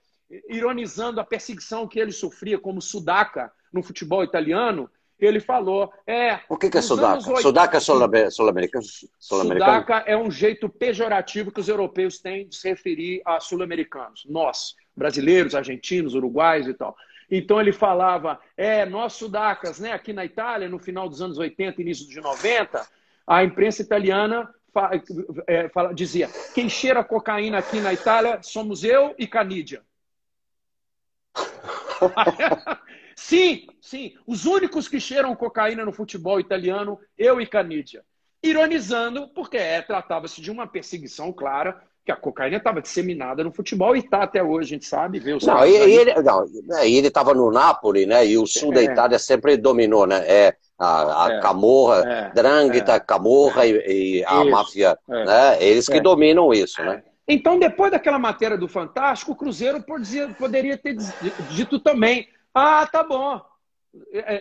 Ironizando 0.49 1.20
a 1.20 1.24
perseguição 1.24 1.87
que 1.87 2.01
ele 2.01 2.12
sofria 2.12 2.59
como 2.59 2.80
sudaca 2.80 3.53
no 3.70 3.83
futebol 3.83 4.24
italiano. 4.24 4.89
Ele 5.20 5.39
falou, 5.39 5.93
é. 6.07 6.41
O 6.49 6.57
que, 6.57 6.70
que 6.70 6.78
é 6.78 6.83
sudaca? 6.83 7.18
80... 7.18 7.43
Sudaca 7.43 7.76
é 7.76 7.80
sul-americano? 8.30 8.85
Sul 8.85 9.11
sudaca 9.20 9.99
é 10.07 10.16
um 10.16 10.30
jeito 10.30 10.66
pejorativo 10.66 11.53
que 11.53 11.61
os 11.61 11.68
europeus 11.68 12.18
têm 12.18 12.49
de 12.49 12.57
se 12.57 12.70
referir 12.70 13.20
a 13.26 13.39
sul-americanos. 13.39 14.24
Nós, 14.26 14.74
brasileiros, 14.97 15.55
argentinos, 15.55 16.14
uruguaios 16.14 16.66
e 16.66 16.72
tal. 16.72 16.97
Então 17.35 17.59
ele 17.59 17.72
falava, 17.72 18.39
é, 18.59 18.85
nós 18.85 19.14
sudacas, 19.14 19.80
né, 19.80 19.93
aqui 19.93 20.12
na 20.12 20.22
Itália, 20.22 20.68
no 20.68 20.78
final 20.78 21.09
dos 21.09 21.22
anos 21.22 21.39
80, 21.39 21.80
início 21.80 22.05
dos 22.05 22.14
90, 22.14 22.87
a 23.26 23.43
imprensa 23.43 23.80
italiana 23.80 24.55
é, 25.47 25.66
fala, 25.70 25.95
dizia, 25.95 26.28
quem 26.55 26.68
cheira 26.68 27.03
cocaína 27.03 27.57
aqui 27.57 27.80
na 27.80 27.91
Itália 27.91 28.43
somos 28.43 28.85
eu 28.85 29.14
e 29.18 29.26
Canídia. 29.26 29.83
sim, 33.16 33.66
sim, 33.80 34.14
os 34.26 34.45
únicos 34.45 34.87
que 34.87 35.01
cheiram 35.01 35.35
cocaína 35.35 35.87
no 35.87 35.93
futebol 35.93 36.39
italiano, 36.39 37.01
eu 37.16 37.41
e 37.41 37.47
Canídia. 37.47 38.05
Ironizando, 38.43 39.28
porque 39.28 39.57
é, 39.57 39.80
tratava-se 39.80 40.39
de 40.43 40.51
uma 40.51 40.66
perseguição 40.66 41.33
clara 41.33 41.83
que 42.05 42.11
a 42.11 42.16
cocaína 42.16 42.57
estava 42.57 42.82
disseminada 42.82 43.44
no 43.44 43.53
futebol 43.53 43.94
e 43.94 44.00
está 44.00 44.24
até 44.24 44.42
hoje, 44.42 44.74
a 44.74 44.76
gente 44.76 44.86
sabe, 44.86 45.20
vê 45.20 45.34
os 45.34 45.46
não, 45.46 45.64
e, 45.64 45.74
ele, 45.74 46.14
não, 46.22 46.44
é, 46.72 46.88
ele 46.90 47.07
estava 47.07 47.32
no 47.32 47.50
Napoli, 47.50 48.07
né? 48.07 48.26
E 48.26 48.36
o 48.36 48.46
sul 48.46 48.72
é. 48.72 48.74
da 48.74 48.82
Itália 48.82 49.18
sempre 49.18 49.57
dominou, 49.57 50.07
né? 50.07 50.24
É, 50.26 50.57
a, 50.78 51.26
a 51.26 51.32
é. 51.34 51.40
Camorra, 51.40 51.98
é. 52.05 52.30
Drangheta, 52.34 52.94
é. 52.94 53.00
Camorra 53.00 53.66
e, 53.66 54.18
e 54.18 54.24
a 54.24 54.44
máfia, 54.44 54.98
é. 55.09 55.24
né? 55.24 55.62
Eles 55.62 55.88
que 55.88 56.00
dominam 56.00 56.53
isso, 56.53 56.82
né? 56.82 57.03
Então, 57.28 57.59
depois 57.59 57.92
daquela 57.92 58.18
matéria 58.18 58.59
do 58.59 58.66
Fantástico, 58.66 59.32
o 59.32 59.36
Cruzeiro 59.36 59.82
poderia 60.36 60.76
ter 60.76 60.96
dito 61.50 61.78
também: 61.78 62.26
ah, 62.53 62.84
tá 62.90 63.05
bom, 63.05 63.36
é, 63.36 63.38
é, 63.38 63.42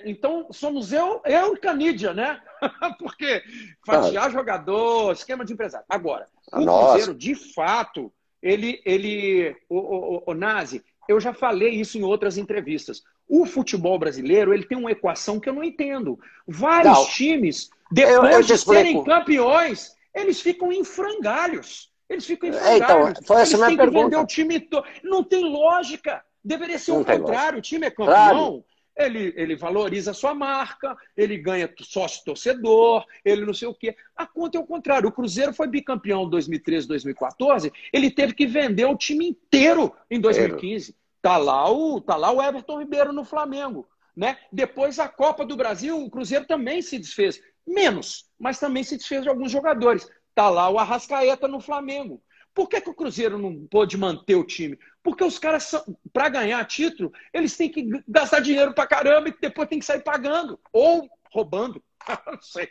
então, 0.06 0.48
somos 0.52 0.94
eu, 0.94 1.22
eu 1.26 1.54
e 1.54 1.60
Canídia, 1.60 2.14
né? 2.14 2.40
Porque 2.98 3.44
fatiar 3.86 4.28
ah. 4.28 4.30
jogador, 4.30 5.12
esquema 5.12 5.44
de 5.44 5.54
empresário. 5.54 5.86
Agora, 5.90 6.28
o 6.54 6.62
Nossa. 6.62 6.94
Cruzeiro, 6.94 7.14
de 7.14 7.36
fato, 7.36 8.12
ele, 8.42 8.82
ele 8.86 9.56
o, 9.70 9.78
o, 9.78 10.24
o, 10.28 10.34
Nazi, 10.34 10.84
eu 11.08 11.20
já 11.20 11.34
falei 11.34 11.70
isso 11.70 11.98
em 11.98 12.04
outras 12.04 12.38
entrevistas. 12.38 13.04
O 13.28 13.46
futebol 13.46 14.00
brasileiro, 14.00 14.54
ele 14.54 14.66
tem 14.66 14.78
uma 14.78 14.92
equação 14.92 15.40
que 15.40 15.50
eu 15.50 15.54
não 15.54 15.64
entendo. 15.64 16.18
Vários 16.48 16.98
não. 16.98 17.06
times, 17.08 17.70
depois 17.92 18.16
eu, 18.16 18.26
eu 18.26 18.44
de 18.44 18.58
serem 18.58 19.04
campeões, 19.04 19.96
eles 20.16 20.40
ficam 20.40 20.72
em 20.72 20.84
frangalhos. 20.84 21.92
Eles 22.10 22.26
ficam 22.26 22.50
em 22.50 22.54
frangalhos. 22.54 22.82
É, 22.82 22.84
então, 22.84 23.26
foi 23.26 23.42
essa 23.42 23.58
eles 23.58 23.66
minha 23.66 23.78
pergunta. 23.78 24.20
o 24.20 24.26
time 24.26 24.60
to... 24.62 24.82
Não 25.04 25.24
tem 25.24 25.44
lógica. 25.44 26.24
Deveria 26.44 26.80
ser 26.80 26.92
não 26.92 27.02
o 27.02 27.06
contrário. 27.06 27.60
O 27.60 27.62
time 27.62 27.88
é 27.88 27.92
campeão. 27.92 28.16
Claro 28.16 28.66
ele, 29.06 29.34
ele 29.36 29.56
valoriza 29.56 30.12
a 30.12 30.14
sua 30.14 30.34
marca, 30.34 30.96
ele 31.16 31.38
ganha 31.38 31.72
sócio 31.82 32.24
torcedor, 32.24 33.06
ele 33.24 33.46
não 33.46 33.54
sei 33.54 33.68
o 33.68 33.74
quê. 33.74 33.96
A 34.16 34.26
conta 34.26 34.58
é 34.58 34.62
o 34.62 34.66
contrário. 34.66 35.10
O 35.10 35.12
Cruzeiro 35.12 35.54
foi 35.54 35.68
bicampeão 35.68 36.24
em 36.24 36.30
2013, 36.30 36.88
2014, 36.88 37.72
ele 37.92 38.10
teve 38.10 38.34
que 38.34 38.46
vender 38.46 38.86
o 38.86 38.98
time 38.98 39.28
inteiro 39.28 39.94
em 40.10 40.20
2015. 40.20 40.96
Tá 41.22 41.38
lá 41.38 41.70
o, 41.70 42.02
tá 42.02 42.16
lá 42.16 42.32
o 42.32 42.42
Everton 42.42 42.80
Ribeiro 42.80 43.14
no 43.14 43.24
Flamengo. 43.24 43.88
Né? 44.16 44.38
Depois 44.52 45.00
a 45.00 45.08
Copa 45.08 45.46
do 45.46 45.56
Brasil, 45.56 46.04
o 46.04 46.10
Cruzeiro 46.10 46.46
também 46.46 46.82
se 46.82 46.98
desfez. 46.98 47.42
Menos, 47.66 48.26
mas 48.40 48.60
também 48.60 48.84
se 48.84 48.98
desfez 48.98 49.24
de 49.24 49.30
alguns 49.30 49.52
jogadores. 49.52 50.10
Tá 50.34 50.50
lá 50.50 50.70
o 50.70 50.80
Arrascaeta 50.80 51.48
no 51.48 51.60
Flamengo. 51.60 52.22
Por 52.54 52.68
que, 52.68 52.82
que 52.82 52.90
o 52.90 52.94
Cruzeiro 52.94 53.38
não 53.38 53.66
pôde 53.68 53.98
manter 53.98 54.36
o 54.36 54.44
time? 54.44 54.78
Porque 55.02 55.24
os 55.24 55.40
caras, 55.40 55.72
para 56.12 56.30
ganhar 56.30 56.64
título, 56.66 57.12
eles 57.34 57.56
têm 57.56 57.70
que 57.70 57.90
gastar 58.08 58.40
dinheiro 58.42 58.74
para 58.74 58.88
caramba 58.88 59.30
e 59.30 59.36
depois 59.40 59.70
tem 59.70 59.80
que 59.80 59.86
sair 59.86 60.04
pagando. 60.04 60.60
Ou 60.74 61.10
roubando. 61.34 61.82
Não 62.28 62.42
sei. 62.42 62.68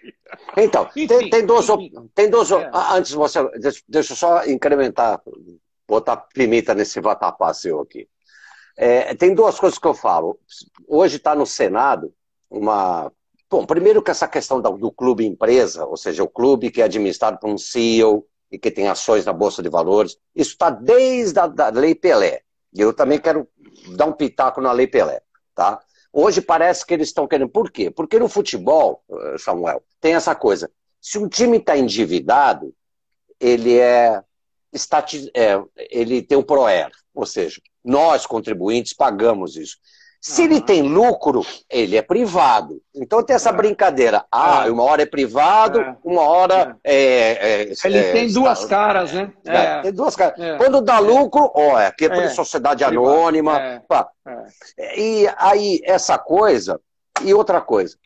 Então, 0.56 0.84
enfim, 0.84 1.06
tem, 1.06 1.30
tem 1.30 1.46
duas. 1.46 1.66
Tem 2.14 2.30
duas 2.30 2.50
é. 2.50 2.70
Antes 2.92 3.12
você. 3.12 3.42
Deixa, 3.58 3.82
deixa 3.88 4.12
eu 4.12 4.16
só 4.16 4.44
incrementar, 4.46 5.20
botar 5.88 6.16
pimenta 6.16 6.74
nesse 6.74 7.00
vatapá 7.00 7.54
seu 7.54 7.80
aqui. 7.80 8.08
É, 8.76 9.14
tem 9.14 9.34
duas 9.34 9.58
coisas 9.58 9.78
que 9.78 9.86
eu 9.86 9.94
falo. 9.94 10.38
Hoje 10.86 11.16
está 11.16 11.34
no 11.34 11.46
Senado 11.46 12.12
uma. 12.50 13.12
Bom, 13.48 13.66
primeiro 13.66 14.02
que 14.02 14.10
essa 14.10 14.28
questão 14.28 14.60
do, 14.60 14.70
do 14.76 14.92
clube 14.92 15.26
empresa, 15.26 15.84
ou 15.84 15.96
seja, 15.96 16.22
o 16.22 16.28
clube 16.28 16.70
que 16.70 16.80
é 16.80 16.84
administrado 16.84 17.38
por 17.38 17.50
um 17.50 17.58
CEO, 17.58 18.26
e 18.50 18.58
que 18.58 18.70
tem 18.70 18.88
ações 18.88 19.24
na 19.24 19.32
Bolsa 19.32 19.62
de 19.62 19.68
Valores. 19.68 20.16
Isso 20.34 20.50
está 20.52 20.70
desde 20.70 21.38
a 21.38 21.46
da 21.46 21.68
Lei 21.68 21.94
Pelé. 21.94 22.42
E 22.72 22.80
eu 22.80 22.92
também 22.92 23.18
quero 23.18 23.48
dar 23.96 24.06
um 24.06 24.12
pitaco 24.12 24.60
na 24.60 24.72
Lei 24.72 24.86
Pelé. 24.86 25.22
Tá? 25.54 25.80
Hoje 26.12 26.40
parece 26.40 26.84
que 26.84 26.94
eles 26.94 27.08
estão 27.08 27.26
querendo. 27.26 27.50
Por 27.50 27.70
quê? 27.70 27.90
Porque 27.90 28.18
no 28.18 28.28
futebol, 28.28 29.02
eh, 29.10 29.38
Samuel, 29.38 29.82
tem 30.00 30.14
essa 30.14 30.34
coisa. 30.34 30.70
Se 31.00 31.18
um 31.18 31.28
time 31.28 31.58
está 31.58 31.76
endividado, 31.76 32.74
ele 33.38 33.78
é, 33.78 34.22
é, 35.34 35.62
ele 35.90 36.22
tem 36.22 36.36
o 36.36 36.44
PROER, 36.44 36.90
ou 37.14 37.24
seja, 37.24 37.60
nós 37.82 38.26
contribuintes 38.26 38.92
pagamos 38.92 39.56
isso. 39.56 39.76
Se 40.20 40.42
ele 40.42 40.60
tem 40.60 40.82
lucro, 40.82 41.40
ele 41.68 41.96
é 41.96 42.02
privado. 42.02 42.82
Então 42.94 43.22
tem 43.22 43.34
essa 43.34 43.48
é. 43.48 43.52
brincadeira. 43.52 44.22
Ah, 44.30 44.66
é. 44.66 44.70
uma 44.70 44.82
hora 44.82 45.02
é 45.02 45.06
privado, 45.06 45.80
é. 45.80 45.96
uma 46.04 46.20
hora 46.20 46.76
é. 46.84 47.62
é 47.62 47.72
ele 47.84 47.98
é, 47.98 48.12
tem 48.12 48.30
duas 48.30 48.66
caras, 48.66 49.12
né? 49.12 49.32
tem 49.82 49.92
duas 49.92 50.14
caras. 50.14 50.58
Quando 50.58 50.82
dá 50.82 50.98
lucro, 50.98 51.50
ó, 51.54 51.80
é 51.80 51.86
aqui 51.86 52.04
é 52.04 52.08
por 52.10 52.28
sociedade 52.28 52.84
anônima. 52.84 53.82
E 54.94 55.26
aí, 55.38 55.80
essa 55.84 56.18
coisa, 56.18 56.78
e 57.22 57.32
outra 57.32 57.62
coisa. 57.62 57.96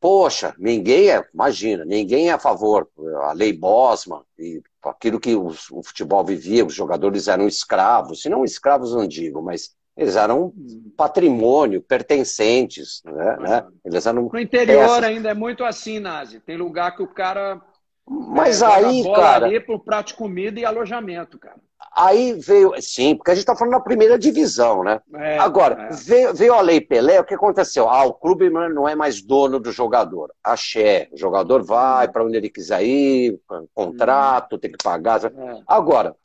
Poxa, 0.00 0.52
ninguém 0.58 1.10
é, 1.10 1.24
imagina, 1.32 1.84
ninguém 1.84 2.28
é 2.28 2.32
a 2.32 2.38
favor. 2.40 2.88
A 3.22 3.32
lei 3.32 3.52
Bosman 3.52 4.22
e 4.36 4.60
aquilo 4.82 5.20
que 5.20 5.36
o, 5.36 5.46
o 5.46 5.82
futebol 5.84 6.24
vivia, 6.24 6.66
os 6.66 6.74
jogadores 6.74 7.28
eram 7.28 7.46
escravos, 7.46 8.20
se 8.20 8.28
não 8.28 8.44
escravos 8.44 8.92
não 8.92 9.06
digo, 9.06 9.40
mas 9.40 9.76
eles 9.96 10.16
eram 10.16 10.52
patrimônio, 10.96 11.82
pertencentes. 11.82 13.02
Né? 13.04 13.36
né? 13.40 13.66
Eles 13.84 14.06
eram 14.06 14.22
no 14.22 14.40
interior 14.40 15.04
ainda 15.04 15.30
é 15.30 15.34
muito 15.34 15.64
assim, 15.64 16.00
Nazi. 16.00 16.40
Tem 16.40 16.56
lugar 16.56 16.96
que 16.96 17.02
o 17.02 17.08
cara. 17.08 17.60
Mas 18.08 18.62
é, 18.62 18.66
aí, 18.66 19.04
cara. 19.04 19.46
ali 19.46 19.60
para 19.60 19.74
o 19.74 19.78
prato 19.78 20.08
de 20.08 20.14
comida 20.14 20.58
e 20.58 20.64
alojamento, 20.64 21.38
cara. 21.38 21.60
Aí 21.94 22.34
veio, 22.34 22.72
sim, 22.80 23.14
porque 23.14 23.30
a 23.32 23.34
gente 23.34 23.42
está 23.42 23.54
falando 23.54 23.74
da 23.74 23.80
primeira 23.80 24.18
divisão, 24.18 24.82
né? 24.82 25.00
É, 25.14 25.38
Agora, 25.38 25.88
é. 25.90 25.94
Veio, 25.94 26.34
veio, 26.34 26.54
a 26.54 26.60
Lei 26.60 26.80
Pelé, 26.80 27.20
o 27.20 27.24
que 27.24 27.34
aconteceu? 27.34 27.88
Ah, 27.88 28.04
o 28.04 28.14
clube 28.14 28.48
não 28.48 28.88
é 28.88 28.94
mais 28.94 29.20
dono 29.20 29.60
do 29.60 29.70
jogador. 29.70 30.32
Axé, 30.42 31.08
o 31.12 31.18
jogador 31.18 31.62
vai 31.62 32.08
para 32.08 32.24
onde 32.24 32.36
ele 32.36 32.48
quiser 32.48 32.82
ir, 32.82 33.38
contrato, 33.74 34.58
tem 34.58 34.72
que 34.72 34.82
pagar. 34.82 35.24
É. 35.24 35.30
Agora, 35.66 36.16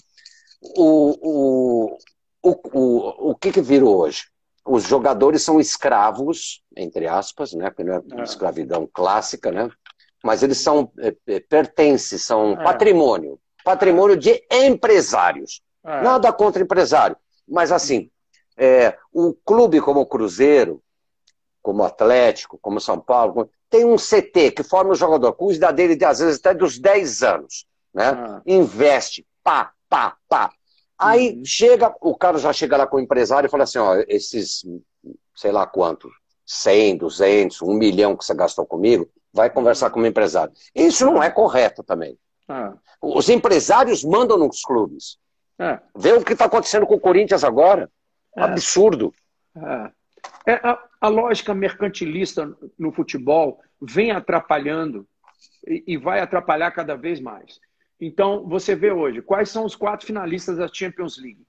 o, 0.78 1.18
o, 1.22 1.98
o, 2.52 2.60
o, 2.74 3.32
o 3.32 3.36
que, 3.36 3.52
que 3.52 3.62
virou 3.62 3.98
hoje? 3.98 4.26
Os 4.66 4.84
jogadores 4.84 5.44
são 5.44 5.60
escravos, 5.60 6.62
entre 6.76 7.08
aspas, 7.08 7.54
né? 7.54 7.70
Porque 7.70 7.84
não 7.84 7.96
é, 7.96 8.02
é. 8.20 8.24
escravidão 8.24 8.88
clássica, 8.92 9.52
né? 9.52 9.70
Mas 10.24 10.44
eles 10.44 10.58
são 10.58 10.92
é, 11.00 11.16
é, 11.28 11.40
pertencem, 11.40 12.18
são 12.18 12.54
é. 12.54 12.64
patrimônio. 12.64 13.40
Patrimônio 13.64 14.18
de 14.18 14.44
empresários. 14.52 15.62
É. 15.86 16.02
Nada 16.02 16.32
contra 16.34 16.62
empresário. 16.62 17.16
Mas 17.48 17.72
assim, 17.72 18.10
é, 18.58 18.98
o 19.14 19.34
clube 19.34 19.80
como 19.80 20.02
o 20.02 20.06
Cruzeiro, 20.06 20.82
como 21.62 21.82
o 21.82 21.86
Atlético, 21.86 22.58
como 22.62 22.80
São 22.82 23.00
Paulo, 23.00 23.50
tem 23.70 23.86
um 23.86 23.96
CT 23.98 24.52
que 24.52 24.64
forma 24.64 24.92
o 24.92 24.96
jogador, 24.96 25.34
cuida 25.34 25.72
dele 25.72 26.04
às 26.06 26.20
vezes 26.20 26.40
até 26.40 26.54
dos 26.54 26.80
10 26.80 27.24
anos. 27.24 27.66
Né? 27.94 28.10
Ah. 28.10 28.42
Investe, 28.46 29.26
pá, 29.44 29.72
pá, 29.90 30.16
pá. 30.28 30.52
Aí 31.00 31.36
uhum. 31.36 31.46
chega, 31.46 31.94
o 32.02 32.16
cara 32.16 32.38
já 32.38 32.52
chega 32.52 32.78
lá 32.78 32.88
com 32.88 32.98
o 32.98 33.00
empresário 33.00 33.48
e 33.48 33.52
fala 33.52 33.64
assim, 33.64 33.78
ó, 33.78 33.96
esses, 34.08 34.66
sei 35.36 35.52
lá 35.52 35.68
quanto, 35.68 36.10
100, 36.46 36.98
200, 36.98 37.62
1 37.62 37.74
milhão 37.74 38.16
que 38.16 38.26
você 38.26 38.34
gastou 38.34 38.66
comigo, 38.66 39.08
vai 39.32 39.50
conversar 39.50 39.90
com 39.90 40.02
o 40.02 40.06
empresário. 40.06 40.54
Isso 40.74 41.06
não 41.06 41.22
é 41.22 41.30
correto 41.30 41.84
também. 41.84 42.18
Ah. 42.48 42.74
Os 43.02 43.30
empresários 43.30 44.04
mandam 44.04 44.38
nos 44.38 44.62
clubes. 44.62 45.20
É. 45.60 45.80
Vê 45.96 46.14
o 46.14 46.24
que 46.24 46.34
está 46.34 46.46
acontecendo 46.46 46.88
com 46.88 46.96
o 46.96 47.00
Corinthians 47.00 47.44
agora. 47.44 47.92
É. 48.36 48.42
Absurdo. 48.42 49.14
É. 49.56 49.92
A, 50.64 50.84
a, 51.02 51.08
lógica 51.08 51.54
mercantilista 51.54 52.56
no 52.78 52.92
futebol 52.92 53.60
vem 53.82 54.12
atrapalhando 54.12 55.08
e, 55.68 55.84
e 55.88 55.98
vai 55.98 56.20
atrapalhar 56.20 56.72
cada 56.72 56.96
vez 56.96 57.20
mais. 57.20 57.60
Então, 58.00 58.48
você 58.48 58.76
vê 58.76 58.92
hoje, 58.92 59.22
quais 59.22 59.50
são 59.50 59.66
os 59.66 59.76
quatro 59.76 60.06
finalistas 60.06 60.58
da 60.58 60.68
Champions 60.72 61.18
League? 61.18 61.46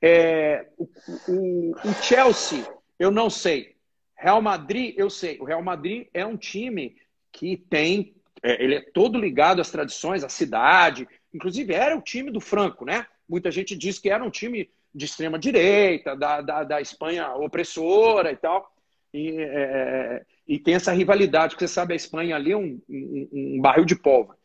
É, 0.00 0.66
o, 0.76 0.88
o, 1.28 1.70
o, 1.72 1.94
Chelsea, 2.02 2.66
eu 2.98 3.10
não 3.10 3.30
sei. 3.30 3.76
Real 4.16 4.42
Madrid, 4.42 4.94
eu 4.96 5.08
sei. 5.08 5.38
O 5.38 5.44
Real 5.44 5.62
Madrid 5.62 6.08
é 6.12 6.26
um 6.26 6.36
time 6.36 6.96
que 7.30 7.56
tem. 7.56 8.16
É, 8.42 8.62
ele 8.62 8.74
é 8.74 8.80
todo 8.80 9.18
ligado 9.18 9.60
às 9.60 9.70
tradições, 9.70 10.24
à 10.24 10.28
cidade. 10.28 11.08
Inclusive, 11.32 11.72
era 11.72 11.96
o 11.96 12.02
time 12.02 12.32
do 12.32 12.40
Franco, 12.40 12.84
né? 12.84 13.06
Muita 13.28 13.50
gente 13.52 13.76
diz 13.76 14.00
que 14.00 14.10
era 14.10 14.24
um 14.24 14.30
time 14.30 14.68
de 14.92 15.04
extrema 15.04 15.38
direita, 15.38 16.16
da, 16.16 16.40
da, 16.40 16.64
da 16.64 16.80
Espanha 16.80 17.32
opressora 17.34 18.32
e 18.32 18.36
tal. 18.36 18.74
E, 19.14 19.40
é, 19.40 19.44
é 19.44 20.26
e, 20.48 20.58
tem 20.58 20.74
essa 20.74 20.92
rivalidade, 20.92 21.54
porque 21.54 21.68
você 21.68 21.74
sabe, 21.74 21.92
a 21.92 21.96
Espanha 21.96 22.34
ali 22.34 22.50
é 22.50 22.56
um, 22.56 22.80
um, 22.88 23.28
um 23.32 23.60
barril 23.60 23.84
de 23.84 23.94
pólvora. 23.94 24.36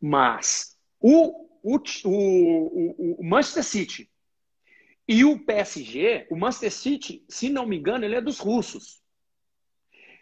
Mas 0.00 0.76
o, 1.00 1.48
o, 1.62 1.78
o, 2.04 3.16
o 3.20 3.24
Manchester 3.24 3.64
City 3.64 4.10
e 5.08 5.24
o 5.24 5.38
PSG, 5.38 6.26
o 6.30 6.36
Manchester 6.36 6.72
City, 6.72 7.24
se 7.28 7.48
não 7.48 7.66
me 7.66 7.76
engano, 7.76 8.04
ele 8.04 8.14
é 8.14 8.20
dos 8.20 8.38
russos. 8.38 9.00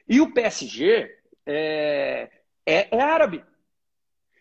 E 0.09 0.21
o 0.21 0.33
PSG 0.33 1.15
é, 1.45 2.31
é, 2.65 2.89
é 2.91 3.03
árabe. 3.03 3.45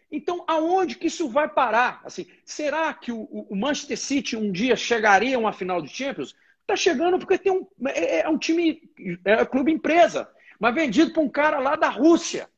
Então, 0.10 0.46
aonde 0.48 0.96
que 0.96 1.08
isso 1.08 1.28
vai 1.28 1.50
parar? 1.50 2.02
Assim, 2.06 2.26
será 2.46 2.94
que 2.94 3.12
o, 3.12 3.24
o, 3.24 3.56
Manchester 3.58 3.98
City 3.98 4.38
um 4.38 4.50
dia 4.50 4.78
chegaria 4.78 5.36
a 5.36 5.40
uma 5.40 5.52
final 5.52 5.82
de 5.82 5.90
Champions? 5.90 6.34
Está 6.62 6.78
chegando 6.78 7.20
porque 7.20 7.38
tem 7.38 7.52
um, 7.52 7.68
é, 7.90 8.22
é 8.22 8.30
um 8.30 8.38
time, 8.38 8.82
é 9.26 9.42
um 9.42 9.46
clube 9.46 9.72
empresa, 9.72 10.30
mas 10.58 10.74
vendido 10.74 11.12
para 11.12 11.24
um 11.24 11.30
cara 11.30 11.60
lá 11.60 11.76
da 11.76 11.90
Rússia. 11.90 12.50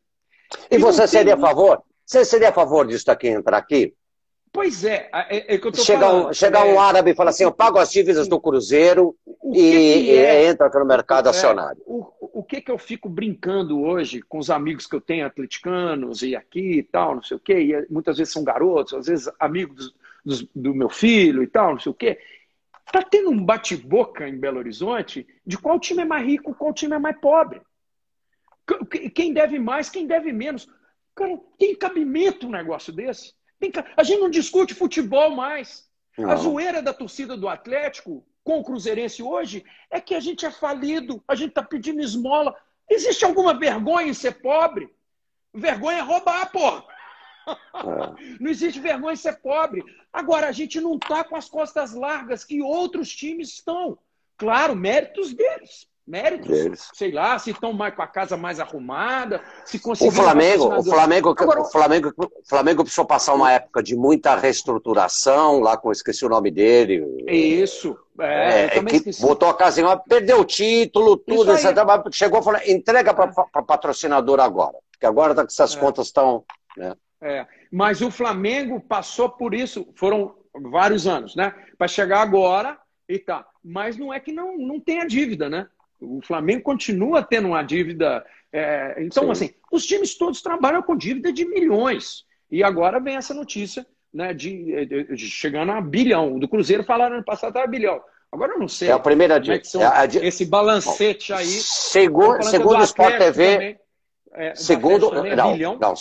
E 0.69 0.77
você 0.77 1.07
seria 1.07 1.34
a 1.34 1.39
favor? 1.39 1.84
Você 2.10 2.26
seria 2.26 2.49
a 2.49 2.53
favor 2.53 2.88
disso 2.88 3.11
aqui 3.11 3.27
entrar 3.27 3.56
aqui? 3.56 3.94
Pois 4.52 4.84
é, 4.84 5.11
é, 5.14 5.53
é 5.53 5.57
que 5.60 5.68
eu 5.68 5.72
tô 5.72 5.80
chega 5.80 6.07
falando. 6.07 6.30
Um, 6.30 6.34
chega 6.34 6.64
um 6.64 6.73
é. 6.73 6.77
árabe 6.77 7.11
e 7.11 7.15
fala 7.15 7.30
assim: 7.30 7.44
eu 7.44 7.52
pago 7.52 7.77
as 7.77 7.91
dívidas 7.91 8.27
do 8.27 8.41
Cruzeiro 8.41 9.15
e, 9.53 9.61
que 9.61 10.18
é? 10.18 10.48
entra 10.48 10.68
no 10.69 10.86
mercado 10.86 11.27
é, 11.27 11.30
acionário. 11.30 11.80
O, 11.86 12.11
o 12.19 12.44
que, 12.44 12.61
que 12.61 12.72
eu 12.72 12.80
fico 12.80 13.07
brincando 13.07 13.80
hoje 13.80 14.23
com 14.23 14.40
os 14.40 14.49
amigos 14.49 14.88
que 14.88 14.95
eu 14.95 15.02
tenho, 15.02 15.23
atleticanos 15.23 16.23
e 16.23 16.36
aqui 16.36 16.80
e 16.80 16.84
tal, 16.84 17.14
não 17.14 17.22
sei 17.22 17.38
o 17.38 17.40
quê, 17.40 17.60
e 17.60 17.94
muitas 17.94 18.18
vezes 18.18 18.34
são 18.34 18.44
garotos, 18.44 18.95
às 18.95 19.06
vezes 19.06 19.30
amigos 19.40 19.94
dos, 20.26 20.48
do 20.56 20.73
meu 20.73 20.90
filho 20.90 21.44
e 21.44 21.48
tal, 21.48 21.73
não 21.73 21.80
sei 21.80 21.91
o 21.91 21.95
quê. 21.95 22.18
Tá 22.91 23.03
tendo 23.03 23.30
um 23.30 23.45
bate-boca 23.45 24.27
em 24.27 24.36
Belo 24.36 24.57
Horizonte 24.57 25.27
de 25.45 25.60
qual 25.60 25.80
time 25.80 26.02
é 26.02 26.06
mais 26.06 26.26
rico, 26.26 26.56
qual 26.56 26.73
time 26.73 26.95
é 26.95 26.99
mais 26.99 27.19
pobre. 27.19 27.61
Quem 29.14 29.31
deve 29.31 29.60
mais, 29.60 29.91
quem 29.91 30.07
deve 30.07 30.34
menos. 30.34 30.68
Cara, 31.15 31.40
tem 31.57 31.76
cabimento 31.76 32.48
um 32.48 32.52
negócio 32.52 32.94
desse? 32.94 33.34
A 33.98 34.03
gente 34.03 34.19
não 34.19 34.30
discute 34.30 34.73
futebol 34.73 35.31
mais. 35.31 35.90
Não. 36.18 36.31
A 36.31 36.36
zoeira 36.36 36.81
da 36.81 36.94
torcida 36.94 37.36
do 37.36 37.48
Atlético 37.48 38.26
com 38.44 38.60
o 38.60 38.64
Cruzeirense 38.64 39.22
hoje 39.22 39.65
é 39.90 39.99
que 39.99 40.15
a 40.15 40.19
gente 40.19 40.45
é 40.45 40.52
falido, 40.52 41.23
a 41.27 41.36
gente 41.36 41.49
está 41.49 41.64
pedindo 41.64 42.02
esmola. 42.02 42.56
Existe 42.90 43.26
alguma 43.26 43.53
vergonha 43.53 44.07
em 44.07 44.14
ser 44.14 44.41
pobre? 44.41 44.90
Vergonha 45.53 45.99
é 45.99 46.02
roubar, 46.02 46.52
porra. 46.52 46.86
É. 47.48 48.38
Não 48.40 48.49
existe 48.49 48.80
vergonha 48.80 49.14
em 49.14 49.18
ser 49.18 49.41
pobre. 49.41 49.84
Agora, 50.11 50.48
a 50.48 50.52
gente 50.52 50.80
não 50.80 50.95
está 50.95 51.23
com 51.23 51.36
as 51.36 51.49
costas 51.49 51.94
largas 51.94 52.44
que 52.44 52.61
outros 52.61 53.10
times 53.15 53.49
estão. 53.49 53.98
Claro, 54.38 54.76
méritos 54.76 55.34
deles 55.34 55.89
méritos, 56.10 56.49
deles. 56.49 56.90
sei 56.94 57.11
lá, 57.11 57.38
se 57.38 57.52
estão 57.52 57.72
mais, 57.72 57.94
com 57.94 58.02
a 58.02 58.07
casa 58.07 58.36
mais 58.36 58.60
arrumada, 58.60 59.41
se 59.64 59.77
conseguiram... 59.80 60.19
O 60.19 60.23
Flamengo, 60.23 60.80
o 60.80 60.84
Flamengo, 60.84 61.36
Agora, 61.38 61.61
o 61.61 61.65
Flamengo, 61.65 62.14
o 62.18 62.49
Flamengo 62.49 62.84
precisou 62.84 63.06
passar 63.06 63.36
uma 63.36 63.52
época 63.52 63.84
de 63.84 63.95
muita 63.95 64.36
reestruturação, 64.36 65.60
lá 65.60 65.77
com 65.77 65.91
esqueci 65.91 66.26
o 66.26 66.30
nome 66.30 66.49
dele. 66.49 67.06
Isso. 67.27 67.98
É, 68.19 68.65
é 68.77 68.84
que 68.84 68.95
esqueci. 68.98 69.22
botou 69.22 69.48
a 69.48 69.53
casa 69.53 69.81
em 69.81 69.86
perdeu 70.07 70.40
o 70.40 70.45
título, 70.45 71.15
tudo, 71.15 71.53
etc. 71.53 71.68
Chegou 72.11 72.41
e 72.41 72.44
falou: 72.44 72.60
entrega 72.68 73.14
para 73.14 73.64
patrocinador 73.64 74.40
agora, 74.40 74.77
porque 74.91 75.06
agora 75.06 75.34
tá 75.34 75.45
que 75.45 75.52
essas 75.52 75.76
é. 75.76 75.80
contas 75.80 76.07
estão. 76.07 76.44
Né? 76.76 76.95
É. 77.22 77.45
Mas 77.72 78.02
o 78.02 78.11
Flamengo 78.11 78.81
passou 78.81 79.30
por 79.30 79.53
isso, 79.53 79.88
foram 79.95 80.36
vários 80.69 81.07
anos, 81.07 81.36
né? 81.36 81.53
Para 81.77 81.88
chegar 81.88 82.22
agora 82.22 82.77
e 83.07 83.18
tá. 83.19 83.45
Mas 83.64 83.98
não 83.98 84.14
é 84.14 84.19
que 84.19 84.31
não, 84.31 84.57
não 84.57 84.80
tenha 84.80 85.06
dívida, 85.06 85.49
né? 85.49 85.68
O 86.00 86.22
Flamengo 86.22 86.64
continua 86.64 87.22
tendo 87.22 87.50
uma 87.50 87.64
dívida. 87.64 88.26
É, 88.52 88.96
então, 89.00 89.24
Sim. 89.26 89.32
assim, 89.32 89.54
os 89.72 89.86
times 89.86 90.18
todos 90.18 90.42
trabalham 90.42 90.82
com 90.82 90.96
dívida 90.96 91.32
de 91.32 91.46
milhões. 91.46 92.24
E 92.50 92.64
agora 92.64 93.00
vem 93.00 93.16
essa 93.16 93.34
notícia 93.34 93.86
né, 94.14 94.34
de, 94.34 94.86
de, 94.86 95.16
de 95.16 95.30
chegando 95.30 95.72
a 95.72 95.82
bilhão. 95.82 96.40
Do 96.40 96.48
Cruzeiro 96.48 96.84
falaram 96.84 97.18
no 97.18 97.24
passado 97.24 97.50
estava 97.50 97.68
bilhão. 97.68 98.02
Agora 98.32 98.54
eu 98.54 98.60
não 98.60 98.68
sei. 98.68 98.90
É 98.90 98.92
a 98.92 99.00
primeira 99.00 99.40
dica. 99.40 99.62
É, 99.78 100.18
é 100.18 100.28
esse 100.28 100.46
balancete 100.46 101.34
aí. 101.34 101.46
Segundo, 101.46 102.44
segundo 102.44 102.80
o 102.80 102.84
Sport 102.84 103.18
TV. 103.18 103.54
Também, 103.54 103.80
é, 104.32 104.54
segundo, 104.54 105.12
não, 105.36 105.78
não, 105.78 105.94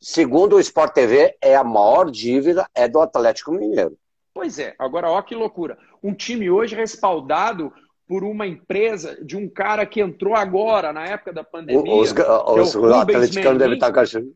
segundo 0.00 0.56
o 0.56 0.60
Sport 0.60 0.94
TV, 0.94 1.36
é 1.40 1.56
a 1.56 1.64
maior 1.64 2.08
dívida 2.08 2.68
é 2.72 2.86
do 2.86 3.00
Atlético 3.00 3.50
Mineiro. 3.50 3.98
Pois 4.32 4.58
é, 4.58 4.74
agora 4.78 5.10
olha 5.10 5.22
que 5.22 5.34
loucura. 5.34 5.76
Um 6.02 6.14
time 6.14 6.48
hoje 6.50 6.76
respaldado 6.76 7.72
por 8.06 8.22
uma 8.22 8.46
empresa 8.46 9.18
de 9.24 9.36
um 9.36 9.48
cara 9.48 9.86
que 9.86 10.00
entrou 10.00 10.34
agora, 10.34 10.92
na 10.92 11.06
época 11.06 11.32
da 11.32 11.42
pandemia. 11.42 11.92
Os, 11.92 12.12
os, 12.12 12.74
é 12.74 12.96
atleticanos 12.96 13.58
devem 13.58 13.74
estar 13.74 13.92
cachando. 13.92 14.34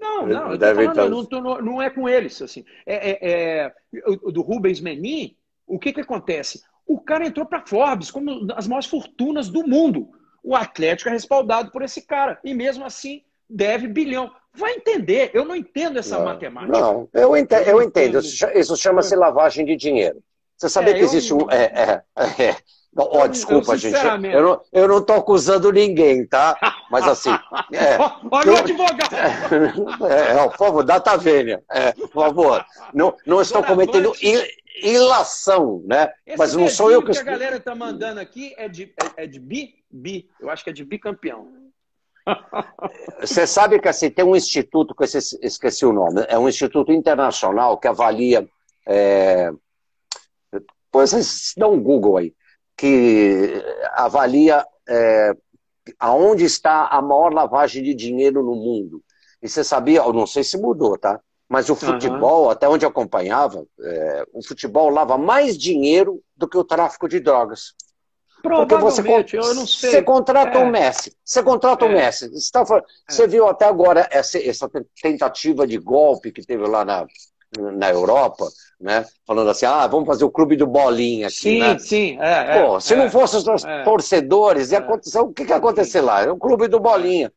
Não, 0.00 0.26
não, 0.26 0.56
deve 0.56 0.84
falando, 0.84 1.22
estar... 1.22 1.40
não, 1.40 1.62
não, 1.62 1.82
é 1.82 1.88
com 1.88 2.08
eles. 2.08 2.40
Assim. 2.42 2.64
É, 2.84 3.10
é, 3.10 3.18
é, 3.22 3.72
do 4.32 4.42
Rubens 4.42 4.80
Menin, 4.80 5.36
o 5.66 5.78
que, 5.78 5.92
que 5.92 6.00
acontece? 6.00 6.62
O 6.86 7.00
cara 7.00 7.26
entrou 7.26 7.46
para 7.46 7.64
Forbes 7.64 8.10
como 8.10 8.46
as 8.54 8.66
maiores 8.66 8.88
fortunas 8.88 9.48
do 9.48 9.66
mundo. 9.66 10.10
O 10.42 10.56
Atlético 10.56 11.08
é 11.08 11.12
respaldado 11.12 11.70
por 11.70 11.82
esse 11.82 12.02
cara. 12.02 12.40
E 12.42 12.52
mesmo 12.52 12.84
assim, 12.84 13.22
deve 13.48 13.86
bilhão. 13.86 14.32
Vai 14.54 14.72
entender. 14.72 15.30
Eu 15.32 15.44
não 15.44 15.54
entendo 15.54 15.98
essa 15.98 16.18
não, 16.18 16.24
matemática. 16.24 16.78
Não, 16.78 17.08
eu 17.12 17.36
entendo. 17.36 17.68
Eu 17.68 17.80
entendo. 17.80 18.18
Isso 18.18 18.76
chama-se 18.76 19.14
lavagem 19.14 19.64
de 19.64 19.76
dinheiro. 19.76 20.22
Você 20.56 20.68
sabia 20.68 20.94
é, 20.94 20.98
que 20.98 21.04
existe 21.04 21.30
eu... 21.30 21.38
um. 21.38 21.46
Oh, 22.94 23.26
desculpa, 23.26 23.72
eu, 23.72 23.78
gente. 23.78 23.96
Eu 23.96 24.42
não, 24.42 24.60
eu 24.70 24.88
não 24.88 25.02
tô 25.02 25.14
acusando 25.14 25.72
ninguém, 25.72 26.26
tá? 26.26 26.58
Mas 26.90 27.06
assim. 27.08 27.30
É, 27.72 27.96
Olha 28.30 28.52
o 28.52 28.56
advogado! 28.58 29.16
É, 30.06 30.36
é, 30.36 30.48
por 30.48 30.58
favor, 30.58 30.84
data 30.84 31.16
vênia. 31.16 31.62
É, 31.70 31.92
por 31.92 32.10
favor. 32.10 32.64
Não, 32.92 33.16
não 33.26 33.40
estou 33.40 33.62
cometendo 33.62 34.12
ilação, 34.82 35.82
né? 35.86 36.12
Esse 36.26 36.38
Mas 36.38 36.54
não 36.54 36.68
sou 36.68 36.90
eu 36.90 37.02
que. 37.02 37.10
O 37.10 37.14
que 37.14 37.20
a 37.20 37.22
galera 37.22 37.58
tá 37.58 37.74
mandando 37.74 38.20
aqui 38.20 38.54
é 38.58 38.68
de, 38.68 38.92
é, 39.16 39.24
é 39.24 39.26
de 39.26 39.40
bi? 39.40 39.74
Bi. 39.90 40.28
Eu 40.38 40.50
acho 40.50 40.62
que 40.62 40.70
é 40.70 40.72
de 40.72 40.84
bicampeão. 40.84 41.48
Você 43.20 43.46
sabe 43.46 43.80
que 43.80 43.88
assim, 43.88 44.10
tem 44.10 44.24
um 44.24 44.36
instituto, 44.36 44.94
que 44.94 45.04
esqueci 45.04 45.86
o 45.86 45.92
nome, 45.92 46.24
é 46.28 46.38
um 46.38 46.48
instituto 46.48 46.92
internacional 46.92 47.78
que 47.78 47.88
avalia. 47.88 48.46
É, 48.86 49.50
depois 50.52 51.10
vocês 51.10 51.54
dão 51.56 51.72
um 51.72 51.82
Google 51.82 52.18
aí 52.18 52.34
que 52.82 53.62
avalia 53.92 54.66
é, 54.88 55.32
aonde 56.00 56.44
está 56.44 56.88
a 56.88 57.00
maior 57.00 57.32
lavagem 57.32 57.80
de 57.80 57.94
dinheiro 57.94 58.42
no 58.42 58.56
mundo. 58.56 59.00
E 59.40 59.48
você 59.48 59.62
sabia, 59.62 60.00
eu 60.00 60.12
não 60.12 60.26
sei 60.26 60.42
se 60.42 60.58
mudou, 60.58 60.98
tá? 60.98 61.20
Mas 61.48 61.70
o 61.70 61.76
futebol, 61.76 62.46
uhum. 62.46 62.50
até 62.50 62.68
onde 62.68 62.84
eu 62.84 62.88
acompanhava, 62.88 63.64
é, 63.80 64.24
o 64.32 64.44
futebol 64.44 64.88
lava 64.88 65.16
mais 65.16 65.56
dinheiro 65.56 66.20
do 66.36 66.48
que 66.48 66.58
o 66.58 66.64
tráfico 66.64 67.08
de 67.08 67.20
drogas. 67.20 67.72
Porque 68.42 68.74
você, 68.74 69.00
eu 69.32 69.54
não 69.54 69.64
sei. 69.64 69.90
Você 69.90 70.02
contrata 70.02 70.58
é. 70.58 70.64
o 70.64 70.68
Messi. 70.68 71.16
Você 71.24 71.40
contrata 71.40 71.84
é. 71.84 71.88
o 71.88 71.92
Messi. 71.92 72.28
Você, 72.30 72.50
tá, 72.50 72.64
você 73.08 73.28
viu 73.28 73.46
até 73.46 73.66
agora 73.66 74.08
essa, 74.10 74.42
essa, 74.42 74.68
tentativa 75.00 75.68
de 75.68 75.78
golpe 75.78 76.32
que 76.32 76.44
teve 76.44 76.66
lá 76.66 76.84
na, 76.84 77.06
na 77.58 77.90
Europa, 77.90 78.48
né? 78.80 79.04
Falando 79.26 79.50
assim, 79.50 79.66
ah, 79.66 79.86
vamos 79.86 80.06
fazer 80.06 80.24
o 80.24 80.30
clube 80.30 80.56
do 80.56 80.66
bolinha 80.66 81.26
aqui, 81.26 81.36
sim, 81.36 81.60
né? 81.60 81.78
Sim, 81.78 82.18
é, 82.20 82.62
Pô, 82.62 82.80
se 82.80 82.94
é, 82.94 82.96
não 82.96 83.10
fossem 83.10 83.40
os 83.40 83.64
é, 83.64 83.82
torcedores, 83.84 84.72
ia 84.72 84.78
é. 84.78 84.80
acontecer, 84.80 85.18
o 85.18 85.32
que 85.32 85.44
que 85.44 85.50
ia 85.50 85.56
acontecer 85.56 86.00
lá? 86.00 86.22
É 86.22 86.30
o 86.30 86.36
clube 86.36 86.68
do 86.68 86.80
bolinha. 86.80 87.32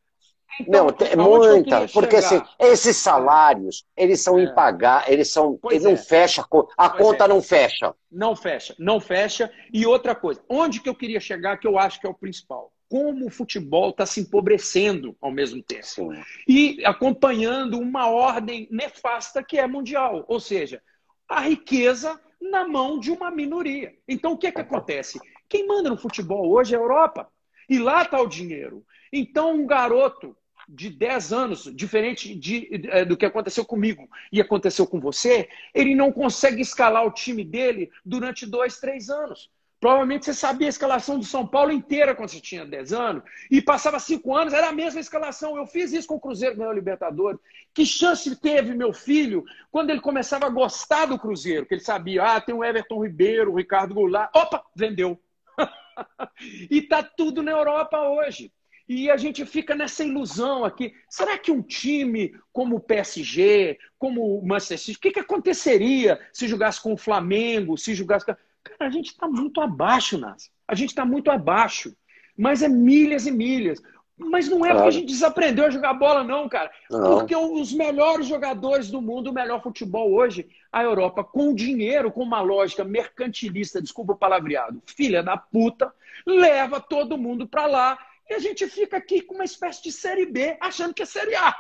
Então, 0.60 0.88
não, 0.88 1.08
é 1.08 1.16
muita, 1.18 1.88
porque 1.90 2.16
assim, 2.16 2.42
esses 2.58 2.96
salários, 2.96 3.84
eles 3.96 4.22
são 4.22 4.40
é. 4.40 4.44
impagáveis, 4.44 5.12
eles 5.12 5.32
são, 5.32 5.58
pois 5.62 5.84
ele 5.84 5.96
não 5.96 5.98
fecha, 5.98 6.46
a 6.78 6.90
conta 6.90 7.28
não 7.28 7.42
fecha. 7.42 7.94
Não 8.10 8.36
fecha, 8.36 8.74
não 8.80 9.00
fecha. 9.00 9.52
E 9.74 9.86
outra 9.86 10.16
coisa, 10.16 10.42
onde 10.50 10.80
que 10.80 10.88
eu 10.88 10.96
queria 10.96 11.20
chegar, 11.20 11.58
que 11.58 11.68
eu 11.68 11.78
acho 11.78 12.00
que 12.00 12.08
é 12.08 12.10
o 12.10 12.14
principal? 12.14 12.72
Como 12.90 13.26
o 13.26 13.32
futebol 13.32 13.90
está 13.90 14.06
se 14.06 14.22
empobrecendo 14.22 15.16
ao 15.22 15.32
mesmo 15.32 15.62
tempo. 15.62 15.86
Sim. 15.86 16.24
E 16.48 16.86
acompanhando 16.86 17.80
uma 17.80 18.08
ordem 18.08 18.68
nefasta 18.72 19.44
que 19.44 19.58
é 19.58 19.68
mundial. 19.68 20.24
Ou 20.28 20.40
seja, 20.40 20.82
a 21.28 21.42
riqueza 21.42 22.20
na 22.40 22.68
mão 22.68 23.00
de 23.00 23.12
uma 23.12 23.32
minoria. 23.32 23.94
Então, 24.08 24.34
o 24.34 24.38
que, 24.38 24.48
é 24.48 24.52
que 24.52 24.62
acontece? 24.62 25.20
Quem 25.50 25.68
manda 25.68 25.90
no 25.90 25.98
futebol 25.98 26.50
hoje 26.52 26.74
é 26.74 26.78
a 26.78 26.82
Europa. 26.82 27.28
E 27.68 27.80
lá 27.80 28.04
está 28.04 28.22
o 28.22 28.28
dinheiro. 28.28 28.86
Então, 29.12 29.56
um 29.56 29.66
garoto 29.66 30.36
de 30.68 30.90
10 30.90 31.34
anos, 31.34 31.72
diferente 31.76 32.34
de, 32.36 32.70
é, 32.90 33.06
do 33.06 33.16
que 33.16 33.26
aconteceu 33.26 33.64
comigo 33.64 34.10
e 34.32 34.42
aconteceu 34.42 34.86
com 34.88 35.00
você, 35.00 35.48
ele 35.74 35.94
não 35.94 36.12
consegue 36.12 36.62
escalar 36.62 37.06
o 37.06 37.12
time 37.12 37.44
dele 37.44 37.92
durante 38.04 38.46
dois, 38.46 38.80
três 38.80 39.10
anos. 39.10 39.50
Provavelmente 39.80 40.26
você 40.26 40.34
sabia 40.34 40.68
a 40.68 40.70
escalação 40.70 41.20
do 41.20 41.26
São 41.26 41.46
Paulo 41.46 41.72
inteira 41.72 42.16
quando 42.16 42.30
você 42.30 42.40
tinha 42.40 42.66
10 42.66 42.94
anos, 42.94 43.24
e 43.52 43.62
passava 43.62 44.00
5 44.00 44.36
anos, 44.36 44.54
era 44.54 44.70
a 44.70 44.72
mesma 44.72 45.00
escalação. 45.00 45.58
Eu 45.58 45.68
fiz 45.68 45.92
isso 45.92 46.08
com 46.08 46.16
o 46.16 46.20
Cruzeiro 46.20 46.56
ganhou 46.56 46.72
o 46.72 46.76
Libertadores. 46.76 47.40
Que 47.74 47.86
chance 47.86 48.34
teve 48.38 48.74
meu 48.74 48.94
filho 48.94 49.44
quando 49.72 49.90
ele 49.90 50.00
começava 50.00 50.46
a 50.46 50.50
gostar 50.50 51.06
do 51.06 51.20
Cruzeiro? 51.20 51.66
Que 51.66 51.76
ele 51.76 51.82
sabia, 51.82 52.24
ah, 52.24 52.42
tem 52.42 52.56
o 52.56 52.64
Everton 52.64 53.04
Ribeiro, 53.04 53.52
o 53.52 53.58
Ricardo 53.58 53.94
Goulart. 53.94 54.32
Opa, 54.34 54.64
vendeu. 54.76 55.20
e 56.72 56.82
tá 56.82 57.04
tudo 57.04 57.44
na 57.44 57.52
Europa 57.52 58.00
hoje. 58.00 58.52
E 58.88 59.10
a 59.10 59.18
gente 59.18 59.46
fica 59.46 59.74
nessa 59.74 60.04
ilusão 60.04 60.64
aqui. 60.64 60.94
Será 61.10 61.38
que 61.38 61.52
um 61.52 61.62
time 61.62 62.36
como 62.54 62.76
o 62.76 62.80
PSG, 62.80 63.80
como 63.98 64.38
o 64.38 64.46
Manchester 64.46 64.78
City, 64.78 64.98
o 64.98 65.02
que, 65.02 65.12
que 65.12 65.20
aconteceria 65.20 66.20
se 66.32 66.48
jogasse 66.48 66.82
com 66.82 66.94
o 66.94 66.98
Flamengo, 66.98 67.78
se 67.78 67.96
jogasse 67.96 68.26
com... 68.26 68.36
Cara, 68.66 68.90
a 68.90 68.92
gente 68.92 69.12
está 69.12 69.28
muito 69.28 69.62
abaixo, 69.62 70.18
Nas. 70.18 70.50
A 70.68 70.76
gente 70.76 70.90
está 70.90 71.06
muito 71.06 71.32
abaixo. 71.32 71.96
Mas 72.38 72.62
é 72.62 72.68
milhas 72.68 73.26
e 73.26 73.32
milhas. 73.32 73.82
Mas 74.18 74.48
não 74.48 74.66
é 74.66 74.70
claro. 74.70 74.76
porque 74.76 74.88
a 74.90 75.00
gente 75.00 75.12
desaprendeu 75.12 75.66
a 75.66 75.70
jogar 75.70 75.94
bola, 75.94 76.24
não, 76.24 76.48
cara. 76.48 76.72
Não. 76.90 77.20
Porque 77.20 77.36
os 77.36 77.74
melhores 77.74 78.28
jogadores 78.28 78.90
do 78.90 79.02
mundo, 79.02 79.30
o 79.30 79.34
melhor 79.34 79.62
futebol 79.62 80.12
hoje, 80.14 80.48
a 80.72 80.84
Europa, 80.84 81.24
com 81.24 81.54
dinheiro, 81.54 82.12
com 82.12 82.24
uma 82.24 82.42
lógica 82.42 82.84
mercantilista, 82.84 83.82
desculpa 83.82 84.14
o 84.14 84.18
palavreado, 84.18 84.82
filha 84.86 85.22
da 85.22 85.36
puta, 85.36 85.94
leva 86.26 86.80
todo 86.80 87.18
mundo 87.18 87.46
para 87.46 87.66
lá 87.66 88.00
e 88.30 88.34
a 88.34 88.40
gente 88.40 88.68
fica 88.68 88.98
aqui 88.98 89.22
com 89.22 89.36
uma 89.36 89.44
espécie 89.44 89.84
de 89.84 89.92
Série 89.92 90.26
B, 90.26 90.58
achando 90.62 90.94
que 90.94 91.04
é 91.04 91.06
Série 91.06 91.36
A. 91.36 91.56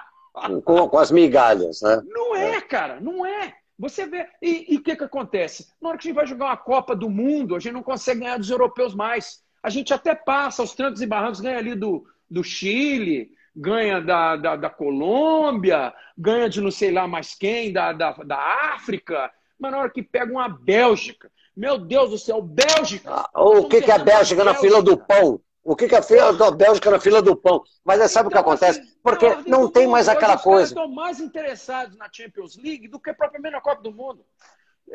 Com, 0.63 0.89
com 0.89 0.97
as 0.97 1.11
migalhas, 1.11 1.81
né? 1.81 2.01
Não 2.05 2.35
é, 2.35 2.59
cara, 2.61 2.99
não 2.99 3.25
é. 3.25 3.55
Você 3.77 4.05
vê. 4.05 4.27
E 4.41 4.75
o 4.77 4.81
que, 4.81 4.95
que 4.95 5.03
acontece? 5.03 5.67
Na 5.81 5.89
hora 5.89 5.97
que 5.97 6.07
a 6.07 6.07
gente 6.07 6.15
vai 6.15 6.25
jogar 6.25 6.45
uma 6.45 6.57
Copa 6.57 6.95
do 6.95 7.09
Mundo, 7.09 7.55
a 7.55 7.59
gente 7.59 7.73
não 7.73 7.83
consegue 7.83 8.21
ganhar 8.21 8.37
dos 8.37 8.49
europeus 8.49 8.95
mais. 8.95 9.43
A 9.61 9.69
gente 9.69 9.93
até 9.93 10.15
passa 10.15 10.61
aos 10.61 10.73
trancos 10.73 11.01
e 11.01 11.07
barrancos, 11.07 11.41
ganha 11.41 11.57
ali 11.57 11.75
do, 11.75 12.05
do 12.29 12.43
Chile, 12.43 13.31
ganha 13.55 13.99
da, 13.99 14.35
da, 14.35 14.55
da, 14.55 14.69
Colômbia, 14.69 15.93
ganha 16.17 16.49
de 16.49 16.61
não 16.61 16.71
sei 16.71 16.91
lá 16.91 17.07
mais 17.07 17.33
quem, 17.35 17.73
da, 17.73 17.91
da, 17.91 18.11
da 18.11 18.37
África. 18.75 19.31
Mas 19.59 19.71
na 19.71 19.79
hora 19.79 19.89
que 19.89 20.03
pega 20.03 20.31
uma 20.31 20.47
Bélgica, 20.47 21.31
meu 21.55 21.77
Deus 21.77 22.11
do 22.11 22.17
céu, 22.17 22.41
Bélgica! 22.41 23.09
Ah, 23.09 23.29
o 23.33 23.67
que, 23.67 23.81
que 23.81 23.91
é 23.91 23.97
Bélgica 23.97 24.43
na 24.43 24.53
fila 24.53 24.81
do 24.81 24.97
pão? 24.97 25.41
O 25.65 25.75
que, 25.75 25.87
que 25.87 25.95
é 25.95 26.19
a 26.19 26.31
da 26.31 26.51
Bélgica 26.51 26.91
na 26.91 26.99
fila 26.99 27.23
do 27.23 27.35
pão? 27.35 27.63
Mas 27.83 27.99
é, 27.99 28.07
sabe 28.07 28.29
então, 28.29 28.39
o 28.39 28.43
que 28.43 28.49
acontece? 28.49 28.79
Assim, 28.79 28.89
Porque 29.01 29.27
não, 29.27 29.61
não 29.61 29.71
tem 29.71 29.87
mais 29.87 30.07
aquela 30.07 30.37
coisa. 30.37 30.67
estão 30.67 30.87
mais 30.87 31.19
interessados 31.19 31.97
na 31.97 32.07
Champions 32.11 32.55
League 32.55 32.87
do 32.87 32.99
que 32.99 33.11
propriamente 33.11 33.53
na 33.53 33.61
Copa 33.61 33.81
do 33.81 33.91
Mundo. 33.91 34.23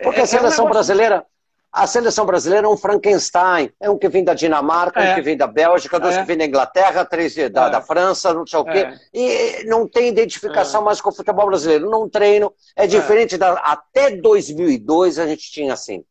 Porque 0.00 0.20
é, 0.20 0.22
a 0.22 0.26
seleção 0.26 0.66
é 0.66 0.68
um 0.68 0.70
brasileira. 0.70 1.26
A 1.72 1.88
seleção 1.88 2.24
brasileira 2.24 2.68
é 2.68 2.70
um 2.70 2.76
Frankenstein. 2.76 3.72
É 3.80 3.90
um 3.90 3.98
que 3.98 4.08
vem 4.08 4.22
da 4.22 4.32
Dinamarca, 4.32 5.00
é. 5.00 5.10
um 5.10 5.14
que 5.16 5.22
vem 5.22 5.36
da 5.36 5.48
Bélgica, 5.48 5.98
dois 5.98 6.14
é. 6.14 6.20
que 6.20 6.26
vem 6.26 6.38
da 6.38 6.44
Inglaterra, 6.44 7.04
três 7.04 7.34
da, 7.34 7.66
é. 7.66 7.70
da 7.70 7.80
França, 7.82 8.32
não 8.32 8.46
sei 8.46 8.60
o 8.60 8.64
quê. 8.64 8.78
É. 8.78 8.98
E 9.12 9.64
não 9.64 9.88
tem 9.88 10.08
identificação 10.08 10.84
mais 10.84 11.00
com 11.00 11.10
o 11.10 11.14
futebol 11.14 11.46
brasileiro. 11.46 11.90
Não 11.90 12.08
treino. 12.08 12.54
É 12.76 12.86
diferente 12.86 13.36
da. 13.36 13.54
Até 13.54 14.12
2002 14.12 15.18
a 15.18 15.26
gente 15.26 15.50
tinha 15.50 15.72
assim. 15.72 16.04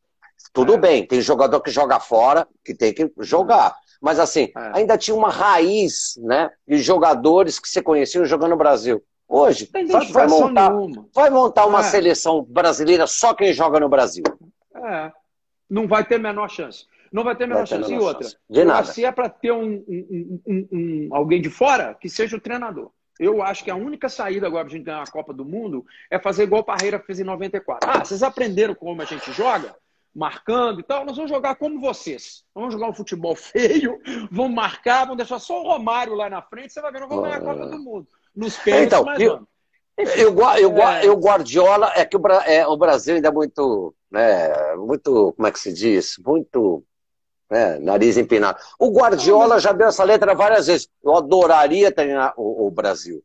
Tudo 0.52 0.78
bem, 0.78 1.08
tem 1.08 1.22
jogador 1.22 1.62
que 1.62 1.72
joga 1.72 1.98
fora, 2.00 2.46
que 2.66 2.76
tem 2.76 2.94
que 2.94 3.10
jogar. 3.20 3.74
Mas 4.02 4.20
assim, 4.20 4.52
é. 4.56 4.72
ainda 4.74 4.98
tinha 4.98 5.16
uma 5.16 5.30
raiz 5.30 6.18
né, 6.22 6.50
de 6.68 6.78
jogadores 6.78 7.60
que 7.60 7.68
se 7.68 7.82
conheciam 7.82 8.26
jogando 8.26 8.52
no 8.52 8.58
Brasil. 8.58 9.04
Hoje, 9.28 9.70
vai 10.12 10.28
montar, 10.28 10.72
vai 11.14 11.30
montar 11.30 11.66
uma 11.68 11.82
é. 11.82 11.84
seleção 11.84 12.44
brasileira 12.44 13.06
só 13.06 13.34
quem 13.34 13.54
joga 13.54 13.80
no 13.80 13.88
Brasil. 13.88 14.24
É. 14.76 15.12
Não 15.70 15.88
vai 15.88 16.04
ter 16.04 16.18
menor 16.18 16.50
chance. 16.50 16.88
Não 17.12 17.24
vai 17.24 17.36
ter 17.36 17.46
menor 17.46 17.60
vai 17.60 17.68
chance. 17.68 17.84
Ter 17.84 17.90
menor 17.90 18.02
e 18.02 18.08
outra, 18.08 18.24
chance. 18.24 18.38
De 18.50 18.64
nada. 18.64 18.88
se 18.88 19.06
é 19.06 19.12
para 19.12 19.30
ter 19.30 19.52
um, 19.52 19.84
um, 19.88 20.42
um, 20.48 20.68
um, 20.72 21.10
alguém 21.12 21.42
de 21.42 21.50
fora, 21.50 21.94
que 21.94 22.10
seja 22.10 22.38
o 22.38 22.42
treinador. 22.42 22.92
Eu 23.20 23.44
acho 23.44 23.64
que 23.64 23.70
a 23.70 23.76
única 23.76 24.08
saída 24.08 24.48
agora 24.48 24.64
para 24.64 24.74
a 24.74 24.78
gente 24.78 24.86
ganhar 24.86 25.04
a 25.04 25.12
Copa 25.12 25.34
do 25.34 25.44
Mundo 25.44 25.86
é 26.10 26.18
fazer 26.18 26.44
igual 26.44 26.62
o 26.62 26.66
Parreira 26.66 27.00
fez 27.00 27.20
em 27.20 27.24
94. 27.24 27.88
Ah, 27.88 28.04
vocês 28.04 28.24
aprenderam 28.24 28.74
como 28.74 29.02
a 29.02 29.06
gente 29.06 29.32
joga? 29.34 29.76
Marcando 30.14 30.80
e 30.80 30.84
tal, 30.84 31.06
nós 31.06 31.16
vamos 31.16 31.32
jogar 31.32 31.56
como 31.56 31.80
vocês. 31.80 32.44
Vamos 32.54 32.74
jogar 32.74 32.90
um 32.90 32.94
futebol 32.94 33.36
feio, 33.36 34.00
vamos 34.32 34.54
marcar, 34.54 35.04
vamos 35.04 35.18
deixar 35.18 35.40
só 35.40 35.62
o 35.62 35.68
Romário 35.68 36.16
lá 36.16 36.30
na 36.30 36.42
frente, 36.42 36.74
você 36.74 36.82
vai 36.82 36.92
ver, 36.92 37.02
nós 37.02 37.10
vamos 37.10 37.24
ganhar 37.24 37.38
a 37.38 37.42
Copa 37.42 37.66
do 37.68 37.80
Mundo. 37.80 38.08
Nos 38.36 38.58
pênaltis, 38.58 38.88
então, 38.88 39.06
mas 39.06 39.20
eu. 39.20 39.48
Eu, 39.98 40.34
eu, 40.58 40.78
é... 40.78 41.06
eu, 41.06 41.14
Guardiola, 41.16 41.92
é 41.94 42.06
que 42.06 42.16
o, 42.16 42.28
é, 42.46 42.66
o 42.66 42.78
Brasil 42.78 43.16
ainda 43.16 43.28
é 43.28 43.32
muito, 43.32 43.94
né, 44.10 44.76
muito, 44.78 45.34
como 45.34 45.46
é 45.46 45.52
que 45.52 45.60
se 45.60 45.74
diz? 45.74 46.18
Muito 46.26 46.86
né, 47.50 47.80
nariz 47.80 48.16
empinado. 48.16 48.60
O 48.78 48.92
Guardiola 48.92 49.60
já 49.60 49.74
deu 49.74 49.88
essa 49.88 50.04
letra 50.04 50.34
várias 50.34 50.68
vezes. 50.68 50.88
Eu 51.04 51.18
adoraria 51.18 51.92
treinar 51.92 52.34
o, 52.38 52.68
o 52.68 52.72
Brasil. 52.72 53.22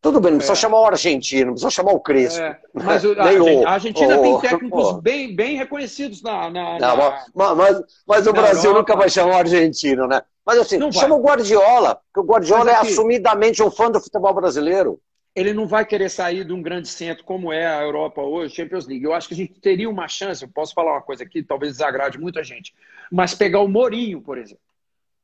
Tudo 0.00 0.18
bem, 0.18 0.30
não 0.30 0.38
precisa 0.38 0.58
é. 0.58 0.62
chamar 0.62 0.80
o 0.80 0.86
argentino, 0.86 1.46
não 1.46 1.52
precisa 1.52 1.70
chamar 1.70 1.92
o 1.92 2.00
Crespo. 2.00 2.40
É. 2.40 2.58
Mas 2.72 3.04
o, 3.04 3.12
a, 3.20 3.70
Argentina 3.70 4.18
o, 4.18 4.22
tem 4.22 4.40
técnicos 4.40 5.00
bem, 5.02 5.36
bem 5.36 5.56
reconhecidos 5.56 6.22
na. 6.22 6.48
na, 6.48 6.78
não, 6.78 6.96
na 6.96 7.14
mas, 7.34 7.56
mas, 7.56 7.82
mas 8.06 8.26
o 8.26 8.32
Brasil 8.32 8.70
Europa. 8.70 8.78
nunca 8.78 8.96
vai 8.96 9.10
chamar 9.10 9.36
o 9.36 9.38
argentino, 9.38 10.06
né? 10.06 10.22
Mas 10.44 10.58
assim, 10.58 10.78
não 10.78 10.90
chama 10.90 11.10
vai. 11.10 11.18
o 11.18 11.22
Guardiola, 11.22 11.96
porque 11.96 12.20
o 12.20 12.32
Guardiola 12.32 12.70
é 12.70 12.76
assumidamente 12.76 13.62
um 13.62 13.70
fã 13.70 13.90
do 13.90 14.00
futebol 14.00 14.32
brasileiro. 14.32 14.98
Ele 15.36 15.52
não 15.52 15.66
vai 15.66 15.84
querer 15.84 16.08
sair 16.08 16.44
de 16.44 16.52
um 16.52 16.62
grande 16.62 16.88
centro 16.88 17.22
como 17.24 17.52
é 17.52 17.66
a 17.66 17.82
Europa 17.82 18.22
hoje, 18.22 18.54
Champions 18.54 18.86
League. 18.86 19.04
Eu 19.04 19.12
acho 19.12 19.28
que 19.28 19.34
a 19.34 19.36
gente 19.36 19.60
teria 19.60 19.88
uma 19.88 20.08
chance, 20.08 20.42
eu 20.42 20.48
posso 20.48 20.74
falar 20.74 20.92
uma 20.92 21.02
coisa 21.02 21.22
aqui, 21.22 21.42
talvez 21.42 21.74
desagrade 21.74 22.18
muita 22.18 22.42
gente, 22.42 22.74
mas 23.12 23.34
pegar 23.34 23.60
o 23.60 23.68
Mourinho, 23.68 24.20
por 24.20 24.38
exemplo, 24.38 24.62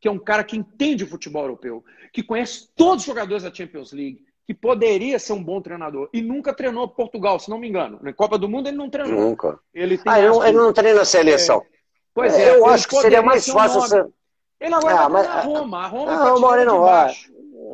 que 0.00 0.06
é 0.06 0.10
um 0.10 0.18
cara 0.18 0.44
que 0.44 0.56
entende 0.56 1.02
o 1.02 1.08
futebol 1.08 1.42
europeu, 1.42 1.84
que 2.12 2.22
conhece 2.22 2.68
todos 2.76 3.02
os 3.02 3.06
jogadores 3.06 3.42
da 3.42 3.52
Champions 3.52 3.92
League, 3.92 4.20
que 4.46 4.54
poderia 4.54 5.18
ser 5.18 5.32
um 5.32 5.42
bom 5.42 5.60
treinador 5.60 6.08
e 6.12 6.22
nunca 6.22 6.54
treinou 6.54 6.86
Portugal, 6.86 7.38
se 7.40 7.50
não 7.50 7.58
me 7.58 7.68
engano. 7.68 7.98
Na 8.00 8.12
Copa 8.12 8.38
do 8.38 8.48
Mundo 8.48 8.68
ele 8.68 8.76
não 8.76 8.88
treinou. 8.88 9.20
Nunca. 9.20 9.58
Ele, 9.74 10.00
ah, 10.06 10.18
ele, 10.20 10.28
não, 10.28 10.46
ele 10.46 10.56
não 10.56 10.72
treina 10.72 11.00
a 11.00 11.04
seleção. 11.04 11.58
É, 11.58 11.66
pois 12.14 12.34
é, 12.34 12.56
eu 12.56 12.64
acho 12.66 12.86
que 12.86 12.96
seria 12.96 13.22
mais 13.22 13.46
fácil. 13.46 13.82
Ser... 13.82 14.06
Ele 14.60 14.74
agora 14.74 14.94
ah, 14.94 15.08
vai 15.08 15.10
mas... 15.10 15.26
a 15.26 15.40
Roma. 15.40 15.78
A 15.78 15.86
Roma 15.88 16.12
não, 16.12 16.40
tá 16.40 16.64
não 16.64 16.80
vai. 16.80 17.14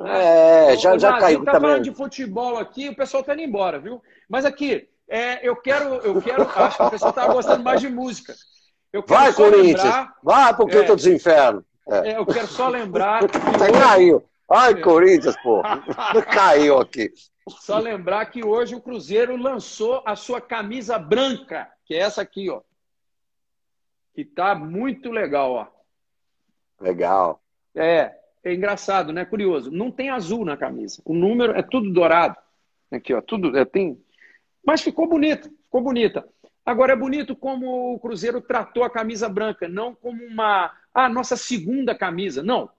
É, 0.06 0.76
já, 0.78 0.96
já 0.96 1.18
caiu 1.18 1.44
tá 1.44 1.52
também. 1.52 1.70
falando 1.70 1.84
de 1.84 1.94
futebol 1.94 2.56
aqui, 2.56 2.88
o 2.88 2.96
pessoal 2.96 3.22
tá 3.22 3.34
indo 3.34 3.42
embora, 3.42 3.78
viu? 3.78 4.02
Mas 4.28 4.46
aqui, 4.46 4.88
é, 5.08 5.46
eu 5.46 5.54
quero, 5.56 5.96
eu 5.96 6.22
quero, 6.22 6.42
acho 6.42 6.76
que 6.78 6.82
o 6.84 6.90
pessoal 6.90 7.12
tá 7.12 7.26
gostando 7.26 7.62
mais 7.62 7.80
de 7.82 7.90
música. 7.90 8.34
vai, 9.06 9.32
Corinthians, 9.32 9.82
lembrar, 9.82 10.14
vai 10.22 10.56
porque 10.56 10.76
é, 10.76 10.78
eu 10.80 10.86
tô 10.86 10.96
dos 10.96 11.06
infernos. 11.06 11.62
É. 11.88 12.16
eu 12.16 12.24
quero 12.24 12.46
só 12.46 12.68
lembrar. 12.68 13.20
Que 13.28 13.36
hoje, 13.36 13.72
caiu. 13.72 14.24
Ai, 14.52 14.80
Corinthians, 14.80 15.36
pô. 15.42 15.62
Caiu 16.30 16.78
aqui. 16.78 17.10
Só 17.48 17.78
lembrar 17.78 18.26
que 18.26 18.44
hoje 18.44 18.74
o 18.74 18.80
Cruzeiro 18.80 19.36
lançou 19.36 20.02
a 20.04 20.14
sua 20.14 20.40
camisa 20.40 20.98
branca, 20.98 21.70
que 21.86 21.94
é 21.94 21.98
essa 21.98 22.20
aqui, 22.20 22.50
ó. 22.50 22.60
Que 24.14 24.24
tá 24.24 24.54
muito 24.54 25.10
legal, 25.10 25.52
ó. 25.52 25.66
Legal. 26.78 27.42
É, 27.74 28.14
é 28.44 28.52
engraçado, 28.52 29.12
né? 29.12 29.24
Curioso. 29.24 29.70
Não 29.70 29.90
tem 29.90 30.10
azul 30.10 30.44
na 30.44 30.56
camisa. 30.56 31.00
O 31.04 31.14
número 31.14 31.52
é 31.52 31.62
tudo 31.62 31.90
dourado. 31.90 32.36
Aqui, 32.90 33.14
ó, 33.14 33.22
tudo 33.22 33.56
é, 33.56 33.64
tem. 33.64 33.98
Mas 34.64 34.82
ficou 34.82 35.08
bonita, 35.08 35.50
ficou 35.64 35.80
bonita. 35.80 36.28
Agora 36.64 36.92
é 36.92 36.96
bonito 36.96 37.34
como 37.34 37.94
o 37.94 37.98
Cruzeiro 37.98 38.40
tratou 38.40 38.84
a 38.84 38.90
camisa 38.90 39.28
branca, 39.28 39.66
não 39.66 39.94
como 39.94 40.22
uma 40.24 40.66
a 40.94 41.06
ah, 41.06 41.08
nossa 41.08 41.36
segunda 41.36 41.94
camisa. 41.94 42.42
Não, 42.42 42.70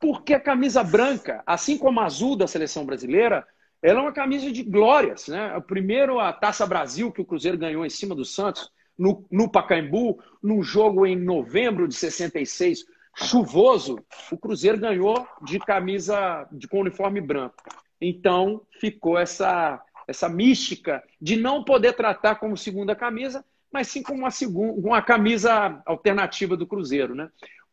porque 0.00 0.34
a 0.34 0.40
camisa 0.40 0.82
branca, 0.82 1.42
assim 1.46 1.76
como 1.76 2.00
a 2.00 2.04
azul 2.04 2.36
da 2.36 2.46
seleção 2.46 2.84
brasileira, 2.84 3.46
ela 3.82 4.00
é 4.00 4.02
uma 4.02 4.12
camisa 4.12 4.50
de 4.50 4.62
glórias. 4.62 5.28
Né? 5.28 5.56
O 5.56 5.62
primeiro, 5.62 6.18
a 6.18 6.32
Taça 6.32 6.66
Brasil, 6.66 7.12
que 7.12 7.20
o 7.20 7.24
Cruzeiro 7.24 7.58
ganhou 7.58 7.84
em 7.84 7.90
cima 7.90 8.14
do 8.14 8.24
Santos, 8.24 8.70
no, 8.98 9.24
no 9.30 9.50
Pacaembu, 9.50 10.18
num 10.42 10.62
jogo 10.62 11.06
em 11.06 11.16
novembro 11.16 11.86
de 11.86 11.94
66, 11.94 12.84
chuvoso, 13.16 13.98
o 14.30 14.36
Cruzeiro 14.36 14.78
ganhou 14.78 15.26
de 15.42 15.58
camisa 15.58 16.46
de, 16.50 16.66
com 16.66 16.80
uniforme 16.80 17.20
branco. 17.20 17.56
Então 18.00 18.62
ficou 18.80 19.18
essa, 19.18 19.80
essa 20.06 20.28
mística 20.28 21.02
de 21.20 21.36
não 21.36 21.64
poder 21.64 21.94
tratar 21.94 22.36
como 22.36 22.56
segunda 22.56 22.94
camisa, 22.94 23.44
mas 23.72 23.88
sim 23.88 24.02
como 24.02 24.20
uma, 24.20 24.30
segunda, 24.30 24.72
uma 24.72 25.02
camisa 25.02 25.82
alternativa 25.84 26.56
do 26.56 26.66
Cruzeiro. 26.66 27.14
Né? 27.14 27.28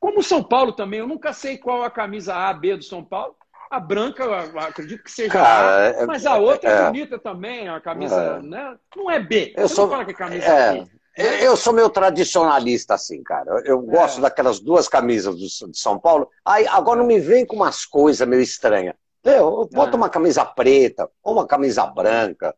Como 0.05 0.19
o 0.19 0.23
São 0.23 0.43
Paulo 0.43 0.71
também, 0.71 0.99
eu 0.99 1.07
nunca 1.07 1.33
sei 1.33 1.57
qual 1.57 1.81
a 1.81 1.89
camisa 1.89 2.35
A, 2.35 2.53
B 2.53 2.77
do 2.77 2.83
São 2.83 3.03
Paulo. 3.03 3.35
A 3.71 3.79
branca, 3.79 4.23
eu 4.23 4.59
acredito 4.59 5.03
que 5.03 5.11
seja 5.11 5.31
Cara, 5.31 5.97
A, 5.97 6.03
é, 6.03 6.05
mas 6.05 6.27
a 6.27 6.37
outra 6.37 6.69
é, 6.69 6.73
é 6.73 6.85
bonita 6.85 7.17
também, 7.17 7.67
a 7.67 7.81
camisa, 7.81 8.21
é. 8.39 8.41
né? 8.43 8.77
Não 8.95 9.09
é 9.09 9.19
B. 9.19 9.55
Eu 9.57 9.67
Você 9.67 9.73
sou, 9.73 9.89
fala 9.89 10.05
que 10.05 10.11
é 10.11 10.13
camisa 10.13 10.45
é, 10.45 10.73
B. 10.73 10.87
Eu 11.43 11.57
sou 11.57 11.73
meio 11.73 11.89
tradicionalista, 11.89 12.93
assim, 12.93 13.23
cara. 13.23 13.49
Eu, 13.49 13.59
eu 13.65 13.81
gosto 13.81 14.21
daquelas 14.21 14.59
duas 14.59 14.87
camisas 14.87 15.35
de 15.39 15.49
São 15.73 15.97
Paulo. 15.97 16.29
Aí, 16.45 16.67
agora 16.67 16.99
não 16.99 17.07
me 17.07 17.19
vem 17.19 17.43
com 17.43 17.55
umas 17.55 17.83
coisas 17.83 18.27
meio 18.27 18.43
estranhas. 18.43 18.93
Eu, 19.23 19.67
bota 19.73 19.97
uma 19.97 20.07
camisa 20.07 20.45
preta 20.45 21.09
ou 21.23 21.33
uma 21.33 21.47
camisa 21.47 21.83
branca. 21.87 22.53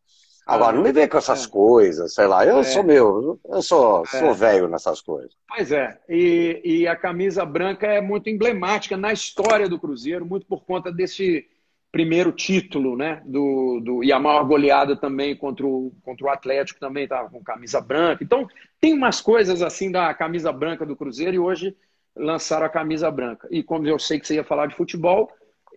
Agora, 0.48 0.74
não 0.74 0.82
me 0.82 0.92
vem 0.92 1.06
com 1.06 1.18
essas 1.18 1.44
é. 1.44 1.50
coisas, 1.50 2.14
sei 2.14 2.26
lá. 2.26 2.46
Eu 2.46 2.60
é. 2.60 2.62
sou 2.62 2.82
meu, 2.82 3.38
eu 3.46 3.60
sou, 3.60 4.02
é. 4.02 4.06
sou 4.06 4.32
velho 4.32 4.66
nessas 4.66 5.02
coisas. 5.02 5.30
Pois 5.46 5.70
é. 5.70 6.00
E, 6.08 6.62
e, 6.64 6.88
a 6.88 6.96
camisa 6.96 7.44
branca 7.44 7.86
é 7.86 8.00
muito 8.00 8.30
emblemática 8.30 8.96
na 8.96 9.12
história 9.12 9.68
do 9.68 9.78
Cruzeiro, 9.78 10.24
muito 10.24 10.46
por 10.46 10.64
conta 10.64 10.90
desse 10.90 11.46
primeiro 11.92 12.32
título, 12.32 12.96
né? 12.96 13.22
Do, 13.26 13.80
do, 13.84 14.02
e 14.02 14.10
a 14.10 14.18
maior 14.18 14.42
goleada 14.44 14.96
também 14.96 15.36
contra 15.36 15.66
o, 15.66 15.92
contra 16.02 16.26
o 16.26 16.30
Atlético 16.30 16.80
também 16.80 17.04
estava 17.04 17.28
com 17.28 17.44
camisa 17.44 17.78
branca. 17.78 18.24
Então, 18.24 18.48
tem 18.80 18.94
umas 18.94 19.20
coisas 19.20 19.60
assim 19.60 19.92
da 19.92 20.14
camisa 20.14 20.50
branca 20.50 20.86
do 20.86 20.96
Cruzeiro 20.96 21.34
e 21.34 21.38
hoje 21.38 21.76
lançaram 22.16 22.64
a 22.64 22.70
camisa 22.70 23.10
branca. 23.10 23.46
E 23.50 23.62
como 23.62 23.86
eu 23.86 23.98
sei 23.98 24.18
que 24.18 24.26
você 24.26 24.36
ia 24.36 24.44
falar 24.44 24.66
de 24.66 24.76
futebol, 24.76 25.30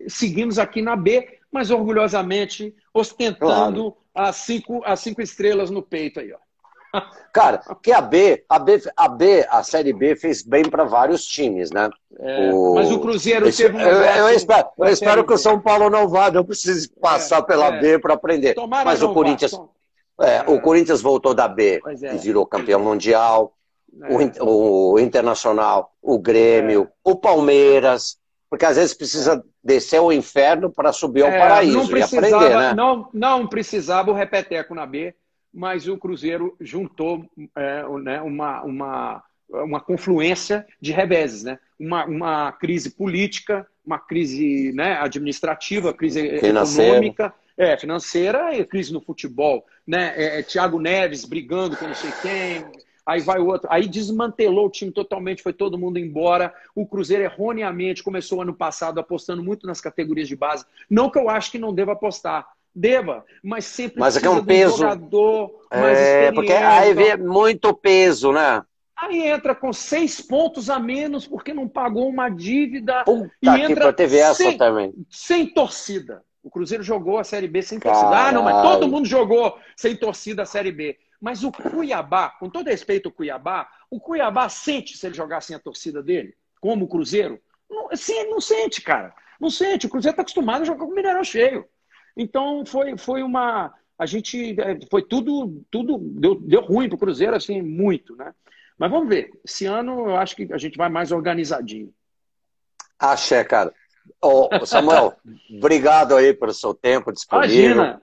seguimos 0.07 0.57
aqui 0.57 0.81
na 0.81 0.95
B, 0.95 1.40
mas 1.51 1.69
orgulhosamente 1.69 2.73
ostentando 2.93 3.91
claro. 3.91 4.29
as, 4.29 4.35
cinco, 4.37 4.81
as 4.85 4.99
cinco 4.99 5.21
estrelas 5.21 5.69
no 5.69 5.81
peito 5.81 6.19
aí, 6.19 6.31
ó. 6.31 6.37
Cara, 7.33 7.61
que 7.81 7.91
a 7.91 8.01
B, 8.01 8.43
a 8.49 8.59
B, 8.59 8.81
a 8.95 9.07
B, 9.07 9.45
a 9.49 9.63
Série 9.63 9.93
B 9.93 10.15
fez 10.15 10.43
bem 10.43 10.63
para 10.69 10.83
vários 10.83 11.25
times, 11.25 11.71
né? 11.71 11.89
É, 12.19 12.51
o... 12.53 12.75
Mas 12.75 12.91
o 12.91 12.99
Cruzeiro 12.99 13.47
Esse, 13.47 13.63
teve 13.63 13.77
um 13.77 13.79
eu, 13.79 14.01
eu, 14.01 14.29
espero, 14.29 14.67
eu 14.77 14.87
espero 14.87 15.25
que 15.25 15.33
o 15.33 15.37
São 15.37 15.59
Paulo 15.59 15.89
não 15.89 16.07
vá, 16.09 16.29
não 16.29 16.43
precise 16.43 16.89
passar 16.99 17.39
é, 17.39 17.43
pela 17.43 17.67
é. 17.67 17.79
B 17.79 17.99
para 17.99 18.13
aprender. 18.13 18.53
Tomara 18.53 18.83
mas 18.83 19.01
o 19.01 19.13
Corinthians, 19.13 19.53
é, 20.19 20.41
o 20.47 20.59
Corinthians 20.59 21.01
voltou 21.01 21.33
da 21.33 21.47
B 21.47 21.81
é. 21.85 22.15
e 22.15 22.17
virou 22.17 22.45
campeão 22.45 22.79
mundial. 22.79 23.53
O, 24.39 24.93
o, 24.93 24.99
Internacional, 24.99 25.91
o 26.01 26.17
Grêmio, 26.17 26.87
o 27.03 27.13
Palmeiras, 27.13 28.17
porque 28.51 28.65
às 28.65 28.77
vezes 28.77 28.93
precisa 28.93 29.43
descer 29.63 29.97
ao 29.97 30.13
inferno 30.13 30.69
para 30.69 30.93
subir 30.93 31.23
ao 31.23 31.31
paraíso 31.31 31.89
não 31.89 31.97
e 31.97 32.03
aprender, 32.03 32.49
né? 32.49 32.73
Não, 32.75 33.09
não 33.11 33.47
precisava 33.47 34.11
o 34.11 34.13
repeteco 34.13 34.75
na 34.75 34.85
B 34.85 35.15
mas 35.53 35.87
o 35.87 35.97
Cruzeiro 35.97 36.55
juntou 36.59 37.25
é, 37.55 37.83
né, 37.99 38.21
uma, 38.21 38.63
uma, 38.63 39.23
uma 39.49 39.79
confluência 39.81 40.65
de 40.79 40.91
reveses, 40.91 41.43
né? 41.43 41.59
Uma, 41.77 42.05
uma 42.05 42.51
crise 42.53 42.91
política, 42.91 43.67
uma 43.85 43.99
crise 43.99 44.71
né, 44.73 44.97
administrativa, 44.97 45.93
crise 45.93 46.19
econômica, 46.19 47.33
é, 47.57 47.75
financeira 47.75 48.55
e 48.55 48.63
crise 48.63 48.93
no 48.93 49.01
futebol. 49.01 49.65
Né? 49.85 50.13
É, 50.15 50.39
é, 50.39 50.43
Thiago 50.43 50.79
Neves 50.79 51.25
brigando 51.25 51.75
com 51.75 51.87
não 51.87 51.95
sei 51.95 52.11
quem, 52.21 52.65
aí 53.05 53.21
vai 53.21 53.39
o 53.39 53.47
outro. 53.47 53.67
Aí 53.71 53.87
desmantelou 53.87 54.67
o 54.67 54.69
time 54.69 54.91
totalmente, 54.91 55.43
foi 55.43 55.53
todo 55.53 55.77
mundo 55.77 55.97
embora. 55.97 56.53
O 56.75 56.85
Cruzeiro 56.85 57.23
erroneamente 57.23 58.03
começou 58.03 58.41
ano 58.41 58.53
passado 58.53 58.99
apostando 58.99 59.43
muito 59.43 59.67
nas 59.67 59.81
categorias 59.81 60.27
de 60.27 60.35
base. 60.35 60.65
Não 60.89 61.09
que 61.09 61.19
eu 61.19 61.29
acho 61.29 61.51
que 61.51 61.59
não 61.59 61.73
deva 61.73 61.93
apostar. 61.93 62.47
Deva, 62.73 63.25
mas 63.43 63.65
sempre 63.65 63.99
mas 63.99 64.15
é, 64.15 64.25
é 64.25 64.29
um 64.29 64.45
peso. 64.45 64.77
jogador 64.77 65.51
mais 65.69 65.97
é, 65.97 66.31
porque 66.31 66.53
aí 66.53 66.93
vê 66.93 67.17
muito 67.17 67.73
peso, 67.73 68.31
né? 68.31 68.63
Aí 68.95 69.27
entra 69.27 69.53
com 69.53 69.73
seis 69.73 70.21
pontos 70.21 70.69
a 70.69 70.79
menos 70.79 71.27
porque 71.27 71.53
não 71.53 71.67
pagou 71.67 72.07
uma 72.07 72.29
dívida. 72.29 73.03
Puta 73.03 73.29
e 73.41 73.49
entra 73.49 73.91
teve 73.91 74.17
essa 74.17 74.35
sem, 74.35 74.57
também. 74.57 74.93
Sem 75.09 75.47
torcida. 75.47 76.23
O 76.43 76.49
Cruzeiro 76.49 76.83
jogou 76.83 77.17
a 77.19 77.23
Série 77.23 77.47
B 77.47 77.61
sem 77.61 77.79
torcida. 77.79 78.09
Caralho. 78.09 78.29
Ah, 78.29 78.31
não, 78.31 78.43
mas 78.43 78.61
todo 78.61 78.87
mundo 78.87 79.05
jogou 79.05 79.57
sem 79.75 79.95
torcida 79.95 80.43
a 80.43 80.45
Série 80.45 80.71
B. 80.71 80.97
Mas 81.21 81.43
o 81.43 81.51
Cuiabá, 81.51 82.29
com 82.31 82.49
todo 82.49 82.67
respeito 82.67 83.09
ao 83.09 83.13
Cuiabá, 83.13 83.69
o 83.91 83.99
Cuiabá 83.99 84.49
sente 84.49 84.97
se 84.97 85.05
ele 85.05 85.13
jogar 85.13 85.41
sem 85.41 85.55
a 85.55 85.59
torcida 85.59 86.01
dele, 86.01 86.35
como 86.59 86.85
o 86.85 86.87
Cruzeiro? 86.87 87.39
Não, 87.69 87.89
sim, 87.95 88.23
não 88.29 88.41
sente, 88.41 88.81
cara. 88.81 89.13
Não 89.39 89.49
sente. 89.49 89.85
O 89.85 89.89
Cruzeiro 89.89 90.13
está 90.13 90.23
acostumado 90.23 90.63
a 90.63 90.65
jogar 90.65 90.85
com 90.85 90.91
o 90.91 90.95
Mineirão 90.95 91.23
cheio. 91.23 91.65
Então 92.17 92.65
foi, 92.65 92.97
foi 92.97 93.21
uma. 93.21 93.73
A 93.97 94.05
gente. 94.05 94.59
É, 94.59 94.79
foi 94.89 95.03
tudo. 95.03 95.63
tudo 95.69 95.99
deu, 95.99 96.35
deu 96.35 96.61
ruim 96.61 96.89
para 96.89 96.95
o 96.95 96.99
Cruzeiro, 96.99 97.35
assim, 97.35 97.61
muito, 97.61 98.15
né? 98.15 98.33
Mas 98.77 98.89
vamos 98.89 99.07
ver. 99.07 99.29
Esse 99.45 99.67
ano 99.67 100.09
eu 100.09 100.15
acho 100.15 100.35
que 100.35 100.51
a 100.51 100.57
gente 100.57 100.75
vai 100.75 100.89
mais 100.89 101.11
organizadinho. 101.11 101.93
Axé, 102.97 103.43
cara. 103.43 103.71
Ô, 104.19 104.49
Samuel, 104.65 105.15
obrigado 105.57 106.15
aí 106.15 106.33
pelo 106.33 106.53
seu 106.53 106.73
tempo 106.73 107.11
disponível. 107.11 107.75
Imagina. 107.75 108.01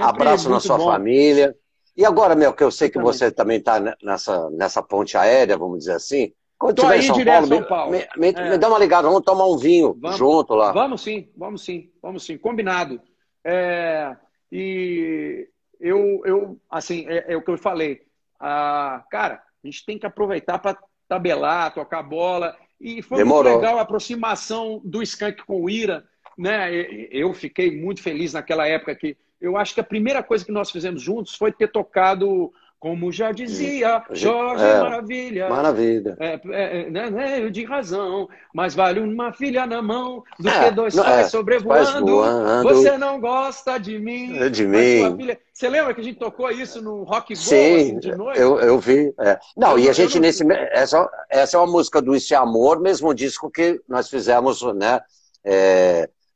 Abraço 0.00 0.48
na 0.48 0.60
sua 0.60 0.78
bom. 0.78 0.86
família. 0.86 1.56
E 1.96 2.04
agora, 2.04 2.34
meu, 2.34 2.52
que 2.52 2.64
eu 2.64 2.70
sei 2.70 2.88
que 2.88 2.98
você 2.98 3.30
também 3.30 3.58
está 3.58 3.78
nessa, 4.02 4.50
nessa 4.50 4.82
ponte 4.82 5.16
aérea, 5.16 5.56
vamos 5.56 5.80
dizer 5.80 5.92
assim. 5.92 6.32
Quando 6.58 6.80
tiver 6.80 6.98
em 6.98 7.02
São 7.02 7.24
Paulo, 7.24 7.46
São 7.46 7.64
Paulo. 7.64 7.90
Me, 7.90 8.06
me, 8.16 8.28
é. 8.28 8.50
me, 8.50 8.58
dá 8.58 8.68
uma 8.68 8.78
ligada, 8.78 9.08
vamos 9.08 9.24
tomar 9.24 9.46
um 9.46 9.58
vinho 9.58 9.96
vamos, 10.00 10.16
junto 10.16 10.54
lá. 10.54 10.72
Vamos 10.72 11.02
sim, 11.02 11.28
vamos 11.36 11.64
sim, 11.64 11.90
vamos 12.00 12.24
sim, 12.24 12.38
combinado. 12.38 13.00
É, 13.44 14.16
e 14.50 15.48
eu, 15.80 16.22
eu 16.24 16.60
assim, 16.70 17.04
é, 17.08 17.32
é, 17.32 17.36
o 17.36 17.42
que 17.42 17.50
eu 17.50 17.58
falei. 17.58 18.02
Ah, 18.38 19.04
cara, 19.10 19.42
a 19.62 19.66
gente 19.66 19.84
tem 19.84 19.98
que 19.98 20.06
aproveitar 20.06 20.58
para 20.58 20.78
tabelar, 21.08 21.74
tocar 21.74 22.02
bola. 22.02 22.56
E 22.80 23.02
foi 23.02 23.18
Demorou. 23.18 23.50
muito 23.50 23.62
legal 23.62 23.78
a 23.78 23.82
aproximação 23.82 24.80
do 24.84 25.02
Skank 25.02 25.44
com 25.44 25.62
o 25.62 25.68
Ira. 25.68 26.04
Né? 26.38 26.70
Eu 27.10 27.34
fiquei 27.34 27.76
muito 27.76 28.02
feliz 28.02 28.32
naquela 28.32 28.66
época 28.66 28.94
que 28.94 29.16
eu 29.42 29.56
acho 29.56 29.74
que 29.74 29.80
a 29.80 29.84
primeira 29.84 30.22
coisa 30.22 30.44
que 30.44 30.52
nós 30.52 30.70
fizemos 30.70 31.02
juntos 31.02 31.34
foi 31.34 31.52
ter 31.52 31.68
tocado 31.68 32.52
como 32.82 33.12
já 33.12 33.30
dizia 33.30 34.02
Jorge 34.10 34.64
é, 34.64 34.80
Maravilha. 34.80 35.48
Maravilha. 35.48 36.16
É, 36.18 36.40
é, 36.50 36.80
é 36.80 36.90
né, 36.90 37.10
né, 37.10 37.48
de 37.48 37.64
razão. 37.64 38.28
Mas 38.52 38.74
vale 38.74 38.98
uma 38.98 39.32
filha 39.32 39.64
na 39.66 39.80
mão 39.80 40.24
do 40.36 40.48
é, 40.48 40.64
que 40.64 40.70
dois 40.72 40.96
pais 40.96 41.26
é, 41.26 41.28
sobrevoando. 41.28 42.22
Você 42.64 42.98
não 42.98 43.20
gosta 43.20 43.78
de 43.78 44.00
mim. 44.00 44.50
De 44.50 44.66
mim. 44.66 45.16
Você 45.52 45.68
lembra 45.68 45.94
que 45.94 46.00
a 46.00 46.04
gente 46.04 46.18
tocou 46.18 46.50
isso 46.50 46.82
no 46.82 47.04
Rock 47.04 47.34
Go 47.34 47.40
Sim, 47.40 47.76
assim, 47.76 47.98
de 48.00 48.16
noite? 48.16 48.40
Eu, 48.40 48.58
eu 48.58 48.80
vi. 48.80 49.14
Não, 49.56 49.72
eu, 49.72 49.78
e 49.78 49.88
a 49.88 49.92
gente 49.92 50.14
não... 50.14 50.22
nesse. 50.22 50.44
Essa, 50.72 51.08
essa 51.30 51.56
é 51.56 51.60
uma 51.60 51.70
música 51.70 52.02
do 52.02 52.16
Isso 52.16 52.34
é 52.34 52.36
Amor, 52.36 52.80
mesmo 52.80 53.14
disco 53.14 53.48
que 53.48 53.80
nós 53.88 54.10
fizemos, 54.10 54.60
né? 54.74 55.00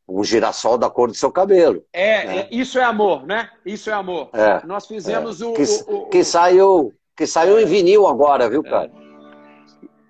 É, 0.09 0.13
um 0.13 0.25
girassol 0.25 0.79
da 0.79 0.89
cor 0.89 1.09
do 1.09 1.15
seu 1.15 1.31
cabelo. 1.31 1.85
É, 1.93 2.27
né? 2.27 2.39
é, 2.39 2.49
isso 2.51 2.79
é 2.79 2.85
amor, 2.85 3.27
né? 3.27 3.51
Isso 3.65 3.91
é 3.91 3.93
amor. 3.93 4.31
É, 4.33 4.65
Nós 4.67 4.87
fizemos 4.87 5.41
é. 5.41 5.45
o, 5.45 5.53
que, 5.53 5.63
o, 5.63 5.97
o, 5.97 6.09
que, 6.09 6.25
saiu 6.25 6.95
que 7.17 7.27
saiu 7.27 7.59
em 7.59 7.67
vinil 7.67 8.07
agora, 8.07 8.49
viu, 8.49 8.63
cara? 8.63 8.91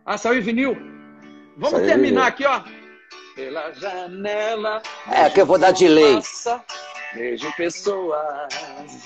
Ah, 0.05 0.19
saiu 0.19 0.39
em 0.39 0.43
vinil? 0.43 0.77
Vamos 1.57 1.79
saiu 1.79 1.87
terminar 1.87 2.27
aqui, 2.27 2.45
ó. 2.45 2.63
Pela 3.35 3.73
janela. 3.73 4.83
É, 5.11 5.29
que 5.29 5.41
eu 5.41 5.47
vou 5.47 5.59
dar 5.59 5.73
delay. 5.73 6.21
Beijo 7.15 7.51
pessoas. 7.57 8.19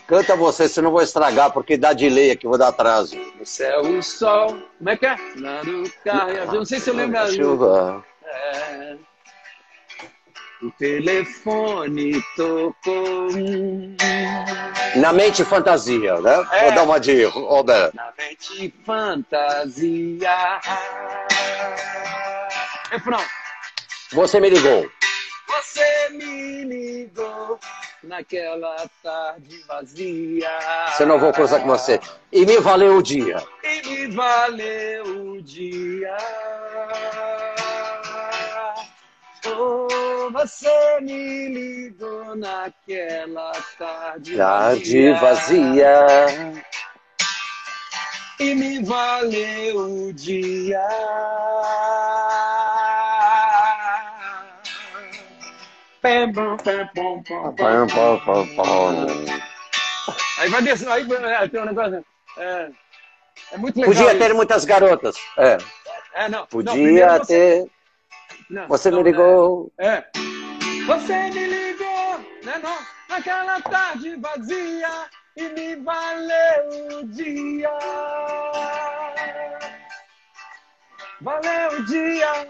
Canta 0.06 0.34
você, 0.34 0.68
senão 0.68 0.90
vou 0.90 1.02
estragar, 1.02 1.52
porque 1.52 1.76
dá 1.76 1.92
delay 1.92 2.32
aqui, 2.32 2.46
vou 2.46 2.58
dar 2.58 2.68
atraso. 2.68 3.16
No 3.38 3.46
céu, 3.46 3.82
o 3.82 4.02
sol. 4.02 4.56
Como 4.78 4.90
é 4.90 4.96
que 4.96 5.06
é? 5.06 5.16
Lá 5.36 5.62
no 5.64 5.88
carro. 6.04 6.30
Eu 6.30 6.52
não 6.54 6.64
sei 6.64 6.80
se 6.80 6.90
eu 6.90 6.94
lembro. 6.94 7.32
Chuva. 7.32 8.04
É. 8.24 9.09
O 10.62 10.70
telefone 10.72 12.22
tocou. 12.36 13.28
Na 14.96 15.10
mente 15.10 15.42
fantasia, 15.42 16.20
né? 16.20 16.46
É. 16.52 16.64
Vou 16.64 16.74
dar 16.74 16.82
uma 16.82 17.00
de 17.00 17.24
Roberto. 17.24 17.94
Na 17.94 18.12
mente 18.18 18.74
fantasia. 18.84 20.60
Refrão. 22.90 23.20
Você 24.12 24.38
me 24.38 24.50
ligou. 24.50 24.90
Você 25.48 26.08
me 26.10 26.64
ligou 26.64 27.58
naquela 28.02 28.86
tarde 29.02 29.64
vazia. 29.66 30.50
Você 30.88 31.06
não 31.06 31.18
vou 31.18 31.32
cruzar 31.32 31.60
com 31.60 31.68
você. 31.68 31.98
E 32.30 32.44
me 32.44 32.58
valeu 32.58 32.96
o 32.96 33.02
dia. 33.02 33.42
E 33.64 33.88
me 33.88 34.14
valeu 34.14 35.32
o 35.32 35.42
dia. 35.42 36.16
Oh, 39.62 40.30
você 40.32 41.00
me 41.02 41.48
ligou 41.48 42.34
naquela 42.34 43.52
tarde, 43.78 44.34
tarde 44.34 45.12
vazia. 45.12 45.20
vazia. 45.20 46.64
E 48.38 48.54
me 48.54 48.82
valeu 48.82 49.76
o 49.76 50.12
dia. 50.14 50.80
Pam, 56.00 56.32
pam, 56.32 56.56
pam, 56.56 56.88
pam, 57.26 58.18
pam, 58.24 58.46
pam, 58.56 59.06
Aí 60.38 60.48
vai 60.48 60.62
descer, 60.62 60.88
aí 60.88 61.06
é, 61.12 61.48
tem 61.48 61.60
um 61.60 61.66
negócio. 61.66 62.02
É, 62.38 62.70
é 63.52 63.58
muito 63.58 63.78
legal. 63.78 63.92
Podia 63.92 64.18
ter 64.18 64.32
muitas 64.32 64.64
garotas. 64.64 65.16
É. 65.36 65.58
É, 66.14 66.28
não. 66.30 66.46
Podia 66.46 67.18
não, 67.18 67.26
ter. 67.26 67.64
Você... 67.64 67.79
Não, 68.50 68.66
você 68.66 68.90
me 68.90 69.00
ligou. 69.04 69.72
É, 69.78 69.86
é. 69.86 70.04
Você 70.84 71.14
me 71.30 71.46
ligou, 71.46 72.18
né, 72.44 72.60
não? 72.60 72.78
Naquela 73.08 73.60
tarde 73.60 74.16
vazia 74.16 74.88
e 75.36 75.48
me 75.50 75.76
valeu 75.76 76.98
o 76.98 77.06
dia. 77.06 77.70
Valeu 81.20 81.78
o 81.78 81.84
dia, 81.84 82.48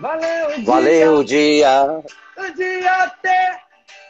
valeu 0.00 0.48
o 0.48 0.54
dia. 0.54 0.64
Valeu 0.64 1.14
o 1.18 1.24
dia. 1.24 2.02
O 2.38 2.54
dia 2.54 3.12
ter 3.22 3.60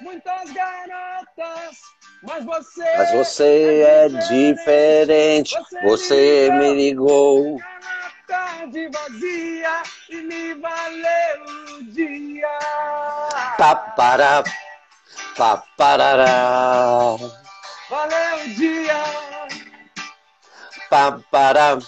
muitas 0.01 0.51
garotas, 0.53 1.77
mas 2.23 2.45
você. 2.47 2.97
Mas 2.97 3.13
você 3.13 3.83
é, 3.83 4.05
é 4.05 4.09
diferente. 4.09 5.55
Você, 5.55 5.83
você 5.83 6.51
me 6.53 6.73
ligou 6.73 7.59
tarde 8.27 8.89
vazia 8.89 9.83
e 10.11 10.17
me 10.23 10.55
valeu 10.55 11.45
o 11.79 11.85
dia. 11.93 12.59
Papará, 13.57 14.43
paparará. 15.37 17.17
Valeu 17.89 18.37
o 18.45 18.49
dia. 18.55 19.05
Papará, 20.91 21.79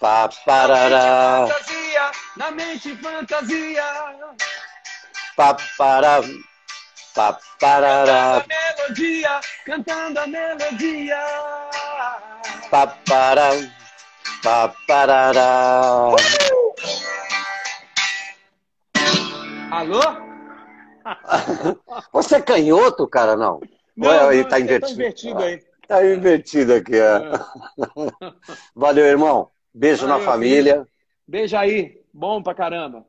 paparará. 0.00 1.46
Fantasia, 1.46 2.10
na 2.36 2.50
mente 2.50 2.96
fantasia. 2.96 3.84
Papará, 5.36 6.20
paparará. 7.14 8.40
Cantando 8.40 8.44
a 8.44 8.46
melodia, 8.46 9.40
cantando 9.64 10.20
a 10.20 10.26
melodia. 10.26 11.18
Papará. 12.70 13.50
Paparará. 14.44 16.10
Alô? 19.70 20.00
Você 22.12 22.36
é 22.36 22.42
canhoto, 22.42 23.08
cara, 23.08 23.36
não? 23.36 23.60
Não, 23.96 24.08
Ué, 24.10 24.28
aí 24.28 24.44
tá 24.44 24.60
invertido. 24.60 24.86
Tá 24.86 24.92
invertido 24.92 25.42
aí. 25.42 25.62
Tá 25.86 26.02
invertido 26.02 26.72
aqui, 26.72 26.94
é. 26.94 26.98
é. 26.98 27.20
Valeu, 28.74 29.04
irmão. 29.04 29.50
Beijo 29.72 30.06
Valeu, 30.06 30.18
na 30.18 30.24
família. 30.32 30.72
Filho. 30.76 30.88
Beijo 31.28 31.56
aí. 31.58 32.00
Bom 32.10 32.42
pra 32.42 32.54
caramba. 32.54 33.04